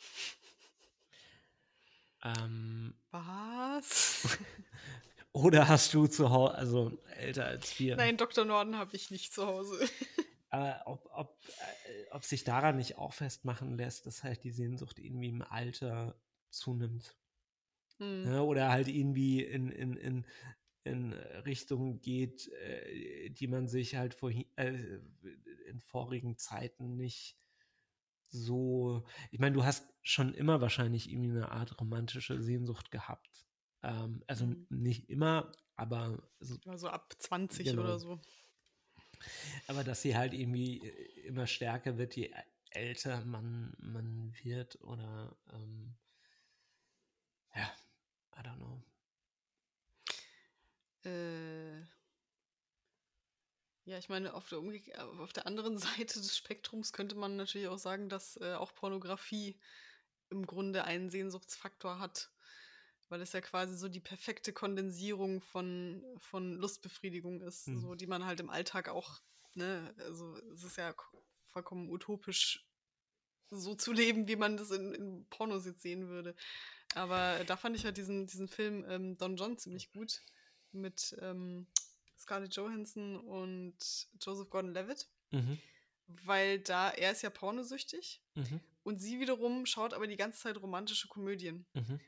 ähm, 2.24 2.94
Was? 3.10 4.38
Oder 5.32 5.68
hast 5.68 5.92
du 5.92 6.06
zu 6.06 6.30
Hause, 6.30 6.54
also 6.54 7.02
älter 7.16 7.44
als 7.44 7.78
wir? 7.78 7.96
Nein, 7.96 8.16
Dr. 8.16 8.46
Norden 8.46 8.76
habe 8.76 8.96
ich 8.96 9.10
nicht 9.10 9.34
zu 9.34 9.46
Hause. 9.46 9.86
Aber 10.50 10.82
ob, 10.86 11.08
ob, 11.12 11.38
äh, 11.88 12.10
ob 12.12 12.24
sich 12.24 12.44
daran 12.44 12.76
nicht 12.76 12.98
auch 12.98 13.12
festmachen 13.12 13.76
lässt, 13.76 14.06
dass 14.06 14.22
halt 14.22 14.44
die 14.44 14.52
Sehnsucht 14.52 14.98
irgendwie 14.98 15.28
im 15.28 15.42
Alter 15.42 16.20
zunimmt. 16.50 17.16
Mhm. 17.98 18.24
Ja, 18.26 18.40
oder 18.42 18.70
halt 18.70 18.88
irgendwie 18.88 19.42
in, 19.42 19.70
in, 19.70 19.96
in, 19.96 20.26
in 20.84 21.12
Richtung 21.12 22.00
geht, 22.00 22.48
äh, 22.48 23.30
die 23.30 23.48
man 23.48 23.66
sich 23.66 23.96
halt 23.96 24.14
vor, 24.14 24.30
äh, 24.30 25.00
in 25.66 25.80
vorigen 25.80 26.36
Zeiten 26.36 26.96
nicht 26.96 27.38
so. 28.28 29.04
Ich 29.30 29.38
meine, 29.38 29.54
du 29.54 29.64
hast 29.64 29.92
schon 30.02 30.34
immer 30.34 30.60
wahrscheinlich 30.60 31.10
irgendwie 31.10 31.30
eine 31.30 31.50
Art 31.50 31.80
romantische 31.80 32.40
Sehnsucht 32.40 32.90
gehabt. 32.90 33.46
Ähm, 33.82 34.22
also 34.26 34.46
mhm. 34.46 34.66
nicht 34.70 35.08
immer, 35.08 35.52
aber 35.76 36.28
so, 36.40 36.56
also 36.66 36.88
ab 36.88 37.14
20 37.18 37.66
genau. 37.66 37.82
oder 37.82 37.98
so. 37.98 38.20
Aber 39.66 39.84
dass 39.84 40.02
sie 40.02 40.16
halt 40.16 40.34
irgendwie 40.34 40.86
äh, 40.86 41.26
immer 41.26 41.46
stärker 41.46 41.98
wird, 41.98 42.16
je 42.16 42.32
älter 42.70 43.24
man, 43.24 43.74
man 43.78 44.34
wird 44.42 44.80
oder 44.82 45.36
ähm, 45.52 45.94
ja, 47.54 47.72
I 48.36 48.40
don't 48.40 48.56
know. 48.56 48.82
Äh, 51.04 51.80
ja, 53.84 53.98
ich 53.98 54.08
meine, 54.08 54.34
auf 54.34 54.48
der, 54.48 54.58
auf 55.20 55.32
der 55.32 55.46
anderen 55.46 55.78
Seite 55.78 56.20
des 56.20 56.36
Spektrums 56.36 56.92
könnte 56.92 57.14
man 57.14 57.36
natürlich 57.36 57.68
auch 57.68 57.78
sagen, 57.78 58.08
dass 58.08 58.36
äh, 58.40 58.54
auch 58.54 58.74
Pornografie 58.74 59.58
im 60.28 60.44
Grunde 60.46 60.84
einen 60.84 61.08
Sehnsuchtsfaktor 61.08 61.98
hat 61.98 62.30
weil 63.08 63.20
es 63.20 63.32
ja 63.32 63.40
quasi 63.40 63.76
so 63.76 63.88
die 63.88 64.00
perfekte 64.00 64.52
Kondensierung 64.52 65.40
von, 65.40 66.04
von 66.18 66.54
Lustbefriedigung 66.54 67.40
ist, 67.42 67.68
mhm. 67.68 67.80
so 67.80 67.94
die 67.94 68.06
man 68.06 68.24
halt 68.24 68.40
im 68.40 68.50
Alltag 68.50 68.88
auch, 68.88 69.20
ne, 69.54 69.94
also 69.98 70.36
es 70.52 70.64
ist 70.64 70.76
ja 70.76 70.94
vollkommen 71.52 71.90
utopisch, 71.90 72.66
so 73.50 73.74
zu 73.74 73.92
leben, 73.92 74.26
wie 74.28 74.36
man 74.36 74.56
das 74.56 74.70
in, 74.70 74.92
in 74.92 75.26
Pornos 75.30 75.66
jetzt 75.66 75.82
sehen 75.82 76.08
würde. 76.08 76.34
Aber 76.94 77.44
da 77.44 77.56
fand 77.56 77.76
ich 77.76 77.84
halt 77.84 77.96
diesen, 77.96 78.26
diesen 78.26 78.48
Film 78.48 78.84
ähm, 78.88 79.16
Don 79.18 79.36
John 79.36 79.58
ziemlich 79.58 79.92
gut 79.92 80.22
mit 80.72 81.16
ähm, 81.20 81.66
Scarlett 82.18 82.54
Johansson 82.56 83.16
und 83.16 83.76
Joseph 84.20 84.50
Gordon-Levitt. 84.50 85.08
Mhm. 85.30 85.58
Weil 86.08 86.60
da, 86.60 86.90
er 86.90 87.12
ist 87.12 87.22
ja 87.22 87.30
pornosüchtig 87.30 88.22
mhm. 88.34 88.60
und 88.84 89.00
sie 89.00 89.18
wiederum 89.18 89.66
schaut 89.66 89.92
aber 89.92 90.06
die 90.06 90.16
ganze 90.16 90.40
Zeit 90.40 90.56
romantische 90.60 91.08
Komödien. 91.08 91.66
Mhm. 91.74 92.00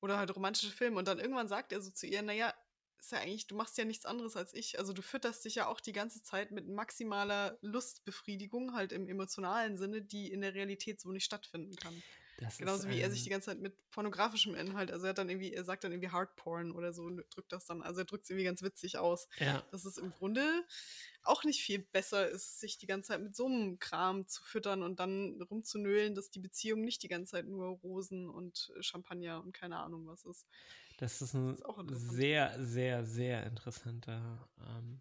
Oder 0.00 0.18
halt 0.18 0.34
romantische 0.34 0.70
Filme. 0.70 0.98
Und 0.98 1.08
dann 1.08 1.18
irgendwann 1.18 1.48
sagt 1.48 1.72
er 1.72 1.80
so 1.80 1.90
zu 1.90 2.06
ihr, 2.06 2.22
naja, 2.22 2.54
ist 2.98 3.12
ja 3.12 3.18
eigentlich, 3.18 3.46
du 3.46 3.56
machst 3.56 3.78
ja 3.78 3.84
nichts 3.84 4.04
anderes 4.04 4.36
als 4.36 4.52
ich. 4.54 4.78
Also 4.78 4.92
du 4.92 5.02
fütterst 5.02 5.44
dich 5.44 5.56
ja 5.56 5.66
auch 5.66 5.80
die 5.80 5.92
ganze 5.92 6.22
Zeit 6.22 6.50
mit 6.50 6.68
maximaler 6.68 7.58
Lustbefriedigung, 7.60 8.74
halt 8.74 8.92
im 8.92 9.08
emotionalen 9.08 9.76
Sinne, 9.76 10.02
die 10.02 10.30
in 10.30 10.40
der 10.40 10.54
Realität 10.54 11.00
so 11.00 11.12
nicht 11.12 11.24
stattfinden 11.24 11.76
kann. 11.76 12.02
Das 12.38 12.58
Genauso 12.58 12.88
wie 12.90 13.00
er 13.00 13.10
sich 13.10 13.24
die 13.24 13.30
ganze 13.30 13.46
Zeit 13.46 13.60
mit 13.60 13.74
pornografischem 13.90 14.54
Inhalt, 14.54 14.90
also 14.90 15.06
er 15.06 15.10
hat 15.10 15.18
dann 15.18 15.30
irgendwie, 15.30 15.54
er 15.54 15.64
sagt 15.64 15.84
dann 15.84 15.92
irgendwie 15.92 16.10
Hardporn 16.10 16.70
oder 16.72 16.92
so 16.92 17.04
und 17.04 17.24
drückt 17.30 17.50
das 17.50 17.64
dann, 17.64 17.82
also 17.82 18.00
er 18.00 18.04
drückt 18.04 18.24
es 18.24 18.30
irgendwie 18.30 18.44
ganz 18.44 18.60
witzig 18.62 18.98
aus. 18.98 19.26
Ja. 19.38 19.64
Das 19.70 19.86
ist 19.86 19.98
im 19.98 20.10
Grunde 20.10 20.46
auch 21.22 21.44
nicht 21.44 21.62
viel 21.62 21.78
besser 21.78 22.28
ist, 22.28 22.60
sich 22.60 22.76
die 22.76 22.86
ganze 22.86 23.08
Zeit 23.08 23.22
mit 23.22 23.34
so 23.34 23.46
einem 23.46 23.78
Kram 23.78 24.28
zu 24.28 24.42
füttern 24.42 24.82
und 24.82 25.00
dann 25.00 25.40
rumzunölen, 25.42 26.14
dass 26.14 26.30
die 26.30 26.38
Beziehung 26.38 26.82
nicht 26.82 27.02
die 27.02 27.08
ganze 27.08 27.32
Zeit 27.32 27.46
nur 27.46 27.68
Rosen 27.68 28.28
und 28.28 28.70
Champagner 28.80 29.42
und 29.42 29.52
keine 29.52 29.78
Ahnung 29.78 30.06
was 30.06 30.24
ist. 30.24 30.46
Das 30.98 31.22
ist 31.22 31.34
ein 31.34 31.56
das 31.86 32.02
ist 32.02 32.10
sehr, 32.10 32.62
sehr, 32.62 33.04
sehr 33.04 33.44
interessanter, 33.44 34.48
ähm, 34.60 35.00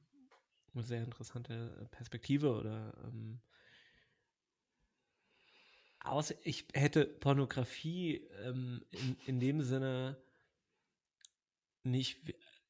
sehr 0.75 1.03
interessante 1.03 1.87
Perspektive 1.91 2.53
oder 2.53 2.93
ähm, 3.05 3.41
außer 6.05 6.35
ich 6.43 6.67
hätte 6.73 7.05
Pornografie 7.05 8.27
ähm, 8.43 8.85
in, 8.91 9.17
in 9.25 9.39
dem 9.39 9.61
Sinne 9.61 10.21
nicht 11.83 12.19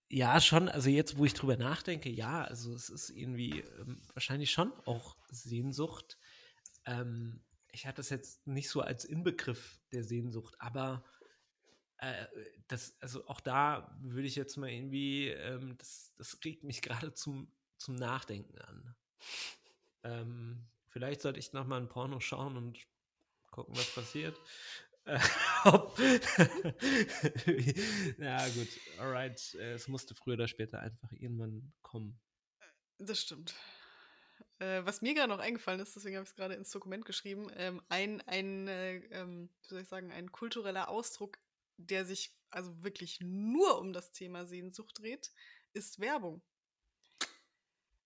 ja, 0.09 0.39
schon. 0.39 0.69
Also 0.69 0.89
jetzt, 0.89 1.17
wo 1.17 1.25
ich 1.25 1.33
drüber 1.33 1.57
nachdenke, 1.57 2.09
ja, 2.09 2.43
also 2.43 2.73
es 2.73 2.89
ist 2.89 3.09
irgendwie 3.09 3.61
ähm, 3.79 4.01
wahrscheinlich 4.13 4.51
schon 4.51 4.71
auch 4.85 5.17
Sehnsucht. 5.29 6.17
Ähm, 6.85 7.43
ich 7.71 7.85
hatte 7.87 8.01
es 8.01 8.09
jetzt 8.09 8.45
nicht 8.47 8.69
so 8.69 8.81
als 8.81 9.03
Inbegriff 9.03 9.81
der 9.91 10.03
Sehnsucht, 10.03 10.55
aber 10.59 11.03
äh, 11.97 12.25
das, 12.67 12.95
also 13.01 13.27
auch 13.27 13.41
da 13.41 13.97
würde 14.01 14.27
ich 14.27 14.35
jetzt 14.35 14.57
mal 14.57 14.69
irgendwie, 14.69 15.29
ähm, 15.29 15.77
das, 15.77 16.13
das 16.17 16.37
regt 16.45 16.63
mich 16.63 16.81
gerade 16.81 17.13
zum, 17.13 17.51
zum 17.77 17.95
Nachdenken 17.95 18.59
an. 18.59 18.95
Ähm, 20.03 20.67
vielleicht 20.87 21.21
sollte 21.21 21.39
ich 21.39 21.51
noch 21.51 21.65
mal 21.65 21.81
ein 21.81 21.89
Porno 21.89 22.19
schauen 22.19 22.57
und 22.57 22.77
gucken, 23.55 23.75
was 23.75 23.93
passiert. 23.93 24.39
ja, 28.17 28.47
gut, 28.49 28.67
alright. 28.99 29.53
Es 29.55 29.87
musste 29.87 30.15
früher 30.15 30.33
oder 30.33 30.47
später 30.47 30.79
einfach 30.79 31.11
irgendwann 31.11 31.73
kommen. 31.81 32.19
Das 32.97 33.21
stimmt. 33.21 33.53
Äh, 34.59 34.85
was 34.85 35.01
mir 35.01 35.13
gerade 35.13 35.29
noch 35.29 35.39
eingefallen 35.39 35.79
ist, 35.79 35.95
deswegen 35.95 36.15
habe 36.15 36.23
ich 36.23 36.29
es 36.29 36.35
gerade 36.35 36.55
ins 36.55 36.71
Dokument 36.71 37.05
geschrieben, 37.05 37.51
ähm, 37.55 37.81
ein, 37.89 38.21
ein 38.21 38.67
äh, 38.67 38.97
ähm, 39.11 39.49
wie 39.61 39.67
soll 39.67 39.81
ich 39.81 39.87
sagen, 39.87 40.11
ein 40.11 40.31
kultureller 40.31 40.89
Ausdruck, 40.89 41.37
der 41.77 42.05
sich 42.05 42.33
also 42.49 42.83
wirklich 42.83 43.19
nur 43.21 43.79
um 43.79 43.91
das 43.91 44.11
Thema 44.11 44.45
Sehnsucht 44.45 44.99
dreht, 44.99 45.31
ist 45.73 45.99
Werbung. 45.99 46.41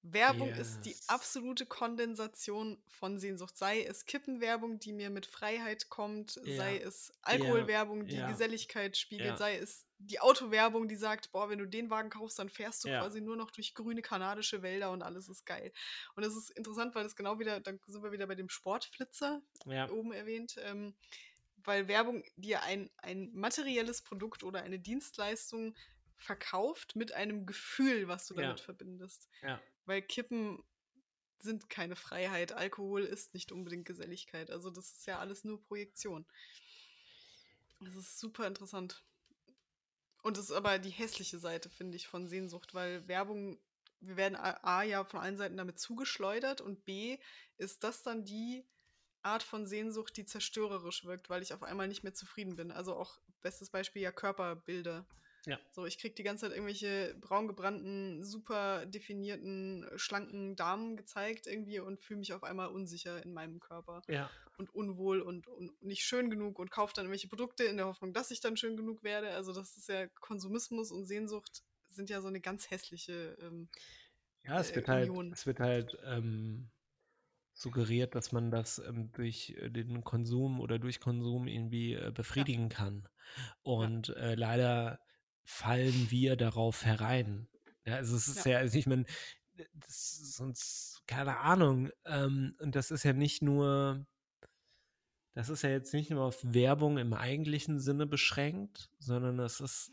Werbung 0.01 0.49
yes. 0.49 0.59
ist 0.59 0.81
die 0.85 0.95
absolute 1.07 1.65
Kondensation 1.65 2.81
von 2.88 3.19
Sehnsucht. 3.19 3.57
Sei 3.57 3.84
es 3.84 4.05
Kippenwerbung, 4.05 4.80
die 4.80 4.93
mir 4.93 5.09
mit 5.09 5.26
Freiheit 5.26 5.89
kommt, 5.89 6.39
ja. 6.45 6.55
sei 6.55 6.77
es 6.77 7.11
Alkoholwerbung, 7.21 8.07
die 8.07 8.15
ja. 8.15 8.30
Geselligkeit 8.30 8.95
spiegelt, 8.95 9.31
ja. 9.31 9.38
sei 9.38 9.57
es 9.57 9.85
die 9.97 10.21
Autowerbung, 10.21 10.88
die 10.88 10.95
sagt, 10.95 11.34
boah, 11.34 11.49
wenn 11.49 11.59
du 11.59 11.65
den 11.65 11.89
Wagen 11.89 12.09
kaufst, 12.09 12.39
dann 12.39 12.47
fährst 12.47 12.85
du 12.85 12.88
quasi 12.88 13.19
nur 13.19 13.35
noch 13.35 13.51
durch 13.51 13.73
grüne 13.73 14.01
kanadische 14.01 14.61
Wälder 14.61 14.91
und 14.91 15.01
alles 15.01 15.27
ist 15.27 15.45
geil. 15.45 15.73
Und 16.15 16.23
es 16.23 16.38
ist 16.38 16.51
interessant, 16.51 16.95
weil 16.95 17.03
das 17.03 17.17
genau 17.17 17.38
wieder, 17.38 17.59
dann 17.59 17.80
sind 17.85 18.01
wir 18.01 18.13
wieder 18.13 18.26
bei 18.26 18.35
dem 18.35 18.49
Sportflitzer 18.49 19.41
oben 19.91 20.13
erwähnt. 20.13 20.55
Ähm, 20.63 20.95
weil 21.65 21.89
Werbung 21.89 22.23
dir 22.38 22.63
ein, 22.63 22.89
ein 22.97 23.31
materielles 23.34 24.01
Produkt 24.01 24.43
oder 24.43 24.61
eine 24.61 24.80
Dienstleistung 24.80 25.76
verkauft 26.17 26.95
mit 26.95 27.13
einem 27.13 27.45
Gefühl, 27.45 28.07
was 28.07 28.27
du 28.27 28.34
damit 28.34 28.59
verbindest. 28.59 29.30
Ja. 29.41 29.61
Weil 29.90 30.03
Kippen 30.03 30.64
sind 31.40 31.68
keine 31.68 31.95
Freiheit, 31.95 32.52
Alkohol 32.52 33.06
ist 33.06 33.34
nicht 33.34 33.52
unbedingt 33.52 33.86
Geselligkeit. 33.86 34.52
Also 34.52 34.70
das 34.70 34.91
ist 34.91 35.07
ja 35.07 35.18
alles 35.18 35.44
nur 35.44 35.60
Projektion. 35.64 36.28
Das 37.80 37.95
ist 37.95 38.20
super 38.20 38.45
interessant. 38.45 39.03
Und 40.22 40.38
das 40.38 40.45
ist 40.45 40.52
aber 40.52 40.78
die 40.78 40.91
hässliche 40.91 41.40
Seite, 41.40 41.72
finde 41.72 41.98
ich, 41.98 42.07
von 42.07 42.28
Sehnsucht, 42.28 42.76
weil 42.76 43.07
Werbung, 43.07 43.57
wir 43.99 44.16
werden 44.16 44.36
A, 44.36 44.84
ja 44.84 45.03
von 45.06 45.22
allen 45.22 45.38
Seiten 45.38 45.57
damit 45.57 45.80
zugeschleudert 45.80 46.61
und 46.61 46.86
B, 46.86 47.18
ist 47.57 47.84
das 47.84 48.03
dann 48.03 48.26
die 48.26 48.64
Art 49.24 49.41
von 49.41 49.66
Sehnsucht, 49.66 50.18
die 50.18 50.26
zerstörerisch 50.26 51.03
wirkt, 51.06 51.32
weil 51.32 51.41
ich 51.41 51.52
auf 51.52 51.64
einmal 51.64 51.88
nicht 51.88 52.03
mehr 52.03 52.14
zufrieden 52.14 52.56
bin. 52.56 52.72
Also 52.72 52.95
auch 52.95 53.18
bestes 53.41 53.72
Beispiel 53.72 54.03
ja 54.03 54.11
Körperbilder. 54.11 55.07
Ja. 55.45 55.60
So, 55.72 55.86
ich 55.86 55.98
krieg 55.98 56.16
die 56.16 56.24
ganze 56.24 56.45
Zeit 56.45 56.52
irgendwelche 56.52 57.16
braun 57.20 57.48
gebrannten, 57.48 58.24
super 58.24 58.86
definierten, 58.86 59.86
schlanken 59.95 60.56
Damen 60.56 60.98
gezeigt 60.98 61.48
irgendwie 61.48 61.80
und 61.80 62.02
fühle 62.02 62.20
mich 62.20 62.34
auf 62.34 62.44
einmal 62.44 62.68
unsicher 62.68 63.24
in 63.24 63.34
meinem 63.34 63.60
Körper. 63.60 64.02
Ja. 64.07 64.30
Und 64.57 64.74
unwohl 64.76 65.22
und, 65.22 65.48
und 65.48 65.82
nicht 65.82 66.03
schön 66.03 66.30
genug 66.30 66.60
und 66.60 66.72
kaufe 66.72 66.94
dann 66.94 67.06
irgendwelche 67.06 67.30
Produkte 67.30 67.64
in 67.64 67.78
der 67.78 67.86
Hoffnung, 67.86 68.14
dass 68.14 68.32
ich 68.32 68.41
dann 68.41 68.57
schön 68.57 68.76
genug 68.76 69.03
werde. 69.03 69.30
Also, 69.32 69.53
das 69.53 69.78
ist 69.78 69.88
ja 69.88 70.07
Konsumismus 70.07 70.91
und 70.91 71.06
Sehnsucht 71.06 71.64
sind 71.88 72.10
ja 72.10 72.22
so 72.22 72.28
eine 72.28 72.41
ganz 72.41 72.70
hässliche. 72.70 73.38
Ähm, 73.41 73.70
ja, 74.44 74.60
es 74.60 74.76
wird 74.76 74.88
äh, 74.88 74.91
halt, 74.91 75.11
es 75.34 75.45
wird 75.45 75.60
halt 75.60 75.98
ähm, 76.06 76.70
suggeriert, 77.53 78.16
dass 78.16 78.32
man 78.32 78.52
das 78.52 78.80
ähm, 78.80 79.11
durch 79.11 79.56
äh, 79.60 79.70
den 79.70 80.03
Konsum 80.03 80.60
oder 80.60 80.80
durch 80.80 80.99
Konsum 80.99 81.48
irgendwie 81.48 81.94
äh, 81.94 82.11
befriedigen 82.14 82.70
ja. 82.70 82.78
kann. 82.78 83.07
Und 83.61 84.07
ja. 84.10 84.16
äh, 84.16 84.36
leider 84.36 84.99
fallen 85.49 86.11
wir 86.11 86.35
darauf 86.35 86.85
herein. 86.85 87.47
Ja, 87.84 87.95
also 87.95 88.15
es 88.15 88.27
ist 88.27 88.45
ja, 88.45 88.53
ja 88.53 88.57
also 88.59 88.77
ich 88.77 88.85
meine, 88.85 89.05
das 89.73 89.89
ist 89.89 90.35
sonst, 90.35 91.01
keine 91.07 91.39
Ahnung, 91.39 91.89
ähm, 92.05 92.55
und 92.59 92.76
das 92.76 92.91
ist 92.91 93.03
ja 93.03 93.13
nicht 93.13 93.41
nur, 93.41 94.05
das 95.34 95.49
ist 95.49 95.63
ja 95.63 95.71
jetzt 95.71 95.91
nicht 95.93 96.11
nur 96.11 96.23
auf 96.23 96.39
Werbung 96.43 96.99
im 96.99 97.13
eigentlichen 97.13 97.80
Sinne 97.80 98.05
beschränkt, 98.05 98.91
sondern 98.99 99.38
das 99.38 99.59
ist, 99.59 99.91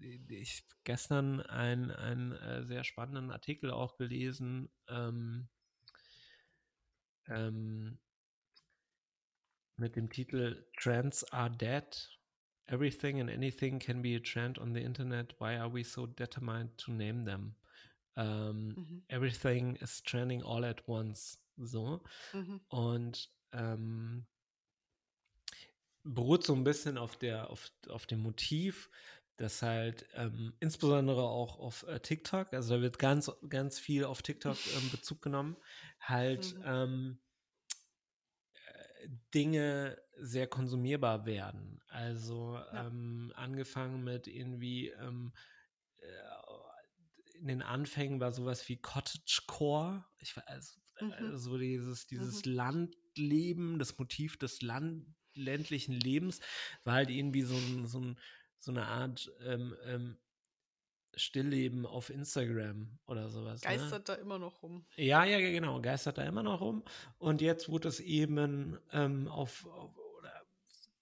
äh, 0.00 0.18
ich 0.28 0.64
gestern 0.84 1.42
einen 1.42 2.32
äh, 2.32 2.64
sehr 2.64 2.82
spannenden 2.82 3.30
Artikel 3.30 3.70
auch 3.70 3.98
gelesen, 3.98 4.70
ähm, 4.88 5.48
ähm, 7.26 7.98
mit 9.76 9.96
dem 9.96 10.08
Titel 10.08 10.66
Trends 10.78 11.24
are 11.30 11.50
Dead 11.50 12.17
Everything 12.68 13.20
and 13.20 13.30
anything 13.30 13.78
can 13.78 14.02
be 14.02 14.14
a 14.14 14.20
trend 14.20 14.58
on 14.58 14.72
the 14.74 14.80
internet. 14.80 15.32
Why 15.38 15.56
are 15.56 15.68
we 15.72 15.82
so 15.82 16.06
determined 16.06 16.76
to 16.78 16.92
name 16.92 17.24
them? 17.24 17.54
Um, 18.16 18.74
mhm. 18.76 19.02
Everything 19.08 19.76
is 19.80 20.02
trending 20.02 20.42
all 20.42 20.64
at 20.64 20.86
once. 20.86 21.38
So. 21.56 22.02
Mhm. 22.32 22.60
Und 22.68 23.30
ähm, 23.52 24.26
beruht 26.04 26.44
so 26.44 26.54
ein 26.54 26.64
bisschen 26.64 26.98
auf 26.98 27.16
der, 27.16 27.50
auf, 27.50 27.70
auf 27.88 28.06
dem 28.06 28.20
Motiv, 28.20 28.90
dass 29.36 29.62
halt 29.62 30.06
ähm, 30.14 30.52
insbesondere 30.60 31.22
auch 31.22 31.58
auf 31.58 31.84
äh, 31.84 32.00
TikTok, 32.00 32.52
also 32.52 32.76
da 32.76 32.82
wird 32.82 32.98
ganz, 32.98 33.30
ganz 33.48 33.78
viel 33.78 34.04
auf 34.04 34.20
TikTok 34.22 34.56
ähm, 34.76 34.90
Bezug 34.90 35.22
genommen, 35.22 35.56
halt 36.00 36.56
mhm. 36.56 37.18
Dinge 39.34 40.00
sehr 40.16 40.46
konsumierbar 40.46 41.26
werden. 41.26 41.80
Also 41.88 42.54
ja. 42.54 42.86
ähm, 42.86 43.32
angefangen 43.34 44.04
mit 44.04 44.26
irgendwie 44.26 44.88
ähm, 44.88 45.32
äh, 45.98 47.38
in 47.38 47.48
den 47.48 47.62
Anfängen 47.62 48.20
war 48.20 48.32
sowas 48.32 48.68
wie 48.68 48.76
Cottagecore. 48.76 50.04
Ich 50.18 50.36
also, 50.46 50.80
mhm. 51.00 51.12
also 51.12 51.58
dieses, 51.58 52.06
dieses 52.06 52.44
mhm. 52.44 52.52
Landleben, 52.52 53.78
das 53.78 53.96
Motiv 53.98 54.36
des 54.36 54.60
Land 54.62 55.06
ländlichen 55.34 55.94
Lebens 55.94 56.40
war 56.84 56.94
halt 56.94 57.10
irgendwie 57.10 57.42
so, 57.42 57.54
ein, 57.54 57.86
so, 57.86 58.00
ein, 58.00 58.18
so 58.58 58.72
eine 58.72 58.86
Art 58.86 59.30
ähm, 59.44 59.74
ähm 59.84 60.18
Stillleben 61.14 61.86
auf 61.86 62.10
Instagram 62.10 62.98
oder 63.06 63.28
sowas. 63.30 63.62
Ne? 63.62 63.68
Geistert 63.68 64.08
ne? 64.08 64.14
da 64.14 64.14
immer 64.14 64.38
noch 64.38 64.62
rum. 64.62 64.86
Ja, 64.96 65.24
ja, 65.24 65.38
genau, 65.38 65.80
geistert 65.80 66.18
da 66.18 66.24
immer 66.24 66.42
noch 66.42 66.60
rum. 66.60 66.84
Und 67.18 67.40
jetzt 67.40 67.68
wurde 67.68 67.88
es 67.88 68.00
eben 68.00 68.78
ähm, 68.92 69.28
auf, 69.28 69.66
auf, 69.66 69.96
oder 70.18 70.46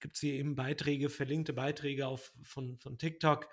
gibt 0.00 0.14
es 0.16 0.20
hier 0.20 0.34
eben 0.34 0.56
Beiträge, 0.56 1.10
verlinkte 1.10 1.52
Beiträge 1.52 2.06
auf, 2.06 2.32
von, 2.42 2.78
von 2.78 2.98
TikTok, 2.98 3.48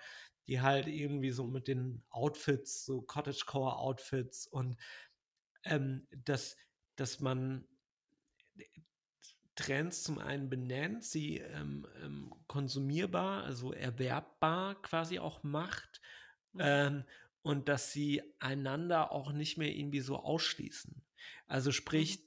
die 0.46 0.60
halt 0.60 0.86
irgendwie 0.86 1.30
so 1.30 1.46
mit 1.46 1.68
den 1.68 2.02
Outfits, 2.10 2.84
so 2.84 3.02
Cottagecore-Outfits 3.02 4.46
und 4.46 4.76
ähm, 5.64 6.06
dass, 6.24 6.56
dass 6.96 7.20
man 7.20 7.66
Trends 9.54 10.02
zum 10.02 10.18
einen 10.18 10.50
benennt, 10.50 11.04
sie 11.04 11.38
ähm, 11.38 11.86
ähm, 12.02 12.34
konsumierbar, 12.46 13.44
also 13.44 13.72
erwerbbar 13.72 14.80
quasi 14.82 15.18
auch 15.18 15.42
macht 15.42 16.00
Mhm. 16.54 16.60
Ähm, 16.60 17.04
und 17.42 17.68
dass 17.68 17.92
sie 17.92 18.22
einander 18.38 19.12
auch 19.12 19.32
nicht 19.32 19.58
mehr 19.58 19.74
irgendwie 19.74 20.00
so 20.00 20.16
ausschließen. 20.16 21.02
Also 21.46 21.72
sprich, 21.72 22.18
mhm. 22.18 22.22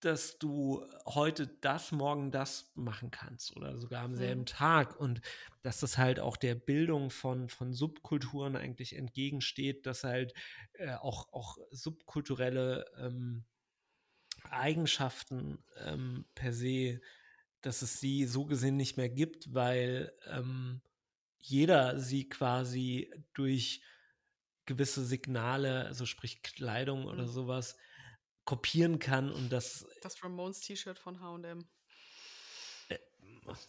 dass 0.00 0.38
du 0.38 0.86
heute 1.06 1.48
das, 1.48 1.90
morgen 1.90 2.30
das 2.30 2.70
machen 2.76 3.10
kannst 3.10 3.56
oder 3.56 3.76
sogar 3.76 4.04
am 4.04 4.14
selben 4.14 4.42
mhm. 4.42 4.46
Tag 4.46 4.98
und 4.98 5.20
dass 5.62 5.80
das 5.80 5.98
halt 5.98 6.20
auch 6.20 6.36
der 6.36 6.54
Bildung 6.54 7.10
von, 7.10 7.48
von 7.48 7.72
Subkulturen 7.72 8.54
eigentlich 8.54 8.94
entgegensteht, 8.94 9.86
dass 9.86 10.04
halt 10.04 10.34
äh, 10.74 10.94
auch, 10.94 11.32
auch 11.32 11.58
subkulturelle 11.70 12.84
ähm, 12.96 13.44
Eigenschaften 14.44 15.64
ähm, 15.84 16.26
per 16.34 16.52
se, 16.52 17.00
dass 17.60 17.82
es 17.82 17.98
sie 17.98 18.24
so 18.24 18.46
gesehen 18.46 18.76
nicht 18.76 18.96
mehr 18.96 19.08
gibt, 19.08 19.52
weil 19.52 20.12
ähm, 20.26 20.80
jeder 21.38 21.98
sie 21.98 22.28
quasi 22.28 23.10
durch 23.34 23.82
gewisse 24.66 25.04
Signale, 25.04 25.86
also 25.86 26.06
sprich 26.06 26.42
Kleidung 26.42 27.06
oder 27.06 27.22
mhm. 27.22 27.28
sowas, 27.28 27.76
kopieren 28.44 28.98
kann 28.98 29.32
und 29.32 29.50
das. 29.50 29.86
Das 30.02 30.22
Ramones 30.22 30.60
T-Shirt 30.60 30.98
von 30.98 31.20
HM. 31.20 31.66
Äh, 32.88 32.98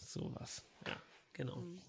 sowas, 0.00 0.64
ja, 0.86 1.02
genau. 1.32 1.56
Mhm. 1.56 1.82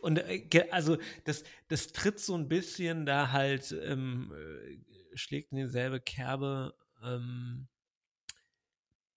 Und 0.00 0.18
äh, 0.18 0.68
also 0.70 0.98
das, 1.24 1.44
das 1.68 1.88
tritt 1.88 2.18
so 2.20 2.36
ein 2.36 2.48
bisschen 2.48 3.06
da 3.06 3.32
halt, 3.32 3.72
ähm, 3.72 4.32
äh, 4.32 5.16
schlägt 5.16 5.52
in 5.52 5.58
dieselbe 5.58 6.00
Kerbe, 6.00 6.76
ähm, 7.02 7.68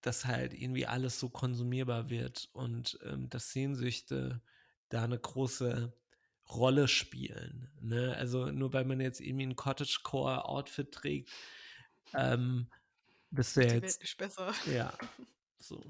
dass 0.00 0.24
halt 0.24 0.54
irgendwie 0.54 0.86
alles 0.86 1.20
so 1.20 1.28
konsumierbar 1.28 2.08
wird 2.08 2.48
und 2.52 2.98
ähm, 3.02 3.28
dass 3.28 3.52
Sehnsüchte 3.52 4.40
da 4.88 5.04
eine 5.04 5.18
große 5.18 5.92
Rolle 6.52 6.88
spielen. 6.88 7.70
Ne? 7.80 8.14
Also 8.16 8.46
nur 8.50 8.72
weil 8.72 8.84
man 8.84 9.00
jetzt 9.00 9.20
irgendwie 9.20 9.46
ein 9.46 9.56
Cottagecore-Outfit 9.56 10.92
trägt, 10.92 11.30
ähm, 12.14 12.68
bist 13.30 13.56
du 13.56 13.66
ja 13.66 13.74
jetzt. 13.74 14.00
nicht 14.00 14.16
besser. 14.16 14.52
Ja, 14.72 14.92
so. 15.58 15.84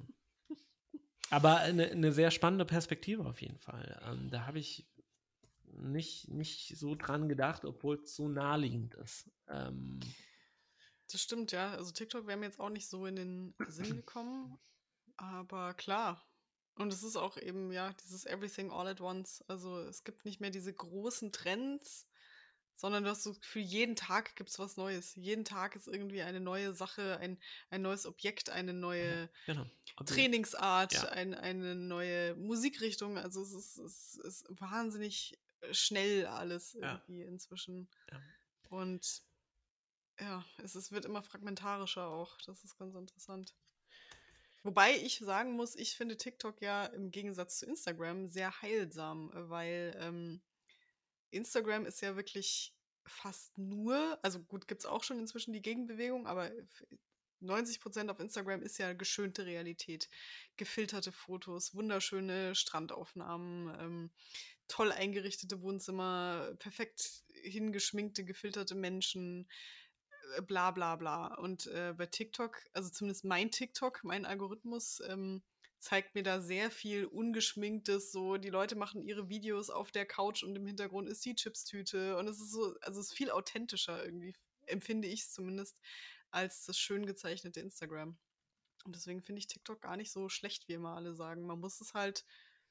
Aber 1.31 1.59
eine, 1.59 1.91
eine 1.91 2.12
sehr 2.12 2.31
spannende 2.31 2.65
Perspektive 2.65 3.24
auf 3.24 3.41
jeden 3.41 3.59
Fall. 3.59 4.01
Ähm, 4.05 4.31
da 4.31 4.47
habe 4.47 4.59
ich 4.59 4.87
nicht, 5.65 6.28
nicht 6.28 6.77
so 6.77 6.95
dran 6.95 7.28
gedacht, 7.28 7.65
obwohl 7.65 8.01
es 8.03 8.15
so 8.15 8.28
naheliegend 8.28 8.95
ist. 8.95 9.31
Ähm, 9.49 10.01
das 11.11 11.23
stimmt, 11.23 11.53
ja. 11.53 11.73
Also 11.73 11.93
TikTok 11.93 12.27
wäre 12.27 12.37
mir 12.37 12.47
jetzt 12.47 12.61
auch 12.61 12.69
nicht 12.70 12.89
so 12.89 13.07
in 13.07 13.16
den 13.16 13.55
Sinn 13.69 13.97
gekommen. 13.97 14.59
Aber 15.16 15.74
klar, 15.74 16.23
Und 16.76 16.92
es 16.92 17.02
ist 17.02 17.16
auch 17.16 17.36
eben, 17.36 17.72
ja, 17.72 17.92
dieses 18.05 18.24
Everything 18.26 18.70
All 18.70 18.86
at 18.88 19.01
Once. 19.01 19.44
Also 19.48 19.78
es 19.80 20.05
gibt 20.05 20.24
nicht 20.24 20.40
mehr 20.40 20.51
diese 20.51 20.72
großen 20.72 21.30
Trends, 21.32 22.06
sondern 22.76 23.05
du 23.05 23.10
hast 23.10 23.22
so 23.24 23.34
für 23.42 23.59
jeden 23.60 23.97
Tag 23.97 24.34
gibt 24.36 24.48
es 24.48 24.59
was 24.59 24.78
Neues. 24.78 25.14
Jeden 25.14 25.44
Tag 25.44 25.76
ist 25.76 25.86
irgendwie 25.88 26.22
eine 26.22 26.40
neue 26.40 26.72
Sache, 26.72 27.18
ein, 27.18 27.38
ein 27.68 27.82
neues 27.82 28.06
Objekt, 28.06 28.48
eine 28.48 28.72
neue 28.72 29.28
Genau. 29.44 29.66
Trainingsart, 30.06 30.94
Ja. 30.94 31.09
ein, 31.10 31.34
eine 31.34 31.74
neue 31.74 32.34
Musikrichtung. 32.36 33.18
Also 33.18 33.42
es 33.42 33.52
ist, 33.52 33.76
es 33.78 34.14
ist 34.16 34.47
wahnsinnig 34.48 35.38
äh, 35.60 35.74
schnell 35.74 36.24
alles 36.26 36.72
Ja. 36.80 36.94
irgendwie 36.94 37.22
inzwischen. 37.24 37.90
Ja. 38.10 38.22
Und 38.70 39.22
ja, 40.18 40.44
es 40.59 40.74
ist, 40.76 40.92
wird 40.92 41.05
immer 41.05 41.22
fragmentarischer 41.22 42.06
auch. 42.06 42.38
Das 42.47 42.64
ist 42.64 42.78
ganz 42.78 42.94
interessant. 42.94 43.55
Wobei 44.62 44.97
ich 44.97 45.19
sagen 45.19 45.53
muss, 45.53 45.74
ich 45.74 45.97
finde 45.97 46.16
TikTok 46.16 46.61
ja 46.61 46.85
im 46.87 47.11
Gegensatz 47.11 47.59
zu 47.59 47.66
Instagram 47.66 48.28
sehr 48.28 48.61
heilsam, 48.62 49.32
äh, 49.32 49.49
weil 49.49 49.97
ähm, 50.01 50.43
Instagram 51.31 51.87
ist 51.87 52.01
ja 52.03 52.16
wirklich 52.16 52.74
fast 53.07 53.57
nur, 53.57 54.19
also 54.23 54.41
gut, 54.41 54.69
gibt 54.69 54.82
es 54.82 54.87
auch 54.87 55.03
schon 55.05 55.19
inzwischen 55.19 55.53
die 55.53 55.62
Gegenbewegung, 55.62 56.27
aber 56.27 56.53
f- 56.53 56.85
90% 57.41 58.11
auf 58.11 58.20
Instagram 58.20 58.62
ist 58.62 58.78
ja 58.78 58.93
geschönte 58.93 59.47
Realität. 59.47 60.11
Gefilterte 60.57 61.11
Fotos, 61.11 61.74
wunderschöne 61.74 62.55
Strandaufnahmen, 62.55 63.74
ähm, 63.81 64.11
toll 64.69 64.93
eingerichtete 64.93 65.62
Wohnzimmer, 65.62 66.55
perfekt 66.59 67.24
hingeschminkte, 67.43 68.24
gefilterte 68.24 68.74
Menschen, 68.74 69.49
bla 70.47 70.70
bla 70.70 70.97
bla. 70.97 71.35
Und 71.35 71.66
äh, 71.69 71.94
bei 71.97 72.07
TikTok, 72.07 72.62
also 72.73 72.90
zumindest 72.90 73.24
mein 73.24 73.51
TikTok, 73.51 74.05
mein 74.05 74.27
Algorithmus, 74.27 75.01
ähm, 75.09 75.43
zeigt 75.81 76.15
mir 76.15 76.23
da 76.23 76.40
sehr 76.40 76.70
viel 76.70 77.07
ungeschminktes, 77.07 78.12
so 78.12 78.36
die 78.36 78.51
Leute 78.51 78.77
machen 78.77 79.02
ihre 79.02 79.28
Videos 79.28 79.70
auf 79.70 79.90
der 79.90 80.05
Couch 80.05 80.43
und 80.43 80.55
im 80.55 80.66
Hintergrund 80.66 81.09
ist 81.09 81.24
die 81.24 81.35
Chipstüte 81.35 82.19
und 82.19 82.28
es 82.28 82.39
ist 82.39 82.52
so, 82.52 82.74
also 82.82 83.01
es 83.01 83.09
ist 83.09 83.15
viel 83.15 83.31
authentischer 83.31 84.05
irgendwie, 84.05 84.35
empfinde 84.66 85.09
ich 85.09 85.23
es 85.23 85.32
zumindest, 85.32 85.78
als 86.31 86.66
das 86.66 86.78
schön 86.78 87.07
gezeichnete 87.07 87.61
Instagram. 87.61 88.19
Und 88.85 88.94
deswegen 88.94 89.23
finde 89.23 89.40
ich 89.40 89.47
TikTok 89.47 89.81
gar 89.81 89.97
nicht 89.97 90.12
so 90.12 90.28
schlecht, 90.28 90.69
wie 90.69 90.74
immer 90.74 90.94
alle 90.94 91.15
sagen. 91.15 91.47
Man 91.47 91.61
muss 91.61 91.81
es 91.81 91.94
halt 91.94 92.24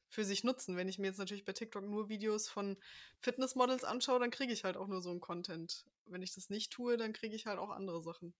für 0.10 0.26
sich 0.26 0.44
nutzen. 0.44 0.76
Wenn 0.76 0.90
ich 0.90 1.00
mir 1.00 1.08
jetzt 1.08 1.20
natürlich 1.20 1.46
bei 1.46 1.54
TikTok 1.54 1.84
nur 1.84 2.10
Videos 2.10 2.50
von 2.50 2.78
Fitnessmodels 3.20 3.84
anschaue, 3.84 4.20
dann 4.20 4.32
kriege 4.32 4.52
ich 4.52 4.64
halt 4.64 4.76
auch 4.76 4.88
nur 4.88 5.02
so 5.02 5.12
einen 5.12 5.22
Content. 5.22 5.86
Wenn 6.08 6.24
ich 6.24 6.34
das 6.34 6.50
nicht 6.50 6.72
tue, 6.72 6.98
dann 6.98 7.14
kriege 7.14 7.36
ich 7.36 7.46
halt 7.46 7.60
auch 7.60 7.70
andere 7.70 8.02
Sachen. 8.02 8.34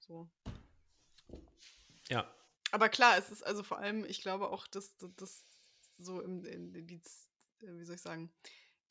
So. 0.00 0.28
Ja. 2.08 2.30
Aber 2.72 2.88
klar, 2.88 3.16
es 3.16 3.30
ist 3.30 3.42
also 3.42 3.62
vor 3.62 3.78
allem, 3.78 4.04
ich 4.04 4.20
glaube 4.20 4.50
auch, 4.50 4.66
dass 4.66 4.96
das 5.16 5.44
so 5.98 6.20
im, 6.20 6.44
in, 6.44 6.86
die, 6.86 6.96
äh, 6.96 7.78
wie 7.78 7.84
soll 7.84 7.94
ich 7.94 8.02
sagen, 8.02 8.30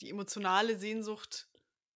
die 0.01 0.09
emotionale 0.09 0.77
Sehnsucht 0.77 1.47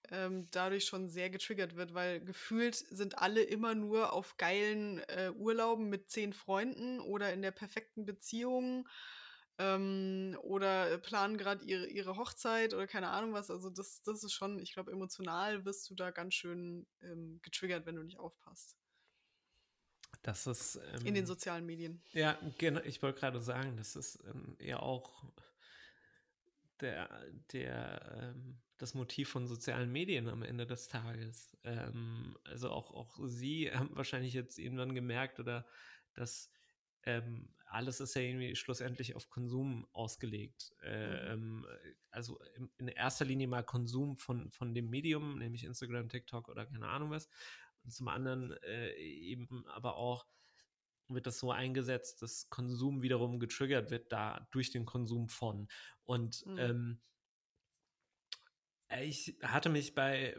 ähm, 0.10 0.48
dadurch 0.52 0.86
schon 0.86 1.10
sehr 1.10 1.30
getriggert 1.30 1.76
wird, 1.76 1.94
weil 1.94 2.20
gefühlt 2.20 2.76
sind 2.76 3.18
alle 3.20 3.42
immer 3.42 3.76
nur 3.76 4.14
auf 4.14 4.38
geilen 4.38 5.00
äh, 5.08 5.32
Urlauben 5.36 5.90
mit 5.90 6.10
zehn 6.10 6.34
Freunden 6.34 7.00
oder 7.00 7.32
in 7.34 7.42
der 7.42 7.52
perfekten 7.52 8.06
Beziehung 8.06 8.88
ähm, 9.58 10.38
oder 10.42 10.98
planen 11.00 11.38
gerade 11.38 11.64
ihre, 11.66 11.88
ihre 11.88 12.18
Hochzeit 12.18 12.74
oder 12.74 12.88
keine 12.88 13.10
Ahnung 13.10 13.34
was. 13.34 13.50
Also 13.52 13.70
das, 13.70 14.02
das 14.04 14.24
ist 14.24 14.34
schon, 14.34 14.60
ich 14.60 14.74
glaube, 14.74 14.92
emotional 14.92 15.66
wirst 15.66 15.90
du 15.90 15.96
da 15.96 16.12
ganz 16.12 16.34
schön 16.34 16.88
ähm, 17.02 17.40
getriggert, 17.42 17.86
wenn 17.86 17.96
du 17.96 18.04
nicht 18.04 18.20
aufpasst. 18.20 18.78
Das 20.24 20.46
ist. 20.48 20.76
Ähm, 20.76 21.06
In 21.06 21.14
den 21.16 21.26
sozialen 21.26 21.66
Medien. 21.66 22.02
Ja, 22.12 22.38
genau. 22.58 22.82
Ich 22.82 23.02
wollte 23.02 23.20
gerade 23.20 23.42
sagen, 23.42 23.78
das 23.78 23.96
ist 23.96 24.24
ähm, 24.28 24.56
ja 24.60 24.80
auch 24.80 25.32
der, 26.80 27.10
der, 27.54 28.34
ähm, 28.36 28.60
das 28.78 28.94
Motiv 28.94 29.30
von 29.30 29.48
sozialen 29.48 29.92
Medien 29.92 30.28
am 30.28 30.44
Ende 30.44 30.66
des 30.66 30.88
Tages. 30.88 31.58
Ähm, 31.64 32.38
also 32.44 32.70
auch, 32.70 32.94
auch 32.94 33.20
Sie 33.26 33.72
haben 33.72 33.96
wahrscheinlich 33.96 34.34
jetzt 34.34 34.58
irgendwann 34.60 34.96
gemerkt 34.96 35.40
oder 35.40 35.66
dass 36.14 36.52
ähm, 37.04 37.50
alles 37.72 38.00
ist 38.00 38.16
ja 38.16 38.22
irgendwie 38.22 38.56
schlussendlich 38.56 39.16
auf 39.16 39.30
Konsum 39.30 39.88
ausgelegt. 39.94 40.74
Ähm, 40.84 41.66
also 42.10 42.40
in, 42.78 42.88
erster 42.90 43.26
Linie 43.26 43.48
mal 43.48 43.64
Konsum 43.64 44.18
von, 44.18 44.52
von 44.52 44.74
dem 44.74 44.90
Medium, 44.90 45.40
nämlich 45.40 45.64
Instagram, 45.64 46.10
TikTok 46.10 46.50
oder 46.50 46.66
keine 46.66 46.88
Ahnung 46.88 47.12
was. 47.12 47.30
Und 47.84 47.92
zum 47.92 48.08
anderen 48.10 48.52
äh, 48.64 48.94
eben 48.96 49.66
aber 49.68 49.96
auch 49.96 50.28
wird 51.08 51.28
das 51.28 51.40
so 51.40 51.52
eingesetzt, 51.52 52.22
dass 52.22 52.50
Konsum 52.50 53.02
wiederum 53.02 53.40
getriggert 53.40 53.92
wird, 53.92 54.12
da 54.12 54.48
durch 54.52 54.72
den 54.72 54.86
Konsum 54.86 55.30
von. 55.30 55.68
Und 56.04 56.46
Mhm. 56.46 56.58
ähm, 56.60 57.02
ich 59.02 59.38
hatte 59.42 59.70
mich 59.70 59.96
bei, 59.96 60.36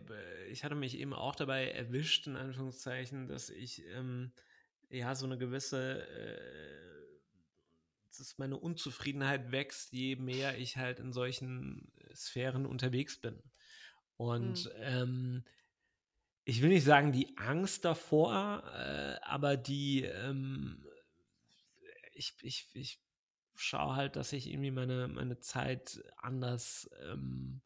ich 0.51 0.65
hatte 0.65 0.75
mich 0.75 0.99
eben 0.99 1.15
auch 1.15 1.35
dabei 1.35 1.71
erwischt, 1.71 2.27
in 2.27 2.37
Anführungszeichen, 2.37 3.27
dass 3.27 3.49
ich 3.49 3.83
ähm, 3.87 4.33
ja 4.91 5.15
so 5.15 5.25
eine 5.25 5.39
gewisse, 5.39 6.07
äh, 6.07 6.93
dass 8.20 8.39
meine 8.39 8.56
Unzufriedenheit 8.56 9.52
wächst, 9.52 9.93
je 9.93 10.16
mehr 10.16 10.59
ich 10.59 10.76
halt 10.76 11.01
in 11.01 11.12
solchen 11.12 11.93
Sphären 12.14 12.66
unterwegs 12.66 13.20
bin. 13.20 13.43
Und 14.16 14.64
Mhm. 14.64 14.70
ähm, 14.76 15.44
ich 16.44 16.62
will 16.62 16.70
nicht 16.70 16.84
sagen 16.84 17.12
die 17.12 17.36
Angst 17.39 17.84
davor, 17.84 18.64
äh, 18.74 19.16
aber 19.22 19.56
die, 19.56 20.05
ähm, 20.05 20.84
ich, 22.14 22.34
ich, 22.43 22.68
ich 22.74 23.01
schaue 23.55 23.97
halt, 23.97 24.16
dass 24.16 24.32
ich 24.32 24.48
irgendwie 24.48 24.70
meine, 24.70 25.09
meine 25.09 25.39
Zeit 25.39 26.02
anders 26.16 26.90
ähm, 27.01 27.62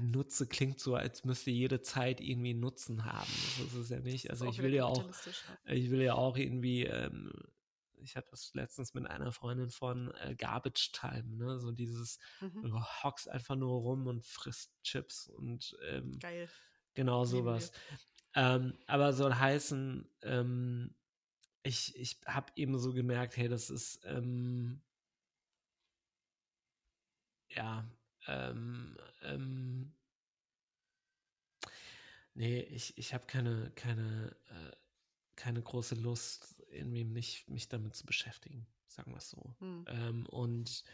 nutze. 0.00 0.46
Klingt 0.46 0.80
so, 0.80 0.94
als 0.94 1.24
müsste 1.24 1.50
jede 1.50 1.80
Zeit 1.82 2.20
irgendwie 2.20 2.50
einen 2.50 2.60
Nutzen 2.60 3.04
haben. 3.04 3.30
Das 3.58 3.68
ist 3.68 3.74
es 3.74 3.88
ja 3.88 4.00
nicht. 4.00 4.30
Also 4.30 4.44
ich 4.44 4.58
will 4.58 4.74
ja 4.74 4.84
auch, 4.84 5.04
ich 5.66 5.90
will 5.90 6.02
ja 6.02 6.14
auch 6.14 6.36
irgendwie, 6.36 6.84
ähm, 6.84 7.32
ich 8.02 8.16
hatte 8.16 8.30
das 8.30 8.52
letztens 8.54 8.94
mit 8.94 9.06
einer 9.06 9.32
Freundin 9.32 9.70
von 9.70 10.12
äh, 10.16 10.34
Garbage 10.34 10.92
Time, 10.92 11.36
ne? 11.36 11.58
So 11.58 11.72
dieses, 11.72 12.18
Mhm. 12.40 12.62
du 12.62 12.80
hockst 13.02 13.28
einfach 13.28 13.56
nur 13.56 13.80
rum 13.80 14.06
und 14.06 14.24
frisst 14.24 14.72
Chips 14.82 15.28
und 15.28 15.76
ähm, 15.88 16.18
Geil. 16.18 16.48
Genau 16.94 17.24
sowas. 17.24 17.72
Ähm, 18.34 18.78
aber 18.86 19.12
soll 19.12 19.34
heißen, 19.34 20.08
ähm, 20.22 20.94
ich, 21.62 21.96
ich 21.96 22.20
habe 22.26 22.52
eben 22.56 22.78
so 22.78 22.92
gemerkt, 22.92 23.36
hey, 23.36 23.48
das 23.48 23.70
ist, 23.70 24.00
ähm, 24.04 24.82
ja, 27.48 27.84
ähm, 28.26 28.96
ähm, 29.22 29.94
nee, 32.34 32.60
ich, 32.60 32.96
ich 32.98 33.14
habe 33.14 33.26
keine, 33.26 33.70
keine, 33.74 34.36
äh, 34.48 34.76
keine 35.36 35.62
große 35.62 35.94
Lust, 35.96 36.61
irgendwie 36.72 37.04
mich, 37.04 37.46
mich 37.48 37.68
damit 37.68 37.94
zu 37.94 38.06
beschäftigen, 38.06 38.66
sagen 38.86 39.12
wir 39.12 39.18
es 39.18 39.30
so. 39.30 39.54
Hm. 39.60 39.84
Ähm, 39.88 40.26
und 40.26 40.84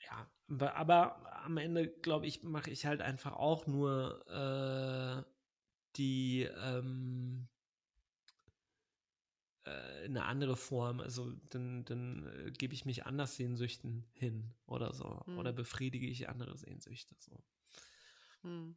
ja, 0.00 0.30
aber, 0.48 0.76
aber 0.76 1.44
am 1.44 1.56
Ende, 1.56 1.88
glaube 1.88 2.26
ich, 2.26 2.42
mache 2.42 2.70
ich 2.70 2.86
halt 2.86 3.00
einfach 3.00 3.32
auch 3.32 3.66
nur 3.66 4.26
äh, 4.28 5.30
die 5.96 6.42
ähm, 6.42 7.48
äh, 9.64 10.04
eine 10.04 10.24
andere 10.24 10.56
Form. 10.56 11.00
Also 11.00 11.32
dann, 11.50 11.84
dann 11.84 12.26
äh, 12.46 12.50
gebe 12.50 12.74
ich 12.74 12.84
mich 12.84 13.06
anders 13.06 13.36
Sehnsüchten 13.36 14.04
hin 14.12 14.52
oder 14.66 14.92
so. 14.92 15.24
Hm. 15.26 15.38
Oder 15.38 15.52
befriedige 15.52 16.06
ich 16.06 16.28
andere 16.28 16.56
Sehnsüchte. 16.56 17.14
So. 17.18 17.42
Hm. 18.42 18.76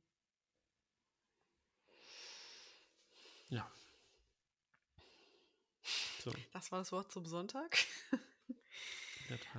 Ja. 3.49 3.69
So, 6.23 6.31
Das 6.53 6.71
war 6.71 6.79
das 6.79 6.91
Wort 6.91 7.11
zum 7.11 7.25
Sonntag. 7.25 7.77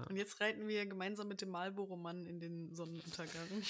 Und 0.09 0.17
jetzt 0.17 0.41
reiten 0.41 0.67
wir 0.67 0.87
gemeinsam 0.87 1.29
mit 1.29 1.41
dem 1.43 1.51
Marlboro-Mann 1.51 2.25
in 2.27 2.41
den 2.41 2.75
Sonnenuntergang. 2.75 3.63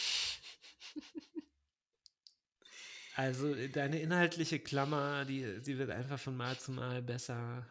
Also 3.19 3.53
deine 3.69 4.01
inhaltliche 4.01 4.61
Klammer, 4.61 5.25
die, 5.25 5.61
die 5.63 5.77
wird 5.77 5.91
einfach 5.91 6.21
von 6.21 6.37
Mal 6.37 6.57
zu 6.57 6.71
Mal 6.71 7.03
besser. 7.03 7.69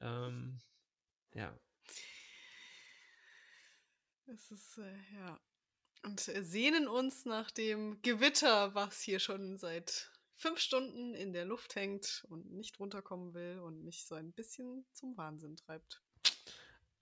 ähm, 0.00 0.60
ja. 1.32 1.58
Es 4.26 4.52
ist, 4.52 4.78
äh, 4.78 5.14
ja. 5.14 5.40
Und 6.04 6.28
äh, 6.28 6.44
sehnen 6.44 6.86
uns 6.86 7.24
nach 7.24 7.50
dem 7.50 8.00
Gewitter, 8.02 8.76
was 8.76 9.00
hier 9.00 9.18
schon 9.18 9.58
seit 9.58 10.12
fünf 10.34 10.58
Stunden 10.58 11.14
in 11.14 11.32
der 11.32 11.44
Luft 11.44 11.74
hängt 11.76 12.24
und 12.28 12.50
nicht 12.52 12.78
runterkommen 12.78 13.34
will 13.34 13.58
und 13.60 13.82
mich 13.84 14.04
so 14.06 14.14
ein 14.14 14.32
bisschen 14.32 14.84
zum 14.92 15.16
Wahnsinn 15.16 15.56
treibt. 15.56 16.02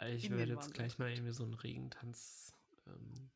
Ich 0.06 0.24
In 0.24 0.36
werde 0.36 0.52
jetzt 0.52 0.56
Wahnsinn. 0.56 0.72
gleich 0.72 0.98
mal 0.98 1.10
irgendwie 1.12 1.32
so 1.32 1.44
einen 1.44 1.54
Regentanz. 1.54 2.54
Ähm, 2.86 3.30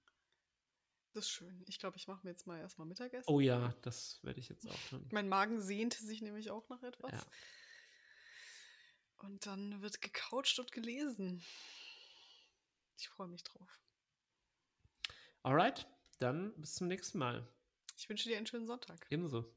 Das 1.12 1.24
ist 1.24 1.30
schön. 1.30 1.62
Ich 1.68 1.78
glaube, 1.78 1.96
ich 1.96 2.08
mache 2.08 2.24
mir 2.24 2.30
jetzt 2.32 2.46
mal 2.46 2.58
erstmal 2.58 2.86
Mittagessen. 2.88 3.32
oh 3.32 3.40
ja, 3.40 3.74
das 3.82 4.18
werde 4.22 4.40
ich 4.40 4.48
jetzt 4.48 4.68
auch 4.68 4.88
tun. 4.90 5.08
Mein 5.12 5.28
Magen 5.28 5.60
sehnte 5.60 6.02
sich 6.04 6.22
nämlich 6.22 6.50
auch 6.50 6.68
nach 6.68 6.82
etwas. 6.82 7.12
Ja. 7.12 7.26
Und 9.18 9.46
dann 9.46 9.80
wird 9.80 10.00
gecoucht 10.02 10.58
und 10.58 10.72
gelesen. 10.72 11.42
Ich 12.98 13.08
freue 13.08 13.28
mich 13.28 13.44
drauf. 13.44 13.80
Alright, 15.42 15.86
dann 16.18 16.52
bis 16.60 16.74
zum 16.74 16.88
nächsten 16.88 17.18
Mal. 17.18 17.46
Ich 17.96 18.08
wünsche 18.08 18.28
dir 18.28 18.36
einen 18.36 18.46
schönen 18.46 18.66
Sonntag. 18.66 19.06
Ebenso. 19.10 19.50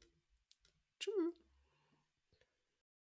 Tschüss. 1.00 1.39